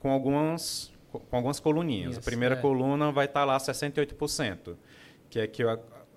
com 0.00 0.10
algumas 0.10 0.92
com 1.10 1.36
algumas 1.36 1.58
coluninhas. 1.58 2.12
Isso, 2.12 2.20
a 2.20 2.22
primeira 2.22 2.54
é. 2.54 2.60
coluna 2.60 3.10
vai 3.10 3.24
estar 3.24 3.44
lá 3.44 3.56
68%, 3.56 4.76
que 5.30 5.40
é 5.40 5.46
que 5.46 5.62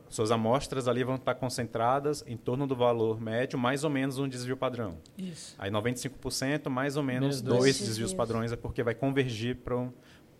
suas 0.09 0.29
amostras 0.29 0.89
ali 0.89 1.03
vão 1.03 1.15
estar 1.15 1.35
concentradas 1.35 2.23
em 2.27 2.35
torno 2.35 2.67
do 2.67 2.75
valor 2.75 3.21
médio, 3.21 3.57
mais 3.57 3.85
ou 3.85 3.89
menos 3.89 4.19
um 4.19 4.27
desvio 4.27 4.57
padrão. 4.57 4.97
Isso. 5.17 5.55
Aí 5.57 5.71
95%, 5.71 6.69
mais 6.69 6.97
ou 6.97 7.03
menos 7.03 7.41
dois, 7.41 7.59
dois 7.59 7.79
desvios 7.79 8.13
padrões, 8.13 8.51
é 8.51 8.57
porque 8.57 8.83
vai 8.83 8.93
convergir 8.93 9.55
para 9.55 9.77
um, 9.77 9.91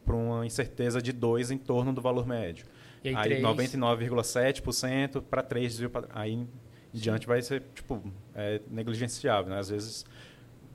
uma 0.06 0.46
incerteza 0.46 1.02
de 1.02 1.14
2 1.14 1.52
em 1.52 1.58
torno 1.58 1.94
do 1.94 2.02
valor 2.02 2.28
médio. 2.28 2.66
E 3.04 3.10
aí, 3.10 3.16
aí 3.16 3.42
99,7% 3.42 5.22
para 5.22 5.42
3 5.42 5.72
desvios 5.72 5.92
padrões. 5.92 6.16
Aí 6.16 6.34
em 6.34 6.48
diante 6.94 7.26
vai 7.26 7.42
ser 7.42 7.64
tipo, 7.74 8.02
é, 8.36 8.62
negligenciável. 8.70 9.52
Né? 9.52 9.60
Às 9.60 9.70
vezes, 9.70 10.06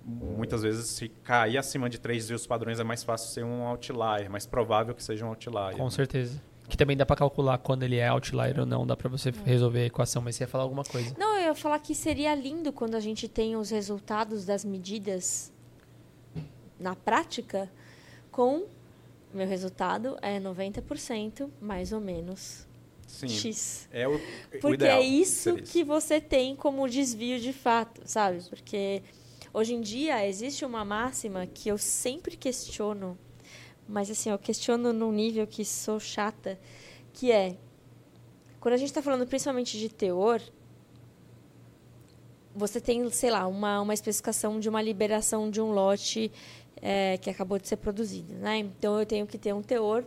muitas 0.05 0.63
vezes, 0.63 0.87
se 0.89 1.09
cair 1.09 1.59
acima 1.59 1.89
de 1.89 1.99
3 1.99 2.23
desvios 2.23 2.47
padrões, 2.47 2.81
é 2.81 2.85
mais 2.85 3.05
fácil 3.05 3.31
ser 3.31 3.45
um 3.45 3.63
outlier, 3.63 4.31
mais 4.31 4.47
provável 4.47 4.95
que 4.95 5.03
seja 5.03 5.25
um 5.25 5.29
outlier. 5.29 5.77
Com 5.77 5.85
né? 5.85 5.91
certeza. 5.91 6.43
Que 6.69 6.77
também 6.77 6.97
dá 6.97 7.07
para 7.07 7.15
calcular 7.15 7.59
quando 7.59 7.85
ele 7.85 7.97
é 7.97 8.09
outlier 8.09 8.59
ou 8.59 8.67
não, 8.67 8.85
dá 8.85 8.97
para 8.97 9.09
você 9.09 9.33
resolver 9.45 9.83
a 9.83 9.87
equação, 9.87 10.21
mas 10.21 10.35
você 10.35 10.45
ia 10.45 10.49
falar 10.49 10.65
alguma 10.65 10.83
coisa. 10.83 11.15
Não, 11.17 11.37
eu 11.37 11.45
ia 11.45 11.55
falar 11.55 11.79
que 11.79 11.95
seria 11.95 12.35
lindo 12.35 12.73
quando 12.73 12.97
a 12.97 13.01
gente 13.01 13.29
tem 13.29 13.55
os 13.55 13.71
resultados 13.71 14.45
das 14.45 14.65
medidas 14.65 15.53
na 16.79 16.97
prática 16.97 17.71
com 18.33 18.67
meu 19.37 19.47
resultado 19.47 20.17
é 20.23 20.41
90% 20.41 21.49
mais 21.61 21.93
ou 21.93 22.01
menos 22.01 22.67
Sim, 23.07 23.29
X. 23.29 23.89
É 23.93 24.09
o, 24.09 24.21
Porque 24.51 24.67
o 24.67 24.75
ideal, 24.75 25.01
é 25.01 25.05
isso 25.05 25.57
que 25.57 25.85
você 25.85 26.21
tem 26.21 26.57
como 26.57 26.89
desvio 26.89 27.39
de 27.39 27.53
fato, 27.53 28.03
sabe? 28.05 28.43
Porque 28.49 29.03
hoje 29.53 29.75
em 29.75 29.81
dia 29.81 30.27
existe 30.27 30.65
uma 30.65 30.85
máxima 30.85 31.47
que 31.47 31.69
eu 31.69 31.79
sempre 31.79 32.37
questiono 32.37 33.17
mas 33.89 34.11
assim, 34.11 34.31
eu 34.31 34.39
questiono 34.39 34.93
num 34.93 35.13
nível 35.13 35.47
que 35.47 35.65
sou 35.65 36.01
chata, 36.01 36.59
que 37.13 37.31
é 37.31 37.57
quando 38.59 38.75
a 38.75 38.77
gente 38.77 38.89
está 38.89 39.01
falando 39.01 39.27
principalmente 39.27 39.79
de 39.79 39.89
teor, 39.89 40.43
você 42.55 42.81
tem, 42.81 43.09
sei 43.11 43.31
lá, 43.31 43.47
uma, 43.47 43.81
uma 43.81 43.95
especificação 43.95 44.59
de 44.59 44.69
uma 44.69 44.83
liberação 44.83 45.51
de 45.51 45.61
um 45.61 45.71
lote 45.71 46.33
é, 46.81 47.17
que 47.19 47.31
acabou 47.31 47.59
de 47.59 47.69
ser 47.69 47.77
produzido. 47.77 48.35
Né? 48.35 48.59
Então, 48.59 48.99
eu 48.99 49.07
tenho 49.07 49.27
que 49.27 49.39
ter 49.39 49.55
um 49.55 49.63
teor 49.63 50.05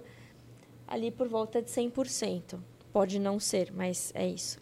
ali 0.87 1.11
por 1.11 1.27
volta 1.27 1.61
de 1.61 1.69
100%. 1.69 2.59
Pode 2.91 3.19
não 3.19 3.39
ser, 3.39 3.71
mas 3.71 4.11
é 4.15 4.27
isso. 4.27 4.59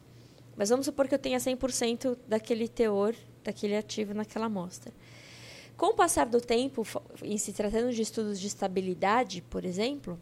Mas 0.56 0.70
vamos 0.70 0.86
supor 0.86 1.08
que 1.08 1.16
eu 1.16 1.20
tenha 1.20 1.38
100% 1.38 2.18
daquele 2.28 2.68
teor, 2.68 3.16
daquele 3.44 3.76
ativo 3.76 4.14
naquela 4.14 4.48
amostra. 4.48 4.92
Com 5.78 5.88
o 5.88 5.94
passar 5.94 6.26
do 6.26 6.42
tempo, 6.42 6.86
em 7.22 7.38
se 7.38 7.54
tratando 7.54 7.94
de 7.94 8.02
estudos 8.02 8.40
de 8.40 8.48
estabilidade, 8.48 9.44
por 9.44 9.64
exemplo, 9.64 10.20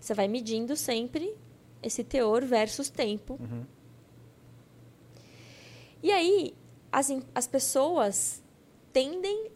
você 0.00 0.14
vai 0.14 0.26
medindo 0.26 0.74
sempre 0.74 1.36
esse 1.82 2.02
teor 2.02 2.44
versus 2.44 2.88
tempo. 2.88 3.38
Uhum. 3.38 3.64
E 6.02 6.10
aí, 6.10 6.54
as, 6.90 7.10
as 7.34 7.46
pessoas 7.46 8.42
tendem 8.92 9.50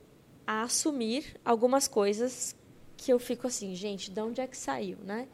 a 0.48 0.62
assumir 0.62 1.38
algumas 1.44 1.86
coisas 1.86 2.56
que 2.96 3.12
eu 3.12 3.18
fico 3.18 3.46
assim, 3.46 3.74
gente, 3.74 4.10
de 4.10 4.18
onde 4.18 4.40
é 4.40 4.46
que 4.46 4.56
saiu, 4.56 4.96
né? 5.04 5.28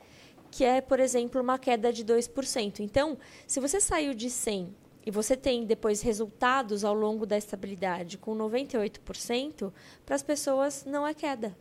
Que 0.51 0.65
é, 0.65 0.81
por 0.81 0.99
exemplo, 0.99 1.41
uma 1.41 1.57
queda 1.57 1.93
de 1.93 2.05
2%. 2.05 2.81
Então, 2.81 3.17
se 3.47 3.61
você 3.61 3.81
saiu 3.81 4.13
de 4.13 4.29
100 4.29 4.75
e 5.07 5.13
você 5.13 5.37
tem 5.37 5.65
depois 5.65 6.03
resultados 6.03 6.85
ao 6.85 6.93
longo 6.93 7.25
da 7.25 7.39
estabilidade 7.39 8.19
com 8.19 8.37
98%, 8.37 9.73
para 10.05 10.17
as 10.17 10.23
pessoas 10.25 10.85
não 10.85 11.07
é 11.07 11.15
queda. 11.15 11.57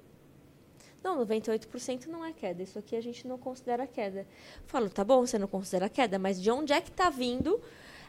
Não, 1.03 1.23
98% 1.23 2.07
não 2.07 2.25
é 2.25 2.33
queda. 2.33 2.63
Isso 2.63 2.79
aqui 2.79 2.95
a 2.95 3.01
gente 3.01 3.27
não 3.27 3.37
considera 3.37 3.85
queda. 3.85 4.21
Eu 4.21 4.25
falo, 4.65 4.89
tá 4.89 5.03
bom, 5.03 5.27
você 5.27 5.37
não 5.37 5.47
considera 5.47 5.87
queda, 5.87 6.17
mas 6.17 6.41
de 6.41 6.49
onde 6.49 6.73
é 6.73 6.81
que 6.81 6.89
está 6.89 7.11
vindo 7.11 7.61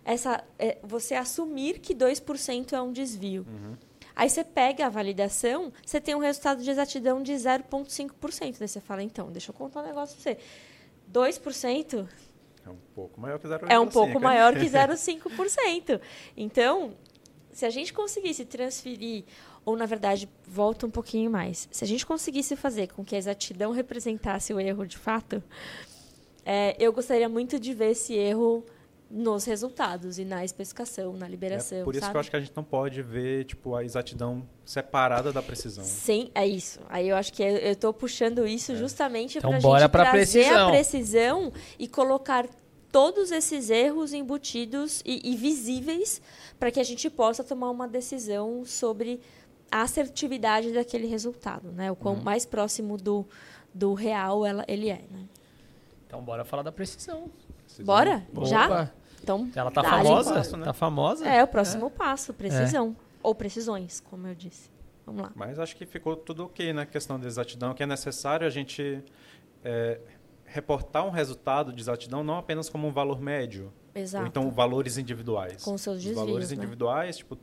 essa, 0.02 0.42
é, 0.58 0.78
você 0.82 1.14
assumir 1.14 1.80
que 1.80 1.94
2% 1.94 2.72
é 2.72 2.80
um 2.80 2.92
desvio? 2.92 3.44
Uhum. 3.46 3.76
Aí 4.16 4.30
você 4.30 4.44
pega 4.44 4.86
a 4.86 4.88
validação, 4.88 5.72
você 5.84 6.00
tem 6.00 6.14
um 6.14 6.20
resultado 6.20 6.62
de 6.62 6.70
exatidão 6.70 7.22
de 7.22 7.32
0,5%. 7.32 8.56
Daí 8.58 8.68
você 8.68 8.80
fala, 8.80 9.02
então, 9.02 9.30
deixa 9.32 9.50
eu 9.50 9.54
contar 9.54 9.80
um 9.82 9.86
negócio 9.86 10.16
pra 10.16 10.32
você. 10.34 10.38
2% 11.12 12.08
É 12.64 12.70
um 12.70 12.76
pouco 12.94 13.20
maior 13.20 13.38
que 13.38 13.46
0,5. 13.46 13.66
é 13.68 13.78
um 13.78 13.86
pouco 13.88 14.20
maior 14.20 14.54
que 14.54 14.66
0,5%. 14.70 16.00
Então, 16.36 16.94
se 17.52 17.66
a 17.66 17.70
gente 17.70 17.92
conseguisse 17.92 18.44
transferir, 18.44 19.24
ou 19.64 19.76
na 19.76 19.86
verdade, 19.86 20.28
volta 20.46 20.86
um 20.86 20.90
pouquinho 20.90 21.30
mais, 21.30 21.68
se 21.70 21.84
a 21.84 21.86
gente 21.86 22.06
conseguisse 22.06 22.54
fazer 22.56 22.88
com 22.88 23.04
que 23.04 23.14
a 23.14 23.18
exatidão 23.18 23.72
representasse 23.72 24.52
o 24.54 24.60
erro 24.60 24.86
de 24.86 24.96
fato, 24.98 25.42
é, 26.44 26.76
eu 26.78 26.92
gostaria 26.92 27.28
muito 27.28 27.58
de 27.58 27.72
ver 27.74 27.90
esse 27.92 28.14
erro 28.14 28.64
nos 29.14 29.44
resultados 29.44 30.18
e 30.18 30.24
na 30.24 30.44
especificação, 30.44 31.12
na 31.12 31.28
liberação. 31.28 31.78
É 31.78 31.84
por 31.84 31.94
isso 31.94 32.00
sabe? 32.00 32.10
que 32.10 32.16
eu 32.16 32.20
acho 32.20 32.30
que 32.30 32.36
a 32.36 32.40
gente 32.40 32.52
não 32.56 32.64
pode 32.64 33.00
ver 33.00 33.44
tipo, 33.44 33.76
a 33.76 33.84
exatidão 33.84 34.44
separada 34.64 35.32
da 35.32 35.40
precisão. 35.40 35.84
Sim, 35.84 36.32
é 36.34 36.44
isso. 36.44 36.80
Aí 36.88 37.10
eu 37.10 37.16
acho 37.16 37.32
que 37.32 37.40
eu 37.40 37.72
estou 37.72 37.92
puxando 37.92 38.44
isso 38.44 38.74
justamente 38.74 39.38
Então, 39.38 39.50
para 39.50 39.58
a 39.58 39.60
gente 39.60 39.90
trazer 39.90 40.10
precisão. 40.10 40.68
a 40.68 40.70
precisão 40.72 41.52
e 41.78 41.86
colocar 41.86 42.48
todos 42.90 43.30
esses 43.30 43.70
erros 43.70 44.12
embutidos 44.12 45.00
e, 45.04 45.32
e 45.32 45.36
visíveis 45.36 46.20
para 46.58 46.72
que 46.72 46.80
a 46.80 46.84
gente 46.84 47.08
possa 47.08 47.44
tomar 47.44 47.70
uma 47.70 47.86
decisão 47.86 48.64
sobre 48.64 49.20
a 49.70 49.82
assertividade 49.82 50.72
daquele 50.72 51.06
resultado, 51.06 51.70
né? 51.70 51.88
O 51.90 51.94
quão 51.94 52.16
mais 52.16 52.44
próximo 52.44 52.96
do, 52.96 53.24
do 53.72 53.94
real 53.94 54.44
ela, 54.44 54.64
ele 54.66 54.88
é, 54.88 55.04
né? 55.08 55.24
Então 56.04 56.20
bora 56.20 56.44
falar 56.44 56.64
da 56.64 56.72
precisão. 56.72 57.30
Precisão. 57.64 57.86
Bora? 57.86 58.26
Já? 58.44 58.66
Opa, 58.66 58.92
Então, 59.24 59.50
Ela 59.54 59.70
tá 59.70 59.82
famosa? 59.82 60.34
passo, 60.34 60.56
né? 60.56 60.64
Tá 60.64 60.72
famosa? 60.72 61.26
É, 61.28 61.42
o 61.42 61.48
próximo 61.48 61.90
passo, 61.90 62.32
precisão. 62.32 62.94
Ou 63.22 63.34
precisões, 63.34 64.00
como 64.00 64.26
eu 64.28 64.34
disse. 64.34 64.70
Vamos 65.06 65.22
lá. 65.22 65.32
Mas 65.34 65.58
acho 65.58 65.74
que 65.76 65.84
ficou 65.86 66.14
tudo 66.16 66.44
ok 66.44 66.72
na 66.72 66.86
questão 66.86 67.18
da 67.18 67.26
exatidão, 67.26 67.74
que 67.74 67.82
é 67.82 67.86
necessário 67.86 68.46
a 68.46 68.50
gente 68.50 69.02
é, 69.64 69.98
reportar 70.44 71.06
um 71.06 71.10
resultado 71.10 71.72
de 71.72 71.80
exatidão 71.80 72.22
não 72.22 72.38
apenas 72.38 72.68
como 72.68 72.86
um 72.86 72.92
valor 72.92 73.20
médio, 73.20 73.72
Exato. 73.94 74.22
ou 74.24 74.28
então 74.28 74.50
valores 74.50 74.96
individuais. 74.98 75.62
Com 75.62 75.76
seus 75.76 75.96
Os 75.98 76.04
desvios, 76.04 76.24
valores 76.26 76.50
né? 76.50 76.56
individuais, 76.56 77.16
tipo, 77.18 77.38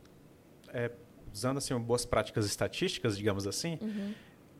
é, 0.68 0.90
usando 1.32 1.58
assim 1.58 1.76
boas 1.78 2.04
práticas 2.04 2.46
estatísticas, 2.46 3.16
digamos 3.16 3.46
assim, 3.46 3.78
Uhum. 3.80 4.12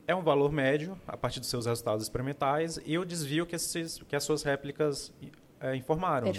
é 0.06 0.14
um 0.14 0.22
valor 0.22 0.50
médio 0.52 0.98
a 1.06 1.16
partir 1.16 1.38
dos 1.40 1.48
seus 1.48 1.66
resultados 1.66 2.02
experimentais 2.04 2.80
e 2.84 2.98
o 2.98 3.04
desvio 3.04 3.46
que, 3.46 3.54
esses, 3.56 4.00
que 4.08 4.14
as 4.16 4.22
suas 4.24 4.42
réplicas 4.42 5.12
é, 5.60 5.74
informaram, 5.76 6.26
né? 6.28 6.32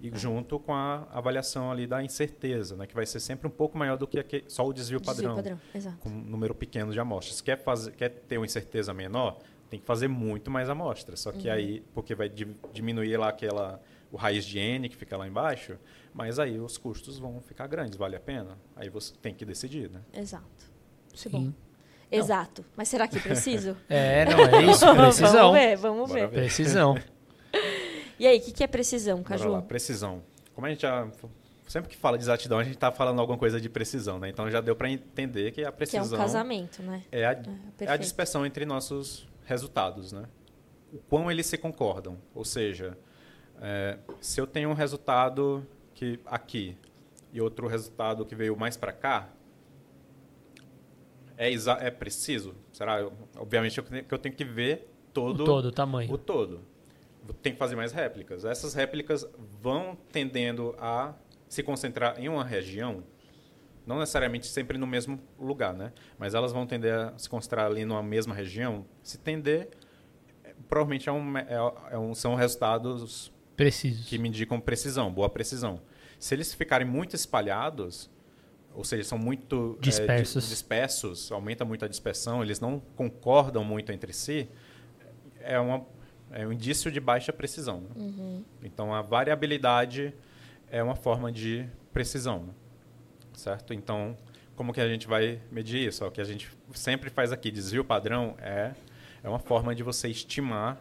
E 0.00 0.10
junto 0.16 0.58
com 0.60 0.72
a 0.72 1.08
avaliação 1.12 1.70
ali 1.72 1.86
da 1.86 2.02
incerteza, 2.02 2.76
né? 2.76 2.86
que 2.86 2.94
vai 2.94 3.04
ser 3.04 3.18
sempre 3.20 3.48
um 3.48 3.50
pouco 3.50 3.76
maior 3.76 3.96
do 3.96 4.06
que 4.06 4.18
aque- 4.18 4.44
só 4.46 4.64
o 4.66 4.72
desvio 4.72 5.00
Desvio 5.00 5.14
padrão, 5.14 5.34
padrão. 5.34 5.60
Exato. 5.74 5.96
com 5.98 6.08
um 6.08 6.12
número 6.22 6.54
pequeno 6.54 6.92
de 6.92 7.00
amostras. 7.00 7.40
Quer, 7.40 7.58
fazer, 7.62 7.90
quer 7.92 8.08
ter 8.10 8.36
uma 8.38 8.46
incerteza 8.46 8.94
menor, 8.94 9.38
tem 9.68 9.80
que 9.80 9.84
fazer 9.86 10.06
muito 10.08 10.50
mais 10.50 10.70
amostras. 10.70 11.18
Só 11.20 11.30
Uhum. 11.30 11.38
que 11.38 11.50
aí, 11.50 11.82
porque 11.94 12.14
vai 12.14 12.28
di- 12.28 12.46
diminuir 12.72 13.16
lá 13.16 13.28
aquela, 13.30 13.80
o 14.12 14.16
raiz 14.16 14.44
de 14.44 14.58
N 14.58 14.88
que 14.88 14.96
fica 14.96 15.16
lá 15.16 15.26
embaixo, 15.26 15.76
mas 16.14 16.38
aí 16.38 16.58
os 16.60 16.78
custos 16.78 17.18
vão 17.18 17.40
ficar 17.40 17.66
grandes, 17.66 17.98
vale 17.98 18.14
a 18.14 18.20
pena? 18.20 18.56
Aí 18.76 18.88
você 18.88 19.12
tem 19.20 19.34
que 19.34 19.44
decidir, 19.44 19.90
né? 19.90 20.00
Exato. 20.14 20.44
Sim. 21.12 21.28
bom. 21.30 21.52
Exato. 22.10 22.64
Mas 22.76 22.88
será 22.88 23.06
que 23.08 23.18
preciso? 23.20 23.76
É, 23.88 24.24
não, 24.24 24.38
é 24.40 24.62
isso, 24.70 24.86
precisão. 24.94 25.52
vamos 25.52 25.58
ver, 25.58 25.76
vamos 25.76 26.12
ver. 26.12 26.28
ver. 26.28 26.40
Precisão. 26.42 26.94
E 28.18 28.26
aí, 28.26 28.38
o 28.38 28.40
que, 28.42 28.52
que 28.52 28.64
é 28.64 28.66
precisão, 28.66 29.22
Caju? 29.22 29.48
lá, 29.48 29.62
precisão. 29.62 30.22
Como 30.54 30.66
a 30.66 30.70
gente 30.70 30.82
já... 30.82 31.08
Sempre 31.66 31.90
que 31.90 31.96
fala 31.96 32.16
de 32.16 32.24
exatidão, 32.24 32.58
a 32.58 32.64
gente 32.64 32.74
está 32.76 32.90
falando 32.90 33.20
alguma 33.20 33.36
coisa 33.38 33.60
de 33.60 33.68
precisão, 33.68 34.18
né? 34.18 34.30
Então 34.30 34.50
já 34.50 34.60
deu 34.62 34.74
para 34.74 34.90
entender 34.90 35.52
que 35.52 35.60
a 35.60 35.64
Que 35.64 35.68
é 35.68 35.70
precisão... 35.70 36.18
um 36.18 36.22
casamento, 36.22 36.82
né? 36.82 37.02
é 37.12 37.26
a, 37.26 37.32
é 37.32 37.32
a 37.32 37.34
perfeito. 37.76 38.00
dispersão 38.00 38.46
entre 38.46 38.64
nossos 38.64 39.28
resultados, 39.44 40.10
né? 40.12 40.24
O 40.90 40.96
quão 40.98 41.30
eles 41.30 41.44
se 41.44 41.58
concordam. 41.58 42.16
Ou 42.34 42.42
seja, 42.42 42.96
é, 43.60 43.98
se 44.18 44.40
eu 44.40 44.46
tenho 44.46 44.70
um 44.70 44.72
resultado 44.72 45.64
que 45.94 46.18
aqui 46.24 46.74
e 47.34 47.40
outro 47.40 47.66
resultado 47.68 48.24
que 48.24 48.34
veio 48.34 48.56
mais 48.56 48.74
para 48.78 48.90
cá, 48.92 49.28
é, 51.36 51.52
é 51.52 51.90
preciso? 51.90 52.54
Será? 52.72 52.98
Eu- 53.00 53.12
obviamente 53.36 53.76
eu 53.78 53.84
que 53.84 54.12
eu 54.14 54.18
tenho 54.18 54.34
que 54.34 54.44
ver 54.44 54.90
todo 55.12 55.42
O 55.42 55.44
todo, 55.44 55.64
o 55.66 55.72
tamanho. 55.72 56.10
o 56.12 56.16
todo. 56.16 56.62
Tem 57.34 57.52
que 57.52 57.58
fazer 57.58 57.76
mais 57.76 57.92
réplicas. 57.92 58.44
Essas 58.44 58.74
réplicas 58.74 59.26
vão 59.60 59.96
tendendo 60.12 60.74
a 60.78 61.14
se 61.48 61.62
concentrar 61.62 62.18
em 62.20 62.28
uma 62.28 62.44
região, 62.44 63.02
não 63.86 63.98
necessariamente 63.98 64.46
sempre 64.46 64.76
no 64.78 64.86
mesmo 64.86 65.18
lugar, 65.38 65.72
né? 65.72 65.92
Mas 66.18 66.34
elas 66.34 66.52
vão 66.52 66.66
tender 66.66 66.92
a 66.94 67.18
se 67.18 67.28
concentrar 67.28 67.66
ali 67.66 67.84
numa 67.84 68.02
mesma 68.02 68.34
região. 68.34 68.84
Se 69.02 69.16
tender, 69.18 69.68
é, 70.44 70.54
provavelmente 70.68 71.08
é 71.08 71.12
um, 71.12 71.38
é, 71.38 71.46
é 71.90 71.98
um- 71.98 72.14
são 72.14 72.34
resultados 72.34 73.32
Preciso. 73.56 74.06
que 74.06 74.18
me 74.18 74.28
indicam 74.28 74.60
precisão, 74.60 75.10
boa 75.12 75.28
precisão. 75.28 75.80
Se 76.18 76.34
eles 76.34 76.52
ficarem 76.52 76.86
muito 76.86 77.14
espalhados, 77.16 78.10
ou 78.74 78.84
seja, 78.84 79.04
são 79.04 79.18
muito 79.18 79.76
eh, 79.78 79.82
Dispersos. 79.82 80.44
di- 80.44 80.50
dispersos, 80.50 81.32
aumenta 81.32 81.64
muito 81.64 81.84
a 81.84 81.88
dispersão, 81.88 82.42
eles 82.42 82.60
não 82.60 82.78
concordam 82.94 83.64
muito 83.64 83.90
entre 83.90 84.12
si, 84.12 84.48
é, 85.40 85.58
uma, 85.58 85.86
é 86.30 86.46
um 86.46 86.52
indício 86.52 86.90
de 86.90 87.00
baixa 87.00 87.32
precisão. 87.32 87.80
né? 87.80 88.42
Então, 88.62 88.94
a 88.94 89.02
variabilidade 89.02 90.14
é 90.70 90.82
uma 90.82 90.94
forma 90.96 91.32
de 91.32 91.66
precisão, 91.92 92.44
né? 92.44 92.52
certo? 93.34 93.72
Então, 93.72 94.16
como 94.54 94.72
que 94.72 94.80
a 94.80 94.88
gente 94.88 95.06
vai 95.06 95.40
medir 95.50 95.86
isso? 95.88 96.04
O 96.04 96.10
que 96.10 96.20
a 96.20 96.24
gente 96.24 96.50
sempre 96.74 97.10
faz 97.10 97.32
aqui, 97.32 97.50
desvio 97.50 97.84
padrão, 97.84 98.34
é, 98.38 98.72
é 99.22 99.28
uma 99.28 99.38
forma 99.38 99.74
de 99.74 99.82
você 99.82 100.08
estimar 100.08 100.80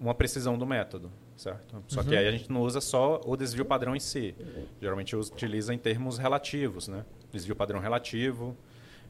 uma 0.00 0.14
precisão 0.14 0.56
do 0.56 0.64
método, 0.64 1.10
certo? 1.36 1.82
Só 1.86 2.02
que 2.02 2.16
aí 2.16 2.26
a 2.26 2.30
gente 2.30 2.50
não 2.50 2.62
usa 2.62 2.80
só 2.80 3.20
o 3.24 3.36
desvio 3.36 3.64
padrão 3.64 3.94
em 3.94 4.00
si. 4.00 4.34
Geralmente 4.80 5.14
utiliza 5.14 5.74
em 5.74 5.78
termos 5.78 6.18
relativos, 6.18 6.88
né? 6.88 7.04
Desvio 7.30 7.54
padrão 7.54 7.80
relativo, 7.80 8.56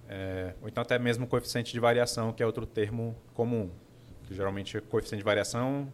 é, 0.08 0.54
ou 0.62 0.68
então 0.68 0.82
até 0.82 0.98
mesmo 0.98 1.26
coeficiente 1.26 1.72
de 1.72 1.78
variação, 1.78 2.32
que 2.32 2.42
é 2.42 2.46
outro 2.46 2.66
termo 2.66 3.14
comum. 3.34 3.70
Geralmente 4.30 4.80
coeficiente 4.82 5.20
de 5.20 5.24
variação, 5.24 5.92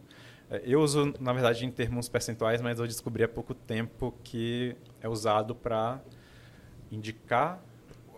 é, 0.51 0.63
eu 0.65 0.81
uso 0.81 1.13
na 1.21 1.33
verdade 1.33 1.65
em 1.65 1.71
termos 1.71 2.09
percentuais, 2.09 2.61
mas 2.61 2.79
eu 2.79 2.87
descobri 2.87 3.23
há 3.25 3.29
pouco 3.29 3.55
tempo 3.55 4.15
que 4.25 4.77
é 5.01 5.09
usado 5.09 5.55
para 5.55 6.01
indicar 6.91 7.61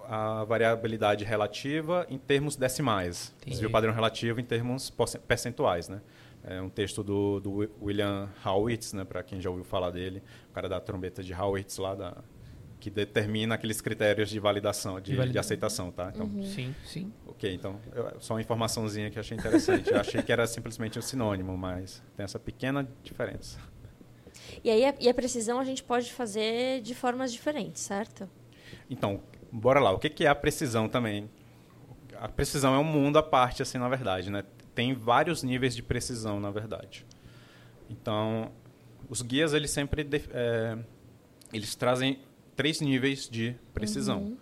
a 0.09 0.45
variabilidade 0.45 1.25
relativa 1.25 2.07
em 2.09 2.19
termos 2.19 2.55
decimais. 2.57 3.35
Desvio 3.51 3.71
padrão 3.71 3.93
relativo 3.93 4.41
em 4.41 4.45
termos 4.45 4.91
percentuais, 5.27 5.89
né? 5.89 6.01
É 6.45 6.61
um 6.62 6.69
texto 6.69 7.03
do, 7.03 7.41
do 7.41 7.53
Wi- 7.55 7.71
William 7.83 8.29
Howitz, 8.45 8.93
né, 8.93 9.05
para 9.05 9.21
quem 9.25 9.41
já 9.41 9.51
ouviu 9.51 9.64
falar 9.64 9.91
dele, 9.91 10.23
o 10.49 10.53
cara 10.55 10.69
da 10.69 10.79
trombeta 10.79 11.21
de 11.21 11.35
Howitz 11.35 11.77
lá, 11.79 11.97
da, 11.97 12.19
que 12.87 12.91
determina 12.91 13.57
aqueles 13.57 13.80
critérios 13.80 14.30
de 14.30 14.39
validação, 14.39 15.01
de, 15.01 15.16
De 15.26 15.39
aceitação, 15.41 15.91
tá? 15.91 16.12
Então, 16.14 16.30
Sim, 16.45 16.72
sim. 16.84 17.12
ok, 17.26 17.53
então, 17.53 17.80
eu- 17.93 18.20
só 18.20 18.34
uma 18.34 18.41
informaçãozinha 18.41 19.11
que 19.11 19.18
eu 19.18 19.20
achei 19.20 19.37
interessante. 19.37 19.91
Eu 19.91 19.99
achei 19.99 20.22
que 20.22 20.30
era 20.30 20.47
simplesmente 20.47 20.97
um 20.97 21.03
sinônimo, 21.03 21.59
mas 21.59 22.01
tem 22.16 22.22
essa 22.22 22.39
pequena 22.39 22.89
diferença. 23.03 23.59
E 24.62 24.70
aí, 24.70 24.84
a, 24.84 24.95
e 25.01 25.09
a 25.09 25.14
precisão 25.14 25.59
a 25.59 25.64
gente 25.64 25.82
pode 25.82 26.12
fazer 26.12 26.80
de 26.80 26.95
formas 26.95 27.32
diferentes, 27.32 27.82
certo? 27.82 28.30
Então, 28.89 29.20
bora 29.51 29.80
lá. 29.80 29.91
O 29.91 29.99
que 29.99 30.09
que 30.09 30.24
é 30.24 30.28
a 30.28 30.34
precisão 30.37 30.89
também? 30.89 31.28
A 32.20 32.28
precisão 32.28 32.72
é 32.72 32.78
um 32.78 32.84
mundo 32.84 33.18
à 33.18 33.22
parte, 33.22 33.62
assim, 33.62 33.78
na 33.78 33.89
verdade, 33.89 34.30
né? 34.30 34.45
Tem 34.76 34.95
vários 34.95 35.43
níveis 35.43 35.74
de 35.74 35.82
precisão, 35.82 36.39
na 36.39 36.53
verdade. 36.53 37.05
Então, 37.91 38.53
os 39.09 39.22
guias, 39.22 39.53
eles 39.55 39.72
sempre... 39.72 40.09
é, 40.30 40.78
eles 41.53 41.74
trazem 41.74 42.20
três 42.57 42.80
níveis 42.80 43.28
de 43.28 43.54
precisão. 43.72 44.36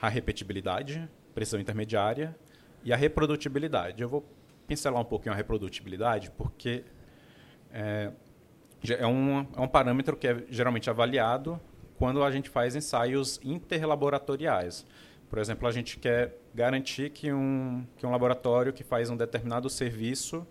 A 0.00 0.08
repetibilidade, 0.08 1.08
precisão 1.34 1.58
intermediária 1.58 2.36
e 2.84 2.92
a 2.92 2.96
reprodutibilidade. 2.96 4.02
Eu 4.02 4.08
vou 4.08 4.24
pincelar 4.66 5.00
um 5.00 5.04
pouquinho 5.04 5.32
a 5.32 5.36
reprodutibilidade, 5.36 6.30
porque 6.32 6.84
é, 7.72 8.12
é 8.98 9.06
um, 9.06 9.40
é 9.56 9.60
um 9.60 9.68
parâmetro 9.68 10.16
que 10.16 10.28
é 10.28 10.44
geralmente 10.50 10.90
avaliado 10.90 11.58
quando 11.96 12.22
a 12.22 12.30
gente 12.30 12.50
faz 12.50 12.76
ensaios 12.76 13.40
interlaboratoriais. 13.42 14.84
Por 15.30 15.38
exemplo, 15.38 15.66
a 15.66 15.72
gente 15.72 15.98
quer 15.98 16.38
garantir 16.54 17.10
que 17.10 17.32
um, 17.32 17.86
que 17.96 18.06
um 18.06 18.10
laboratório 18.10 18.72
que 18.72 18.84
faz 18.84 19.08
um 19.10 19.16
determinado 19.16 19.68
serviço 19.70 20.46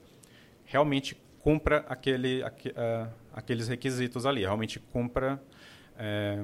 realmente 0.66 1.16
cumpra 1.40 1.86
aquele, 1.88 2.44
aque- 2.44 2.74
ah, 2.76 3.10
aqueles 3.34 3.68
requisitos 3.68 4.26
ali, 4.26 4.42
realmente 4.42 4.80
cumpra 4.80 5.42
eh, 5.98 6.44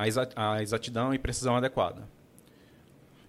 a, 0.00 0.08
exa- 0.08 0.28
a 0.34 0.62
exatidão 0.62 1.12
e 1.12 1.18
precisão 1.18 1.56
adequada. 1.56 2.08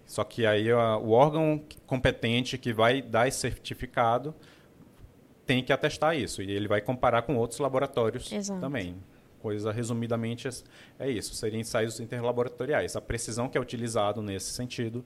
Só 0.05 0.23
que 0.23 0.45
aí 0.45 0.69
ah, 0.71 0.97
o 0.97 1.11
órgão 1.11 1.63
competente 1.85 2.57
que 2.57 2.73
vai 2.73 3.01
dar 3.01 3.27
esse 3.27 3.39
certificado 3.39 4.33
tem 5.45 5.63
que 5.63 5.73
atestar 5.73 6.15
isso 6.15 6.41
e 6.41 6.51
ele 6.51 6.67
vai 6.67 6.81
comparar 6.81 7.23
com 7.23 7.35
outros 7.35 7.59
laboratórios 7.59 8.31
Exato. 8.31 8.59
também. 8.61 8.95
coisa 9.39 9.71
resumidamente 9.71 10.47
é 10.99 11.09
isso, 11.09 11.33
seriam 11.33 11.59
ensaios 11.59 11.99
interlaboratoriais. 11.99 12.95
A 12.95 13.01
precisão 13.01 13.49
que 13.49 13.57
é 13.57 13.61
utilizado 13.61 14.21
nesse 14.21 14.51
sentido 14.51 15.03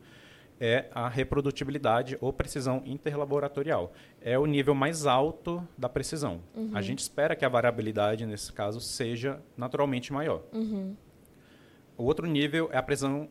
é 0.59 0.85
a 0.93 1.07
reprodutibilidade 1.09 2.17
ou 2.21 2.31
precisão 2.31 2.81
interlaboratorial. 2.85 3.91
É 4.21 4.37
o 4.39 4.45
nível 4.45 4.73
mais 4.75 5.05
alto 5.05 5.65
da 5.77 5.89
precisão. 5.89 6.41
Uhum. 6.55 6.71
A 6.73 6.81
gente 6.81 6.99
espera 6.99 7.35
que 7.35 7.43
a 7.45 7.49
variabilidade, 7.49 8.25
nesse 8.25 8.51
caso, 8.53 8.79
seja 8.79 9.39
naturalmente 9.57 10.11
maior. 10.13 10.41
Uhum. 10.53 10.95
O 11.97 12.03
outro 12.03 12.27
nível 12.27 12.69
é 12.71 12.77
a 12.77 12.83
precisão 12.83 13.29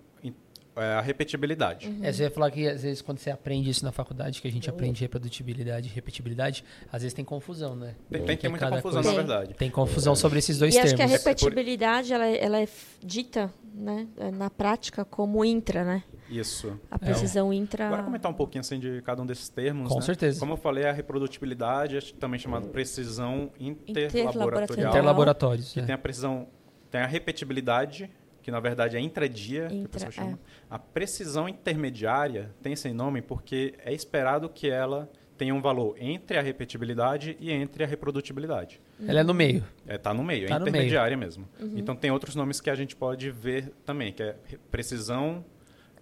é 0.76 0.94
a 0.94 1.00
repetibilidade. 1.00 1.88
Uhum. 1.88 2.00
É, 2.02 2.12
você 2.12 2.24
ia 2.24 2.30
falar 2.30 2.50
que 2.50 2.66
às 2.66 2.82
vezes 2.82 3.00
quando 3.00 3.18
você 3.18 3.30
aprende 3.30 3.70
isso 3.70 3.84
na 3.84 3.92
faculdade, 3.92 4.40
que 4.42 4.48
a 4.48 4.50
gente 4.50 4.68
aprende 4.68 5.00
reprodutibilidade 5.02 5.88
e 5.88 5.92
repetibilidade, 5.92 6.64
às 6.92 7.02
vezes 7.02 7.14
tem 7.14 7.24
confusão, 7.24 7.76
né? 7.76 7.94
Tem, 8.10 8.24
tem, 8.24 8.36
tem 8.36 8.50
muita 8.50 8.68
confusão, 8.68 9.02
coisa, 9.02 9.10
na 9.10 9.16
verdade. 9.16 9.54
Tem 9.54 9.70
confusão 9.70 10.14
é. 10.14 10.16
sobre 10.16 10.38
esses 10.38 10.58
dois 10.58 10.74
e 10.74 10.76
termos. 10.76 10.90
E 10.90 10.94
acho 10.94 11.08
que 11.08 11.14
a 11.14 11.18
repetibilidade, 11.18 12.12
ela, 12.12 12.26
é, 12.26 12.44
ela 12.44 12.60
é 12.60 12.68
dita, 13.00 13.52
né, 13.72 14.08
na 14.32 14.50
prática 14.50 15.04
como 15.04 15.44
intra, 15.44 15.84
né? 15.84 16.02
Isso. 16.28 16.78
A 16.90 16.98
precisão 16.98 17.52
é. 17.52 17.56
intra... 17.56 17.86
Agora 17.86 18.02
comentar 18.02 18.30
um 18.30 18.34
pouquinho 18.34 18.60
assim 18.60 18.80
de 18.80 19.00
cada 19.02 19.22
um 19.22 19.26
desses 19.26 19.48
termos, 19.48 19.88
Com 19.88 19.96
né? 19.96 20.00
certeza. 20.00 20.40
Como 20.40 20.54
eu 20.54 20.56
falei, 20.56 20.86
a 20.86 20.92
reprodutibilidade 20.92 21.98
é 21.98 22.00
também 22.18 22.40
chamada 22.40 22.66
precisão 22.66 23.52
interlaboratorial. 23.60 24.90
Interlaboratórios. 24.90 25.72
Que 25.72 25.80
é. 25.80 25.84
tem 25.84 25.94
a 25.94 25.98
precisão, 25.98 26.48
tem 26.90 27.00
a 27.00 27.06
repetibilidade 27.06 28.10
que 28.44 28.50
na 28.50 28.60
verdade 28.60 28.94
é 28.94 29.00
intradia, 29.00 29.68
Intra, 29.72 30.10
que 30.10 30.20
a, 30.20 30.22
é. 30.22 30.38
a 30.68 30.78
precisão 30.78 31.48
intermediária 31.48 32.54
tem 32.62 32.74
esse 32.74 32.92
nome 32.92 33.22
porque 33.22 33.72
é 33.82 33.90
esperado 33.90 34.50
que 34.50 34.68
ela 34.68 35.10
tenha 35.38 35.54
um 35.54 35.62
valor 35.62 35.96
entre 35.98 36.36
a 36.36 36.42
repetibilidade 36.42 37.38
e 37.40 37.50
entre 37.50 37.82
a 37.82 37.86
reprodutibilidade. 37.86 38.82
Uhum. 39.00 39.08
Ela 39.08 39.20
é 39.20 39.22
no 39.22 39.32
meio. 39.32 39.64
É, 39.86 39.96
tá 39.96 40.12
no 40.12 40.22
meio, 40.22 40.46
tá 40.46 40.56
é 40.56 40.58
intermediária 40.58 41.16
meio. 41.16 41.26
mesmo. 41.26 41.48
Uhum. 41.58 41.72
Então 41.74 41.96
tem 41.96 42.10
outros 42.10 42.36
nomes 42.36 42.60
que 42.60 42.68
a 42.68 42.74
gente 42.74 42.94
pode 42.94 43.30
ver 43.30 43.72
também, 43.82 44.12
que 44.12 44.22
é 44.22 44.36
precisão 44.70 45.42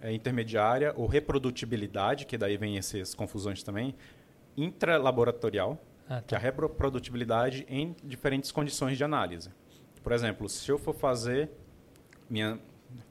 é, 0.01 0.11
intermediária 0.11 0.93
ou 0.97 1.07
reprodutibilidade, 1.07 2.25
que 2.25 2.37
daí 2.37 2.57
vem 2.57 2.77
essas 2.77 3.15
confusões 3.15 3.63
também, 3.63 3.95
intralaboratorial, 4.57 5.81
ah, 6.09 6.15
tá. 6.15 6.21
que 6.23 6.35
é 6.35 6.37
a 6.37 6.41
reprodutibilidade 6.41 7.65
em 7.69 7.95
diferentes 8.03 8.51
condições 8.51 8.97
de 8.97 9.03
análise. 9.05 9.49
Por 10.03 10.11
exemplo, 10.11 10.49
se 10.49 10.69
eu 10.69 10.77
for 10.77 10.93
fazer 10.93 11.49
minha 12.29 12.59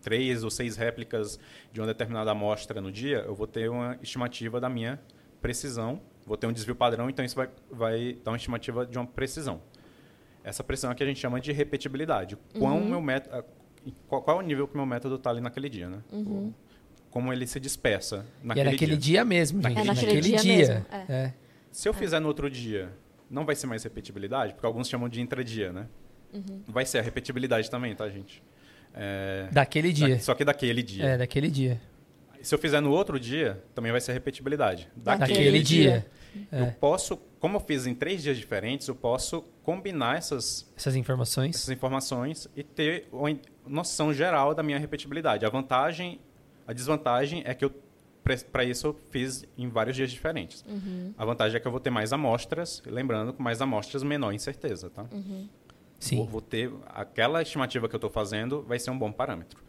três 0.00 0.44
ou 0.44 0.50
seis 0.50 0.76
réplicas 0.76 1.38
de 1.72 1.80
uma 1.80 1.86
determinada 1.86 2.30
amostra 2.30 2.80
no 2.80 2.90
dia, 2.90 3.18
eu 3.18 3.34
vou 3.34 3.46
ter 3.46 3.68
uma 3.68 3.98
estimativa 4.02 4.60
da 4.60 4.68
minha 4.68 5.00
precisão, 5.40 6.00
vou 6.24 6.36
ter 6.36 6.46
um 6.46 6.52
desvio 6.52 6.74
padrão, 6.74 7.10
então 7.10 7.24
isso 7.24 7.34
vai, 7.34 7.48
vai 7.70 8.16
dar 8.24 8.30
uma 8.30 8.36
estimativa 8.36 8.86
de 8.86 8.96
uma 8.96 9.06
precisão. 9.06 9.60
Essa 10.44 10.62
precisão 10.64 10.90
é 10.90 10.94
que 10.94 11.02
a 11.02 11.06
gente 11.06 11.20
chama 11.20 11.40
de 11.40 11.52
repetibilidade. 11.52 12.36
Quão 12.58 12.78
uhum. 12.78 12.88
meu 12.88 13.00
método, 13.00 13.44
qual, 14.08 14.22
qual 14.22 14.40
é 14.40 14.42
o 14.42 14.46
nível 14.46 14.66
que 14.66 14.76
meu 14.76 14.86
método 14.86 15.16
está 15.16 15.30
ali 15.30 15.40
naquele 15.40 15.68
dia, 15.68 15.88
né? 15.88 16.02
Uhum. 16.12 16.52
Como 17.10 17.32
ele 17.32 17.46
se 17.46 17.60
dispersa 17.60 18.26
naquele, 18.42 18.66
e 18.66 18.68
é 18.68 18.72
naquele 18.72 18.96
dia. 18.96 19.12
dia 19.14 19.24
mesmo, 19.24 19.62
gente. 19.62 19.78
É 19.78 19.84
naquele, 19.84 20.06
naquele 20.14 20.36
dia. 20.36 20.38
dia. 20.38 20.86
É. 20.90 21.12
É. 21.12 21.34
Se 21.70 21.88
eu 21.88 21.94
fizer 21.94 22.18
no 22.20 22.28
outro 22.28 22.50
dia, 22.50 22.92
não 23.30 23.44
vai 23.44 23.54
ser 23.54 23.66
mais 23.66 23.82
repetibilidade, 23.84 24.54
porque 24.54 24.66
alguns 24.66 24.88
chamam 24.88 25.08
de 25.08 25.20
intradia, 25.20 25.72
né? 25.72 25.88
Uhum. 26.32 26.62
Vai 26.66 26.86
ser 26.86 26.98
a 26.98 27.02
repetibilidade 27.02 27.70
também, 27.70 27.94
tá, 27.94 28.08
gente? 28.08 28.42
É, 28.94 29.48
daquele 29.50 29.92
dia. 29.92 30.20
Só 30.20 30.34
que 30.34 30.44
daquele 30.44 30.82
dia. 30.82 31.04
É, 31.04 31.18
daquele 31.18 31.48
dia. 31.48 31.80
Se 32.42 32.54
eu 32.54 32.58
fizer 32.58 32.80
no 32.80 32.90
outro 32.90 33.20
dia, 33.20 33.62
também 33.74 33.92
vai 33.92 34.00
ser 34.00 34.12
repetibilidade. 34.12 34.88
Daquele, 34.96 35.34
daquele 35.34 35.62
dia. 35.62 35.90
dia. 35.90 36.06
Eu 36.50 36.64
é. 36.64 36.70
posso, 36.70 37.16
como 37.38 37.56
eu 37.56 37.60
fiz 37.60 37.86
em 37.86 37.94
três 37.94 38.22
dias 38.22 38.36
diferentes, 38.36 38.88
eu 38.88 38.94
posso 38.94 39.42
combinar 39.62 40.16
essas, 40.16 40.70
essas 40.76 40.96
informações 40.96 41.54
essas 41.56 41.68
informações 41.68 42.48
e 42.56 42.62
ter 42.62 43.06
uma 43.12 43.38
noção 43.66 44.12
geral 44.12 44.54
da 44.54 44.62
minha 44.62 44.78
repetibilidade. 44.78 45.44
A 45.44 45.48
vantagem, 45.48 46.20
a 46.66 46.72
desvantagem 46.72 47.42
é 47.44 47.54
que 47.54 47.64
eu 47.64 47.72
para 48.52 48.64
isso 48.64 48.86
eu 48.86 49.00
fiz 49.10 49.44
em 49.58 49.68
vários 49.68 49.96
dias 49.96 50.10
diferentes. 50.10 50.64
Uhum. 50.68 51.12
A 51.18 51.24
vantagem 51.24 51.56
é 51.56 51.60
que 51.60 51.66
eu 51.66 51.72
vou 51.72 51.80
ter 51.80 51.90
mais 51.90 52.12
amostras, 52.12 52.80
lembrando 52.86 53.32
com 53.32 53.42
mais 53.42 53.60
amostras 53.60 54.02
menor 54.02 54.32
incerteza, 54.32 54.88
tá? 54.88 55.06
Uhum. 55.10 55.48
Sim. 56.02 56.16
Vou, 56.16 56.26
vou 56.26 56.40
ter 56.40 56.68
aquela 56.86 57.40
estimativa 57.40 57.88
que 57.88 57.94
eu 57.94 57.98
estou 57.98 58.10
fazendo 58.10 58.60
vai 58.62 58.76
ser 58.76 58.90
um 58.90 58.98
bom 58.98 59.12
parâmetro. 59.12 59.62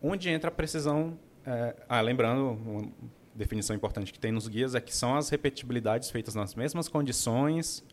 Onde 0.00 0.30
entra 0.30 0.48
a 0.48 0.52
precisão? 0.52 1.18
É, 1.44 1.74
ah, 1.88 2.00
lembrando, 2.00 2.50
uma 2.50 2.88
definição 3.34 3.74
importante 3.74 4.12
que 4.12 4.18
tem 4.18 4.30
nos 4.30 4.46
guias 4.46 4.76
é 4.76 4.80
que 4.80 4.94
são 4.94 5.16
as 5.16 5.28
repetibilidades 5.28 6.08
feitas 6.08 6.36
nas 6.36 6.54
mesmas 6.54 6.86
condições 6.86 7.84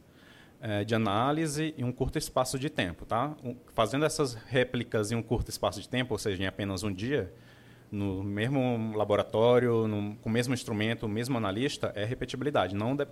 é, 0.62 0.84
de 0.84 0.94
análise 0.94 1.74
em 1.76 1.84
um 1.84 1.92
curto 1.92 2.20
espaço 2.20 2.60
de 2.60 2.70
tempo, 2.70 3.08
tá? 3.08 3.36
Um, 3.44 3.56
fazendo 3.74 4.06
essas 4.06 4.36
réplicas 4.36 5.12
em 5.12 5.16
um 5.16 5.24
curto 5.24 5.50
espaço 5.50 5.82
de 5.82 5.90
tempo, 5.90 6.14
ou 6.14 6.20
seja, 6.20 6.44
em 6.44 6.46
apenas 6.46 6.84
um 6.84 6.94
dia, 6.94 7.34
no 7.92 8.24
mesmo 8.24 8.96
laboratório, 8.96 9.88
no, 9.88 10.16
com 10.18 10.30
o 10.30 10.32
mesmo 10.32 10.54
instrumento, 10.54 11.08
o 11.08 11.10
mesmo 11.10 11.36
analista, 11.40 11.92
é 11.96 12.06
repetibilidade, 12.06 12.76
não 12.76 12.96
de, 12.96 13.08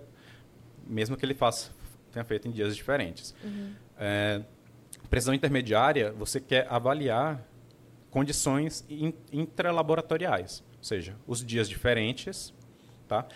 mesmo 0.86 1.16
que 1.16 1.26
ele 1.26 1.34
faça 1.34 1.72
tenha 2.12 2.24
feito 2.24 2.46
em 2.46 2.50
dias 2.50 2.76
diferentes. 2.76 3.34
Uhum. 3.42 3.72
É, 4.04 4.42
precisão 5.08 5.34
intermediária, 5.34 6.10
você 6.10 6.40
quer 6.40 6.66
avaliar 6.70 7.46
condições 8.10 8.82
in, 8.88 9.12
intralaboratoriais, 9.30 10.64
ou 10.78 10.82
seja, 10.82 11.14
os 11.26 11.44
dias 11.44 11.68
diferentes, 11.68 12.52
tá? 13.06 13.26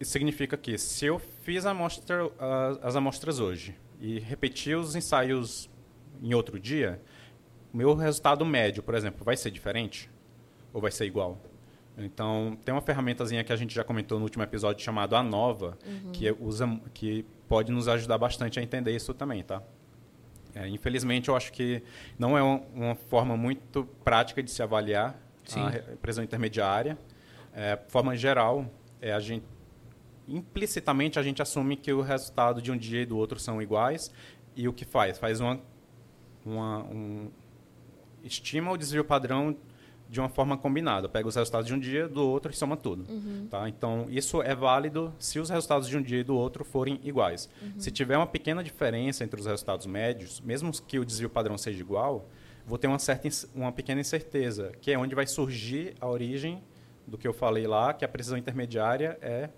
Isso 0.00 0.10
significa 0.10 0.56
que 0.56 0.76
se 0.78 1.04
eu 1.04 1.18
fiz 1.18 1.64
amostra, 1.64 2.28
as 2.82 2.96
amostras 2.96 3.38
hoje 3.38 3.76
e 4.00 4.18
repetir 4.18 4.76
os 4.76 4.96
ensaios 4.96 5.70
em 6.22 6.34
outro 6.34 6.58
dia, 6.58 7.00
o 7.72 7.76
meu 7.76 7.94
resultado 7.94 8.44
médio, 8.44 8.82
por 8.82 8.94
exemplo, 8.94 9.22
vai 9.24 9.36
ser 9.36 9.50
diferente 9.50 10.10
ou 10.72 10.80
vai 10.80 10.90
ser 10.90 11.04
igual? 11.04 11.38
Então, 11.98 12.58
tem 12.64 12.74
uma 12.74 12.80
ferramentazinha 12.80 13.44
que 13.44 13.52
a 13.52 13.56
gente 13.56 13.74
já 13.74 13.84
comentou 13.84 14.18
no 14.18 14.24
último 14.24 14.42
episódio 14.42 14.82
chamado 14.82 15.14
ANOVA, 15.14 15.78
uhum. 15.86 16.12
que, 16.12 16.34
usa, 16.40 16.80
que 16.92 17.24
pode 17.46 17.70
nos 17.70 17.88
ajudar 17.88 18.16
bastante 18.16 18.58
a 18.58 18.62
entender 18.62 18.96
isso 18.96 19.12
também, 19.12 19.44
tá? 19.44 19.62
É, 20.54 20.68
infelizmente, 20.68 21.28
eu 21.28 21.36
acho 21.36 21.52
que 21.52 21.82
não 22.18 22.38
é 22.38 22.42
uma, 22.42 22.62
uma, 22.74 22.94
forma 22.94 23.36
muito 23.36 23.84
prática 24.04 24.42
de 24.42 24.50
se 24.50 24.62
avaliar 24.62 25.18
Sim. 25.44 25.60
a 25.60 25.96
pressão 26.00 26.22
intermediária. 26.22 26.96
É, 27.52 27.78
forma 27.88 28.16
geral, 28.16 28.70
é 29.00 29.12
a 29.12 29.20
gente 29.20 29.44
implicitamente 30.26 31.18
a 31.18 31.22
gente 31.22 31.42
assume 31.42 31.76
que 31.76 31.92
o 31.92 32.00
resultado 32.00 32.62
de 32.62 32.72
um 32.72 32.76
dia 32.76 33.02
e 33.02 33.06
do 33.06 33.16
outro 33.16 33.38
são 33.38 33.60
iguais 33.60 34.10
e 34.56 34.66
o 34.66 34.72
que 34.72 34.84
faz 34.84 35.18
faz 35.18 35.38
uma, 35.38 35.60
uma 36.44 36.78
um, 36.84 37.30
estima 38.22 38.72
o 38.72 38.76
desvio 38.76 39.04
padrão 39.04 39.54
de 40.14 40.20
uma 40.20 40.28
forma 40.28 40.56
combinada. 40.56 41.08
Pega 41.08 41.26
os 41.26 41.34
resultados 41.34 41.66
de 41.66 41.74
um 41.74 41.78
dia, 41.78 42.08
do 42.08 42.24
outro 42.24 42.52
e 42.52 42.54
soma 42.54 42.76
tudo. 42.76 43.04
Uhum. 43.10 43.48
Tá? 43.50 43.68
Então, 43.68 44.06
isso 44.08 44.40
é 44.40 44.54
válido 44.54 45.12
se 45.18 45.40
os 45.40 45.50
resultados 45.50 45.88
de 45.88 45.96
um 45.96 46.02
dia 46.02 46.20
e 46.20 46.24
do 46.24 46.36
outro 46.36 46.64
forem 46.64 47.00
iguais. 47.02 47.50
Uhum. 47.60 47.72
Se 47.80 47.90
tiver 47.90 48.16
uma 48.16 48.26
pequena 48.26 48.62
diferença 48.62 49.24
entre 49.24 49.40
os 49.40 49.46
resultados 49.46 49.86
médios, 49.86 50.40
mesmo 50.40 50.70
que 50.70 51.00
o 51.00 51.04
desvio 51.04 51.28
padrão 51.28 51.58
seja 51.58 51.80
igual, 51.80 52.28
vou 52.64 52.78
ter 52.78 52.86
uma, 52.86 53.00
certa, 53.00 53.28
uma 53.52 53.72
pequena 53.72 54.00
incerteza, 54.00 54.70
que 54.80 54.92
é 54.92 54.96
onde 54.96 55.16
vai 55.16 55.26
surgir 55.26 55.96
a 56.00 56.08
origem 56.08 56.62
do 57.04 57.18
que 57.18 57.26
eu 57.26 57.32
falei 57.32 57.66
lá, 57.66 57.92
que 57.92 58.04
a 58.04 58.08
precisão 58.08 58.38
intermediária 58.38 59.18
é, 59.20 59.50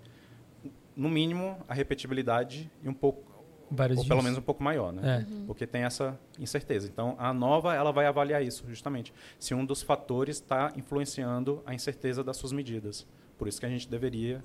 no 0.95 1.07
mínimo, 1.07 1.55
a 1.67 1.73
repetibilidade 1.75 2.69
e 2.83 2.89
um 2.89 2.95
pouco 2.95 3.36
Vários 3.69 3.97
ou 3.97 4.03
dias. 4.03 4.09
pelo 4.09 4.23
menos 4.23 4.37
um 4.37 4.41
pouco 4.41 4.63
maior, 4.63 4.93
né? 4.93 5.25
É. 5.27 5.31
Uhum. 5.31 5.45
Porque 5.45 5.67
tem 5.67 5.83
essa 5.83 6.19
incerteza. 6.39 6.87
Então, 6.87 7.15
a 7.17 7.33
nova 7.33 7.75
ela 7.75 7.91
vai 7.91 8.05
avaliar 8.05 8.43
isso, 8.43 8.63
justamente. 8.67 9.13
Se 9.37 9.53
um 9.53 9.65
dos 9.65 9.81
fatores 9.81 10.37
está 10.37 10.71
influenciando 10.75 11.61
a 11.65 11.73
incerteza 11.73 12.23
das 12.23 12.37
suas 12.37 12.51
medidas. 12.51 13.05
Por 13.37 13.47
isso 13.47 13.59
que 13.59 13.65
a 13.65 13.69
gente 13.69 13.87
deveria... 13.89 14.43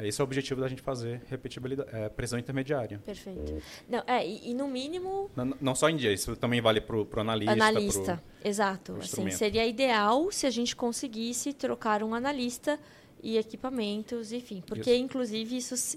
Esse 0.00 0.20
é 0.20 0.24
o 0.24 0.26
objetivo 0.26 0.60
da 0.60 0.66
gente 0.66 0.82
fazer 0.82 1.22
repetibilidade, 1.28 1.88
é, 1.92 2.08
pressão 2.08 2.36
intermediária. 2.36 2.98
Perfeito. 3.06 3.62
Não, 3.88 4.02
é, 4.08 4.26
e, 4.26 4.50
e 4.50 4.54
no 4.54 4.66
mínimo... 4.66 5.30
Não, 5.36 5.54
não, 5.60 5.74
só 5.74 5.88
em 5.88 5.96
dia, 5.96 6.12
isso 6.12 6.34
também 6.34 6.60
vale 6.60 6.80
para 6.80 6.96
o 6.96 7.08
analista. 7.20 7.52
Analista, 7.52 8.22
pro, 8.40 8.48
exato. 8.48 8.92
Pro 8.94 9.02
assim, 9.02 9.30
seria 9.30 9.64
ideal 9.64 10.32
se 10.32 10.48
a 10.48 10.50
gente 10.50 10.74
conseguisse 10.74 11.52
trocar 11.52 12.02
um 12.02 12.12
analista 12.12 12.76
e 13.22 13.38
equipamentos, 13.38 14.32
enfim. 14.32 14.64
Porque, 14.66 14.92
isso. 14.92 15.04
inclusive, 15.04 15.56
isso 15.56 15.96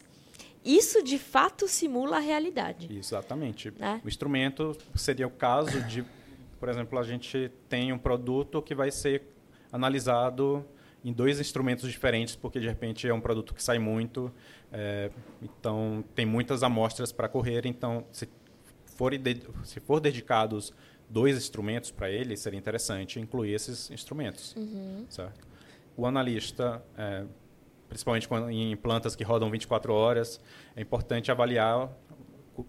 isso 0.68 1.02
de 1.02 1.18
fato 1.18 1.68
simula 1.68 2.18
a 2.18 2.20
realidade. 2.20 2.88
Exatamente. 2.92 3.72
Né? 3.78 4.02
O 4.04 4.08
instrumento 4.08 4.76
seria 4.96 5.26
o 5.26 5.32
caso 5.32 5.82
de, 5.84 6.04
por 6.60 6.68
exemplo, 6.68 7.00
a 7.00 7.04
gente 7.04 7.52
tem 7.70 7.94
um 7.94 7.98
produto 7.98 8.62
que 8.62 8.76
vai 8.76 8.92
ser 8.92 9.24
analisado 9.72 10.66
em 11.04 11.14
dois 11.14 11.40
instrumentos 11.40 11.90
diferentes, 11.90 12.36
porque 12.36 12.60
de 12.60 12.68
repente 12.68 13.08
é 13.08 13.14
um 13.14 13.22
produto 13.22 13.54
que 13.54 13.64
sai 13.64 13.80
muito, 13.80 14.32
é, 14.72 15.10
então 15.42 16.04
tem 16.14 16.26
muitas 16.26 16.64
amostras 16.64 17.12
para 17.12 17.30
correr, 17.30 17.66
então 17.66 18.06
se 18.12 18.28
for, 18.86 19.14
se 19.64 19.80
for 19.80 20.02
dedicados 20.02 20.74
dois 21.10 21.38
instrumentos 21.38 21.92
para 21.92 22.10
ele, 22.10 22.36
seria 22.36 22.60
interessante 22.60 23.20
incluir 23.20 23.54
esses 23.54 23.90
instrumentos. 23.92 24.56
Uhum. 24.56 25.06
O 25.96 26.06
analista 26.06 26.84
é, 26.98 27.26
principalmente 27.88 28.28
em 28.52 28.76
plantas 28.76 29.16
que 29.16 29.24
rodam 29.24 29.50
24 29.50 29.94
horas, 29.94 30.40
é 30.76 30.82
importante 30.82 31.32
avaliar 31.32 31.90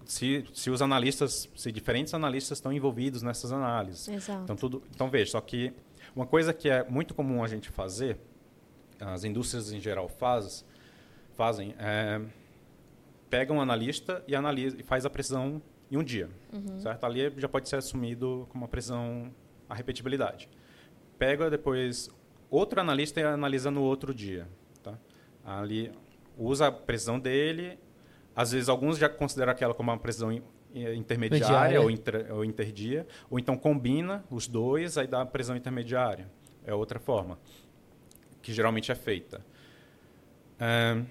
se, 0.05 0.45
se 0.53 0.71
os 0.71 0.83
analistas, 0.83 1.49
se 1.55 1.73
diferentes 1.73 2.12
analistas 2.14 2.59
estão 2.59 2.73
envolvidos 2.73 3.23
nessas 3.23 3.53
análises. 3.53 4.09
Exato. 4.09 4.43
Então, 4.43 4.57
tudo, 4.57 4.83
então 4.95 5.09
veja, 5.09 5.33
só 5.33 5.41
que 5.41 5.73
uma 6.14 6.27
coisa 6.27 6.53
que 6.53 6.69
é 6.69 6.85
muito 6.85 7.14
comum 7.14 7.43
a 7.43 7.49
gente 7.49 7.71
fazer, 7.71 8.19
as 9.01 9.25
indústrias 9.25 9.73
em 9.73 9.81
geral 9.81 10.09
faz, 10.09 10.64
fazem, 11.37 11.75
é, 11.79 12.21
pega 13.31 13.53
um 13.53 13.61
analista 13.61 14.23
e, 14.27 14.35
analisa, 14.35 14.77
e 14.79 14.83
faz 14.83 15.07
a 15.07 15.11
precisão 15.11 15.62
em 15.91 15.97
um 15.97 16.03
dia. 16.03 16.29
Uhum. 16.53 16.81
Certo? 16.81 17.05
Ali 17.05 17.33
já 17.37 17.49
pode 17.49 17.69
ser 17.69 17.77
assumido 17.77 18.47
como 18.51 18.64
uma 18.64 18.69
precisão 18.69 19.33
a 19.69 19.75
repetibilidade. 19.75 20.49
Pega 21.19 21.51
depois 21.51 22.11
outro 22.51 22.81
analista 22.81 23.21
e 23.21 23.25
analisa 23.25 23.71
no 23.71 23.83
outro 23.83 24.14
dia. 24.14 24.49
Ali 25.57 25.90
usa 26.36 26.66
a 26.66 26.72
precisão 26.72 27.18
dele. 27.18 27.78
Às 28.36 28.53
vezes 28.53 28.68
alguns 28.68 28.99
já 28.99 29.09
consideram 29.09 29.51
aquela 29.53 29.72
como 29.74 29.90
uma 29.90 29.99
precisão 29.99 30.30
intermediária 30.74 31.40
Mediária. 31.78 31.80
ou, 31.80 31.90
inter, 31.90 32.26
ou 32.32 32.44
interdia, 32.44 33.07
ou 33.30 33.38
então 33.38 33.57
combina 33.57 34.22
os 34.30 34.46
dois, 34.46 34.99
aí 34.99 35.07
dá 35.07 35.22
a 35.22 35.26
precisão 35.26 35.57
intermediária. 35.57 36.30
É 36.64 36.74
outra 36.74 36.99
forma 37.01 37.38
que 38.42 38.53
geralmente 38.53 38.92
é 38.92 38.94
feita. 38.94 39.44
É, 40.61 41.03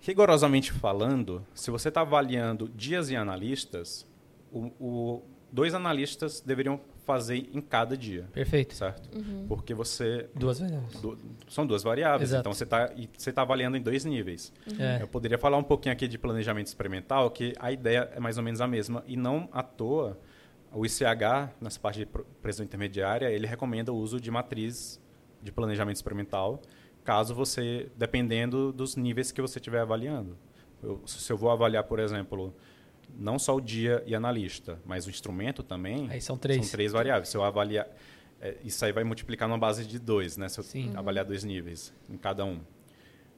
rigorosamente 0.00 0.72
falando, 0.72 1.46
se 1.54 1.70
você 1.70 1.88
está 1.88 2.00
avaliando 2.00 2.68
dias 2.68 3.10
e 3.10 3.16
analistas, 3.16 4.06
o, 4.50 4.66
o- 4.80 5.22
dois 5.52 5.74
analistas 5.74 6.40
deveriam 6.40 6.80
fazer 7.04 7.48
em 7.52 7.60
cada 7.60 7.96
dia, 7.96 8.26
Perfeito. 8.32 8.74
certo? 8.74 9.08
Uhum. 9.16 9.44
Porque 9.46 9.74
você 9.74 10.28
Duas 10.34 10.58
variáveis. 10.60 11.00
du- 11.00 11.18
são 11.48 11.66
duas 11.66 11.82
variáveis, 11.82 12.30
Exato. 12.30 12.40
então 12.40 12.52
você 12.54 12.64
está 12.64 12.90
você 13.16 13.32
tá 13.32 13.42
avaliando 13.42 13.76
em 13.76 13.82
dois 13.82 14.04
níveis. 14.04 14.52
É. 14.78 15.02
Eu 15.02 15.08
poderia 15.08 15.36
falar 15.36 15.58
um 15.58 15.62
pouquinho 15.62 15.92
aqui 15.92 16.08
de 16.08 16.16
planejamento 16.16 16.68
experimental, 16.68 17.30
que 17.30 17.52
a 17.58 17.70
ideia 17.70 18.08
é 18.14 18.20
mais 18.20 18.38
ou 18.38 18.42
menos 18.44 18.60
a 18.60 18.66
mesma 18.66 19.04
e 19.06 19.16
não 19.16 19.48
à 19.52 19.62
toa 19.62 20.18
o 20.72 20.86
ICH 20.86 21.50
nessa 21.60 21.78
parte 21.78 21.98
de 22.00 22.06
precisão 22.40 22.64
intermediária 22.64 23.30
ele 23.30 23.46
recomenda 23.46 23.92
o 23.92 23.96
uso 23.96 24.18
de 24.18 24.30
matriz 24.30 24.98
de 25.42 25.52
planejamento 25.52 25.96
experimental, 25.96 26.62
caso 27.04 27.34
você 27.34 27.90
dependendo 27.96 28.72
dos 28.72 28.96
níveis 28.96 29.30
que 29.32 29.42
você 29.42 29.58
estiver 29.58 29.80
avaliando. 29.80 30.38
Eu- 30.82 31.02
se 31.04 31.30
eu 31.32 31.36
vou 31.36 31.50
avaliar, 31.50 31.84
por 31.84 31.98
exemplo, 31.98 32.54
não 33.16 33.38
só 33.38 33.56
o 33.56 33.60
dia 33.60 34.02
e 34.06 34.14
analista, 34.14 34.78
mas 34.84 35.06
o 35.06 35.10
instrumento 35.10 35.62
também. 35.62 36.08
Aí 36.10 36.20
são 36.20 36.36
três. 36.36 36.64
São 36.66 36.72
três 36.72 36.92
variáveis. 36.92 37.28
Se 37.28 37.36
eu 37.36 37.44
avaliar, 37.44 37.88
é, 38.40 38.56
isso 38.64 38.84
aí 38.84 38.92
vai 38.92 39.04
multiplicar 39.04 39.48
numa 39.48 39.58
base 39.58 39.86
de 39.86 39.98
dois, 39.98 40.36
né? 40.36 40.48
Se 40.48 40.58
eu 40.58 40.64
Sim. 40.64 40.92
avaliar 40.96 41.24
dois 41.24 41.44
níveis 41.44 41.92
em 42.08 42.16
cada 42.16 42.44
um. 42.44 42.60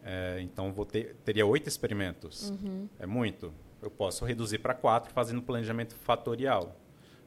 É, 0.03 0.39
então 0.41 0.73
vou 0.73 0.85
ter, 0.85 1.17
teria 1.25 1.47
oito 1.47 1.69
experimentos. 1.69 2.51
Uhum. 2.51 2.89
É 2.99 3.07
muito. 3.07 3.53
Eu 3.83 3.91
posso 3.91 4.25
reduzir 4.25 4.59
para 4.59 4.75
quatro 4.75 5.13
fazendo 5.13 5.43
planejamento 5.43 5.95
fatorial, 5.95 6.77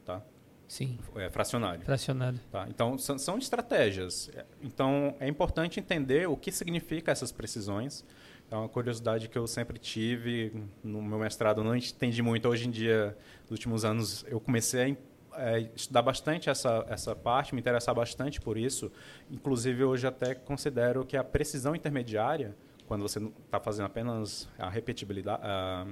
tá? 0.04 0.22
Sim. 0.66 0.98
É, 1.16 1.30
fracionário. 1.30 1.82
Fracionado. 1.84 2.38
Tá? 2.52 2.66
Então, 2.68 2.98
são, 2.98 3.18
são 3.18 3.38
estratégias. 3.38 4.30
É, 4.34 4.44
Então, 4.60 5.16
é 5.18 5.26
importante 5.26 5.80
entender 5.80 6.28
o 6.28 6.36
que 6.36 6.52
significa 6.52 7.10
essas 7.10 7.32
precisões. 7.32 8.04
É 8.50 8.56
uma 8.56 8.68
curiosidade 8.68 9.28
que 9.28 9.36
eu 9.36 9.46
sempre 9.46 9.78
tive 9.78 10.52
no 10.82 11.02
meu 11.02 11.18
mestrado. 11.18 11.62
Não 11.62 11.76
entendi 11.76 12.22
muito. 12.22 12.48
Hoje 12.48 12.66
em 12.66 12.70
dia, 12.70 13.16
nos 13.42 13.50
últimos 13.50 13.84
anos, 13.84 14.24
eu 14.28 14.40
comecei 14.40 14.96
a 15.32 15.50
é, 15.50 15.70
estudar 15.76 16.00
bastante 16.02 16.48
essa, 16.48 16.84
essa 16.88 17.14
parte, 17.14 17.54
me 17.54 17.60
interessar 17.60 17.94
bastante 17.94 18.40
por 18.40 18.56
isso. 18.56 18.90
Inclusive, 19.30 19.84
hoje 19.84 20.06
até 20.06 20.34
considero 20.34 21.04
que 21.04 21.16
a 21.16 21.22
precisão 21.22 21.76
intermediária, 21.76 22.56
quando 22.86 23.02
você 23.02 23.18
está 23.44 23.60
fazendo 23.60 23.84
apenas 23.86 24.48
a 24.58 24.68
repetibilidade, 24.70 25.42
ah, 25.44 25.86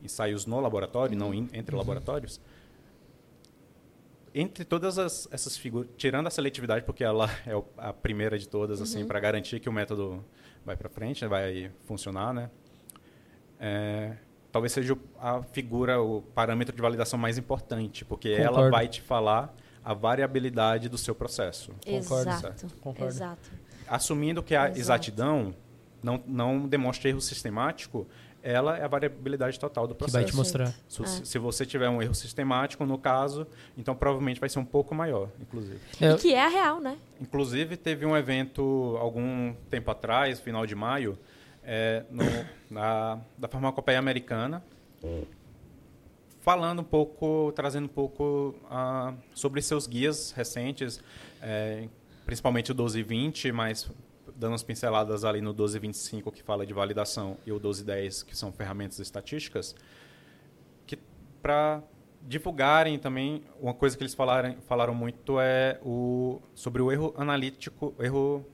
ensaios 0.00 0.46
no 0.46 0.60
laboratório, 0.60 1.18
não 1.18 1.34
in- 1.34 1.48
entre 1.52 1.74
laboratórios, 1.74 2.40
entre 4.32 4.64
todas 4.64 4.96
as- 4.96 5.28
essas 5.32 5.56
figuras, 5.56 5.90
tirando 5.96 6.28
a 6.28 6.30
seletividade, 6.30 6.84
porque 6.86 7.02
ela 7.02 7.28
é 7.44 7.52
a 7.78 7.92
primeira 7.92 8.38
de 8.38 8.46
todas, 8.48 8.80
assim, 8.80 9.04
para 9.04 9.18
garantir 9.18 9.58
que 9.58 9.68
o 9.68 9.72
método 9.72 10.24
vai 10.70 10.76
para 10.76 10.88
frente, 10.88 11.26
vai 11.26 11.70
funcionar, 11.84 12.32
né? 12.32 12.48
É, 13.58 14.12
talvez 14.52 14.72
seja 14.72 14.96
a 15.18 15.42
figura, 15.42 16.00
o 16.00 16.22
parâmetro 16.22 16.74
de 16.74 16.80
validação 16.80 17.18
mais 17.18 17.36
importante, 17.36 18.04
porque 18.04 18.28
ela 18.28 18.48
Concordo. 18.48 18.70
vai 18.70 18.88
te 18.88 19.02
falar 19.02 19.54
a 19.84 19.92
variabilidade 19.92 20.88
do 20.88 20.96
seu 20.96 21.14
processo. 21.14 21.72
Concordo, 21.84 22.30
Exato. 22.30 22.66
Concordo. 22.80 23.12
Exato. 23.12 23.50
Assumindo 23.88 24.42
que 24.42 24.54
a 24.54 24.66
Exato. 24.66 24.78
exatidão 24.78 25.54
não, 26.02 26.22
não 26.26 26.68
demonstra 26.68 27.08
erro 27.08 27.20
sistemático, 27.20 28.06
ela 28.42 28.78
é 28.78 28.84
a 28.84 28.88
variabilidade 28.88 29.58
total 29.60 29.86
do 29.86 29.94
Que 29.94 29.98
processo. 29.98 30.22
vai 30.22 30.24
te 30.30 30.34
mostrar. 30.36 30.74
Se, 30.88 31.02
É. 31.02 31.06
se 31.06 31.38
você 31.38 31.66
tiver 31.66 31.88
um 31.88 32.00
erro 32.02 32.14
sistemático, 32.14 32.84
no 32.86 32.96
caso, 32.98 33.46
então 33.76 33.94
provavelmente 33.94 34.40
vai 34.40 34.48
ser 34.48 34.58
um 34.58 34.64
pouco 34.64 34.94
maior, 34.94 35.28
inclusive. 35.40 35.78
Eu- 36.00 36.16
E 36.16 36.18
que 36.18 36.32
é 36.34 36.44
a 36.44 36.48
real, 36.48 36.80
né? 36.80 36.96
Inclusive, 37.20 37.76
teve 37.76 38.06
um 38.06 38.16
evento 38.16 38.96
algum 38.98 39.52
tempo 39.68 39.90
atrás, 39.90 40.40
final 40.40 40.64
de 40.66 40.74
maio, 40.74 41.18
é, 41.62 42.04
no- 42.10 42.24
na, 42.70 43.18
da 43.36 43.46
farmacopeia 43.48 43.98
americana, 43.98 44.62
falando 46.40 46.80
um 46.80 46.84
pouco, 46.84 47.52
trazendo 47.54 47.84
um 47.84 47.88
pouco 47.88 48.54
ah, 48.70 49.14
sobre 49.34 49.60
seus 49.60 49.86
guias 49.86 50.32
recentes, 50.32 51.02
é, 51.42 51.86
principalmente 52.24 52.72
o 52.72 52.74
1220, 52.74 53.52
mas 53.52 53.90
dando 54.40 54.52
umas 54.52 54.62
pinceladas 54.62 55.22
ali 55.22 55.40
no 55.42 55.50
1225, 55.50 56.32
que 56.32 56.42
fala 56.42 56.64
de 56.66 56.72
validação, 56.72 57.36
e 57.46 57.50
o 57.52 57.56
1210, 57.56 58.22
que 58.22 58.34
são 58.36 58.50
ferramentas 58.50 58.98
estatísticas, 58.98 59.76
que 60.86 60.98
para 61.42 61.82
divulgarem 62.26 62.98
também 62.98 63.42
uma 63.60 63.74
coisa 63.74 63.96
que 63.96 64.02
eles 64.02 64.14
falaram, 64.14 64.56
falaram 64.62 64.94
muito 64.94 65.38
é 65.38 65.78
o 65.84 66.40
sobre 66.54 66.80
o 66.82 66.90
erro 66.90 67.14
analítico 67.16 67.94
erro 67.98 68.44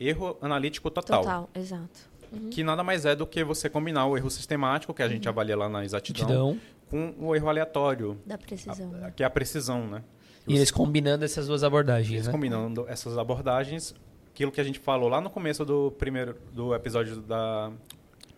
erro 0.00 0.36
analítico 0.40 0.88
total, 0.90 1.22
Total, 1.22 1.50
exato. 1.56 2.08
Uhum. 2.32 2.50
que 2.50 2.62
nada 2.62 2.84
mais 2.84 3.04
é 3.04 3.16
do 3.16 3.26
que 3.26 3.42
você 3.42 3.68
combinar 3.68 4.06
o 4.06 4.16
erro 4.16 4.30
sistemático 4.30 4.92
que 4.94 5.02
a 5.02 5.08
gente 5.08 5.28
avalia 5.28 5.56
lá 5.56 5.68
na 5.68 5.84
exatidão 5.84 6.58
com 6.88 7.14
o 7.18 7.34
erro 7.34 7.48
aleatório 7.48 8.16
Da 8.24 8.38
precisão. 8.38 8.90
a- 8.94 8.98
né? 8.98 9.12
que 9.16 9.22
é 9.24 9.26
a 9.26 9.30
precisão 9.30 9.86
né 9.88 10.04
E 10.46 10.54
eles 10.54 10.70
combinando 10.70 11.24
essas 11.24 11.46
duas 11.48 11.64
abordagens, 11.64 12.12
eles 12.12 12.26
né? 12.26 12.32
combinando 12.32 12.84
essas 12.88 13.18
abordagens 13.18 13.92
aquilo 14.38 14.52
que 14.52 14.60
a 14.60 14.64
gente 14.64 14.78
falou 14.78 15.08
lá 15.08 15.20
no 15.20 15.28
começo 15.28 15.64
do 15.64 15.90
primeiro 15.90 16.36
do 16.52 16.72
episódio 16.72 17.20
da, 17.22 17.72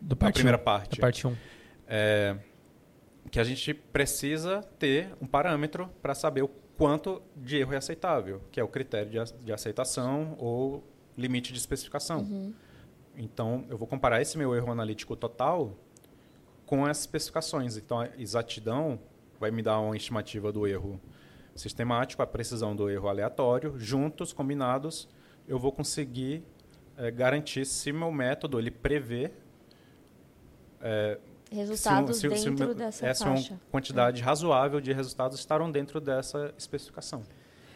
Do 0.01 0.15
da 0.17 0.33
primeira 0.33 0.57
um. 0.57 0.63
parte 0.63 0.97
Da 0.97 1.03
parte 1.03 1.27
1. 1.27 1.37
é, 1.87 2.39
que 3.31 3.39
a 3.39 3.45
gente 3.45 3.75
precisa 3.75 4.63
ter 4.79 5.15
um 5.21 5.27
parâmetro 5.27 5.91
para 6.01 6.15
saber 6.15 6.43
o 6.43 6.49
quanto 6.79 7.21
de 7.37 7.59
erro 7.59 7.75
é 7.75 7.77
aceitável, 7.77 8.41
que 8.51 8.59
é 8.59 8.65
o 8.65 8.69
critério 8.69 9.11
de, 9.11 9.45
de 9.45 9.53
aceitação 9.53 10.37
ou 10.39 10.83
limite 11.19 11.53
de 11.53 11.59
especificação. 11.59 12.21
Uhum. 12.21 12.55
Então, 13.15 13.67
eu 13.69 13.77
vou 13.77 13.87
comparar 13.87 14.23
esse 14.23 14.39
meu 14.39 14.55
erro 14.55 14.73
analítico 14.73 15.15
total 15.15 15.77
com 16.65 16.87
as 16.87 17.01
especificações. 17.01 17.77
Então, 17.77 18.01
a 18.01 18.09
exatidão 18.17 18.99
vai 19.39 19.51
me 19.51 19.61
dar 19.61 19.79
uma 19.81 19.95
estimativa 19.95 20.51
do 20.51 20.67
erro 20.67 20.99
sistemático, 21.55 22.23
a 22.23 22.27
precisão 22.27 22.75
do 22.75 22.89
erro 22.89 23.07
aleatório, 23.07 23.75
juntos, 23.79 24.33
combinados, 24.33 25.07
eu 25.51 25.59
vou 25.59 25.73
conseguir 25.73 26.43
eh, 26.97 27.11
garantir 27.11 27.67
se 27.67 27.93
meu 27.93 28.11
método 28.13 28.59
ele 28.59 28.71
prevê 28.71 29.33
Resultados 31.53 32.17
se, 32.17 32.29
se, 32.29 32.37
se, 32.37 32.45
dentro 32.51 32.67
meu- 32.67 32.75
dessa 32.75 33.07
essa 33.07 33.25
é 33.25 33.27
uma 33.27 33.37
faixa. 33.37 33.61
quantidade 33.71 34.23
razoável 34.23 34.81
de 34.81 34.93
resultados 34.93 35.39
estarão 35.39 35.71
dentro 35.71 36.01
dessa 36.01 36.55
especificação. 36.57 37.23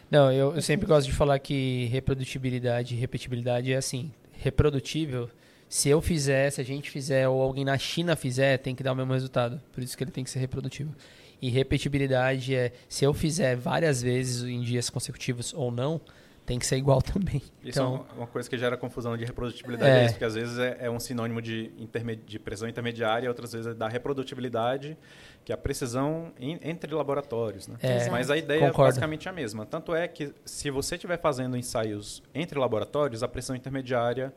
Não, 0.09 0.31
eu, 0.31 0.55
eu 0.55 0.61
sempre 0.61 0.87
gosto 0.87 1.07
de 1.07 1.13
falar 1.13 1.37
que 1.39 1.85
reprodutibilidade 1.91 2.95
e 2.95 2.97
repetibilidade 2.97 3.73
é 3.73 3.75
assim. 3.75 4.11
Reprodutível, 4.31 5.29
se 5.67 5.89
eu 5.89 6.01
fizer, 6.01 6.49
se 6.51 6.61
a 6.61 6.63
gente 6.63 6.89
fizer, 6.89 7.27
ou 7.27 7.41
alguém 7.41 7.65
na 7.65 7.77
China 7.77 8.15
fizer, 8.15 8.57
tem 8.59 8.73
que 8.73 8.81
dar 8.83 8.93
o 8.93 8.95
mesmo 8.95 9.11
resultado. 9.11 9.61
Por 9.73 9.83
isso 9.83 9.97
que 9.97 10.03
ele 10.03 10.11
tem 10.11 10.23
que 10.23 10.29
ser 10.29 10.39
reprodutível. 10.39 10.93
E 11.41 11.49
repetibilidade 11.49 12.55
é, 12.55 12.71
se 12.87 13.03
eu 13.03 13.13
fizer 13.13 13.57
várias 13.57 14.01
vezes 14.01 14.43
em 14.43 14.61
dias 14.61 14.89
consecutivos 14.89 15.53
ou 15.53 15.69
não, 15.69 15.99
tem 16.45 16.59
que 16.59 16.65
ser 16.65 16.77
igual 16.77 17.01
também. 17.03 17.37
Isso 17.63 17.79
então, 17.79 18.05
é 18.11 18.17
uma- 18.17 18.27
coisa 18.27 18.49
que 18.49 18.57
gera 18.57 18.77
confusão 18.77 19.17
de 19.17 19.25
reprodutibilidade, 19.25 19.89
É. 19.91 20.01
é. 20.01 20.05
isso, 20.05 20.13
porque 20.13 20.25
às 20.25 20.35
vezes 20.35 20.57
é, 20.59 20.77
é 20.81 20.89
um 20.91 20.99
sinônimo 20.99 21.41
de, 21.41 21.71
de 22.25 22.37
precisão 22.39 22.69
intermediária, 22.69 23.27
outras 23.29 23.51
vezes 23.53 23.67
é 23.67 23.73
da 23.73 23.87
reprodutibilidade, 23.87 24.97
que 25.43 25.51
é 25.51 25.55
a 25.55 25.57
precisão 25.57 26.31
em- 26.39 26.59
entre 26.63 26.93
laboratórios. 26.93 27.67
Né? 27.67 27.75
É, 27.81 28.09
Mas 28.09 28.29
a 28.29 28.37
ideia 28.37 28.59
concordo. 28.61 28.81
é 28.81 28.85
basicamente 28.89 29.27
a 29.29 29.31
mesma. 29.33 29.65
Tanto 29.65 29.93
é 29.95 30.07
que 30.07 30.33
se 30.45 30.69
você 30.71 30.95
estiver 30.95 31.19
fazendo 31.19 31.55
ensaios 31.57 32.21
entre 32.33 32.57
laboratórios, 32.59 33.23
a 33.23 33.27
pressão 33.27 33.55
intermediária 33.55 34.33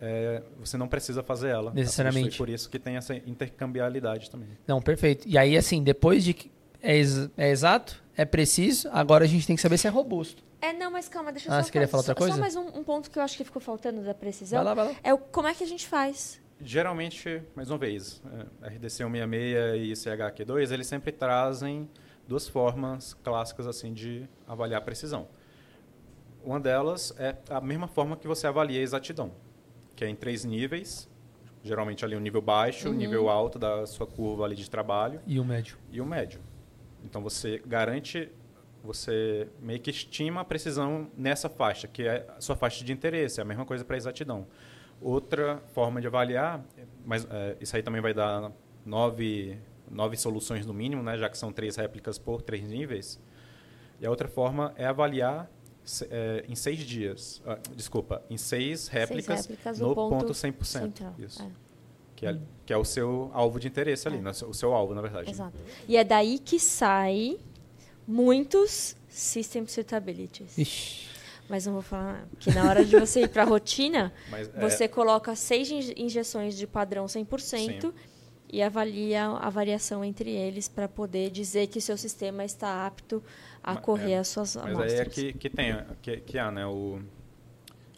é, 0.00 0.42
você 0.60 0.76
não 0.76 0.86
precisa 0.86 1.22
fazer 1.24 1.48
ela. 1.48 1.72
Necessariamente. 1.72 2.38
Por 2.38 2.48
isso 2.48 2.70
que 2.70 2.78
tem 2.78 2.96
essa 2.96 3.14
intercambiabilidade 3.16 4.30
também. 4.30 4.48
Não, 4.66 4.80
perfeito. 4.80 5.26
E 5.28 5.36
aí, 5.36 5.56
assim, 5.56 5.82
depois 5.82 6.22
de 6.24 6.34
que 6.34 6.50
é, 6.80 6.96
ex- 6.96 7.28
é 7.36 7.50
exato, 7.50 8.00
é 8.16 8.24
preciso, 8.24 8.88
agora 8.92 9.24
a 9.24 9.26
gente 9.26 9.46
tem 9.46 9.56
que 9.56 9.62
saber 9.62 9.76
se 9.78 9.86
é 9.86 9.90
robusto. 9.90 10.42
É, 10.60 10.72
não, 10.72 10.90
mas 10.90 11.08
calma, 11.08 11.30
deixa 11.32 11.48
eu 11.48 11.52
Ah, 11.52 11.58
só 11.58 11.66
você 11.66 11.72
queria 11.72 11.86
falar 11.88 12.00
outra 12.00 12.14
só- 12.14 12.18
coisa? 12.18 12.34
Só 12.34 12.40
mais 12.40 12.56
um, 12.56 12.78
um 12.80 12.84
ponto 12.84 13.10
que 13.10 13.18
eu 13.18 13.22
acho 13.22 13.36
que 13.36 13.44
ficou 13.44 13.62
faltando 13.62 14.02
da 14.02 14.14
precisão. 14.14 14.58
Vai 14.58 14.64
lá, 14.64 14.74
vai 14.74 14.92
lá. 14.92 14.98
É 15.04 15.14
o 15.14 15.18
como 15.18 15.46
é 15.48 15.54
que 15.54 15.62
a 15.62 15.66
gente 15.66 15.86
faz. 15.86 16.40
Geralmente, 16.60 17.40
mais 17.54 17.70
uma 17.70 17.78
vez, 17.78 18.20
é, 18.62 18.66
RDC 18.68 19.04
166 19.04 19.76
e 19.80 19.92
CHQ2, 19.92 20.72
eles 20.72 20.86
sempre 20.88 21.12
trazem 21.12 21.88
duas 22.26 22.48
formas 22.48 23.14
clássicas 23.14 23.66
assim 23.68 23.92
de 23.94 24.28
avaliar 24.46 24.80
a 24.80 24.84
precisão. 24.84 25.28
Uma 26.42 26.58
delas 26.58 27.14
é 27.18 27.36
a 27.50 27.60
mesma 27.60 27.86
forma 27.86 28.16
que 28.16 28.26
você 28.26 28.46
avalia 28.46 28.80
a 28.80 28.82
exatidão, 28.82 29.30
que 29.94 30.04
é 30.04 30.08
em 30.08 30.16
três 30.16 30.44
níveis, 30.44 31.08
geralmente 31.62 32.04
ali 32.04 32.16
um 32.16 32.20
nível 32.20 32.40
baixo, 32.42 32.88
o 32.88 32.90
Uhum. 32.90 32.96
nível 32.96 33.28
alto 33.28 33.58
da 33.58 33.86
sua 33.86 34.06
curva 34.06 34.44
ali 34.44 34.56
de 34.56 34.68
trabalho 34.68 35.20
E 35.26 35.38
o 35.38 35.44
médio. 35.44 35.76
e 35.92 36.00
o 36.00 36.06
médio. 36.06 36.40
Então 37.04 37.22
você 37.22 37.62
garante, 37.64 38.30
você 38.88 39.46
meio 39.60 39.78
que 39.80 39.90
estima 39.90 40.40
a 40.40 40.44
precisão 40.44 41.10
nessa 41.14 41.46
faixa, 41.50 41.86
que 41.86 42.04
é 42.04 42.26
a 42.34 42.40
sua 42.40 42.56
faixa 42.56 42.82
de 42.82 42.90
interesse, 42.90 43.38
é 43.38 43.42
a 43.42 43.44
mesma 43.44 43.66
coisa 43.66 43.84
para 43.84 43.98
exatidão. 43.98 44.46
Outra 44.98 45.58
forma 45.74 46.00
de 46.00 46.06
avaliar, 46.06 46.64
mas 47.04 47.26
é, 47.30 47.54
isso 47.60 47.76
aí 47.76 47.82
também 47.82 48.00
vai 48.00 48.14
dar 48.14 48.50
nove, 48.86 49.58
nove 49.90 50.16
soluções 50.16 50.64
no 50.64 50.72
mínimo, 50.72 51.02
né, 51.02 51.18
já 51.18 51.28
que 51.28 51.36
são 51.36 51.52
três 51.52 51.76
réplicas 51.76 52.18
por 52.18 52.40
três 52.40 52.66
níveis. 52.66 53.20
E 54.00 54.06
a 54.06 54.10
outra 54.10 54.26
forma 54.26 54.72
é 54.74 54.86
avaliar 54.86 55.50
é, 56.10 56.46
em 56.48 56.54
seis 56.54 56.78
dias, 56.78 57.42
ah, 57.46 57.58
desculpa, 57.76 58.22
em 58.30 58.38
seis 58.38 58.88
réplicas, 58.88 59.40
réplicas, 59.46 59.78
no 59.80 59.94
ponto 59.94 60.16
ponto 60.20 60.32
100%. 60.32 60.64
central, 60.64 61.14
Isso. 61.18 61.42
é. 61.42 61.50
Que, 62.16 62.26
é, 62.26 62.36
que 62.66 62.72
é 62.72 62.76
o 62.76 62.84
seu 62.84 63.30
alvo 63.32 63.60
de 63.60 63.68
interesse 63.68 64.08
ali, 64.08 64.16
É. 64.16 64.20
né, 64.22 64.30
o 64.30 64.54
seu 64.54 64.72
alvo, 64.74 64.94
na 64.94 65.02
verdade. 65.02 65.30
Exato. 65.30 65.56
E 65.86 65.96
é 65.96 66.02
daí 66.02 66.38
que 66.40 66.58
sai 66.58 67.38
muitos 68.08 68.96
system 69.08 69.66
suitabilities. 69.66 70.56
Ixi. 70.56 71.06
Mas 71.48 71.64
não 71.66 71.74
vou 71.74 71.82
falar, 71.82 72.26
que 72.40 72.50
na 72.52 72.68
hora 72.68 72.84
de 72.84 72.98
você 72.98 73.22
ir 73.22 73.28
para 73.28 73.42
a 73.42 73.46
rotina, 73.46 74.12
Mas, 74.30 74.50
é, 74.54 74.60
você 74.68 74.88
coloca 74.88 75.34
seis 75.36 75.70
inje- 75.70 75.94
injeções 75.96 76.56
de 76.56 76.66
padrão 76.66 77.06
100% 77.06 77.38
Sim. 77.40 77.92
e 78.50 78.62
avalia 78.62 79.26
a 79.26 79.48
variação 79.48 80.04
entre 80.04 80.30
eles 80.30 80.68
para 80.68 80.88
poder 80.88 81.30
dizer 81.30 81.68
que 81.68 81.78
o 81.78 81.82
seu 81.82 81.96
sistema 81.96 82.44
está 82.44 82.86
apto 82.86 83.22
a 83.62 83.76
correr 83.76 84.12
é, 84.12 84.18
as 84.18 84.28
suas 84.28 84.56
Mas 84.56 84.64
amostras. 84.66 84.92
aí 84.92 85.00
é 85.00 85.04
que, 85.06 85.32
que 85.34 85.50
tem, 85.50 85.74
que, 86.02 86.16
que 86.18 86.38
há, 86.38 86.50
né? 86.50 86.66
O, 86.66 87.00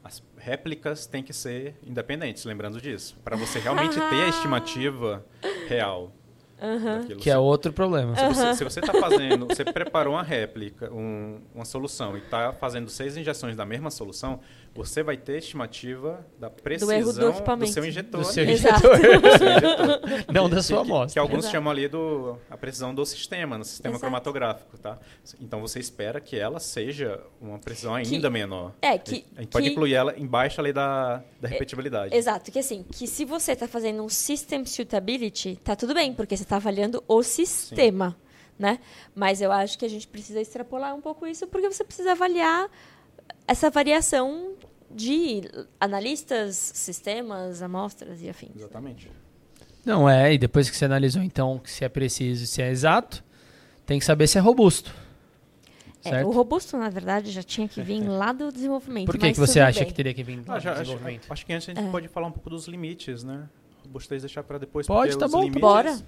as 0.03 0.23
réplicas 0.37 1.07
têm 1.07 1.23
que 1.23 1.33
ser 1.33 1.75
independentes, 1.85 2.45
lembrando 2.45 2.81
disso. 2.81 3.17
Para 3.25 3.37
você 3.37 3.59
realmente 3.59 3.95
ter 4.11 4.23
a 4.25 4.29
estimativa 4.29 5.25
real. 5.69 6.13
Daquilo. 6.61 7.21
Que 7.21 7.31
é 7.31 7.39
outro 7.39 7.73
problema. 7.73 8.15
Se 8.17 8.27
você, 8.29 8.55
se 8.55 8.65
você 8.65 8.81
está 8.81 8.93
fazendo, 8.95 9.47
você 9.47 9.65
preparou 9.65 10.15
uma 10.15 10.23
réplica, 10.23 10.93
um- 10.93 11.41
uma 11.55 11.65
solução, 11.65 12.17
e 12.17 12.21
está 12.21 12.53
fazendo 12.53 12.89
seis 12.91 13.17
injeções 13.17 13.57
da 13.57 13.65
mesma 13.67 13.91
solução, 13.91 14.41
você 14.75 15.03
vai 15.03 15.17
ter 15.17 15.39
estimativa 15.39 16.25
da 16.39 16.49
precisão 16.49 16.95
erro 16.95 17.13
do 17.13 17.29
equipamento. 17.31 17.73
seu 17.73 17.85
injetor. 17.85 18.21
Do 18.21 18.27
seu 18.27 18.45
injetor. 18.49 18.81
Do 19.21 19.39
seu 19.39 19.49
injetor. 19.51 20.01
Não 20.33 20.49
da 20.49 20.57
Que- 20.57 20.63
sua 20.63 20.77
que- 20.85 20.91
amostra. 20.91 21.13
Que 21.15 21.19
alguns 21.19 21.39
Exato. 21.41 21.53
chamam 21.53 21.71
ali 21.73 21.89
do 21.89 22.39
a 22.49 22.57
precisão 22.57 22.95
do 22.95 23.05
sistema, 23.05 23.59
no 23.59 23.65
sistema 23.65 23.95
Exato. 23.95 24.01
cromatográfico, 24.01 24.79
tá? 24.79 24.99
Então 25.41 25.61
você 25.61 25.79
espera 25.81 26.21
que 26.21 26.37
ela 26.39 26.61
seja 26.61 27.21
uma 27.41 27.59
precisão 27.59 27.95
ainda 27.95 28.31
menor. 28.31 28.73
É, 28.81 28.97
que- 28.97 29.25
a 29.37 29.41
gente 29.41 29.51
pode 29.51 29.67
que- 29.67 29.73
incluir 29.73 29.95
ela 29.95 30.19
embaixo 30.19 30.61
ali 30.61 30.73
da, 30.73 31.23
da 31.41 31.49
repetibilidade. 31.49 32.15
Exato, 32.15 32.51
que 32.51 32.59
assim, 32.59 32.85
que 32.93 33.07
se 33.07 33.25
você 33.25 33.53
está 33.53 33.67
fazendo 33.67 34.03
um 34.05 34.09
system 34.09 34.65
suitability, 34.65 35.59
tá 35.65 35.75
tudo 35.75 35.93
bem, 35.95 36.15
porque 36.15 36.37
você 36.37 36.45
está 36.45 36.57
avaliando 36.57 37.03
o 37.09 37.23
sistema, 37.23 38.17
né? 38.59 38.79
Mas 39.15 39.41
eu 39.43 39.51
acho 39.51 39.79
que 39.79 39.85
a 39.85 39.89
gente 39.89 40.07
precisa 40.07 40.41
extrapolar 40.41 40.95
um 40.95 41.01
pouco 41.01 41.27
isso, 41.27 41.47
porque 41.47 41.69
você 41.71 41.83
precisa 41.83 42.13
avaliar 42.13 42.69
essa 43.51 43.69
variação 43.71 44.53
de 44.91 45.43
analistas, 45.81 46.57
sistemas, 46.57 47.63
amostras 47.63 48.23
e 48.23 48.29
afins. 48.29 48.55
Exatamente. 48.57 49.11
Não 49.85 50.09
é, 50.09 50.33
e 50.35 50.39
depois 50.39 50.69
que 50.71 50.77
você 50.77 50.85
analisou 50.85 51.23
então 51.23 51.61
se 51.65 51.85
é 51.85 51.89
preciso 51.89 52.45
e 52.45 52.47
se 52.47 52.61
é 52.63 52.71
exato, 52.71 53.25
tem 53.87 53.99
que 53.99 54.05
saber 54.05 54.27
se 54.27 54.39
é 54.39 54.41
robusto. 54.41 54.95
É, 56.05 56.25
o 56.25 56.31
robusto, 56.31 56.79
na 56.79 56.89
verdade, 56.89 57.31
já 57.31 57.43
tinha 57.43 57.69
que 57.69 57.83
vir 57.83 58.01
lá 58.07 58.33
do 58.33 58.51
desenvolvimento. 58.51 59.07
Por 59.07 59.19
que, 59.19 59.33
que 59.33 59.39
você 59.39 59.61
acha 59.61 59.81
bem. 59.81 59.89
que 59.89 59.95
teria 59.95 60.15
que 60.15 60.23
vir 60.23 60.41
do 60.41 60.51
Ah, 60.51 60.59
já- 60.59 60.73
acho, 60.73 60.83
desenvolvimento? 60.83 61.27
acho 61.31 61.45
que 61.47 61.53
antes 61.53 61.69
a 61.69 61.75
gente 61.75 61.87
É. 61.87 61.91
pode 61.91 62.09
falar 62.09 62.27
um 62.29 62.33
pouco 62.33 62.49
dos 62.51 62.67
limites, 62.67 63.23
né? 63.23 63.49
Robustez 63.85 64.23
deixar 64.23 64.43
para 64.43 64.59
depois. 64.59 64.87
Pode, 64.87 65.19
tá 65.19 65.27
bom, 65.29 65.39
tá 65.39 65.45
limites- 65.45 65.61
Bora. 65.61 65.99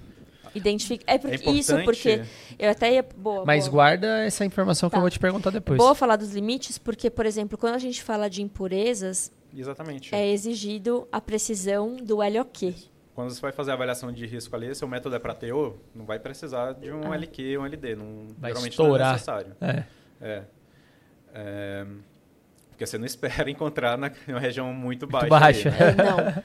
Identifica. 0.54 1.04
É, 1.06 1.16
porque, 1.18 1.48
É 1.48 1.52
isso 1.52 1.74
porque 1.84 2.22
eu 2.58 2.70
até 2.70 2.92
ia. 2.94 3.02
Boa, 3.16 3.44
Mas 3.44 3.64
boa. 3.68 3.72
guarda 3.72 4.24
essa 4.24 4.44
informação 4.44 4.88
que 4.88 4.92
Tá. 4.92 4.98
eu 4.98 5.00
vou 5.02 5.10
te 5.10 5.18
perguntar 5.18 5.50
depois. 5.50 5.78
Boa 5.78 5.94
falar 5.94 6.16
dos 6.16 6.32
limites, 6.34 6.76
porque, 6.78 7.08
por 7.10 7.24
exemplo, 7.26 7.56
quando 7.56 7.74
a 7.74 7.78
gente 7.78 8.02
fala 8.02 8.28
de 8.28 8.42
impurezas, 8.42 9.32
Exatamente. 9.56 10.14
é 10.14 10.30
exigido 10.30 11.06
a 11.10 11.20
precisão 11.20 11.96
do 11.96 12.16
LOQ. 12.18 12.74
Quando 13.14 13.30
você 13.30 13.40
vai 13.42 13.52
fazer 13.52 13.70
a 13.70 13.74
avaliação 13.74 14.10
de 14.10 14.24
risco 14.26 14.54
ali, 14.56 14.74
seu 14.74 14.88
método 14.88 15.14
é 15.14 15.18
para 15.18 15.34
TO, 15.34 15.78
não 15.94 16.04
vai 16.06 16.18
precisar 16.18 16.72
de 16.72 16.90
um 16.90 17.12
Ah. 17.12 17.14
LQ 17.14 17.56
ou 17.58 17.62
um 17.62 17.66
LD. 17.66 17.94
Não, 17.96 18.26
Vai 18.38 18.50
geralmente 18.52 18.78
não 18.78 18.84
é 18.84 18.88
estourar. 18.88 19.12
necessário. 19.12 19.56
É. 19.60 19.84
É. 20.20 20.42
É, 21.34 21.86
Porque 22.70 22.86
você 22.86 22.96
não 22.98 23.04
espera 23.06 23.50
encontrar 23.50 23.96
na, 23.98 24.10
região 24.38 24.72
muito 24.72 25.06
baixa. 25.06 25.28
baixa. 25.28 25.68
ali, 25.68 25.78
né? 25.78 25.86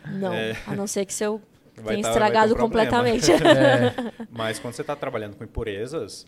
É, 0.04 0.10
não, 0.10 0.20
não. 0.20 0.34
É. 0.34 0.58
A 0.68 0.76
não 0.76 0.88
ser 0.88 1.06
que 1.06 1.14
seu 1.14 1.42
Vai 1.78 1.96
tenha 1.96 2.02
tá- 2.04 2.10
um 2.10 2.12
estragado 2.12 2.56
completamente. 2.56 3.32
É. 3.32 4.28
Mas 4.32 4.60
quando 4.60 4.74
você 4.74 4.82
está 4.82 4.96
trabalhando 4.96 5.36
com 5.36 5.44
impurezas, 5.44 6.26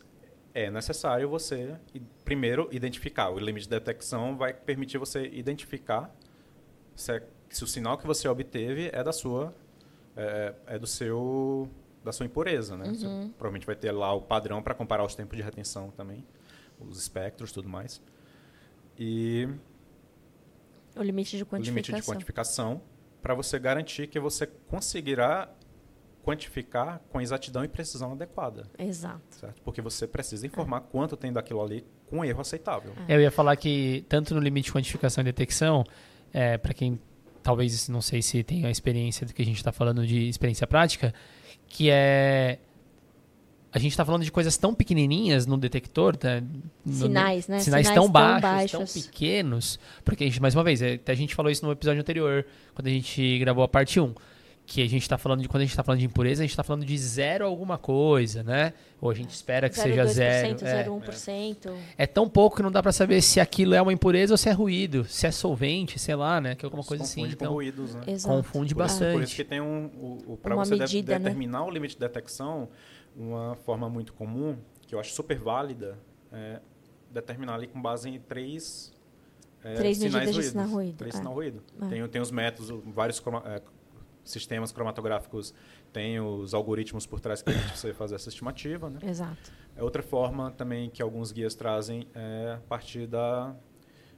é 0.54 0.70
necessário 0.70 1.28
você, 1.30 1.76
primeiro, 2.24 2.68
identificar. 2.72 3.30
O 3.30 3.39
limite 3.39 3.64
de 3.64 3.70
detecção 3.70 4.38
vai 4.38 4.54
permitir 4.54 4.97
você 4.97 5.26
identificar 5.28 6.14
se, 6.95 7.14
é- 7.14 7.24
se 7.50 7.64
o 7.64 7.68
sinal 7.68 7.97
que 7.97 8.06
você 8.06 8.28
obteve 8.28 8.89
é 8.93 9.04
da 9.04 9.12
sua, 9.12 9.54
é, 10.16 10.54
é 10.68 10.80
do 10.80 10.86
seu, 10.88 11.70
da 12.04 12.12
sua 12.12 12.26
impureza, 12.26 12.78
né? 12.78 12.86
Você 12.93 13.06
Uhum. 13.08 13.30
provavelmente 13.30 13.66
vai 13.66 13.76
ter 13.76 13.91
lá 13.91 14.14
o 14.14 14.22
padrão 14.22 14.62
para 14.62 14.74
comparar 14.76 15.04
os 15.04 15.16
tempos 15.16 15.36
de 15.38 15.43
retenção 15.43 15.89
também, 15.91 16.26
os 16.80 16.97
espectros, 17.00 17.52
tudo 17.52 17.68
mais. 17.70 18.02
E 18.97 19.47
o 20.95 21.02
limite 21.02 21.38
de 21.38 21.43
o 21.43 21.45
quantificação. 21.45 21.74
limite 21.74 21.93
de 21.93 22.02
quantificação 22.04 22.82
para 23.22 23.34
você 23.34 23.59
garantir 23.59 24.07
que 24.07 24.20
você 24.20 24.47
conseguirá 24.47 25.49
quantificar 26.24 27.01
com 27.09 27.20
exatidão 27.20 27.63
e 27.63 27.67
precisão 27.67 28.11
adequada. 28.11 28.67
Exato. 28.78 29.22
Certo? 29.32 29.61
Porque 29.63 29.82
você 29.82 30.05
precisa 30.05 30.45
informar 30.45 30.82
quanto 30.82 31.17
tem 31.17 31.32
daquilo 31.34 31.61
ali 31.61 31.86
com 32.07 32.24
erro 32.24 32.41
aceitável. 32.41 32.93
Eu 33.07 33.22
ia 33.22 33.32
falar 33.32 33.55
que 33.55 34.05
tanto 34.07 34.36
no 34.36 34.41
limite 34.41 34.65
de 34.65 34.74
quantificação 34.74 35.22
e 35.22 35.26
detecção, 35.26 35.84
é, 36.34 36.57
para 36.57 36.74
quem 36.74 36.99
talvez 37.41 37.88
não 37.89 38.01
sei 38.01 38.22
se 38.22 38.43
tem 38.43 38.65
a 38.65 38.70
experiência 38.70 39.26
do 39.26 39.34
que 39.34 39.41
a 39.41 39.45
gente 39.45 39.57
está 39.57 39.72
falando 39.72 40.05
de 40.05 40.28
experiência 40.28 40.67
prática, 40.67 41.13
que 41.67 41.89
é 41.89 42.59
a 43.72 43.78
gente 43.80 43.91
está 43.91 44.03
falando 44.03 44.24
de 44.24 44.32
coisas 44.32 44.57
tão 44.57 44.74
pequenininhas 44.74 45.45
no 45.45 45.57
detector, 45.57 46.15
tá? 46.15 46.41
No- 46.86 46.93
Sinais, 46.93 47.47
né? 47.47 47.59
Sinais, 47.59 47.63
Sinais 47.65 47.88
tão, 47.89 48.03
tão 48.05 48.11
baixos, 48.11 48.41
baixos. 48.41 48.93
tão 48.93 49.01
pequenos, 49.03 49.80
porque 50.03 50.24
a 50.24 50.28
gente, 50.28 50.41
mais 50.41 50.55
uma 50.55 50.63
vez, 50.63 50.82
é, 50.82 50.99
a 51.05 51.13
gente 51.13 51.36
falou 51.36 51.51
isso 51.51 51.65
no 51.65 51.72
episódio 51.72 52.01
anterior, 52.01 52.45
quando 52.74 52.88
a 52.88 52.91
gente 52.91 53.38
gravou 53.39 53.63
a 53.63 53.67
parte 53.67 53.99
1, 53.99 54.13
que 54.65 54.84
a 54.84 54.88
gente 54.88 55.01
está 55.01 55.17
falando 55.17 55.41
de 55.41 55.47
quando 55.49 55.61
a 55.61 55.65
gente 55.65 55.72
está 55.72 55.82
falando 55.84 55.99
de 55.99 56.05
impureza, 56.05 56.43
a 56.43 56.45
gente 56.45 56.51
está 56.51 56.61
falando 56.61 56.86
de 56.86 56.95
zero 56.95 57.43
alguma 57.43 57.76
coisa, 57.80 58.43
né? 58.43 58.72
Ou 59.01 59.09
a 59.09 59.15
gente 59.15 59.32
espera 59.32 59.67
que 59.67 59.76
seja 59.76 60.05
zero. 60.05 60.55
0,2%, 60.59 60.63
é. 60.63 60.84
0,1%. 60.84 61.74
É 61.97 62.05
tão 62.05 62.30
pouco 62.30 62.57
que 62.57 62.61
não 62.61 62.72
dá 62.72 62.82
pra 62.84 62.91
saber 62.91 63.20
se 63.24 63.39
aquilo 63.39 63.74
é 63.74 63.82
uma 63.82 63.91
impureza 63.91 64.32
ou 64.34 64.38
se 64.38 64.47
é 64.47 64.51
ruído, 64.51 65.05
se 65.05 65.26
é 65.26 65.32
solvente, 65.32 65.97
sei 65.97 66.13
lá, 66.15 66.39
né? 66.39 66.53
Que 66.53 66.65
é 66.65 66.67
alguma 66.67 66.84
coisa 66.84 67.03
assim. 67.03 67.22
confunde 67.22 67.36
com 67.36 67.43
Então, 67.45 67.53
ruídos, 67.53 67.95
né? 67.95 68.01
Exato. 68.05 68.36
confunde 68.36 68.76
Por 68.76 68.86
isso, 68.86 68.97
por 68.99 69.03
bastante. 69.05 69.24
isso 69.26 69.36
que 69.38 69.43
tem 69.43 69.59
um, 69.59 69.86
o, 70.28 70.38
para 70.38 70.55
você 70.55 70.76
de- 70.76 70.82
medida, 70.82 71.13
né? 71.13 71.20
determinar 71.20 71.63
o 71.65 71.72
limite 71.72 71.95
de 71.95 71.99
detecção, 72.01 72.70
uma 73.16 73.55
forma 73.55 73.89
muito 73.89 74.14
comum, 74.14 74.57
que 74.82 74.93
eu 74.95 74.99
acho 74.99 75.14
super 75.14 75.38
válida, 75.38 75.97
é 76.32 76.60
determinar 77.12 77.55
ali 77.55 77.68
com 77.68 77.82
base 77.82 78.10
em 78.10 78.20
três 78.20 78.93
é, 79.64 79.74
Três 79.74 79.97
sinais 79.97 80.30
ruídos. 80.30 80.45
sinal 80.51 80.68
ruído, 80.70 80.97
Três 80.97 81.16
é. 81.16 81.18
sinal 81.18 81.34
ruído. 81.34 81.62
É. 81.82 81.88
Tem, 81.88 82.07
tem 82.07 82.22
os 82.22 82.32
métodos, 82.32 82.70
vários 82.93 83.20
croma- 83.20 83.43
é, 83.45 83.62
sistemas 84.24 84.72
cromatográficos, 84.72 85.53
tem 85.91 86.20
os 86.20 86.53
algoritmos 86.53 87.05
por 87.05 87.20
trás 87.20 87.41
que 87.41 87.51
permite 87.51 87.78
você 87.78 87.93
fazer 87.93 88.16
essa 88.16 88.30
estimativa, 88.30 88.89
né? 88.89 88.99
Exato. 89.03 89.51
É 89.76 89.84
outra 89.84 90.01
forma 90.03 90.51
também 90.51 90.89
que 90.89 91.01
alguns 91.01 91.32
guias 91.32 91.55
trazem 91.55 92.07
é 92.14 92.53
a 92.57 92.62
partir 92.70 93.05
da, 93.07 93.53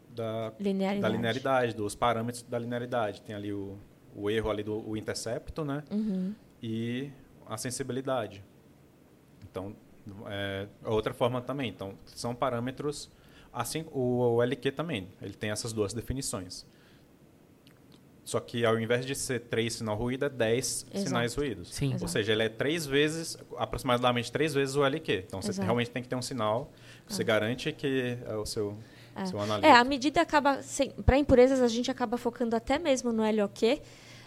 da, 0.09 0.53
Linearidade. 0.59 1.01
da 1.01 1.09
linearidade, 1.09 1.75
dos 1.75 1.95
parâmetros 1.95 2.43
da 2.43 2.59
linearidade. 2.59 3.21
Tem 3.21 3.33
ali 3.35 3.51
o, 3.53 3.77
o 4.15 4.29
erro 4.29 4.49
ali 4.49 4.63
do 4.63 4.95
intercepto, 4.97 5.63
né? 5.65 5.83
Uhum. 5.91 6.35
E 6.61 7.09
a 7.47 7.57
sensibilidade. 7.57 8.43
Então, 9.51 9.75
é 10.27 10.67
outra 10.85 11.13
forma 11.13 11.41
também. 11.41 11.69
Então, 11.69 11.93
são 12.05 12.33
parâmetros 12.33 13.09
assim 13.53 13.85
o, 13.91 14.35
o 14.35 14.43
LQ 14.43 14.71
também, 14.71 15.09
ele 15.21 15.33
tem 15.33 15.51
essas 15.51 15.73
duas 15.73 15.93
definições. 15.93 16.65
Só 18.23 18.39
que 18.39 18.63
ao 18.63 18.79
invés 18.79 19.05
de 19.05 19.15
ser 19.15 19.41
três 19.41 19.73
sinal 19.73 19.97
ruído, 19.97 20.25
é 20.25 20.29
10 20.29 20.85
Exato. 20.93 21.07
sinais 21.07 21.35
ruídos. 21.35 21.73
Sim. 21.73 21.95
Ou 21.99 22.07
seja, 22.07 22.31
ele 22.31 22.43
é 22.43 22.49
três 22.49 22.85
vezes, 22.85 23.37
aproximadamente 23.57 24.31
três 24.31 24.53
vezes 24.53 24.75
o 24.75 24.85
LQ. 24.85 25.25
Então, 25.27 25.41
você 25.41 25.49
Exato. 25.49 25.65
realmente 25.65 25.89
tem 25.89 26.01
que 26.03 26.07
ter 26.07 26.15
um 26.15 26.21
sinal 26.21 26.71
que 27.05 27.13
você 27.13 27.23
garante 27.23 27.71
que 27.73 28.17
é 28.25 28.35
o 28.35 28.45
seu, 28.45 28.77
seu 29.25 29.39
analista. 29.39 29.67
É, 29.67 29.71
a 29.73 29.83
medida 29.83 30.21
acaba. 30.21 30.61
Para 31.05 31.17
impurezas, 31.17 31.61
a 31.61 31.67
gente 31.67 31.89
acaba 31.89 32.15
focando 32.15 32.55
até 32.55 32.77
mesmo 32.77 33.11
no 33.11 33.23
LOQ, 33.23 33.81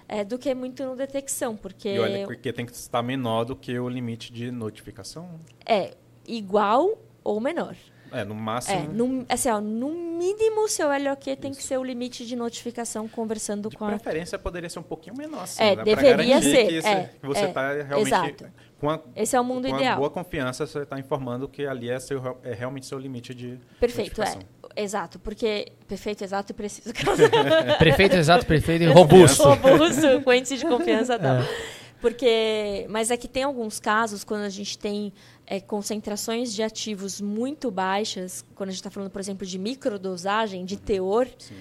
é, 0.09 0.25
do 0.25 0.39
que 0.39 0.55
muito 0.55 0.85
no 0.85 0.95
detecção, 0.97 1.57
porque 1.57 1.89
E 1.89 1.99
olha, 1.99 2.27
porque 2.27 2.53
tem 2.53 2.67
que 2.67 2.73
estar 2.73 3.03
menor 3.03 3.45
do 3.45 3.57
que 3.57 3.79
o 3.79 3.89
limite 3.89 4.33
de 4.33 4.51
notificação. 4.51 5.41
é 5.67 5.95
igual 6.27 6.99
ou 7.23 7.41
menor. 7.41 7.75
É, 8.13 8.23
no 8.25 8.35
máximo. 8.35 8.79
É, 8.79 8.87
no, 8.87 9.27
assim, 9.29 9.49
ó, 9.51 9.61
no 9.61 9.89
mínimo, 9.91 10.69
seu 10.69 10.89
LOQ 10.89 11.35
tem 11.35 11.51
que 11.53 11.61
ser 11.61 11.77
o 11.79 11.83
limite 11.83 12.25
de 12.25 12.37
notificação 12.37 13.09
conversando 13.09 13.69
De 13.69 13.77
com 13.77 13.85
a. 13.87 13.89
preferência 13.89 14.39
poderia 14.39 14.71
ser 14.71 14.79
um 14.79 14.85
pouquinho 14.85 15.17
menor, 15.17 15.43
assim, 15.43 15.61
É, 15.61 15.75
né? 15.75 15.83
Deveria 15.83 16.41
ser, 16.41 16.67
Que, 16.69 16.73
isso- 16.79 16.87
é, 16.87 17.11
que 17.21 17.27
você 17.27 17.41
é, 17.41 17.49
está 17.49 17.73
realmente 17.83 18.07
exato. 18.07 18.47
com 18.79 18.89
a, 18.89 19.01
Esse 19.17 19.35
é 19.35 19.41
o 19.41 19.45
mundo 19.45 19.67
com 19.69 19.75
a 19.75 19.79
ideal. 19.79 19.97
boa 19.99 20.11
confiança, 20.11 20.65
você 20.65 20.81
está 20.81 20.97
informando 20.97 21.49
que 21.49 21.67
ali 21.67 21.91
é, 21.91 21.99
seu, 21.99 22.39
é 22.45 22.55
realmente 22.55 22.87
seu 22.87 22.99
limite 23.01 23.35
de 23.35 23.59
Perfeito, 23.81 24.23
é. 24.23 24.39
Exato, 24.77 25.19
porque. 25.19 25.73
Perfeito, 25.87 26.25
exato 26.25 26.53
e 26.53 26.55
preciso. 26.55 26.93
Prefeito 27.79 28.17
exato, 28.17 28.47
prefeito 28.47 28.83
e 28.83 28.87
robusto. 28.87 29.43
Robusto, 29.43 30.23
com 30.23 30.33
índice 30.33 30.57
de 30.57 30.67
confiança 30.67 31.19
tal. 31.19 31.37
É. 31.37 31.49
Porque, 32.05 32.87
mas 32.91 33.11
é 33.11 33.17
que 33.17 33.27
tem 33.27 33.45
alguns 33.45 33.81
casos 33.81 34.25
quando 34.25 34.43
a 34.43 34.51
gente 34.51 34.77
tem 34.77 35.11
é, 35.47 35.59
concentrações 35.59 36.53
de 36.53 36.63
ativos 36.63 37.19
muito 37.19 37.71
baixas, 37.71 38.45
quando 38.55 38.69
a 38.69 38.73
gente 38.73 38.81
está 38.81 38.91
falando, 38.91 39.11
por 39.11 39.21
exemplo, 39.21 39.47
de 39.47 39.59
microdosagem, 39.59 40.67
de 40.67 40.77
teor, 40.77 41.27
Sim. 41.39 41.55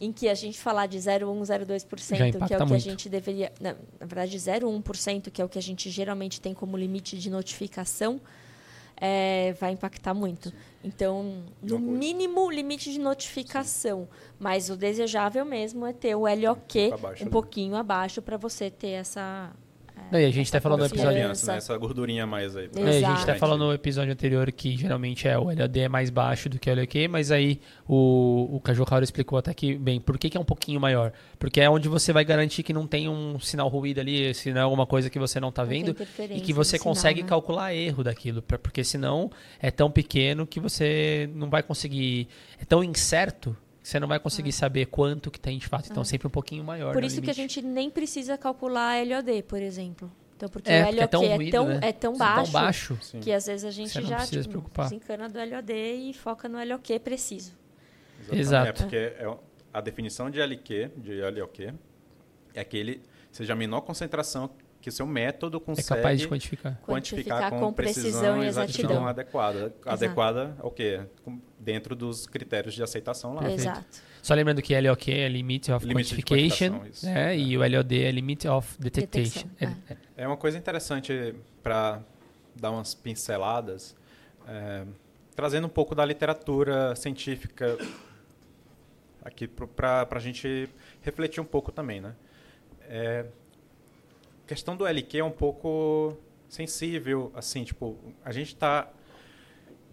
em 0.00 0.12
que 0.12 0.28
a 0.28 0.34
gente 0.34 0.58
falar 0.58 0.86
de 0.86 0.98
0,1, 0.98 1.40
0,2%, 1.42 2.16
Já 2.16 2.16
que 2.16 2.36
é 2.36 2.44
o 2.44 2.46
que 2.46 2.54
a 2.54 2.66
muito. 2.66 2.80
gente 2.82 3.08
deveria. 3.08 3.52
Na, 3.60 3.76
na 4.00 4.06
verdade, 4.06 4.36
0,1%, 4.36 5.30
que 5.30 5.40
é 5.40 5.44
o 5.44 5.48
que 5.48 5.60
a 5.60 5.62
gente 5.62 5.88
geralmente 5.90 6.40
tem 6.40 6.52
como 6.52 6.76
limite 6.76 7.16
de 7.16 7.30
notificação, 7.30 8.20
é, 9.00 9.54
vai 9.60 9.72
impactar 9.72 10.14
muito. 10.14 10.52
Então, 10.82 11.44
no 11.62 11.78
mínimo, 11.78 12.50
limite 12.50 12.92
de 12.92 12.98
notificação. 12.98 14.08
Mas 14.38 14.70
o 14.70 14.76
desejável 14.76 15.44
mesmo 15.44 15.86
é 15.86 15.92
ter 15.92 16.14
o 16.14 16.22
LOQ 16.22 16.92
um 17.20 17.24
né? 17.24 17.30
pouquinho 17.30 17.76
abaixo 17.76 18.22
para 18.22 18.36
você 18.36 18.70
ter 18.70 18.90
essa. 18.90 19.50
Não, 20.10 20.18
e 20.18 20.24
a 20.24 20.30
gente 20.30 20.48
até 20.48 20.60
falou 20.60 20.78
no 20.78 20.84
Essa 20.84 20.94
episódio. 20.94 21.18
né? 21.52 21.56
Essa 21.56 21.76
gordurinha 21.76 22.24
a 22.24 22.26
mais 22.26 22.56
aí. 22.56 22.70
É, 22.74 22.80
É, 22.80 23.04
a 23.04 23.10
gente 23.10 23.22
até 23.22 23.34
falou 23.34 23.58
no 23.58 23.72
episódio 23.72 24.12
anterior 24.12 24.50
que 24.52 24.76
geralmente 24.76 25.28
é 25.28 25.36
o 25.38 25.44
LOD 25.44 25.80
é 25.80 25.88
mais 25.88 26.10
baixo 26.10 26.48
do 26.48 26.58
que 26.58 26.70
o 26.70 26.74
LOQ, 26.74 27.08
mas 27.08 27.30
aí 27.30 27.60
o, 27.86 28.56
o 28.56 28.60
Caju 28.60 28.84
Rauro 28.84 29.04
explicou 29.04 29.38
até 29.38 29.52
que, 29.52 29.74
bem, 29.76 30.00
por 30.00 30.16
que, 30.18 30.30
que 30.30 30.36
é 30.36 30.40
um 30.40 30.44
pouquinho 30.44 30.80
maior? 30.80 31.12
Porque 31.38 31.60
é 31.60 31.68
onde 31.68 31.88
você 31.88 32.12
vai 32.12 32.24
garantir 32.24 32.62
que 32.62 32.72
não 32.72 32.86
tem 32.86 33.08
um 33.08 33.38
sinal 33.38 33.68
ruído 33.68 34.00
ali, 34.00 34.32
se 34.34 34.52
não 34.52 34.60
é 34.60 34.64
alguma 34.64 34.86
coisa 34.86 35.10
que 35.10 35.18
você 35.18 35.38
não 35.40 35.52
tem 35.52 35.64
vendo, 35.64 35.96
e 36.30 36.40
que 36.40 36.52
você 36.52 36.76
no 36.76 36.80
sinal, 36.82 36.94
consegue 36.94 37.22
né? 37.22 37.28
calcular 37.28 37.74
erro 37.74 38.02
daquilo, 38.04 38.40
pra- 38.42 38.58
porque 38.58 38.82
senão 38.84 39.30
é 39.60 39.70
tão 39.70 39.90
pequeno 39.90 40.46
que 40.46 40.60
você 40.60 41.28
não 41.34 41.50
vai 41.50 41.62
conseguir, 41.62 42.28
é 42.60 42.64
tão 42.64 42.82
incerto 42.82 43.56
você 43.82 43.98
não 44.00 44.08
vai 44.08 44.18
conseguir 44.20 44.52
saber 44.52 44.86
quanto 44.86 45.30
que 45.30 45.40
tem 45.40 45.58
de 45.58 45.66
fato, 45.66 45.88
então 45.90 46.04
sempre 46.04 46.26
um 46.26 46.30
pouquinho 46.30 46.62
maior. 46.64 46.92
Por 46.92 47.00
no 47.02 47.06
isso 47.06 47.20
que 47.22 47.30
a 47.30 47.34
gente 47.34 47.62
nem 47.62 47.88
precisa 47.90 48.36
calcular 48.36 48.96
LOD, 49.06 49.42
por 49.44 49.60
exemplo. 49.62 50.10
Então, 50.36 50.48
porque 50.48 50.70
É, 50.70 50.82
o 50.84 50.86
LOQ 50.86 51.00
é 51.00 51.06
tão 51.08 51.24
é 51.24 51.34
ruído, 51.34 51.50
tão, 51.50 51.66
né? 51.68 51.80
é 51.82 51.92
tão 51.92 52.12
Tão 52.12 52.18
baixo, 52.18 52.52
baixo. 52.52 52.98
Sim. 53.02 53.20
que 53.20 53.32
às 53.32 53.46
vezes 53.46 53.64
a 53.64 53.70
gente 53.72 53.92
já 53.92 54.16
precisa 54.18 54.26
se 54.26 54.38
tipo, 54.42 54.50
preocupar. 54.50 54.84
desencana 54.88 55.28
do 55.28 55.38
LOD 55.38 55.72
e 55.72 56.12
foca 56.14 56.48
no 56.48 56.58
LOQ 56.64 56.98
preciso. 57.00 57.52
Exatamente. 58.30 58.40
Exato. 58.40 58.68
É 58.68 58.72
porque 58.72 58.96
é 58.96 59.36
a 59.72 59.80
definição 59.80 60.30
de 60.30 60.40
LQ, 60.40 60.90
de 60.96 61.20
LOQ, 61.22 61.74
é 62.54 62.60
aquele 62.60 63.02
seja 63.32 63.52
a 63.52 63.56
menor 63.56 63.80
concentração 63.82 64.48
que 64.80 64.90
seu 64.90 65.06
método 65.06 65.56
É 65.56 65.60
consegue 65.60 65.88
capaz 65.88 66.20
de 66.20 66.28
quantificar. 66.28 66.80
quantificar 66.86 67.50
com, 67.50 67.72
precisão 67.72 68.42
e 68.42 68.46
exatidão 68.46 69.06
adequada. 69.06 69.74
Adequada 69.84 70.56
é 70.62 70.66
o 70.66 70.70
quê? 70.70 71.00
Com- 71.24 71.40
Dentro 71.58 71.96
dos 71.96 72.26
critérios 72.26 72.72
de 72.72 72.82
aceitação 72.82 73.34
lá. 73.34 73.40
Perfeito. 73.42 73.62
Exato. 73.62 73.86
Só 74.22 74.32
lembrando 74.34 74.62
que 74.62 74.78
LOQ 74.80 75.10
é 75.12 75.28
Limit 75.28 75.70
of 75.72 75.84
Limite 75.84 76.14
Quantification, 76.14 76.80
né? 77.02 77.32
É. 77.34 77.38
E 77.38 77.58
o 77.58 77.60
LOD 77.68 78.04
é 78.04 78.10
Limit 78.12 78.46
of 78.48 78.80
Detectation. 78.80 79.48
Detecção, 79.58 79.76
É- 79.88 79.92
é- 79.92 79.96
É 80.24 80.26
uma 80.26 80.36
coisa 80.36 80.56
interessante 80.56 81.34
para 81.62 82.00
dar 82.54 82.70
umas 82.70 82.94
pinceladas, 82.94 83.94
é, 84.46 84.84
trazendo 85.36 85.66
um 85.66 85.70
pouco 85.70 85.94
da 85.94 86.04
literatura 86.04 86.94
científica 86.96 87.76
aqui 89.24 89.46
para 89.48 90.06
a 90.10 90.18
gente 90.18 90.68
refletir 91.02 91.40
um 91.40 91.44
pouco 91.44 91.70
também, 91.72 92.00
né? 92.00 92.14
É, 92.88 93.26
questão 94.48 94.74
do 94.76 94.86
LQ 94.86 95.18
é 95.18 95.24
um 95.24 95.30
pouco 95.30 96.16
sensível, 96.48 97.30
assim, 97.34 97.62
tipo, 97.64 97.96
a 98.24 98.32
gente 98.32 98.48
está 98.48 98.90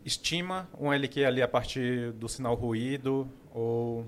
estima 0.06 0.70
um 0.80 0.94
LQ 0.94 1.26
ali 1.26 1.42
a 1.42 1.48
partir 1.48 2.14
do 2.14 2.30
sinal 2.30 2.56
ruído 2.56 3.28
ou 3.54 4.06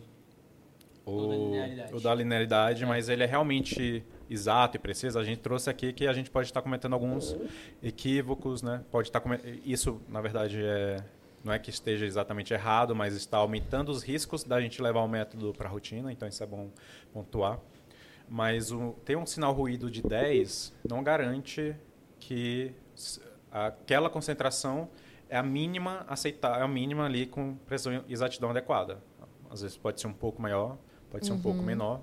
Ou 1.06 1.28
da 1.28 1.36
linearidade. 1.36 1.94
ou 1.94 2.00
da 2.00 2.16
linearidade, 2.16 2.86
mas 2.86 3.10
ele 3.10 3.24
é 3.24 3.26
realmente 3.26 4.04
exato 4.30 4.78
e 4.78 4.80
preciso. 4.80 5.20
A 5.20 5.24
gente 5.24 5.40
trouxe 5.40 5.70
aqui 5.70 5.92
que 5.92 6.08
a 6.08 6.14
gente 6.14 6.30
pode 6.30 6.48
estar 6.48 6.62
cometendo 6.62 6.94
alguns 6.94 7.36
equívocos, 7.84 8.62
né? 8.62 8.84
Pode 8.90 9.10
estar 9.10 9.22
isso, 9.66 10.02
na 10.08 10.22
verdade, 10.22 10.62
é 10.64 11.04
não 11.44 11.54
é 11.54 11.60
que 11.60 11.70
esteja 11.70 12.06
exatamente 12.06 12.54
errado, 12.54 12.94
mas 12.96 13.16
está 13.16 13.38
aumentando 13.38 13.90
os 13.90 14.04
riscos 14.04 14.44
da 14.44 14.60
gente 14.60 14.82
levar 14.82 15.02
o 15.02 15.08
método 15.08 15.54
para 15.54 15.70
a 15.70 15.72
rotina, 15.72 16.12
então 16.12 16.28
isso 16.28 16.44
é 16.44 16.46
bom 16.46 16.70
pontuar. 17.14 17.60
Mas 18.28 18.72
o, 18.72 18.94
ter 19.06 19.16
um 19.18 19.26
sinal 19.26 19.54
ruído 19.54 19.90
de 19.90 20.02
10 20.02 20.74
não 20.88 21.02
garante 21.02 21.76
que 22.20 22.74
aquela 23.52 24.10
concentração 24.10 24.90
é 25.30 25.38
a 25.38 25.44
mínima 25.44 26.06
aceitar, 26.08 26.60
é 26.60 26.64
a 26.64 26.68
mínima 26.68 27.06
ali 27.06 27.26
com 27.26 27.56
precisão 27.56 28.04
e 28.08 28.14
exatidão 28.14 28.50
adequada. 28.50 29.02
Às 29.50 29.62
vezes 29.62 29.78
pode 29.78 30.02
ser 30.02 30.08
um 30.08 30.14
pouco 30.14 30.42
maior, 30.42 30.78
pode 31.10 31.26
ser 31.26 31.32
um 31.32 31.42
pouco 31.42 31.62
menor. 31.62 32.02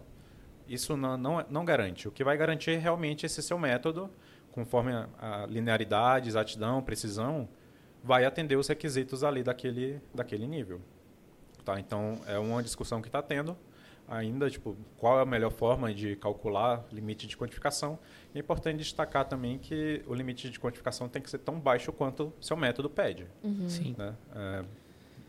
Isso 0.66 0.96
não, 0.96 1.16
não, 1.16 1.44
não 1.50 1.64
garante. 1.64 2.08
O 2.08 2.10
que 2.10 2.24
vai 2.24 2.36
garantir 2.36 2.70
é 2.70 2.78
realmente 2.78 3.26
esse 3.26 3.42
seu 3.42 3.58
método, 3.58 4.10
conforme 4.50 4.92
a, 4.92 5.08
a 5.20 5.46
linearidade, 5.46 6.28
exatidão, 6.28 6.82
precisão, 6.82 7.48
vai 8.02 8.24
atender 8.24 8.56
os 8.56 8.68
requisitos 8.68 9.22
ali 9.22 9.42
daquele, 9.42 10.00
daquele 10.14 10.46
nível. 10.46 10.80
Tá? 11.64 11.78
Então, 11.78 12.20
é 12.26 12.38
uma 12.38 12.62
discussão 12.62 13.02
que 13.02 13.08
está 13.08 13.22
tendo 13.22 13.56
ainda, 14.08 14.50
tipo, 14.50 14.76
qual 14.98 15.18
é 15.18 15.22
a 15.22 15.26
melhor 15.26 15.50
forma 15.50 15.92
de 15.92 16.16
calcular 16.16 16.84
limite 16.92 17.26
de 17.26 17.36
quantificação. 17.36 17.98
E 18.34 18.38
é 18.38 18.40
importante 18.40 18.78
destacar 18.78 19.26
também 19.26 19.58
que 19.58 20.02
o 20.06 20.14
limite 20.14 20.50
de 20.50 20.58
quantificação 20.58 21.08
tem 21.08 21.22
que 21.22 21.30
ser 21.30 21.38
tão 21.38 21.58
baixo 21.58 21.92
quanto 21.92 22.32
seu 22.40 22.56
método 22.56 22.90
pede. 22.90 23.26
Uhum. 23.42 23.68
Sim. 23.68 23.94
Né? 23.96 24.14
É, 24.34 24.64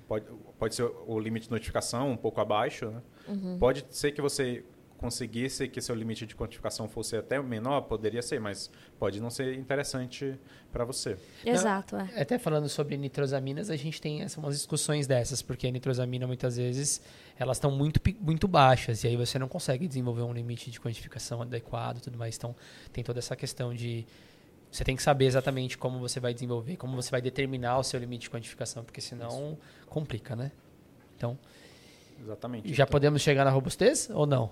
pode, 0.08 0.26
pode 0.60 0.76
ser 0.76 0.84
o 1.08 1.20
limite 1.20 1.46
de 1.46 1.52
notificação 1.52 2.12
um 2.12 2.18
pouco 2.18 2.42
abaixo. 2.42 2.88
Né? 2.88 3.02
Uhum. 3.28 3.58
Pode 3.58 3.86
ser 3.90 4.12
que 4.12 4.22
você 4.22 4.64
conseguisse 4.98 5.68
que 5.68 5.82
seu 5.82 5.94
limite 5.94 6.26
de 6.26 6.36
quantificação 6.36 6.88
fosse 6.88 7.16
até 7.18 7.42
menor, 7.42 7.82
poderia 7.82 8.22
ser, 8.22 8.40
mas 8.40 8.72
pode 8.98 9.20
não 9.22 9.30
ser 9.30 9.54
interessante 9.58 10.36
para 10.72 10.86
você. 10.86 11.18
Exato, 11.46 11.96
é. 11.98 12.22
Até 12.22 12.38
falando 12.40 12.68
sobre 12.70 12.96
nitrosaminas, 12.98 13.70
a 13.70 13.76
gente 13.76 14.02
tem 14.02 14.22
essa, 14.22 14.40
umas 14.40 14.56
discussões 14.56 15.06
dessas, 15.06 15.42
porque 15.42 15.68
a 15.68 15.72
nitrosamina 15.72 16.26
muitas 16.26 16.58
vezes 16.58 17.02
elas 17.38 17.58
estão 17.58 17.72
muito, 17.72 18.00
muito 18.20 18.48
baixas 18.48 19.04
e 19.04 19.08
aí 19.08 19.18
você 19.18 19.38
não 19.38 19.48
consegue 19.48 19.88
desenvolver 19.88 20.22
um 20.24 20.34
limite 20.34 20.72
de 20.72 20.80
quantificação 20.80 21.42
adequado 21.42 21.98
e 21.98 22.02
tudo 22.02 22.18
mais. 22.18 22.36
Então 22.38 22.56
tem 22.94 23.04
toda 23.04 23.20
essa 23.20 23.36
questão 23.36 23.74
de 23.74 24.06
você 24.72 24.84
tem 24.84 24.96
que 24.96 25.04
saber 25.04 25.26
exatamente 25.26 25.78
como 25.78 26.00
você 26.00 26.20
vai 26.20 26.34
desenvolver, 26.34 26.76
como 26.78 26.96
você 26.96 27.10
vai 27.12 27.22
determinar 27.22 27.78
o 27.80 27.84
seu 27.84 28.00
limite 28.00 28.24
de 28.24 28.30
quantificação, 28.30 28.84
porque 28.84 29.00
senão 29.02 29.58
complica, 29.88 30.36
né? 30.36 30.52
Então, 31.16 31.38
Exatamente. 32.22 32.74
já 32.74 32.84
Então- 32.84 32.92
podemos 32.92 33.22
chegar 33.22 33.46
na 33.46 33.52
robustez 33.52 34.10
ou 34.14 34.26
não? 34.26 34.52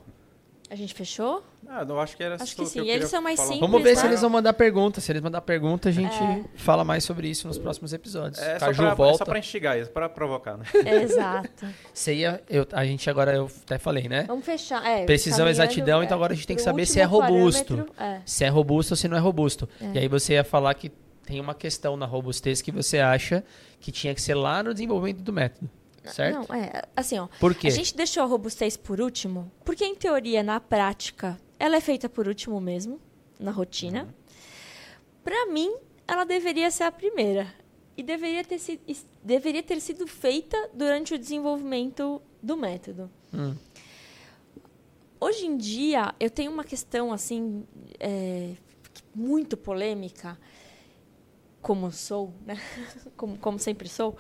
A 0.74 0.76
gente 0.76 0.92
fechou? 0.96 1.44
Ah, 1.70 1.86
eu 1.88 2.00
acho 2.00 2.18
que 2.18 2.24
era 2.24 2.34
Acho 2.34 2.56
que 2.56 2.66
sim. 2.66 2.90
Eles 2.90 3.08
são 3.08 3.22
mais 3.22 3.38
falar 3.40 3.50
simples, 3.54 3.70
Vamos 3.70 3.84
ver 3.84 3.94
né? 3.94 4.02
se 4.02 4.08
eles 4.08 4.22
vão 4.22 4.30
mandar 4.32 4.54
pergunta. 4.54 5.00
Se 5.00 5.12
eles 5.12 5.22
mandar 5.22 5.42
pergunta, 5.42 5.88
a 5.90 5.92
gente 5.92 6.16
É. 6.16 6.44
fala 6.56 6.84
mais 6.84 7.04
sobre 7.04 7.28
isso 7.30 7.48
nos 7.48 7.60
próximos 7.60 7.94
episódios. 7.94 8.42
É 8.42 8.58
só 8.58 8.66
Caju 8.66 8.82
pra, 8.82 8.92
é 8.92 8.96
volta. 8.96 9.18
só 9.20 9.26
pra 9.26 9.38
instigar 9.38 9.78
isso, 9.78 9.92
para 9.92 10.10
provocar, 10.10 10.58
né? 10.58 10.66
Exato. 11.04 11.68
Você 11.94 12.16
ia, 12.16 12.42
eu, 12.50 12.66
a 12.72 12.84
gente 12.86 13.08
agora, 13.08 13.36
eu 13.36 13.52
até 13.66 13.78
falei, 13.78 14.10
né? 14.10 14.24
Vamos 14.28 14.44
fechar. 14.46 14.84
É, 14.84 15.06
Precisão, 15.06 15.48
exatidão, 15.48 16.02
então 16.02 16.16
é, 16.16 16.18
agora 16.18 16.34
a 16.34 16.36
gente 16.36 16.48
tem 16.48 16.56
que 16.56 16.62
saber 16.64 16.88
se 16.88 17.00
é 17.00 17.04
robusto. 17.04 17.86
é. 18.00 18.22
Se 18.26 18.44
é 18.44 18.50
robusto 18.50 18.94
ou 18.94 18.98
se 18.98 19.08
não 19.08 19.16
é 19.16 19.20
robusto. 19.20 19.70
É. 19.80 19.92
E 19.94 20.00
aí 20.00 20.08
você 20.08 20.34
ia 20.34 20.44
falar 20.44 20.74
que 20.74 20.92
tem 21.24 21.40
uma 21.40 21.54
questão 21.54 21.96
na 21.96 22.08
robustez 22.08 22.64
que 22.64 22.72
você 22.72 22.98
acha 22.98 23.44
que 23.80 23.92
tinha 23.92 24.16
que 24.16 24.22
ser 24.24 24.34
lá 24.34 24.64
no 24.64 24.74
desenvolvimento 24.74 25.22
do 25.22 25.32
método. 25.32 25.70
Certo? 26.12 26.48
Não, 26.50 26.56
é, 26.56 26.84
assim, 26.96 27.18
ó. 27.18 27.28
Por 27.40 27.56
quê? 27.56 27.68
A 27.68 27.72
gente 27.72 27.96
deixou 27.96 28.24
a 28.24 28.26
robustez 28.26 28.76
por 28.76 29.00
último, 29.00 29.52
porque 29.64 29.86
em 29.86 29.96
teoria, 29.96 30.44
na 30.44 30.60
prática, 30.60 31.40
ela 31.58 31.78
é 31.78 31.82
feita 31.82 32.10
por 32.10 32.28
último 32.28 32.60
mesmo, 32.60 33.00
na 33.40 33.52
rotina. 33.52 34.14
Pra 35.24 35.46
mim, 35.48 35.74
ela 36.08 36.26
deveria 36.26 36.70
ser 36.70 36.84
a 36.84 36.92
primeira. 36.92 37.48
E 37.96 38.02
deveria 38.02 38.44
ter, 38.44 38.58
sido, 38.58 38.82
deveria 39.24 39.62
ter 39.62 39.80
sido 39.80 40.08
feita 40.08 40.70
durante 40.74 41.14
o 41.14 41.20
desenvolvimento 41.20 42.22
do 42.42 42.58
método. 42.58 43.10
Hum. 43.32 43.56
Hoje 45.20 45.46
em 45.46 45.56
dia, 45.56 46.14
eu 46.20 46.30
tenho 46.30 46.52
uma 46.52 46.64
questão, 46.64 47.14
assim, 47.14 47.66
é, 48.00 48.56
muito 49.16 49.56
polêmica, 49.56 50.38
como 51.62 51.92
sou, 51.92 52.34
né? 52.46 52.60
como, 53.16 53.38
como 53.38 53.58
sempre 53.60 53.88
sou, 53.88 54.18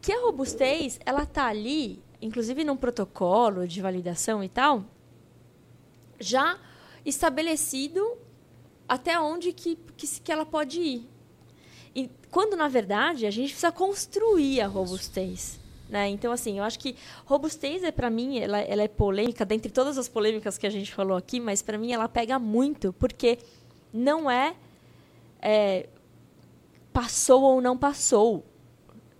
que 0.00 0.12
a 0.12 0.20
robustez, 0.20 0.98
ela 1.04 1.26
tá 1.26 1.46
ali, 1.46 2.02
inclusive 2.20 2.64
num 2.64 2.76
protocolo 2.76 3.66
de 3.66 3.80
validação 3.80 4.42
e 4.42 4.48
tal, 4.48 4.84
já 6.18 6.58
estabelecido 7.04 8.16
até 8.88 9.18
onde 9.18 9.52
que, 9.52 9.76
que, 9.96 10.06
que 10.20 10.32
ela 10.32 10.46
pode 10.46 10.80
ir. 10.80 11.08
E 11.94 12.10
quando, 12.30 12.56
na 12.56 12.68
verdade, 12.68 13.26
a 13.26 13.30
gente 13.30 13.50
precisa 13.50 13.72
construir 13.72 14.60
a 14.60 14.66
robustez. 14.66 15.58
Né? 15.88 16.08
Então, 16.08 16.32
assim, 16.32 16.58
eu 16.58 16.64
acho 16.64 16.78
que 16.78 16.96
robustez, 17.24 17.82
é, 17.82 17.92
para 17.92 18.10
mim, 18.10 18.38
ela, 18.38 18.58
ela 18.60 18.82
é 18.82 18.88
polêmica, 18.88 19.44
dentre 19.44 19.70
todas 19.70 19.96
as 19.96 20.08
polêmicas 20.08 20.58
que 20.58 20.66
a 20.66 20.70
gente 20.70 20.92
falou 20.92 21.16
aqui, 21.16 21.40
mas 21.40 21.62
para 21.62 21.78
mim 21.78 21.92
ela 21.92 22.08
pega 22.08 22.38
muito, 22.38 22.92
porque 22.92 23.38
não 23.92 24.30
é, 24.30 24.54
é 25.40 25.88
passou 26.92 27.42
ou 27.42 27.60
não 27.60 27.76
passou 27.76 28.44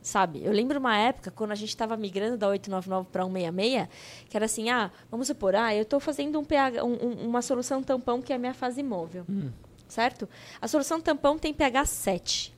sabe? 0.07 0.45
Eu 0.45 0.53
lembro 0.53 0.79
uma 0.79 0.97
época, 0.97 1.33
quando 1.33 1.51
a 1.51 1.57
gente 1.57 1.71
estava 1.71 1.97
migrando 1.97 2.37
da 2.37 2.47
899 2.47 3.09
para 3.11 3.25
166, 3.25 3.89
que 4.29 4.37
era 4.37 4.47
assim, 4.47 4.71
ah, 4.71 4.89
vamos 5.11 5.27
supor, 5.27 5.57
ah, 5.57 5.75
eu 5.75 5.83
estou 5.83 5.99
fazendo 5.99 6.39
um 6.39 6.45
pH, 6.45 6.85
um, 6.85 7.27
uma 7.27 7.43
solução 7.43 7.83
tampão 7.83 8.23
que 8.23 8.33
é 8.33 8.37
a 8.37 8.39
minha 8.39 8.55
fase 8.55 8.85
móvel, 8.85 9.25
hum. 9.29 9.51
certo? 9.89 10.29
A 10.61 10.69
solução 10.69 11.01
tampão 11.01 11.37
tem 11.37 11.53
pH 11.53 11.87
7. 11.87 12.57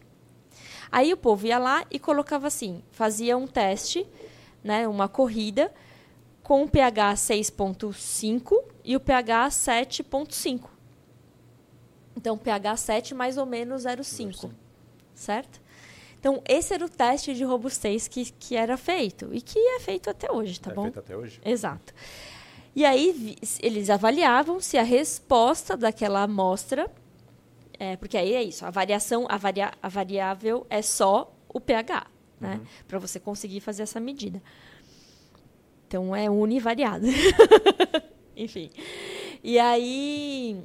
Aí 0.92 1.10
o 1.10 1.16
povo 1.16 1.46
ia 1.46 1.58
lá 1.58 1.86
e 1.90 1.98
colocava 1.98 2.46
assim, 2.46 2.82
fazia 2.90 3.34
um 3.34 3.46
teste, 3.46 4.06
né, 4.62 4.86
uma 4.86 5.08
corrida, 5.08 5.72
com 6.42 6.64
o 6.64 6.68
pH 6.68 7.14
6.5 7.14 8.62
e 8.84 8.94
o 8.94 9.00
pH 9.00 9.48
7.5. 9.48 10.68
Então, 12.14 12.36
pH 12.36 12.76
7 12.76 13.14
mais 13.14 13.38
ou 13.38 13.46
menos 13.46 13.84
0,5, 13.84 14.50
certo? 15.14 15.66
Então, 16.18 16.42
esse 16.48 16.74
era 16.74 16.84
o 16.84 16.88
teste 16.88 17.32
de 17.32 17.44
robustez 17.44 18.08
que, 18.08 18.30
que 18.32 18.56
era 18.56 18.76
feito. 18.76 19.30
E 19.32 19.40
que 19.40 19.58
é 19.58 19.80
feito 19.80 20.10
até 20.10 20.30
hoje, 20.30 20.60
tá 20.60 20.72
é 20.72 20.74
bom? 20.74 20.82
É 20.82 20.84
feito 20.84 20.98
até 20.98 21.16
hoje. 21.16 21.40
Exato. 21.44 21.94
E 22.74 22.84
aí, 22.84 23.36
eles 23.60 23.88
avaliavam 23.88 24.60
se 24.60 24.76
a 24.76 24.82
resposta 24.82 25.76
daquela 25.76 26.22
amostra. 26.22 26.90
É, 27.78 27.96
porque 27.96 28.16
aí 28.16 28.34
é 28.34 28.42
isso, 28.42 28.66
a 28.66 28.70
variação, 28.70 29.26
a, 29.28 29.36
varia, 29.36 29.72
a 29.80 29.88
variável 29.88 30.66
é 30.68 30.82
só 30.82 31.32
o 31.48 31.60
pH, 31.60 32.08
né? 32.40 32.54
Uhum. 32.54 32.66
Para 32.88 32.98
você 32.98 33.20
conseguir 33.20 33.60
fazer 33.60 33.84
essa 33.84 34.00
medida. 34.00 34.42
Então, 35.86 36.14
é 36.14 36.28
univariado. 36.28 37.06
Enfim. 38.36 38.70
E 39.42 39.58
aí. 39.58 40.62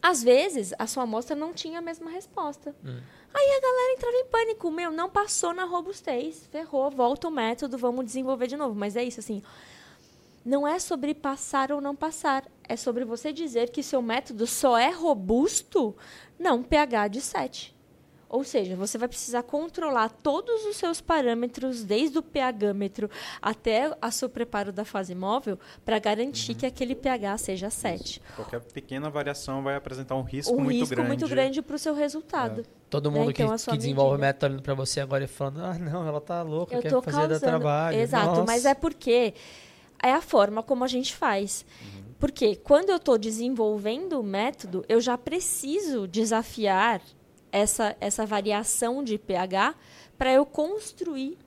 Às 0.00 0.22
vezes, 0.22 0.74
a 0.78 0.86
sua 0.86 1.04
amostra 1.04 1.34
não 1.34 1.54
tinha 1.54 1.78
a 1.78 1.82
mesma 1.82 2.10
resposta. 2.10 2.76
Uhum. 2.84 3.00
Aí 3.34 3.50
a 3.50 3.60
galera 3.60 3.92
entrava 3.92 4.16
em 4.16 4.26
pânico. 4.26 4.70
Meu, 4.70 4.92
não 4.92 5.10
passou 5.10 5.52
na 5.52 5.64
robustez. 5.64 6.46
Ferrou, 6.46 6.88
volta 6.90 7.26
o 7.26 7.30
método, 7.30 7.76
vamos 7.76 8.04
desenvolver 8.04 8.46
de 8.46 8.56
novo. 8.56 8.74
Mas 8.74 8.94
é 8.94 9.02
isso, 9.02 9.18
assim. 9.18 9.42
Não 10.44 10.68
é 10.68 10.78
sobre 10.78 11.14
passar 11.14 11.72
ou 11.72 11.80
não 11.80 11.96
passar. 11.96 12.44
É 12.68 12.76
sobre 12.76 13.04
você 13.04 13.32
dizer 13.32 13.70
que 13.70 13.82
seu 13.82 14.00
método 14.00 14.46
só 14.46 14.78
é 14.78 14.90
robusto 14.90 15.96
não 16.38 16.62
pH 16.62 17.08
de 17.08 17.20
7. 17.20 17.74
Ou 18.34 18.42
seja, 18.42 18.74
você 18.74 18.98
vai 18.98 19.06
precisar 19.06 19.44
controlar 19.44 20.08
todos 20.08 20.64
os 20.64 20.76
seus 20.76 21.00
parâmetros, 21.00 21.84
desde 21.84 22.18
o 22.18 22.22
pHmetro 22.22 23.08
até 23.40 23.88
o 23.88 24.10
seu 24.10 24.28
preparo 24.28 24.72
da 24.72 24.84
fase 24.84 25.14
móvel, 25.14 25.56
para 25.84 26.00
garantir 26.00 26.50
uhum. 26.50 26.58
que 26.58 26.66
aquele 26.66 26.96
pH 26.96 27.38
seja 27.38 27.70
7. 27.70 28.20
Qualquer 28.34 28.60
pequena 28.60 29.08
variação 29.08 29.62
vai 29.62 29.76
apresentar 29.76 30.16
um 30.16 30.22
risco 30.22 30.52
um 30.52 30.64
muito 30.64 30.80
risco 30.80 30.96
grande. 30.96 31.08
muito 31.08 31.28
grande 31.28 31.62
para 31.62 31.76
o 31.76 31.78
seu 31.78 31.94
resultado. 31.94 32.62
É. 32.62 32.64
Todo 32.94 33.10
mundo 33.10 33.26
né? 33.26 33.32
então, 33.32 33.56
que, 33.56 33.70
que 33.70 33.76
desenvolve 33.76 34.18
método 34.18 34.40
tá 34.40 34.46
olhando 34.46 34.62
para 34.62 34.74
você 34.74 35.00
agora 35.00 35.24
e 35.24 35.26
falando, 35.26 35.64
ah, 35.64 35.78
não, 35.78 36.06
ela 36.06 36.20
tá 36.20 36.42
louca, 36.42 36.74
Eu 36.76 36.82
quer 36.82 36.90
fazer 36.90 37.10
causando. 37.18 37.40
trabalho. 37.40 37.98
Exato, 37.98 38.26
Nossa. 38.26 38.44
mas 38.44 38.64
é 38.64 38.74
porque 38.74 39.34
é 40.02 40.12
a 40.12 40.20
forma 40.20 40.62
como 40.62 40.84
a 40.84 40.88
gente 40.88 41.14
faz. 41.14 41.64
Uhum. 41.80 42.04
Porque 42.18 42.56
quando 42.56 42.90
eu 42.90 42.96
estou 42.96 43.18
desenvolvendo 43.18 44.20
o 44.20 44.22
método, 44.22 44.84
eu 44.88 45.00
já 45.00 45.18
preciso 45.18 46.06
desafiar 46.06 47.00
essa, 47.50 47.96
essa 48.00 48.26
variação 48.26 49.04
de 49.04 49.18
pH 49.18 49.74
para 50.16 50.32
eu 50.32 50.44
construir 50.44 51.38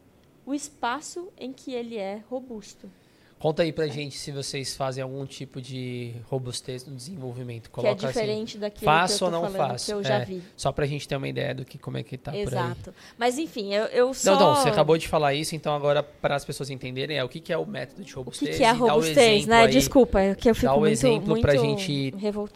o 0.46 0.54
espaço 0.54 1.30
em 1.38 1.52
que 1.52 1.74
ele 1.74 1.98
é 1.98 2.24
robusto. 2.30 2.90
Conta 3.40 3.62
aí 3.62 3.72
pra 3.72 3.86
é. 3.86 3.90
gente 3.90 4.18
se 4.18 4.32
vocês 4.32 4.76
fazem 4.76 5.04
algum 5.04 5.26
tipo 5.26 5.62
de 5.62 6.16
robustez 6.26 6.86
no 6.86 6.96
desenvolvimento. 6.96 7.70
Coloca 7.70 7.96
que 7.96 8.06
é 8.06 8.08
diferente 8.08 8.52
assim, 8.52 8.60
daquilo 8.60 8.86
faço 8.86 9.18
que 9.18 9.24
eu 9.24 9.26
ou 9.28 9.32
não 9.32 9.42
falando, 9.44 9.70
faço. 9.70 9.86
que 9.86 9.94
eu 9.94 10.04
já 10.04 10.16
é, 10.16 10.26
vi. 10.26 10.42
Só 10.56 10.72
pra 10.72 10.86
gente 10.88 11.08
ter 11.08 11.16
uma 11.16 11.28
ideia 11.28 11.54
do 11.54 11.64
que 11.64 11.78
como 11.78 11.98
é 11.98 12.04
que 12.04 12.18
tá 12.18 12.36
Exato. 12.36 12.94
Mas 13.18 13.38
enfim, 13.38 13.74
eu, 13.74 13.86
eu 13.86 14.14
só... 14.14 14.34
Não, 14.34 14.40
não, 14.40 14.56
você 14.56 14.70
acabou 14.70 14.98
de 14.98 15.08
falar 15.08 15.36
isso, 15.36 15.56
então 15.56 15.76
agora 15.76 16.02
para 16.02 16.36
as 16.36 16.44
pessoas 16.44 16.72
entenderem 16.72 17.18
é 17.18 17.24
o 17.24 17.30
que, 17.30 17.40
que 17.40 17.54
é 17.54 17.58
o 17.58 17.66
método 17.66 18.04
de 18.04 18.12
robustez. 18.14 18.50
O 18.50 18.52
que, 18.52 18.58
que 18.58 18.64
é 18.64 18.70
a 18.70 18.74
robustez, 18.74 19.46
né? 19.46 19.62
Aí, 19.62 19.72
Desculpa, 19.72 20.20
é 20.20 20.36
que 20.36 20.50
eu 20.50 20.56
fico 20.56 20.68
dá 20.68 20.74
o 20.74 20.80
muito, 20.80 20.92
exemplo 20.92 21.30
muito 21.30 21.42
pra 21.42 21.56
gente 21.56 22.14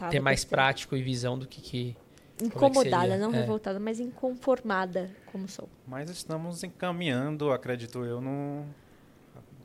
ter 0.09 0.19
mais 0.19 0.43
prático 0.43 0.95
e 0.95 1.03
visão 1.03 1.38
do 1.38 1.45
que, 1.45 1.61
que 1.61 1.95
é 2.41 2.45
incomodada, 2.45 3.13
é 3.13 3.17
não 3.17 3.32
é. 3.32 3.38
revoltada, 3.38 3.79
mas 3.79 3.99
inconformada 3.99 5.11
como 5.32 5.47
sou. 5.47 5.69
Mas 5.88 6.09
estamos 6.09 6.63
encaminhando, 6.63 7.51
acredito 7.51 8.03
eu, 8.03 8.19
no, 8.19 8.65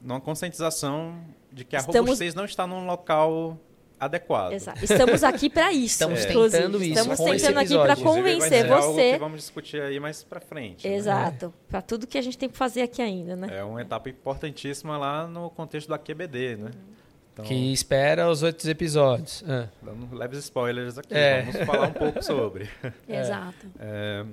numa 0.03 0.21
conscientização 0.21 1.21
de 1.53 1.65
que 1.65 1.77
a 1.77 1.81
estamos... 1.81 1.97
robustez 2.01 2.35
não 2.35 2.45
está 2.45 2.67
num 2.67 2.87
local 2.87 3.59
adequado. 3.99 4.53
Exato. 4.53 4.85
Estamos 4.85 5.25
aqui 5.25 5.49
para 5.49 5.73
isso. 5.73 5.87
Estamos 5.87 6.21
é. 6.21 6.27
tentando 6.27 6.83
isso. 6.83 6.99
Estamos 6.99 7.19
tentando 7.19 7.59
aqui 7.59 7.75
para 7.79 7.97
convencer 7.97 8.67
você. 8.67 9.13
que 9.13 9.19
vamos 9.19 9.41
discutir 9.41 9.81
aí 9.81 9.99
mais 9.99 10.23
para 10.23 10.41
frente. 10.41 10.87
Né? 10.87 10.95
Exato. 10.95 11.47
Né? 11.47 11.53
Para 11.69 11.83
tudo 11.83 12.07
que 12.07 12.19
a 12.19 12.23
gente 12.23 12.37
tem 12.37 12.49
que 12.49 12.57
fazer 12.57 12.83
aqui 12.83 13.01
ainda, 13.01 13.35
né? 13.35 13.49
É 13.59 13.65
uma 13.65 13.81
etapa 13.81 14.09
importantíssima 14.09 14.97
lá 14.99 15.27
no 15.27 15.51
contexto 15.51 15.89
do 15.89 15.95
AQBD, 15.95 16.57
né? 16.57 16.65
Uhum. 16.65 16.97
Então, 17.33 17.45
que 17.45 17.73
espera 17.73 18.31
os 18.31 18.43
outros 18.43 18.67
episódios. 18.67 19.45
Ah. 19.47 19.69
Dando 19.83 20.15
leves 20.17 20.39
spoilers 20.39 20.97
aqui, 20.97 21.15
é. 21.15 21.43
vamos 21.43 21.67
falar 21.67 21.89
um 21.89 21.93
pouco 21.93 22.23
sobre. 22.23 22.69
Exato. 23.07 23.67
É, 23.79 24.25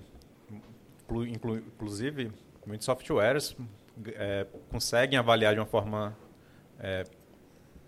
inclu, 1.27 1.57
inclusive, 1.57 2.31
muitos 2.65 2.85
softwares 2.85 3.57
é, 4.07 4.45
conseguem 4.69 5.17
avaliar 5.17 5.53
de 5.53 5.59
uma 5.59 5.65
forma 5.65 6.17
é, 6.79 7.03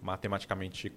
matematicamente 0.02 0.92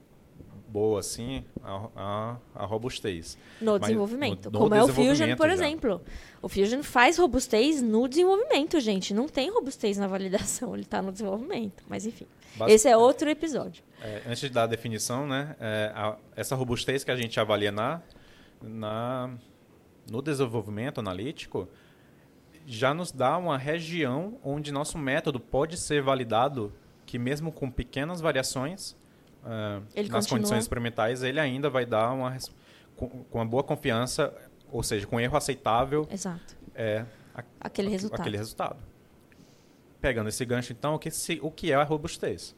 boa 0.68 1.00
assim 1.00 1.44
a, 1.62 1.88
a, 1.96 2.36
a 2.54 2.66
robustez. 2.66 3.38
No 3.61 3.72
Mas, 3.72 3.82
desenvolvimento. 3.82 4.46
No, 4.46 4.52
no 4.52 4.59
como 4.59 4.74
é 4.74 4.84
o 4.84 4.88
Fusion, 4.88 5.34
por 5.36 5.48
já. 5.48 5.54
exemplo. 5.54 6.00
O 6.42 6.48
Fusion 6.48 6.82
faz 6.82 7.16
robustez 7.16 7.80
no 7.80 8.06
desenvolvimento, 8.06 8.78
gente. 8.78 9.14
Não 9.14 9.26
tem 9.28 9.50
robustez 9.50 9.96
na 9.96 10.06
validação, 10.06 10.74
ele 10.76 10.82
está 10.82 11.00
no 11.00 11.11
desenvolvimento. 11.11 11.82
Mas 11.88 12.06
enfim. 12.06 12.26
Esse 12.66 12.88
é 12.88 12.96
outro 12.96 13.30
episódio. 13.30 13.82
É, 14.02 14.22
antes 14.26 14.40
de 14.40 14.50
dar 14.50 14.64
a 14.64 14.66
definição, 14.66 15.26
né, 15.26 15.56
é, 15.61 15.92
a, 15.94 16.16
essa 16.36 16.54
robustez 16.54 17.04
que 17.04 17.11
a 17.11 17.16
gente 17.16 17.38
avalia 17.38 17.72
na, 17.72 18.02
na, 18.62 19.30
no 20.11 20.20
desenvolvimento 20.20 20.98
analítico 20.98 21.68
já 22.68 22.92
nos 22.92 23.10
dá 23.10 23.38
uma 23.38 23.56
região 23.56 24.38
onde 24.44 24.70
nosso 24.70 24.98
método 24.98 25.40
pode 25.40 25.78
ser 25.78 26.02
validado 26.02 26.70
que 27.06 27.18
mesmo 27.18 27.50
com 27.50 27.70
pequenas 27.70 28.20
variações 28.20 28.90
uh, 29.42 29.80
nas 29.80 30.26
continua. 30.26 30.28
condições 30.28 30.64
experimentais, 30.64 31.22
ele 31.22 31.40
ainda 31.40 31.70
vai 31.70 31.86
dar 31.86 32.12
uma 32.12 32.36
com, 32.94 33.08
com 33.08 33.38
uma 33.38 33.46
boa 33.46 33.64
confiança, 33.64 34.34
ou 34.70 34.82
seja, 34.82 35.06
com 35.06 35.18
erro 35.18 35.34
aceitável. 35.34 36.07
Exato. 36.11 36.58
É, 36.74 37.07
a, 37.34 37.42
aquele 37.58 37.88
resultado. 37.88 38.20
Aquele 38.20 38.36
resultado. 38.36 38.76
Pegando 39.99 40.28
esse 40.28 40.45
gancho, 40.45 40.70
então, 40.72 40.95
o 40.95 40.99
que, 40.99 41.11
se, 41.11 41.40
o 41.42 41.50
que 41.50 41.72
é 41.72 41.74
a 41.74 41.82
robustez? 41.82 42.54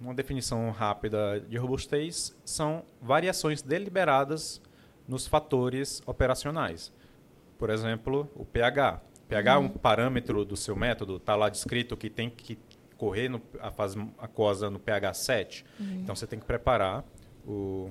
Uma 0.00 0.14
definição 0.14 0.68
rápida 0.72 1.40
de 1.40 1.56
robustez 1.56 2.36
são 2.44 2.84
variações 3.00 3.62
deliberadas 3.62 4.60
nos 5.06 5.28
fatores 5.28 6.02
operacionais. 6.06 6.92
Por 7.62 7.70
exemplo, 7.70 8.28
o 8.34 8.44
pH. 8.44 9.00
pH 9.28 9.56
uhum. 9.56 9.64
é 9.64 9.66
um 9.66 9.68
parâmetro 9.68 10.44
do 10.44 10.56
seu 10.56 10.74
método, 10.74 11.18
está 11.18 11.36
lá 11.36 11.48
descrito 11.48 11.96
que 11.96 12.10
tem 12.10 12.28
que 12.28 12.58
correr 12.96 13.28
no, 13.28 13.40
a 13.60 13.70
fase 13.70 14.04
aquosa 14.18 14.68
no 14.68 14.80
pH 14.80 15.14
7. 15.14 15.64
Uhum. 15.78 16.00
Então 16.02 16.16
você 16.16 16.26
tem 16.26 16.40
que 16.40 16.44
preparar 16.44 17.04
o, 17.46 17.88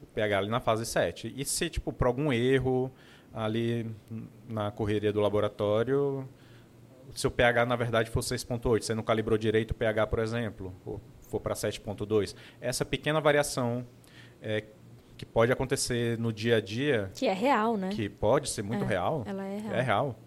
o, 0.00 0.06
pH 0.14 0.38
ali 0.38 0.48
na 0.48 0.60
fase 0.60 0.86
7. 0.86 1.34
E 1.36 1.44
se, 1.44 1.68
tipo, 1.68 1.92
por 1.92 2.06
algum 2.06 2.32
erro 2.32 2.92
ali 3.34 3.90
na 4.48 4.70
correria 4.70 5.12
do 5.12 5.18
laboratório, 5.20 6.28
o 7.12 7.18
seu 7.18 7.28
pH 7.28 7.66
na 7.66 7.74
verdade 7.74 8.08
for 8.08 8.20
6.8, 8.20 8.82
você 8.82 8.94
não 8.94 9.02
calibrou 9.02 9.36
direito 9.36 9.72
o 9.72 9.74
pH, 9.74 10.06
por 10.06 10.20
exemplo, 10.20 10.72
ou 10.86 11.00
for 11.22 11.40
para 11.40 11.54
7.2, 11.54 12.36
essa 12.60 12.84
pequena 12.84 13.20
variação 13.20 13.84
é, 14.40 14.62
que 15.22 15.26
pode 15.26 15.52
acontecer 15.52 16.18
no 16.18 16.32
dia 16.32 16.56
a 16.56 16.60
dia, 16.60 17.08
que 17.14 17.28
é 17.28 17.32
real, 17.32 17.76
né? 17.76 17.90
Que 17.90 18.08
pode 18.08 18.48
ser 18.50 18.62
muito 18.62 18.82
é, 18.82 18.88
real. 18.88 19.22
Ela 19.24 19.44
é 19.44 19.58
real. 19.58 19.74
É 19.74 19.80
real. 19.80 20.18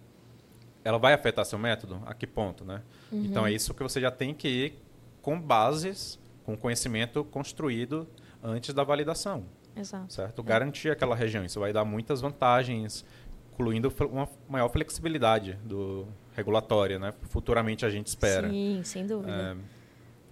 Ela 0.82 0.98
vai 0.98 1.12
afetar 1.12 1.44
seu 1.44 1.58
método? 1.58 2.00
A 2.06 2.14
que 2.14 2.26
ponto, 2.26 2.64
né? 2.64 2.80
Uhum. 3.12 3.26
Então 3.26 3.46
é 3.46 3.52
isso 3.52 3.74
que 3.74 3.82
você 3.82 4.00
já 4.00 4.10
tem 4.10 4.32
que 4.32 4.48
ir 4.48 4.82
com 5.20 5.38
bases, 5.38 6.18
com 6.44 6.56
conhecimento 6.56 7.22
construído 7.24 8.08
antes 8.42 8.72
da 8.72 8.82
validação. 8.82 9.44
Exato. 9.76 10.10
Certo? 10.10 10.40
É. 10.40 10.44
Garantir 10.44 10.90
aquela 10.90 11.14
região. 11.14 11.44
Isso 11.44 11.60
vai 11.60 11.74
dar 11.74 11.84
muitas 11.84 12.22
vantagens, 12.22 13.04
incluindo 13.52 13.92
uma 14.10 14.26
maior 14.48 14.70
flexibilidade 14.70 15.58
do 15.62 16.08
regulatória, 16.34 16.98
né? 16.98 17.12
Futuramente 17.28 17.84
a 17.84 17.90
gente 17.90 18.06
espera. 18.06 18.48
Sim, 18.48 18.80
sem 18.82 19.06
dúvida. 19.06 19.30
É, 19.30 19.56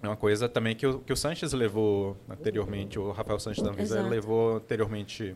É 0.05 0.09
uma 0.09 0.15
coisa 0.15 0.47
também 0.47 0.75
que 0.75 0.85
o, 0.85 0.99
que 0.99 1.11
o 1.11 1.17
Sanches 1.17 1.51
levou 1.51 2.15
anteriormente, 2.29 2.99
o 2.99 3.11
Rafael 3.11 3.39
Sanches 3.39 3.63
da 3.63 3.71
Anvisa 3.71 3.95
Exato. 3.95 4.09
levou 4.09 4.57
anteriormente, 4.57 5.35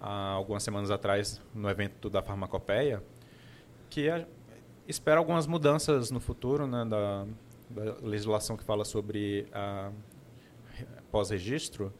há 0.00 0.30
algumas 0.32 0.62
semanas 0.62 0.90
atrás, 0.90 1.40
no 1.54 1.70
evento 1.70 2.10
da 2.10 2.20
farmacopeia, 2.20 3.02
que 3.88 4.10
a, 4.10 4.26
espera 4.88 5.18
algumas 5.18 5.46
mudanças 5.46 6.10
no 6.10 6.18
futuro 6.18 6.66
né, 6.66 6.84
da, 6.84 7.24
da 7.70 7.96
legislação 8.02 8.56
que 8.56 8.64
fala 8.64 8.84
sobre 8.84 9.46
a 9.52 9.92
pós-registro, 11.12 11.92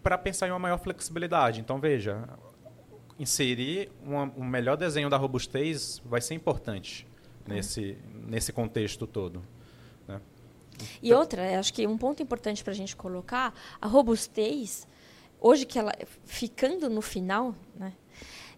para 0.00 0.16
pensar 0.16 0.46
em 0.46 0.50
uma 0.50 0.58
maior 0.60 0.78
flexibilidade. 0.78 1.60
Então, 1.60 1.80
veja, 1.80 2.28
inserir 3.18 3.90
uma, 4.00 4.24
um 4.36 4.44
melhor 4.44 4.76
desenho 4.76 5.10
da 5.10 5.16
robustez 5.16 6.00
vai 6.04 6.20
ser 6.20 6.34
importante 6.34 7.06
nesse, 7.46 7.98
nesse 8.12 8.52
contexto 8.52 9.06
todo. 9.06 9.42
E 11.02 11.12
outra, 11.12 11.50
eu 11.50 11.60
acho 11.60 11.72
que 11.72 11.86
um 11.86 11.98
ponto 11.98 12.22
importante 12.22 12.62
para 12.62 12.72
a 12.72 12.76
gente 12.76 12.94
colocar, 12.96 13.54
a 13.80 13.86
robustez, 13.86 14.86
hoje 15.40 15.66
que 15.66 15.78
ela, 15.78 15.92
ficando 16.24 16.88
no 16.88 17.02
final, 17.02 17.54
né, 17.74 17.92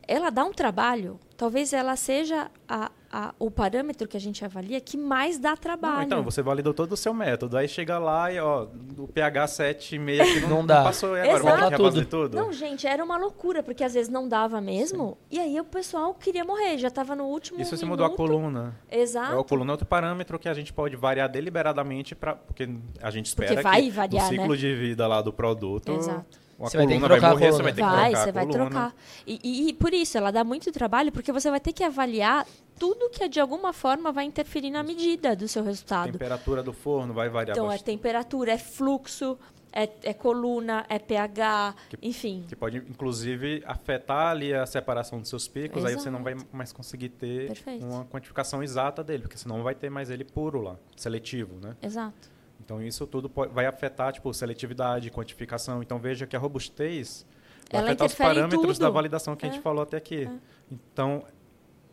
ela 0.06 0.30
dá 0.30 0.44
um 0.44 0.52
trabalho, 0.52 1.18
talvez 1.36 1.72
ela 1.72 1.96
seja 1.96 2.50
a, 2.68 2.90
a, 3.16 3.32
o 3.38 3.48
parâmetro 3.48 4.08
que 4.08 4.16
a 4.16 4.20
gente 4.20 4.44
avalia 4.44 4.80
que 4.80 4.96
mais 4.96 5.38
dá 5.38 5.56
trabalho. 5.56 5.98
Não, 5.98 6.02
então, 6.02 6.22
você 6.24 6.42
validou 6.42 6.74
todo 6.74 6.90
o 6.92 6.96
seu 6.96 7.14
método, 7.14 7.56
aí 7.56 7.68
chega 7.68 7.96
lá 7.96 8.32
e, 8.32 8.40
ó, 8.40 8.66
o 8.98 9.06
pH 9.06 9.44
7,5 9.46 10.20
aqui 10.20 10.40
não, 10.40 10.48
Não 10.48 10.66
dá. 10.66 10.78
não 10.78 10.84
passou, 10.84 11.16
e 11.16 11.20
agora 11.20 11.38
Exato. 11.38 11.56
vamos 11.60 11.70
refazer 11.70 12.06
tudo? 12.06 12.36
Não, 12.36 12.52
gente, 12.52 12.88
era 12.88 13.04
uma 13.04 13.16
loucura, 13.16 13.62
porque 13.62 13.84
às 13.84 13.94
vezes 13.94 14.10
não 14.10 14.28
dava 14.28 14.60
mesmo, 14.60 15.16
e 15.30 15.38
aí 15.38 15.60
o 15.60 15.64
pessoal 15.64 16.12
queria 16.12 16.44
morrer, 16.44 16.76
já 16.76 16.88
estava 16.88 17.14
no 17.14 17.26
último 17.26 17.60
Isso 17.60 17.76
se 17.76 17.84
minuto. 17.84 18.00
mudou 18.00 18.12
a 18.12 18.16
coluna. 18.16 18.74
Exato. 18.90 19.36
É, 19.36 19.40
a 19.40 19.44
coluna 19.44 19.70
é 19.70 19.74
outro 19.74 19.86
parâmetro 19.86 20.36
que 20.36 20.48
a 20.48 20.54
gente 20.54 20.72
pode 20.72 20.96
variar 20.96 21.28
deliberadamente, 21.28 22.16
pra, 22.16 22.34
porque 22.34 22.68
a 23.00 23.10
gente 23.12 23.26
espera 23.26 23.52
Porque 23.52 23.62
vai 23.62 23.82
que 23.82 23.90
variar, 23.92 24.24
no 24.24 24.30
ciclo 24.30 24.48
né? 24.48 24.56
de 24.56 24.74
vida 24.74 25.06
lá 25.06 25.22
do 25.22 25.32
produto, 25.32 25.92
Exato. 25.92 26.42
A 26.60 26.64
Você 26.64 26.76
vai 26.76 26.86
ter 26.86 26.94
que 26.94 27.00
vai 27.00 27.08
trocar 27.10 27.26
a 27.26 27.30
morrer, 27.30 27.52
você 27.52 27.62
vai 27.62 27.72
ter 27.72 27.82
que 27.82 27.88
Vai, 27.88 28.10
trocar 28.10 28.22
você 28.22 28.28
a 28.28 28.32
vai 28.32 28.46
trocar. 28.46 28.94
E, 29.26 29.40
e- 29.42 29.68
e 29.68 29.72
por 29.72 29.92
isso, 29.94 30.16
ela 30.18 30.30
dá 30.30 30.44
muito 30.44 30.70
trabalho, 30.72 31.10
porque 31.12 31.32
você 31.32 31.50
vai 31.50 31.60
ter 31.60 31.72
que 31.72 31.82
avaliar 31.84 32.46
tudo 32.78 33.08
que 33.10 33.28
de 33.28 33.40
alguma 33.40 33.72
forma 33.72 34.10
vai 34.12 34.24
interferir 34.24 34.70
na 34.70 34.82
medida 34.82 35.34
do 35.36 35.46
seu 35.48 35.62
resultado. 35.64 36.12
Temperatura 36.12 36.62
do 36.62 36.72
forno 36.72 37.12
vai 37.14 37.28
variar 37.28 37.56
Então, 37.56 37.66
é 37.66 37.68
bastante. 37.70 37.84
temperatura, 37.86 38.52
é 38.52 38.58
fluxo, 38.58 39.38
é, 39.72 39.88
é 40.04 40.14
coluna, 40.14 40.84
é 40.88 40.98
pH, 41.00 41.74
enfim. 42.00 42.44
Que 42.48 42.54
pode, 42.54 42.76
inclusive, 42.78 43.62
afetar 43.66 44.28
ali 44.28 44.54
a 44.54 44.64
separação 44.66 45.18
dos 45.20 45.28
seus 45.28 45.48
picos, 45.48 45.84
aí 45.84 45.94
você 45.94 46.10
não 46.10 46.22
vai 46.22 46.36
mais 46.52 46.72
conseguir 46.72 47.08
ter 47.08 47.48
Perfeito. 47.48 47.84
uma 47.84 48.04
quantificação 48.04 48.62
exata 48.62 49.02
dele, 49.02 49.22
porque 49.22 49.36
senão 49.36 49.62
vai 49.64 49.74
ter 49.74 49.90
mais 49.90 50.10
ele 50.10 50.24
puro 50.24 50.60
lá, 50.60 50.76
seletivo, 50.96 51.58
né? 51.60 51.76
Exato. 51.82 52.33
Então 52.64 52.82
isso 52.82 53.06
tudo 53.06 53.30
vai 53.52 53.66
afetar, 53.66 54.12
tipo, 54.12 54.32
seletividade, 54.32 55.10
quantificação. 55.10 55.82
Então 55.82 55.98
veja 55.98 56.26
que 56.26 56.34
a 56.34 56.38
robustez 56.38 57.26
vai 57.70 57.80
Ela 57.80 57.88
afetar 57.90 58.06
os 58.06 58.14
parâmetros 58.14 58.78
da 58.78 58.88
validação 58.90 59.36
que 59.36 59.44
a 59.44 59.48
É. 59.48 59.52
gente 59.52 59.62
falou 59.62 59.82
até 59.82 59.96
aqui. 59.98 60.28
Então 60.70 61.24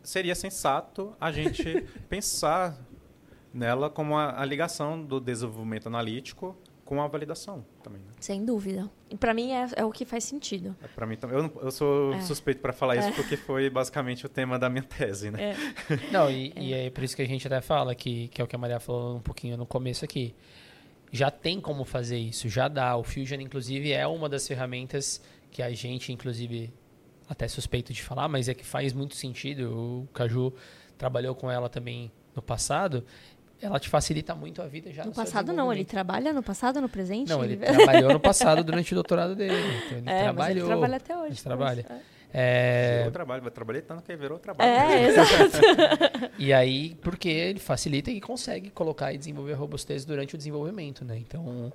seria 0.02 0.34
sensato 0.34 1.14
a 1.20 1.30
gente 1.30 1.62
pensar 2.08 2.76
nela 3.52 3.90
como 3.90 4.16
a, 4.16 4.40
a 4.40 4.44
ligação 4.44 5.02
do 5.04 5.20
desenvolvimento 5.20 5.86
analítico 5.86 6.56
com 6.84 7.00
a 7.00 7.06
validação 7.06 7.64
também. 7.82 8.02
Né? 8.02 8.08
Sem 8.20 8.44
dúvida. 8.44 8.90
E 9.08 9.16
para 9.16 9.32
mim 9.32 9.52
é, 9.52 9.66
é 9.76 9.84
o 9.84 9.90
que 9.90 10.04
faz 10.04 10.24
sentido. 10.24 10.76
É, 10.82 10.88
Para 10.88 11.06
mim 11.06 11.16
também. 11.16 11.38
Eu, 11.38 11.60
eu 11.62 11.70
sou 11.70 12.12
É. 12.14 12.20
suspeito 12.22 12.60
para 12.60 12.72
falar 12.72 12.96
isso 12.96 13.12
porque 13.12 13.36
foi 13.36 13.70
basicamente 13.70 14.26
o 14.26 14.28
tema 14.28 14.58
da 14.58 14.68
minha 14.68 14.82
tese, 14.82 15.30
né? 15.30 15.54
Não, 16.12 16.30
e, 16.30 16.52
e 16.56 16.74
é 16.74 16.90
por 16.90 17.02
isso 17.04 17.14
que 17.16 17.22
a 17.22 17.26
gente 17.26 17.46
até 17.46 17.60
fala, 17.60 17.94
que, 17.94 18.28
que 18.28 18.40
é 18.40 18.44
o 18.44 18.46
que 18.46 18.56
a 18.56 18.58
Maria 18.58 18.80
falou 18.80 19.16
um 19.16 19.20
pouquinho 19.20 19.56
no 19.56 19.64
começo 19.66 20.04
aqui. 20.04 20.34
Já 21.10 21.30
tem 21.30 21.60
como 21.60 21.84
fazer 21.84 22.18
isso, 22.18 22.48
já 22.48 22.68
dá. 22.68 22.96
O 22.96 23.04
Fusion, 23.04 23.40
inclusive, 23.40 23.92
é 23.92 24.06
uma 24.06 24.28
das 24.28 24.46
ferramentas 24.48 25.22
que 25.50 25.62
a 25.62 25.70
gente, 25.70 26.10
inclusive, 26.12 26.72
até 27.28 27.46
suspeito 27.48 27.92
de 27.92 28.02
falar, 28.02 28.28
mas 28.28 28.48
é 28.48 28.54
que 28.54 28.64
faz 28.64 28.92
muito 28.94 29.14
sentido. 29.14 29.72
O 30.04 30.08
Caju 30.14 30.52
trabalhou 30.96 31.34
com 31.34 31.50
ela 31.50 31.68
também 31.68 32.10
no 32.34 32.40
passado. 32.40 33.04
Ela 33.62 33.78
te 33.78 33.88
facilita 33.88 34.34
muito 34.34 34.60
a 34.60 34.66
vida 34.66 34.90
já 34.92 35.02
No 35.04 35.10
no 35.10 35.14
passado 35.14 35.52
não, 35.52 35.72
ele 35.72 35.84
trabalha 35.84 36.32
no 36.32 36.42
passado, 36.42 36.80
no 36.80 36.88
presente? 36.88 37.28
Não, 37.28 37.44
ele 37.44 37.56
trabalhou 37.64 38.12
no 38.12 38.20
passado 38.20 38.64
durante 38.64 38.92
o 38.92 38.94
doutorado 38.96 39.34
dele. 39.36 39.54
Então 39.86 39.98
ele 39.98 40.10
É, 40.10 40.32
mas 40.32 40.50
ele 40.50 40.60
trabalhou. 40.60 40.66
trabalha 40.68 40.96
até 40.96 41.16
hoje. 41.16 41.26
Ele 41.32 41.40
trabalha. 41.40 41.86
é. 41.88 42.12
É, 42.34 42.96
Virou 42.98 43.12
trabalho, 43.12 43.42
vai 43.42 43.50
trabalhar 43.50 43.82
tanto 43.82 44.02
que 44.02 44.16
virou 44.16 44.38
trabalho. 44.38 44.70
É, 44.70 45.02
exato. 45.08 46.30
E 46.38 46.50
aí, 46.52 46.94
porque 47.02 47.28
ele 47.28 47.58
facilita 47.58 48.10
e 48.10 48.22
consegue 48.22 48.70
colocar 48.70 49.12
e 49.12 49.18
desenvolver 49.18 49.52
robustez 49.52 50.04
durante 50.06 50.34
o 50.34 50.38
desenvolvimento, 50.38 51.04
né? 51.04 51.18
Então, 51.18 51.70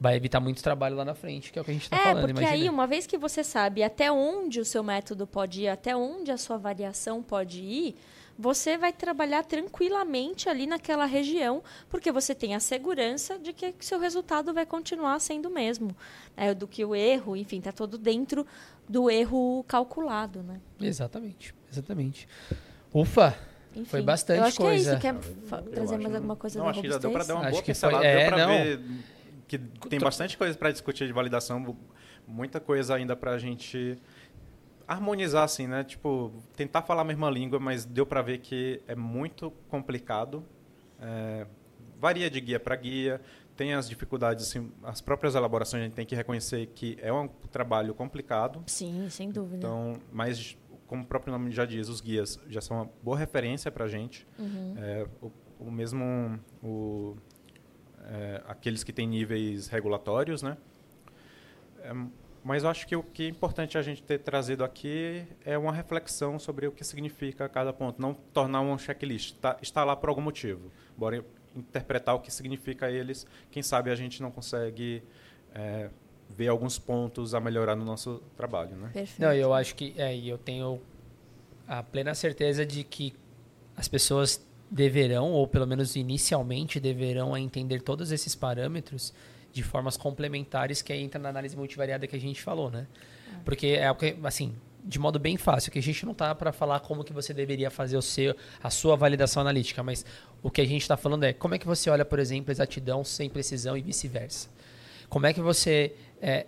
vai 0.00 0.16
evitar 0.16 0.40
muito 0.40 0.60
trabalho 0.64 0.96
lá 0.96 1.04
na 1.04 1.14
frente, 1.14 1.52
que 1.52 1.58
é 1.60 1.62
o 1.62 1.64
que 1.64 1.70
a 1.70 1.74
gente 1.74 1.84
está 1.84 1.96
É, 1.96 2.02
falando, 2.02 2.26
porque 2.26 2.40
imagina. 2.40 2.52
aí, 2.64 2.68
uma 2.68 2.88
vez 2.88 3.06
que 3.06 3.16
você 3.16 3.44
sabe 3.44 3.84
até 3.84 4.10
onde 4.10 4.58
o 4.58 4.64
seu 4.64 4.82
método 4.82 5.28
pode 5.28 5.62
ir, 5.62 5.68
até 5.68 5.94
onde 5.94 6.32
a 6.32 6.36
sua 6.36 6.58
variação 6.58 7.22
pode 7.22 7.60
ir, 7.60 7.96
você 8.40 8.78
vai 8.78 8.92
trabalhar 8.92 9.44
tranquilamente 9.44 10.48
ali 10.48 10.66
naquela 10.66 11.04
região, 11.04 11.62
porque 11.88 12.10
você 12.10 12.34
tem 12.34 12.54
a 12.54 12.60
segurança 12.60 13.38
de 13.38 13.52
que 13.52 13.74
seu 13.80 13.98
resultado 14.00 14.54
vai 14.54 14.64
continuar 14.64 15.18
sendo 15.20 15.48
o 15.48 15.52
mesmo. 15.52 15.94
né? 16.36 16.54
do 16.54 16.66
que 16.66 16.82
o 16.84 16.94
erro, 16.94 17.36
enfim, 17.36 17.58
está 17.58 17.70
todo 17.70 17.98
dentro 17.98 18.46
do 18.88 19.10
erro 19.10 19.62
calculado, 19.68 20.42
né? 20.42 20.58
Exatamente, 20.80 21.54
exatamente. 21.70 22.26
Ufa, 22.94 23.36
Enfim, 23.72 23.84
Foi 23.84 24.02
bastante 24.02 24.38
eu 24.40 24.44
acho 24.46 24.56
coisa. 24.56 24.96
Que 24.98 25.06
é 25.06 25.10
isso. 25.12 25.20
Quer 25.30 25.54
Eu 25.66 25.70
trazer 25.70 25.94
acho- 25.94 26.02
mais 26.02 26.14
alguma 26.16 26.34
coisa 26.36 26.58
Não, 26.58 26.64
da 26.64 26.70
acho 26.72 26.80
que 26.80 26.88
já 26.90 26.98
deu 26.98 27.12
para 27.12 27.24
dar 27.24 27.34
uma 27.34 27.40
Acho 27.42 27.50
boa 27.50 27.62
foi- 27.62 27.66
pincelada. 27.72 28.04
é, 28.04 28.18
deu 28.20 28.28
para 28.30 28.46
ver 28.46 28.80
que 29.46 29.58
tem 29.88 30.00
bastante 30.00 30.36
coisa 30.38 30.56
para 30.58 30.72
discutir 30.72 31.06
de 31.06 31.12
validação, 31.12 31.76
muita 32.26 32.58
coisa 32.58 32.94
ainda 32.96 33.14
para 33.14 33.32
a 33.32 33.38
gente 33.38 33.96
harmonizar, 34.90 35.44
assim, 35.44 35.68
né? 35.68 35.84
Tipo, 35.84 36.32
tentar 36.56 36.82
falar 36.82 37.02
a 37.02 37.04
mesma 37.04 37.30
língua, 37.30 37.60
mas 37.60 37.84
deu 37.84 38.04
para 38.04 38.20
ver 38.22 38.38
que 38.38 38.82
é 38.88 38.94
muito 38.96 39.52
complicado. 39.68 40.44
É, 41.00 41.46
varia 42.00 42.28
de 42.28 42.40
guia 42.40 42.58
para 42.58 42.74
guia, 42.74 43.20
tem 43.56 43.72
as 43.72 43.88
dificuldades, 43.88 44.48
assim, 44.48 44.72
as 44.82 45.00
próprias 45.00 45.36
elaborações 45.36 45.82
a 45.82 45.84
gente 45.84 45.94
tem 45.94 46.04
que 46.04 46.16
reconhecer 46.16 46.66
que 46.74 46.98
é 47.00 47.12
um 47.12 47.28
trabalho 47.28 47.94
complicado. 47.94 48.64
Sim, 48.66 49.08
sem 49.08 49.30
dúvida. 49.30 49.58
Então, 49.58 49.94
mas 50.12 50.58
como 50.88 51.04
o 51.04 51.06
próprio 51.06 51.32
nome 51.32 51.52
já 51.52 51.64
diz, 51.64 51.88
os 51.88 52.00
guias 52.00 52.40
já 52.48 52.60
são 52.60 52.78
uma 52.78 52.90
boa 53.00 53.16
referência 53.16 53.70
para 53.70 53.84
a 53.84 53.88
gente. 53.88 54.26
Uhum. 54.36 54.74
É, 54.76 55.06
o, 55.22 55.30
o 55.60 55.70
mesmo 55.70 56.40
o, 56.60 57.16
é, 58.06 58.42
aqueles 58.48 58.82
que 58.82 58.92
têm 58.92 59.06
níveis 59.06 59.68
regulatórios, 59.68 60.42
né? 60.42 60.56
É, 61.78 61.92
mas 62.42 62.64
eu 62.64 62.70
acho 62.70 62.86
que 62.86 62.96
o 62.96 63.02
que 63.02 63.24
é 63.24 63.28
importante 63.28 63.76
a 63.76 63.82
gente 63.82 64.02
ter 64.02 64.18
trazido 64.18 64.64
aqui 64.64 65.24
é 65.44 65.58
uma 65.58 65.72
reflexão 65.72 66.38
sobre 66.38 66.66
o 66.66 66.72
que 66.72 66.82
significa 66.82 67.48
cada 67.48 67.72
ponto, 67.72 68.00
não 68.00 68.14
tornar 68.14 68.62
um 68.62 68.76
checklist. 68.78 69.36
Tá, 69.36 69.58
está 69.60 69.84
lá 69.84 69.94
por 69.94 70.08
algum 70.08 70.22
motivo. 70.22 70.70
Bora 70.96 71.24
interpretar 71.54 72.14
o 72.14 72.20
que 72.20 72.30
significa 72.30 72.90
eles. 72.90 73.26
Quem 73.50 73.62
sabe 73.62 73.90
a 73.90 73.94
gente 73.94 74.22
não 74.22 74.30
consegue 74.30 75.02
é, 75.54 75.90
ver 76.30 76.48
alguns 76.48 76.78
pontos 76.78 77.34
a 77.34 77.40
melhorar 77.40 77.76
no 77.76 77.84
nosso 77.84 78.22
trabalho, 78.36 78.76
né? 78.76 78.90
Perfeito. 78.92 79.20
Não, 79.20 79.32
eu 79.34 79.52
acho 79.52 79.74
que 79.74 79.94
é, 79.98 80.16
eu 80.16 80.38
tenho 80.38 80.80
a 81.66 81.82
plena 81.82 82.14
certeza 82.14 82.64
de 82.64 82.82
que 82.84 83.14
as 83.76 83.86
pessoas 83.86 84.44
deverão, 84.70 85.32
ou 85.32 85.46
pelo 85.46 85.66
menos 85.66 85.96
inicialmente 85.96 86.78
deverão 86.80 87.36
entender 87.36 87.82
todos 87.82 88.12
esses 88.12 88.34
parâmetros 88.34 89.12
de 89.52 89.62
formas 89.62 89.96
complementares 89.96 90.82
que 90.82 90.92
aí 90.92 91.02
entra 91.02 91.20
na 91.20 91.28
análise 91.28 91.56
multivariada 91.56 92.06
que 92.06 92.16
a 92.16 92.20
gente 92.20 92.40
falou, 92.40 92.70
né? 92.70 92.86
Porque 93.44 93.68
é 93.68 93.90
o 93.90 93.94
que, 93.94 94.16
assim, 94.24 94.54
de 94.84 94.98
modo 94.98 95.18
bem 95.18 95.36
fácil, 95.36 95.70
que 95.70 95.78
a 95.78 95.82
gente 95.82 96.04
não 96.06 96.14
tá 96.14 96.34
para 96.34 96.52
falar 96.52 96.80
como 96.80 97.04
que 97.04 97.12
você 97.12 97.34
deveria 97.34 97.70
fazer 97.70 97.96
o 97.96 98.02
seu, 98.02 98.34
a 98.62 98.70
sua 98.70 98.96
validação 98.96 99.40
analítica, 99.42 99.82
mas 99.82 100.04
o 100.42 100.50
que 100.50 100.60
a 100.60 100.66
gente 100.66 100.82
está 100.82 100.96
falando 100.96 101.24
é 101.24 101.32
como 101.32 101.54
é 101.54 101.58
que 101.58 101.66
você 101.66 101.90
olha, 101.90 102.04
por 102.04 102.18
exemplo, 102.18 102.50
exatidão 102.50 103.04
sem 103.04 103.28
precisão 103.28 103.76
e 103.76 103.82
vice-versa. 103.82 104.48
Como 105.08 105.26
é 105.26 105.32
que 105.32 105.40
você 105.40 105.94
é, 106.20 106.46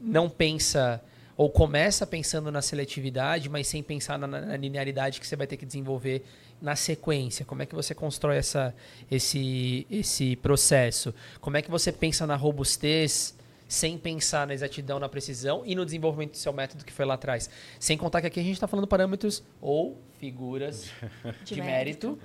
não 0.00 0.28
pensa 0.28 1.02
ou 1.36 1.48
começa 1.48 2.04
pensando 2.04 2.50
na 2.50 2.60
seletividade, 2.60 3.48
mas 3.48 3.68
sem 3.68 3.80
pensar 3.80 4.18
na, 4.18 4.26
na 4.26 4.56
linearidade 4.56 5.20
que 5.20 5.26
você 5.26 5.36
vai 5.36 5.46
ter 5.46 5.56
que 5.56 5.64
desenvolver 5.64 6.24
na 6.60 6.74
sequência. 6.76 7.44
Como 7.44 7.62
é 7.62 7.66
que 7.66 7.74
você 7.74 7.94
constrói 7.94 8.36
essa, 8.36 8.74
esse, 9.10 9.86
esse 9.90 10.36
processo? 10.36 11.14
Como 11.40 11.56
é 11.56 11.62
que 11.62 11.70
você 11.70 11.92
pensa 11.92 12.26
na 12.26 12.36
robustez 12.36 13.36
sem 13.68 13.98
pensar 13.98 14.46
na 14.46 14.54
exatidão, 14.54 14.98
na 14.98 15.08
precisão 15.08 15.62
e 15.64 15.74
no 15.74 15.84
desenvolvimento 15.84 16.32
do 16.32 16.36
seu 16.38 16.52
método 16.52 16.84
que 16.84 16.92
foi 16.92 17.04
lá 17.04 17.14
atrás? 17.14 17.48
Sem 17.78 17.96
contar 17.96 18.20
que 18.20 18.26
aqui 18.26 18.40
a 18.40 18.42
gente 18.42 18.54
está 18.54 18.66
falando 18.66 18.86
parâmetros 18.86 19.42
ou 19.60 19.98
figuras 20.18 20.90
de, 21.44 21.54
De 21.54 21.60
mérito. 21.60 22.08
mérito. 22.08 22.18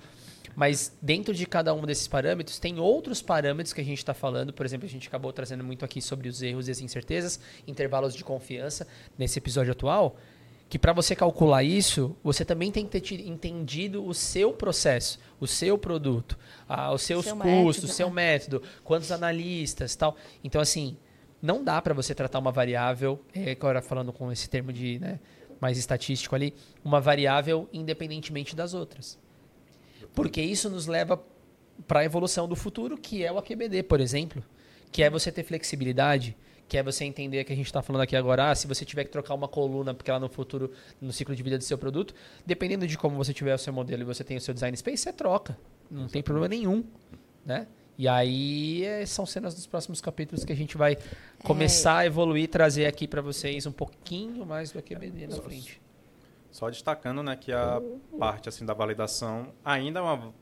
Mas 0.56 0.96
dentro 1.02 1.34
de 1.34 1.46
cada 1.48 1.74
um 1.74 1.82
desses 1.82 2.08
parâmetros, 2.08 2.60
tem 2.60 2.80
outros 2.80 3.22
parâmetros 3.22 3.74
que 3.74 3.82
a 3.82 3.84
gente 3.84 3.98
está 3.98 4.14
falando. 4.14 4.54
Por 4.54 4.66
exemplo, 4.66 4.86
a 4.86 4.90
gente 4.90 5.08
acabou 5.08 5.34
trazendo 5.34 5.64
muito 5.64 5.84
aqui 5.84 6.00
sobre 6.02 6.30
os 6.30 6.42
erros 6.44 6.68
e 6.68 6.72
as 6.72 6.80
incertezas, 6.80 7.40
intervalos 7.68 8.14
de 8.14 8.24
confiança 8.24 8.88
nesse 9.18 9.40
episódio 9.40 9.72
atual, 9.72 10.16
que 10.70 10.80
para 10.80 10.94
você 10.94 11.16
calcular 11.16 11.64
isso, 11.64 12.16
você 12.24 12.44
também 12.44 12.72
tem 12.72 12.88
que 12.88 13.00
ter 13.00 13.28
entendido 13.28 14.06
o 14.06 14.14
seu 14.14 14.52
processo, 14.54 15.20
o 15.40 15.46
seu 15.46 15.78
produto, 15.78 16.38
ah, 16.68 16.92
os 16.92 17.04
seus 17.04 17.26
seu 17.26 17.38
custos, 17.38 17.92
o 17.92 17.94
seu 17.94 18.08
é. 18.08 18.12
método, 18.12 18.64
quantos 18.84 19.12
analistas, 19.12 19.96
tal. 19.96 20.16
Então 20.44 20.60
assim, 20.60 20.98
não 21.42 21.64
dá 21.64 21.82
para 21.82 21.94
você 21.94 22.16
tratar 22.16 22.40
uma 22.40 22.52
variável, 22.52 23.20
é, 23.36 23.52
agora 23.52 23.82
falando 23.82 24.12
com 24.12 24.32
esse 24.32 24.50
termo 24.50 24.74
de 24.74 24.98
né, 25.00 25.20
mais 25.60 25.78
estatístico 25.78 26.34
ali, 26.36 26.54
uma 26.84 27.00
variável 27.00 27.70
independentemente 27.72 28.56
das 28.56 28.74
outras. 28.74 29.20
Porque 30.14 30.42
isso 30.42 30.70
nos 30.70 30.88
leva 30.88 31.22
para 31.88 32.02
a 32.02 32.06
evolução 32.06 32.48
do 32.48 32.56
futuro, 32.56 32.98
que 32.98 33.24
é 33.24 33.32
o 33.32 33.38
AQBD, 33.38 33.84
por 33.84 34.00
exemplo, 34.00 34.44
que 34.92 35.04
é 35.04 35.10
você 35.10 35.32
ter 35.32 35.44
flexibilidade, 35.44 36.36
que 36.74 36.78
é 36.80 36.82
você 36.82 37.06
entender 37.06 37.44
que 37.44 37.54
a 37.54 37.56
gente 37.56 37.68
está 37.68 37.84
falando 37.84 38.02
aqui 38.02 38.16
agora, 38.16 38.50
ah, 38.50 38.56
se 38.56 38.66
você 38.66 38.84
tiver 38.84 39.04
que 39.04 39.12
trocar 39.12 39.36
uma 39.36 39.48
coluna, 39.48 39.94
porque 39.94 40.12
lá 40.12 40.20
no 40.20 40.28
futuro, 40.28 40.72
no 41.00 41.14
ciclo 41.14 41.36
de 41.36 41.44
vida 41.44 41.56
do 41.56 41.64
seu 41.64 41.78
produto, 41.78 42.16
dependendo 42.44 42.88
de 42.88 42.98
como 42.98 43.16
você 43.16 43.32
tiver 43.32 43.54
o 43.54 43.60
seu 43.60 43.72
modelo 43.72 44.02
e 44.02 44.06
você 44.06 44.24
tem 44.24 44.38
o 44.38 44.42
seu 44.42 44.56
design 44.56 44.76
space, 44.76 45.04
você 45.04 45.14
troca. 45.14 45.56
Não 45.92 46.08
tem 46.08 46.24
problema 46.24 46.48
nenhum, 46.48 46.84
né? 47.46 47.68
E 47.96 48.08
aí 48.08 48.84
é, 48.86 49.06
são 49.06 49.24
cenas 49.24 49.54
dos 49.54 49.68
próximos 49.68 50.02
capítulos 50.02 50.44
que 50.44 50.52
a 50.52 50.56
gente 50.56 50.76
vai 50.76 50.98
começar 51.44 52.02
é. 52.02 52.06
a 52.06 52.08
evoluir, 52.08 52.50
trazer 52.50 52.88
aqui 52.88 53.08
para 53.08 53.22
vocês 53.22 53.68
um 53.68 53.72
pouquinho 53.72 54.44
mais 54.44 54.72
do 54.72 54.82
QBD 54.82 55.28
na 55.28 55.36
frente. 55.36 55.80
Só 56.50 56.72
destacando 56.72 57.22
né, 57.22 57.36
que 57.36 57.52
a 57.52 57.80
parte 58.18 58.50
assim 58.50 58.66
da 58.66 58.74
validação 58.74 59.54
ainda 59.64 60.00
é 60.00 60.02
uma 60.02 60.34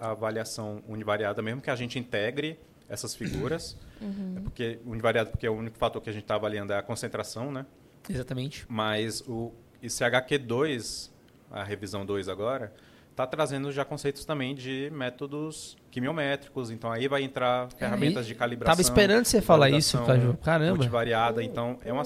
avaliação 0.00 0.82
univariada, 0.88 1.40
mesmo 1.40 1.62
que 1.62 1.70
a 1.70 1.76
gente 1.76 2.00
integre 2.00 2.58
essas 2.88 3.14
figuras, 3.14 3.76
uhum. 4.00 4.34
é 4.36 4.40
porque 4.40 4.78
univariado 4.84 5.30
porque 5.30 5.48
o 5.48 5.54
único 5.54 5.76
fator 5.78 6.00
que 6.02 6.10
a 6.10 6.12
gente 6.12 6.22
está 6.22 6.34
avaliando 6.34 6.72
é 6.72 6.78
a 6.78 6.82
concentração, 6.82 7.50
né? 7.50 7.66
Exatamente. 8.08 8.64
Mas 8.68 9.22
o 9.26 9.52
ICHQ2, 9.82 11.10
a 11.50 11.62
revisão 11.62 12.04
2 12.04 12.28
agora, 12.28 12.72
está 13.10 13.26
trazendo 13.26 13.72
já 13.72 13.84
conceitos 13.84 14.24
também 14.24 14.54
de 14.54 14.90
métodos 14.92 15.76
quimiométricos. 15.90 16.70
Então 16.70 16.90
aí 16.90 17.08
vai 17.08 17.22
entrar 17.22 17.68
ferramentas 17.72 18.26
de 18.26 18.34
calibração. 18.34 18.72
Tava 18.72 18.80
esperando 18.80 19.24
você 19.24 19.42
falar 19.42 19.70
isso, 19.70 19.98
Caju. 20.04 20.36
Caramba. 20.42 20.76
Multivariada. 20.76 21.42
Então 21.42 21.78
é 21.84 21.92
uma 21.92 22.04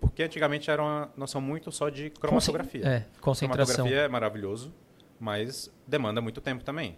porque 0.00 0.22
antigamente 0.22 0.70
era 0.70 0.82
uma 0.82 1.10
noção 1.16 1.40
muito 1.40 1.70
só 1.70 1.88
de 1.88 2.10
cromatografia. 2.10 2.86
É, 2.86 3.06
concentração. 3.20 3.66
Cromatografia 3.66 4.06
é 4.06 4.08
maravilhoso, 4.08 4.72
mas 5.18 5.70
demanda 5.86 6.20
muito 6.20 6.40
tempo 6.40 6.64
também. 6.64 6.96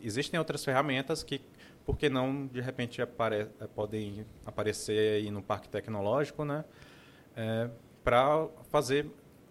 existem 0.00 0.38
outras 0.38 0.64
ferramentas 0.64 1.22
que, 1.22 1.40
por 1.84 1.96
que 1.96 2.08
não, 2.08 2.46
de 2.46 2.60
repente, 2.60 3.02
apare, 3.02 3.46
podem 3.74 4.24
aparecer 4.46 5.16
aí 5.16 5.30
no 5.30 5.42
parque 5.42 5.68
tecnológico, 5.68 6.44
né? 6.44 6.64
É, 7.34 7.70
para 8.04 8.48
fazer 8.70 9.10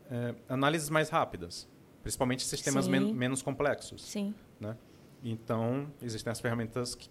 é, 0.10 0.36
análises 0.48 0.90
mais 0.90 1.10
rápidas 1.10 1.70
principalmente 2.02 2.44
sistemas 2.44 2.88
men 2.88 3.14
menos 3.14 3.41
complexos. 3.41 4.03
Sim. 4.03 4.34
Né? 4.60 4.76
Então, 5.24 5.91
existem 6.02 6.32
as 6.32 6.40
ferramentas, 6.40 6.95
que, 6.95 7.10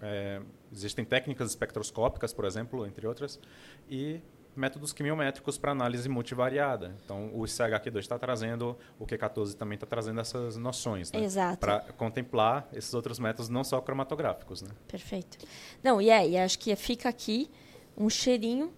é, 0.00 0.40
existem 0.72 1.04
técnicas 1.04 1.50
espectroscópicas, 1.50 2.32
por 2.32 2.44
exemplo, 2.44 2.86
entre 2.86 3.06
outras, 3.06 3.40
e 3.88 4.20
métodos 4.56 4.92
quimiométricos 4.92 5.58
para 5.58 5.72
análise 5.72 6.08
multivariada. 6.08 6.96
Então, 7.04 7.30
o 7.34 7.42
CHQ2 7.42 7.98
está 7.98 8.18
trazendo, 8.18 8.76
o 8.98 9.06
Q14 9.06 9.54
também 9.54 9.74
está 9.74 9.86
trazendo 9.86 10.20
essas 10.20 10.56
noções. 10.56 11.10
Né? 11.12 11.24
Exato. 11.24 11.58
Para 11.58 11.80
contemplar 11.96 12.68
esses 12.72 12.92
outros 12.94 13.18
métodos, 13.18 13.48
não 13.48 13.64
só 13.64 13.80
cromatográficos. 13.80 14.62
Né? 14.62 14.70
Perfeito. 14.88 15.38
Não, 15.82 16.00
e 16.00 16.10
é, 16.10 16.28
e 16.28 16.38
acho 16.38 16.58
que 16.58 16.74
fica 16.76 17.08
aqui 17.08 17.50
um 17.96 18.10
cheirinho 18.10 18.72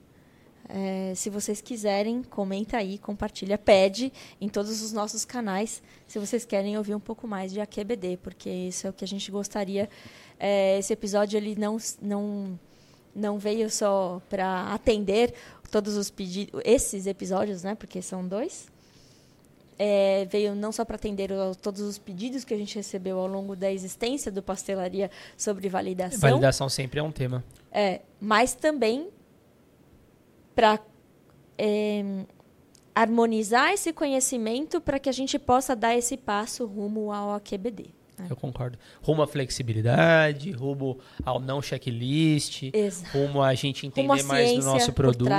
é, 0.69 1.12
se 1.15 1.31
vocês 1.31 1.61
quiserem, 1.61 2.23
comenta 2.23 2.77
aí, 2.77 2.98
compartilha, 2.98 3.57
pede 3.57 4.12
em 4.40 4.48
todos 4.48 4.82
os 4.82 4.93
nossos 4.93 5.24
canais 5.24 5.82
se 6.09 6.19
vocês 6.19 6.44
querem 6.44 6.77
ouvir 6.77 6.94
um 6.94 7.01
pouco 7.01 7.27
mais 7.27 7.53
de 7.53 7.61
AQBD, 7.61 8.19
porque 8.19 8.51
isso 8.51 8.86
é 8.86 8.90
o 8.90 8.93
que 8.93 9.05
a 9.05 9.09
gente 9.09 9.31
gostaria. 9.31 9.89
É, 10.39 10.78
esse 10.78 10.93
episódio 10.93 11.36
ele 11.36 11.55
não, 11.57 11.77
não, 12.03 12.59
não 13.15 13.39
veio 13.39 13.70
só 13.70 14.20
para 14.28 14.73
atender 14.73 15.35
todos 15.68 15.97
os 15.97 16.10
pedidos, 16.10 16.60
esses 16.64 17.06
episódios, 17.06 17.62
né? 17.62 17.74
Porque 17.74 18.01
são 18.02 18.26
dois. 18.26 18.68
É, 19.78 20.26
veio 20.30 20.55
não 20.55 20.72
só 20.72 20.84
para 20.84 20.97
atender 20.97 21.30
todos 21.60 21.82
os 21.82 21.98
pedidos 21.98 22.44
que 22.44 22.55
a 22.55 22.56
gente 22.56 22.74
recebeu 22.76 23.18
ao 23.18 23.26
longo 23.26 23.55
da 23.55 23.70
existência 23.70 24.32
do 24.32 24.43
Pastelaria 24.43 25.10
sobre 25.36 25.68
validação. 25.68 26.18
Validação 26.18 26.68
sempre 26.68 26.98
é 26.98 27.02
um 27.02 27.12
tema. 27.12 27.44
É, 27.70 28.01
mas 28.18 28.55
também 28.55 29.10
para 30.55 30.80
é, 31.59 32.24
harmonizar 32.94 33.72
esse 33.72 33.93
conhecimento 33.93 34.80
para 34.80 34.98
que 34.98 35.10
a 35.10 35.12
gente 35.12 35.38
possa 35.38 35.76
dar 35.76 35.94
esse 35.94 36.16
passo 36.16 36.64
rumo 36.64 37.12
ao 37.12 37.34
AQBD. 37.34 37.95
Né? 38.18 38.26
Eu 38.30 38.36
concordo. 38.36 38.78
Rumo 39.02 39.22
à 39.22 39.26
flexibilidade, 39.26 40.51
rumo 40.51 40.98
ao 41.24 41.38
não 41.38 41.60
checklist, 41.60 42.70
Exato. 42.72 43.16
rumo 43.16 43.43
a 43.43 43.55
gente 43.55 43.86
entender 43.86 44.22
mais 44.22 44.55
do 44.55 44.64
nosso 44.64 44.93
produto, 44.93 45.30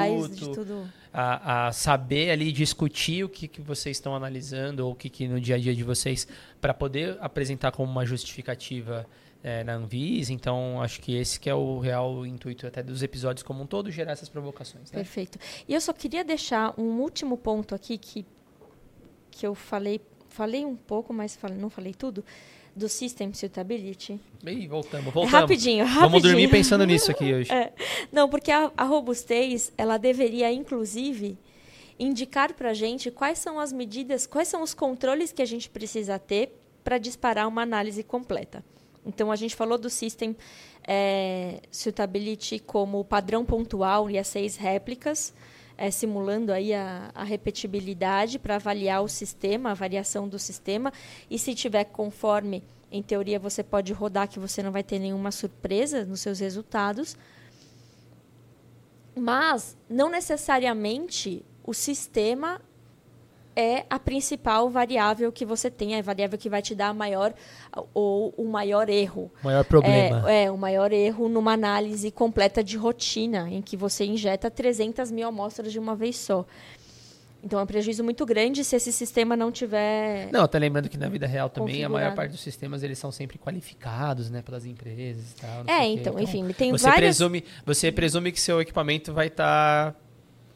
a, 1.14 1.68
a, 1.68 1.72
saber 1.72 2.30
ali 2.30 2.52
discutir 2.52 3.24
o 3.24 3.30
que, 3.30 3.48
que 3.48 3.62
vocês 3.62 3.98
estão 3.98 4.16
analisando 4.16 4.86
ou 4.86 4.92
o 4.92 4.96
que, 4.96 5.10
que 5.10 5.28
no 5.28 5.42
dia 5.42 5.56
a 5.56 5.58
dia 5.58 5.74
de 5.74 5.84
vocês, 5.84 6.28
para 6.62 6.74
poder 6.74 7.18
apresentar 7.20 7.72
como 7.72 7.92
uma 7.92 8.06
justificativa 8.06 9.08
é, 9.44 9.64
na 9.64 9.74
Anvisa, 9.74 10.34
então 10.34 10.82
acho 10.82 11.02
que 11.02 11.16
esse 11.16 11.40
que 11.40 11.50
é 11.50 11.56
o 11.56 11.80
real 11.80 12.26
intuito 12.26 12.68
até 12.68 12.84
dos 12.84 13.02
episódios 13.02 13.44
como 13.44 13.64
um 13.64 13.66
todo, 13.66 13.90
gerar 13.90 14.12
essas 14.12 14.30
provocações. 14.30 14.92
Né? 14.92 14.98
Perfeito. 14.98 15.40
E 15.68 15.74
eu 15.74 15.82
só 15.82 15.94
queria 15.94 16.24
deixar 16.24 16.74
um 16.80 17.00
último 17.00 17.38
ponto 17.38 17.74
aqui 17.74 17.98
que, 17.98 18.26
que 19.32 19.48
eu 19.48 19.56
falei, 19.56 20.02
falei 20.30 20.66
um 20.66 20.76
pouco, 20.76 21.14
mas 21.14 21.38
não 21.58 21.70
falei 21.70 21.94
tudo, 21.94 22.24
do 22.78 22.88
System 22.88 23.34
Suitability. 23.34 24.20
E 24.46 24.68
voltamos, 24.68 25.14
voltamos. 25.14 25.32
Rapidinho, 25.32 25.84
rapidinho. 25.84 26.10
Vamos 26.10 26.22
dormir 26.22 26.50
pensando 26.50 26.86
nisso 26.86 27.12
aqui 27.12 27.34
hoje. 27.34 27.52
É. 27.58 27.72
Não, 28.12 28.30
porque 28.30 28.52
a, 28.52 28.72
a 28.78 28.84
robustez, 28.84 29.72
ela 29.78 29.98
deveria, 29.98 30.52
inclusive, 30.52 31.38
indicar 31.98 32.54
para 32.54 32.70
a 32.70 32.74
gente 32.74 33.10
quais 33.10 33.40
são 33.40 33.60
as 33.60 33.74
medidas, 33.74 34.28
quais 34.28 34.48
são 34.48 34.62
os 34.62 34.74
controles 34.74 35.32
que 35.32 35.42
a 35.42 35.46
gente 35.46 35.70
precisa 35.70 36.20
ter 36.20 36.52
para 36.84 36.98
disparar 36.98 37.48
uma 37.48 37.64
análise 37.64 38.04
completa. 38.04 38.64
Então, 39.06 39.32
a 39.32 39.36
gente 39.36 39.56
falou 39.56 39.78
do 39.78 39.90
System 39.90 40.36
é, 40.88 41.62
Suitability 41.72 42.60
como 42.60 43.04
padrão 43.04 43.44
pontual 43.44 44.10
e 44.10 44.18
as 44.18 44.28
seis 44.28 44.56
réplicas, 44.56 45.34
é, 45.78 45.92
simulando 45.92 46.52
aí 46.52 46.74
a, 46.74 47.12
a 47.14 47.24
repetibilidade 47.24 48.40
para 48.40 48.56
avaliar 48.56 49.04
o 49.04 49.08
sistema, 49.08 49.72
a 49.72 49.74
variação 49.74 50.28
do 50.28 50.40
sistema. 50.40 50.92
E 51.30 51.38
se 51.38 51.54
tiver 51.54 51.84
conforme, 51.86 52.64
em 52.92 53.04
teoria, 53.04 53.38
você 53.38 53.64
pode 53.64 53.94
rodar 53.94 54.28
que 54.28 54.40
você 54.40 54.64
não 54.64 54.72
vai 54.72 54.84
ter 54.84 54.98
nenhuma 54.98 55.32
surpresa 55.32 56.04
nos 56.04 56.22
seus 56.22 56.40
resultados. 56.40 57.16
Mas, 59.16 59.78
não 59.90 60.10
necessariamente 60.10 61.46
o 61.64 61.74
sistema 61.74 62.62
é 63.58 63.88
a 63.90 63.98
principal 63.98 64.70
variável 64.70 65.32
que 65.32 65.44
você 65.44 65.72
tem, 65.72 65.96
é 65.96 66.00
a 66.00 66.02
variável 66.04 66.38
que 66.38 66.48
vai 66.48 66.62
te 66.62 66.76
dar 66.76 66.90
a 66.90 66.94
maior 66.94 67.34
ou 67.92 68.32
o 68.38 68.46
maior 68.46 68.88
erro. 68.88 69.32
O 69.42 69.46
maior 69.46 69.66
problema. 69.66 70.30
É, 70.30 70.44
é, 70.44 70.52
o 70.52 70.58
maior 70.58 70.94
erro 70.94 71.28
numa 71.28 71.54
análise 71.54 72.12
completa 72.12 72.64
de 72.64 72.78
rotina, 72.78 73.50
em 73.50 73.64
que 73.64 73.76
você 73.76 74.06
injeta 74.06 74.52
300 74.52 75.10
mil 75.10 75.28
amostras 75.28 75.72
de 75.72 75.80
uma 75.80 75.96
vez 75.96 76.18
só. 76.18 76.46
Então 77.44 77.60
é 77.60 77.64
um 77.64 77.66
prejuízo 77.66 78.04
muito 78.04 78.26
grande 78.26 78.64
se 78.64 78.76
esse 78.76 78.92
sistema 78.92 79.36
não 79.36 79.52
tiver. 79.52 80.30
Não, 80.32 80.44
até 80.44 80.60
lembrando 80.60 80.88
que 80.88 80.98
na 80.98 81.10
vida 81.10 81.26
real 81.26 81.50
também 81.50 81.84
a 81.84 81.90
maior 81.90 82.14
parte 82.14 82.32
dos 82.32 82.42
sistemas 82.42 82.84
eles 82.84 83.00
são 83.00 83.12
sempre 83.12 83.40
qualificados, 83.40 84.30
né, 84.30 84.44
pelas 84.44 84.66
empresas 84.66 85.32
e 85.32 85.42
tal. 85.42 85.64
É, 85.66 85.88
então, 85.88 86.14
então, 86.14 86.20
enfim, 86.20 86.48
tem 86.54 86.72
você 86.72 86.84
várias... 86.84 87.18
presume, 87.18 87.44
você 87.66 87.92
presume 87.92 88.32
que 88.32 88.40
seu 88.40 88.62
equipamento 88.62 89.14
vai 89.14 89.28
estar 89.28 89.94
tá 89.94 90.00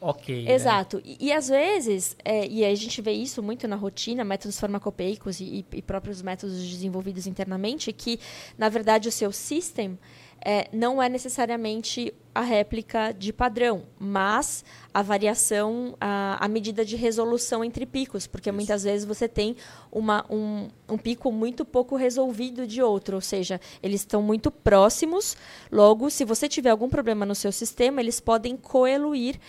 ok. 0.02 0.44
Né? 0.44 0.52
Exato. 0.52 0.98
Né? 0.98 1.04
E, 1.06 1.28
e, 1.28 1.32
às 1.32 1.48
vezes, 1.48 2.18
é, 2.26 2.48
e 2.48 2.66
a 2.66 2.76
gente 2.76 3.02
vê 3.02 3.12
isso 3.12 3.42
muito 3.42 3.68
na 3.68 3.76
rotina, 3.76 4.24
métodos 4.24 4.60
farmacopeicos 4.60 5.40
e, 5.40 5.66
e, 5.72 5.82
próprios 5.82 6.22
métodos 6.22 6.58
desenvolvidos 6.58 7.28
internamente, 7.28 7.94
que, 7.94 8.20
na 8.58 8.68
verdade, 8.68 9.08
o 9.08 9.12
seu 9.12 9.32
system 9.32 9.98
é, 10.44 10.68
não 10.74 11.02
é 11.02 11.08
necessariamente 11.08 12.14
a 12.34 12.42
réplica 12.42 13.14
de 13.14 13.32
padrão, 13.32 13.84
mas 14.00 14.66
a 14.94 15.02
variação, 15.02 15.96
a, 16.00 16.44
a 16.44 16.48
medida 16.48 16.84
de 16.84 16.96
resolução 16.96 17.64
entre 17.64 17.86
picos, 17.86 18.26
porque 18.26 18.50
Isso. 18.50 18.56
muitas 18.56 18.84
vezes 18.84 19.06
você 19.06 19.28
tem 19.28 19.56
uma, 19.92 20.26
um, 20.30 20.70
um 20.90 20.98
pico 20.98 21.32
muito 21.32 21.64
pouco 21.64 21.96
resolvido 21.96 22.66
de 22.66 22.82
outro, 22.82 23.16
ou 23.16 23.22
seja, 23.22 23.62
eles 23.84 24.02
estão 24.02 24.22
muito 24.22 24.50
próximos, 24.50 25.38
logo, 25.72 26.10
se 26.10 26.26
você 26.26 26.50
tiver 26.50 26.72
algum 26.72 26.90
problema 26.90 27.26
no 27.26 27.36
seu 27.36 27.52
sistema, 27.52 28.02
eles 28.02 28.20
podem 28.20 28.58
coeluir 28.58 29.40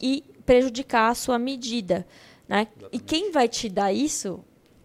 e 0.00 0.22
prejudicar 0.46 1.10
a 1.10 1.14
sua 1.14 1.38
medida. 1.38 2.06
Né? 2.48 2.66
E 2.92 2.98
quem 2.98 3.30
vai 3.30 3.48
te 3.48 3.68
dar 3.68 3.92
isso 3.92 4.42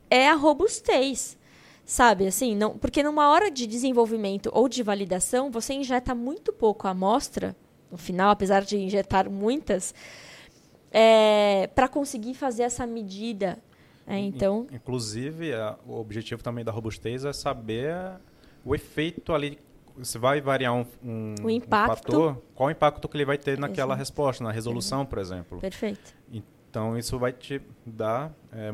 é 0.10 0.27
a 0.30 0.34
robustez. 0.35 1.38
Sabe, 1.85 2.27
assim, 2.27 2.56
não, 2.56 2.77
porque 2.77 3.03
numa 3.03 3.30
hora 3.30 3.52
de 3.52 3.68
desenvolvimento 3.68 4.49
ou 4.53 4.69
de 4.69 4.81
validação, 4.81 5.52
você 5.52 5.73
injeta 5.73 6.15
muito 6.15 6.53
pouco 6.53 6.88
a 6.88 6.91
amostra, 6.91 7.53
no 7.91 7.98
final, 7.98 8.30
apesar 8.31 8.64
de 8.64 8.77
injetar 8.77 9.30
muitas, 9.30 9.94
é, 10.91 11.68
para 11.76 11.88
conseguir 11.88 12.34
fazer 12.35 12.64
essa 12.64 12.85
medida. 12.88 13.57
É, 14.07 14.18
então, 14.18 14.68
Inclusive, 14.72 15.53
a- 15.53 15.77
o 15.88 15.95
objetivo 15.99 16.44
também 16.44 16.64
da 16.64 16.72
robustez 16.72 17.23
é 17.26 17.34
saber 17.34 17.94
o 18.65 18.76
efeito 18.76 19.34
ali. 19.34 19.57
Se 20.02 20.18
vai 20.18 20.41
variar 20.41 20.74
um, 20.74 20.86
um, 21.03 21.36
um 21.44 21.61
fator, 21.61 22.41
qual 22.56 22.68
o 22.68 22.72
impacto 22.72 23.07
que 23.07 23.15
ele 23.15 23.26
vai 23.26 23.38
ter 23.38 23.57
naquela 23.60 23.94
Exato. 23.94 23.99
resposta, 23.99 24.44
na 24.44 24.52
resolução, 24.52 25.06
por 25.06 25.20
exemplo. 25.20 25.60
perfeito. 25.60 26.14
Então, 26.32 26.98
isso 26.98 27.20
vai 27.20 27.32
te 27.32 27.61
dar 27.86 28.34
é, 28.52 28.74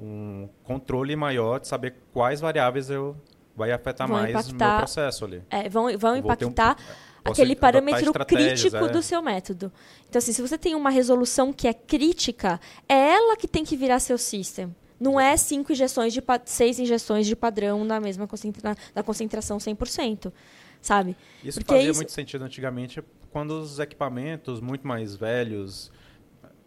um 0.00 0.48
controle 0.64 1.14
maior 1.14 1.60
de 1.60 1.68
saber 1.68 1.94
quais 2.12 2.40
variáveis 2.40 2.88
eu 2.88 3.14
vai 3.54 3.72
afetar 3.72 4.08
Vão 4.08 4.16
mais 4.16 4.30
o 4.30 4.32
meu 4.32 4.38
impactar- 4.56 4.78
processo 4.78 5.24
ali. 5.26 5.42
É, 5.50 5.68
vão, 5.68 5.84
vão 5.98 6.12
ter 6.12 6.16
um- 6.16 6.16
impactar 6.16 6.76
posso 7.22 7.42
aquele 7.42 7.54
parâmetro 7.54 8.12
crítico 8.24 8.76
é. 8.76 8.88
do 8.88 9.02
seu 9.02 9.20
método. 9.20 9.70
Então, 10.08 10.18
assim, 10.18 10.32
se 10.32 10.40
você 10.40 10.56
tem 10.56 10.74
uma 10.74 10.88
resolução 10.88 11.52
que 11.52 11.68
é 11.68 11.74
crítica, 11.74 12.58
é 12.88 12.94
ela 13.12 13.36
que 13.36 13.46
tem 13.46 13.62
que 13.64 13.76
virar 13.76 14.00
seu 14.00 14.16
system. 14.16 14.74
Não 15.00 15.18
é 15.18 15.34
cinco 15.36 15.72
injeções 15.72 16.12
de 16.12 16.22
seis 16.44 16.78
injeções 16.78 17.26
de 17.26 17.34
padrão 17.34 17.84
na 17.84 17.98
mesma 17.98 18.26
concentra 18.26 18.76
da 18.94 19.02
concentração 19.02 19.56
100%, 19.58 20.30
sabe? 20.82 21.16
Isso 21.42 21.58
Porque 21.58 21.72
fazia 21.74 21.90
isso- 21.90 21.98
muito 21.98 22.12
sentido 22.12 22.44
antigamente, 22.44 23.02
quando 23.32 23.52
os 23.52 23.78
equipamentos 23.78 24.60
muito 24.60 24.86
mais 24.86 25.16
velhos, 25.16 25.90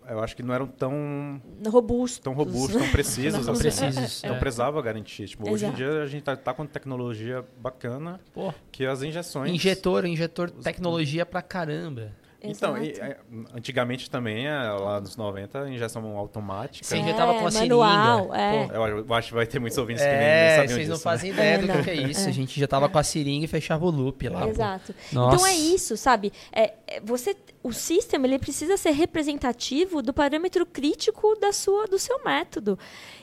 eu 0.09 0.19
acho 0.21 0.35
que 0.35 0.41
não 0.43 0.53
eram 0.53 0.65
tão, 0.67 1.41
Robustos. 1.67 2.19
tão 2.19 2.33
robustos, 2.33 2.75
tão 2.81 2.89
precisos. 2.91 3.45
Tão 3.45 3.53
assim. 3.53 3.61
precisos, 3.61 4.23
Não 4.23 4.35
é. 4.35 4.39
precisava 4.39 4.81
garantir. 4.81 5.27
Tipo, 5.27 5.49
hoje 5.49 5.65
em 5.65 5.71
dia 5.71 6.01
a 6.01 6.07
gente 6.07 6.23
tá, 6.23 6.35
tá 6.35 6.53
com 6.53 6.65
tecnologia 6.65 7.45
bacana 7.61 8.19
Pô, 8.33 8.53
que 8.71 8.85
as 8.85 9.01
injeções... 9.03 9.51
injetor, 9.53 10.05
injetor, 10.05 10.49
tecnologia 10.49 11.25
pra 11.25 11.41
caramba. 11.41 12.11
Então, 12.43 12.77
e, 12.77 12.89
é, 12.91 13.17
antigamente 13.55 14.09
também, 14.09 14.47
é, 14.47 14.53
lá 14.71 14.99
nos 14.99 15.15
90, 15.15 15.69
injeção 15.69 16.17
automática. 16.17 16.85
Você 16.85 16.95
É, 16.97 16.99
injetava 16.99 17.33
com 17.35 17.47
a 17.47 17.51
manual, 17.51 18.19
seringa. 18.19 18.37
é. 18.37 18.67
Pô, 18.67 18.87
Eu, 18.87 19.13
acho 19.13 19.27
que 19.29 19.33
vai 19.33 19.45
ter 19.47 19.59
muitos 19.59 19.77
ouvintes 19.77 20.03
que 20.03 20.09
nem, 20.09 20.17
nem 20.19 20.27
É, 20.27 20.55
sabiam 20.57 20.75
vocês 20.75 20.87
não 20.89 20.95
disso, 20.95 21.03
fazem 21.03 21.31
né? 21.31 21.35
ideia 21.37 21.53
É, 21.53 21.57
do 21.59 21.67
não. 21.67 21.75
que, 21.77 21.83
que 21.83 21.89
é 21.89 21.93
isso. 22.09 22.25
É. 22.25 22.29
A 22.29 22.31
gente 22.33 22.59
já 22.59 22.67
tava 22.67 22.89
com 22.89 22.97
a 22.97 23.03
seringa 23.03 23.45
e 23.45 23.47
fechava 23.47 23.85
o 23.85 23.89
loop 23.89 24.27
lá. 24.27 24.47
Exato. 24.47 24.93
Nossa. 25.11 25.35
Então 25.35 25.47
é 25.47 25.55
isso, 25.55 25.95
sabe? 25.95 26.33
É, 26.51 26.73
é, 26.87 26.99
você, 27.01 27.35
o 27.63 27.71
sistema 27.71 28.27
ele 28.27 28.37
precisa 28.39 28.75
ser 28.77 28.91
representativo 28.91 30.01
do 30.01 30.13
parâmetro 30.13 30.65
crítico 30.65 31.35
da 31.39 31.51
sua, 31.53 31.87
do 31.87 31.97
seu 31.97 32.23
método. 32.23 32.77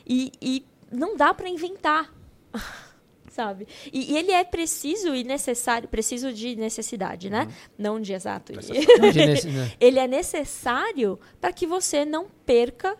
E, 0.06 0.32
e 0.40 0.64
não 0.90 1.16
dá 1.16 1.32
para 1.34 1.48
inventar. 1.48 2.10
Sabe? 3.40 3.66
E, 3.90 4.12
e 4.12 4.18
ele 4.18 4.32
é 4.32 4.44
preciso 4.44 5.14
e 5.14 5.24
necessário, 5.24 5.88
preciso 5.88 6.30
de 6.32 6.54
necessidade, 6.56 7.30
né? 7.30 7.48
Não 7.78 7.98
de 7.98 8.12
exato. 8.12 8.52
Não, 9.00 9.10
de 9.10 9.26
nesse- 9.26 9.48
né? 9.48 9.72
ele 9.80 9.98
é 9.98 10.06
necessário 10.06 11.18
para 11.40 11.50
que 11.52 11.66
você 11.66 12.04
não 12.04 12.26
perca 12.44 12.96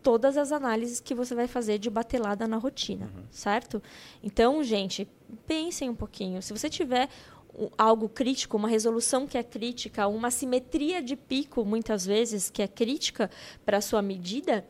todas 0.00 0.36
as 0.36 0.52
análises 0.52 1.00
que 1.00 1.14
você 1.14 1.34
vai 1.34 1.48
fazer 1.48 1.78
de 1.78 1.88
batelada 1.90 2.46
na 2.46 2.58
rotina, 2.58 3.10
certo? 3.30 3.82
Então, 4.22 4.62
gente, 4.62 5.08
pensem 5.46 5.88
um 5.90 5.94
pouquinho. 5.96 6.40
Se 6.42 6.52
você 6.52 6.68
tiver 6.70 7.08
algo 7.76 8.08
crítico, 8.08 8.56
uma 8.56 8.68
resolução 8.68 9.26
que 9.26 9.36
é 9.36 9.42
crítica, 9.42 10.06
uma 10.06 10.30
simetria 10.30 11.02
de 11.02 11.16
pico, 11.16 11.64
muitas 11.64 12.06
vezes, 12.06 12.50
que 12.50 12.62
é 12.62 12.68
crítica 12.68 13.30
para 13.64 13.78
a 13.78 13.80
sua 13.80 14.00
medida, 14.02 14.64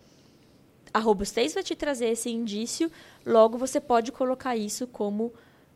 a 0.92 0.98
robustez 0.98 1.54
vai 1.54 1.62
te 1.62 1.74
trazer 1.74 2.06
esse 2.06 2.30
indício, 2.30 2.90
logo 3.24 3.56
você 3.58 3.80
pode 3.80 4.12
colocar 4.12 4.56
isso 4.56 4.86
como 4.86 5.32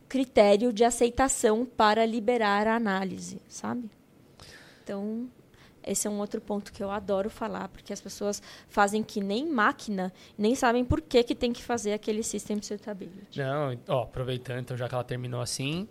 critério 0.08 0.72
de 0.72 0.84
aceitação 0.84 1.64
para 1.64 2.04
liberar 2.06 2.66
a 2.66 2.76
análise, 2.76 3.40
sabe? 3.48 3.90
Então, 4.84 5.28
esse 5.82 6.06
é 6.06 6.10
um 6.10 6.18
outro 6.18 6.40
ponto 6.40 6.72
que 6.72 6.82
eu 6.82 6.90
adoro 6.90 7.28
falar, 7.30 7.68
porque 7.68 7.92
as 7.92 8.00
pessoas 8.00 8.42
fazem 8.68 9.02
que 9.02 9.20
nem 9.20 9.48
máquina, 9.48 10.12
nem 10.36 10.54
sabem 10.54 10.84
por 10.84 11.00
que, 11.00 11.22
que 11.24 11.34
tem 11.34 11.52
que 11.52 11.62
fazer 11.62 11.92
aquele 11.92 12.22
system 12.22 12.60
suitability. 12.62 13.38
Não, 13.38 13.76
ó, 13.88 14.02
aproveitando, 14.02 14.60
então, 14.60 14.76
já 14.76 14.88
que 14.88 14.94
ela 14.94 15.02
terminou 15.04 15.40
assim, 15.40 15.88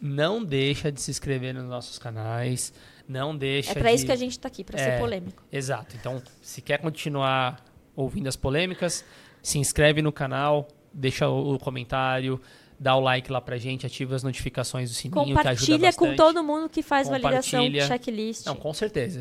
não 0.00 0.44
deixa 0.44 0.92
de 0.92 1.00
se 1.00 1.10
inscrever 1.10 1.54
nos 1.54 1.64
nossos 1.64 1.98
canais, 1.98 2.74
não 3.08 3.34
deixa 3.36 3.70
É 3.72 3.74
para 3.74 3.88
de... 3.90 3.96
isso 3.96 4.06
que 4.06 4.12
a 4.12 4.16
gente 4.16 4.32
está 4.32 4.48
aqui, 4.48 4.62
para 4.64 4.78
É. 4.78 4.84
ser 4.84 4.98
polêmico. 4.98 5.42
Exato. 5.50 5.96
Então, 5.96 6.22
se 6.42 6.60
quer 6.60 6.78
continuar 6.78 7.64
ouvindo 7.96 8.28
as 8.28 8.36
polêmicas, 8.36 9.04
se 9.42 9.58
inscreve 9.58 10.02
no 10.02 10.12
canal, 10.12 10.68
deixa 10.92 11.28
o, 11.28 11.58
comentário, 11.58 12.40
dá 12.78 12.96
o 12.96 13.00
like 13.00 13.30
lá 13.30 13.40
pra 13.40 13.56
gente, 13.56 13.86
ativa 13.86 14.14
as 14.14 14.22
notificações 14.22 14.90
do 14.90 14.94
sininho, 14.94 15.14
que 15.14 15.30
ajuda 15.30 15.42
Compartilha 15.42 15.92
com 15.92 16.06
bastante. 16.06 16.16
todo 16.16 16.44
mundo 16.44 16.68
que 16.68 16.82
faz 16.82 17.08
validação, 17.08 17.62
checklist. 17.86 18.46
Não, 18.46 18.56
com 18.56 18.72
certeza. 18.72 19.20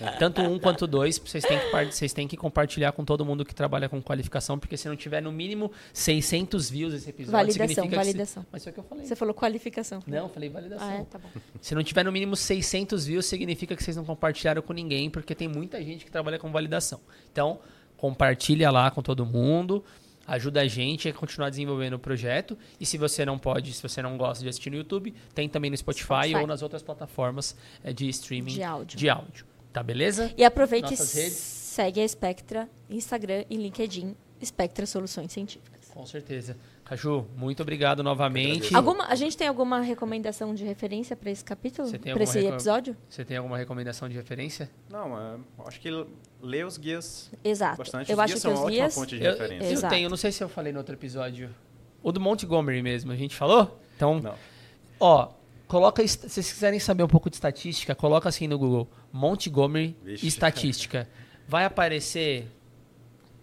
É, 0.00 0.10
tanto 0.18 0.42
um 0.42 0.58
quanto 0.58 0.86
dois, 0.86 1.18
vocês 1.18 1.44
têm, 1.44 1.58
que, 1.58 1.84
vocês 1.86 2.12
têm 2.12 2.28
que 2.28 2.36
compartilhar 2.36 2.92
com 2.92 3.04
todo 3.04 3.24
mundo 3.24 3.44
que 3.44 3.54
trabalha 3.54 3.88
com 3.88 4.00
qualificação, 4.02 4.58
porque 4.58 4.76
se 4.76 4.88
não 4.88 4.96
tiver 4.96 5.22
no 5.22 5.32
mínimo 5.32 5.70
600 5.92 6.70
views 6.70 6.94
esse 6.94 7.10
episódio, 7.10 7.32
Validação, 7.32 7.68
significa 7.68 7.88
que... 7.88 7.96
validação. 7.96 8.42
Se... 8.42 8.48
Mas 8.52 8.62
foi 8.62 8.70
o 8.70 8.74
que 8.74 8.80
eu 8.80 8.84
falei. 8.84 9.06
Você 9.06 9.16
falou 9.16 9.34
qualificação. 9.34 10.02
Não, 10.06 10.18
eu 10.18 10.28
falei 10.28 10.48
validação. 10.48 10.88
Ah, 10.88 10.94
é, 10.94 11.04
tá 11.04 11.18
bom. 11.18 11.28
Se 11.60 11.74
não 11.74 11.82
tiver 11.82 12.04
no 12.04 12.12
mínimo 12.12 12.36
600 12.36 13.06
views, 13.06 13.26
significa 13.26 13.74
que 13.74 13.82
vocês 13.82 13.96
não 13.96 14.04
compartilharam 14.04 14.62
com 14.62 14.72
ninguém, 14.72 15.10
porque 15.10 15.34
tem 15.34 15.48
muita 15.48 15.82
gente 15.82 16.04
que 16.04 16.10
trabalha 16.10 16.38
com 16.38 16.50
validação. 16.50 17.00
Então, 17.32 17.60
compartilha 17.96 18.70
lá 18.70 18.90
com 18.90 19.02
todo 19.02 19.26
mundo, 19.26 19.84
ajuda 20.28 20.60
a 20.60 20.66
gente 20.68 21.08
a 21.08 21.12
continuar 21.12 21.48
desenvolvendo 21.50 21.94
o 21.94 21.98
projeto. 21.98 22.56
E 22.78 22.84
se 22.86 22.96
você 22.98 23.24
não 23.24 23.38
pode, 23.38 23.72
se 23.72 23.82
você 23.82 24.02
não 24.02 24.16
gosta 24.16 24.42
de 24.44 24.48
assistir 24.50 24.70
no 24.70 24.76
YouTube, 24.76 25.12
tem 25.34 25.48
também 25.48 25.70
no 25.70 25.76
Spotify, 25.76 26.04
Spotify. 26.04 26.34
ou 26.36 26.46
nas 26.46 26.62
outras 26.62 26.82
plataformas 26.82 27.56
eh, 27.82 27.92
de 27.92 28.08
streaming 28.10 28.52
De 28.52 28.62
áudio. 28.62 28.98
de 28.98 29.08
áudio. 29.08 29.46
Tá 29.72 29.82
beleza? 29.82 30.32
E 30.36 30.44
aproveita 30.44 30.88
e 30.92 30.96
redes? 30.96 31.32
segue 31.32 32.00
a 32.00 32.06
Spectra, 32.06 32.68
Instagram 32.90 33.44
e 33.48 33.56
LinkedIn, 33.56 34.14
Spectra 34.44 34.86
Soluções 34.86 35.32
Científicas. 35.32 35.88
Com 35.92 36.04
certeza. 36.06 36.56
Caju, 36.88 37.26
muito 37.36 37.60
obrigado 37.62 38.02
novamente. 38.02 38.74
Alguma, 38.74 39.04
a 39.08 39.14
gente 39.14 39.36
tem 39.36 39.46
alguma 39.46 39.80
recomendação 39.80 40.54
de 40.54 40.64
referência 40.64 41.14
para 41.14 41.30
esse 41.30 41.44
capítulo? 41.44 41.86
Para 41.98 42.22
esse 42.22 42.38
episódio? 42.38 42.96
Você 43.10 43.24
tem 43.26 43.36
alguma 43.36 43.58
recomendação 43.58 44.08
de 44.08 44.14
referência? 44.14 44.70
Não, 44.88 45.20
é, 45.20 45.36
acho 45.66 45.78
que 45.80 45.90
lê 46.40 46.64
os 46.64 46.78
guias 46.78 47.30
Exato. 47.44 47.76
bastante. 47.76 48.10
Eu 48.10 48.16
os 48.16 48.20
acho 48.24 48.34
que 48.34 48.40
são 48.40 48.52
os 48.54 48.58
uma 48.60 48.66
ótima 48.66 48.80
guias. 48.80 48.94
fonte 48.94 49.18
de 49.18 49.24
Eu, 49.24 49.32
referência. 49.32 49.86
eu 49.86 49.90
tenho, 49.90 50.08
não 50.08 50.16
sei 50.16 50.32
se 50.32 50.42
eu 50.42 50.48
falei 50.48 50.72
no 50.72 50.78
outro 50.78 50.94
episódio. 50.94 51.54
O 52.02 52.10
do 52.10 52.18
Montgomery 52.20 52.82
mesmo, 52.82 53.12
a 53.12 53.16
gente 53.16 53.36
falou? 53.36 53.78
Então, 53.94 54.20
Não. 54.20 54.34
Ó, 54.98 55.28
coloca, 55.66 56.06
se 56.08 56.16
vocês 56.26 56.50
quiserem 56.50 56.80
saber 56.80 57.02
um 57.02 57.08
pouco 57.08 57.28
de 57.28 57.36
estatística, 57.36 57.94
coloca 57.94 58.30
assim 58.30 58.48
no 58.48 58.58
Google, 58.58 58.88
Montgomery 59.12 59.94
Vixe. 60.02 60.26
estatística. 60.26 61.06
Vai 61.46 61.64
aparecer 61.66 62.46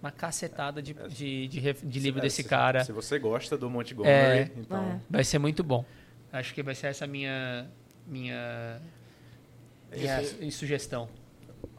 uma 0.05 0.11
cacetada 0.11 0.81
de, 0.83 0.93
de, 0.93 1.47
de, 1.47 1.59
ref- 1.59 1.83
de 1.83 1.99
livro 1.99 2.19
É, 2.19 2.21
desse 2.21 2.43
se- 2.43 2.49
cara. 2.49 2.83
Se 2.83 2.91
você 2.91 3.17
gosta 3.17 3.57
do 3.57 3.69
Montgomery, 3.69 4.11
É. 4.11 4.51
então... 4.55 4.83
É. 4.83 4.99
Vai 5.09 5.23
ser 5.23 5.39
muito 5.39 5.63
bom. 5.63 5.83
Acho 6.31 6.53
que 6.53 6.61
vai 6.61 6.75
ser 6.75 6.87
essa 6.87 7.07
minha 7.07 7.67
minha, 8.07 8.79
minha 9.91 10.21
Esse- 10.21 10.51
sugestão. 10.51 11.09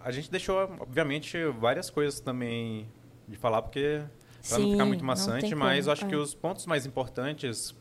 A 0.04 0.10
gente 0.10 0.28
deixou, 0.30 0.56
obviamente, 0.80 1.38
várias 1.58 1.88
coisas 1.88 2.18
também 2.18 2.88
de 3.28 3.36
falar, 3.36 3.62
porque 3.62 4.02
para 4.48 4.58
não 4.58 4.70
ficar 4.72 4.84
muito 4.84 5.04
maçante, 5.04 5.54
mas 5.54 5.84
como, 5.84 5.92
acho 5.92 6.04
é. 6.04 6.08
que 6.08 6.16
os 6.16 6.34
pontos 6.34 6.66
mais 6.66 6.84
importantes 6.84 7.74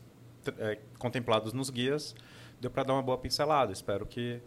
é, 0.58 0.78
contemplados 0.98 1.52
nos 1.52 1.70
guias 1.70 2.14
deu 2.60 2.70
para 2.70 2.84
dar 2.84 2.92
uma 2.92 3.02
boa 3.02 3.18
pincelada. 3.18 3.72
Espero 3.72 4.06
que 4.06 4.40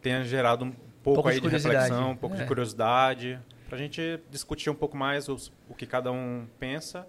tenha 0.00 0.24
gerado 0.24 0.64
um 0.64 0.70
pouco, 0.70 1.22
Pouco 1.22 1.28
de 1.28 1.34
aí 1.34 1.40
de 1.40 1.42
curiosidade. 1.42 1.76
reflexão, 1.78 2.10
um 2.12 2.16
pouco 2.16 2.36
É. 2.36 2.38
de 2.40 2.46
curiosidade, 2.46 3.38
para 3.68 3.76
a 3.76 3.78
gente 3.78 4.20
discutir 4.30 4.70
um 4.70 4.74
pouco 4.74 4.96
mais 4.96 5.28
os- 5.28 5.52
o 5.68 5.74
que 5.74 5.86
cada 5.86 6.10
um 6.12 6.46
pensa. 6.58 7.06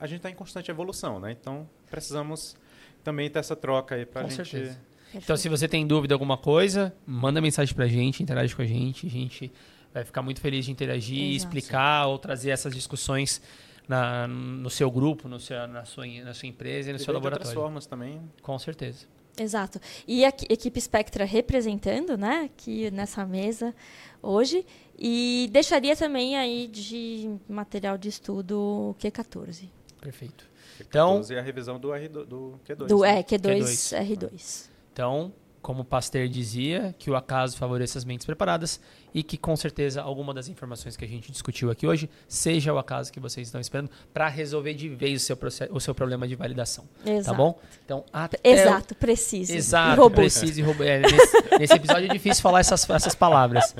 A 0.00 0.06
gente 0.06 0.18
está 0.18 0.30
em 0.30 0.34
constante 0.34 0.70
evolução, 0.70 1.20
né? 1.20 1.30
Então 1.32 1.68
precisamos 1.90 2.56
também 3.02 3.30
ter 3.30 3.38
essa 3.38 3.54
troca 3.54 3.94
aí 3.94 4.04
para 4.06 4.22
a 4.22 4.24
Com 4.24 4.30
gente. 4.30 4.48
certeza. 4.48 4.80
Então, 5.14 5.36
se 5.36 5.48
você 5.48 5.68
tem 5.68 5.86
dúvida 5.86 6.12
alguma 6.14 6.36
coisa, 6.36 6.92
manda 7.06 7.40
mensagem 7.40 7.72
pra 7.72 7.86
gente, 7.86 8.20
interage 8.20 8.54
com 8.56 8.62
a 8.62 8.66
gente. 8.66 9.06
A 9.06 9.10
gente 9.10 9.52
vai 9.92 10.04
ficar 10.04 10.22
muito 10.22 10.40
feliz 10.40 10.64
de 10.64 10.72
interagir, 10.72 11.34
Exato. 11.34 11.36
explicar 11.56 12.06
ou 12.08 12.18
trazer 12.18 12.50
essas 12.50 12.74
discussões 12.74 13.40
na- 13.86 14.26
no 14.26 14.68
seu 14.68 14.90
grupo, 14.90 15.28
no 15.28 15.38
seu, 15.38 15.68
na, 15.68 15.84
sua, 15.84 16.04
na 16.06 16.34
sua 16.34 16.48
empresa 16.48 16.90
e 16.90 16.92
no 16.92 16.96
E 16.96 16.98
seu 16.98 17.12
de 17.12 17.16
outras 17.16 17.32
laboratório. 17.32 17.60
formas 17.60 17.86
também. 17.86 18.20
Com 18.42 18.58
certeza. 18.58 19.06
Exato. 19.38 19.80
E 20.06 20.24
a 20.24 20.28
equi- 20.28 20.46
equipe 20.48 20.80
Spectra 20.80 21.24
representando, 21.24 22.16
né, 22.16 22.48
aqui 22.52 22.90
nessa 22.90 23.24
mesa 23.26 23.74
hoje. 24.22 24.64
E 24.98 25.48
deixaria 25.52 25.96
também 25.96 26.36
aí 26.36 26.68
de 26.68 27.36
material 27.48 27.98
de 27.98 28.08
estudo 28.08 28.58
o 28.60 28.96
Q14. 29.00 29.68
Perfeito. 30.00 30.48
Então, 30.80 31.20
e 31.30 31.38
a 31.38 31.42
revisão 31.42 31.78
do, 31.78 31.92
R, 31.92 32.08
do, 32.08 32.24
do 32.24 32.60
Q2. 32.66 32.86
Do 32.86 33.00
né? 33.00 33.18
é, 33.18 33.22
Q2, 33.22 33.58
Q2. 33.60 34.06
R2. 34.06 34.68
então, 34.92 35.32
como 35.60 35.80
o 35.80 35.84
Pasteur 35.84 36.28
dizia, 36.28 36.94
que 36.98 37.10
o 37.10 37.16
acaso 37.16 37.56
favoreça 37.56 37.98
as 37.98 38.04
mentes 38.04 38.26
preparadas 38.26 38.80
e 39.14 39.22
que 39.22 39.38
com 39.38 39.54
certeza 39.54 40.02
alguma 40.02 40.34
das 40.34 40.48
informações 40.48 40.96
que 40.96 41.04
a 41.04 41.08
gente 41.08 41.30
discutiu 41.30 41.70
aqui 41.70 41.86
hoje 41.86 42.10
seja 42.26 42.74
o 42.74 42.78
acaso 42.78 43.12
que 43.12 43.20
vocês 43.20 43.46
estão 43.46 43.60
esperando 43.60 43.88
para 44.12 44.28
resolver 44.28 44.74
de 44.74 44.88
vez 44.88 45.22
o 45.22 45.24
seu, 45.24 45.38
o 45.70 45.80
seu 45.80 45.94
problema 45.94 46.26
de 46.26 46.34
validação. 46.34 46.84
Exato. 47.06 47.24
Tá 47.24 47.32
bom? 47.32 47.58
Então, 47.84 48.04
até 48.12 48.38
Exato, 48.42 48.94
preciso. 48.96 49.54
Exato, 49.54 49.92
E 49.94 49.96
robusto. 50.02 50.16
preciso 50.40 50.58
e 50.58 50.62
robusto. 50.62 50.82
É, 50.82 51.00
nesse, 51.00 51.58
nesse 51.60 51.74
episódio 51.74 52.06
é 52.10 52.12
difícil 52.12 52.42
falar 52.42 52.60
essas, 52.60 52.88
essas 52.90 53.14
palavras. 53.14 53.74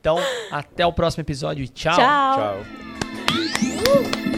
Então, 0.00 0.16
até 0.50 0.86
o 0.86 0.92
próximo 0.94 1.20
episódio. 1.20 1.68
Tchau. 1.68 1.94
Tchau. 1.94 2.64
Tchau. 2.64 4.29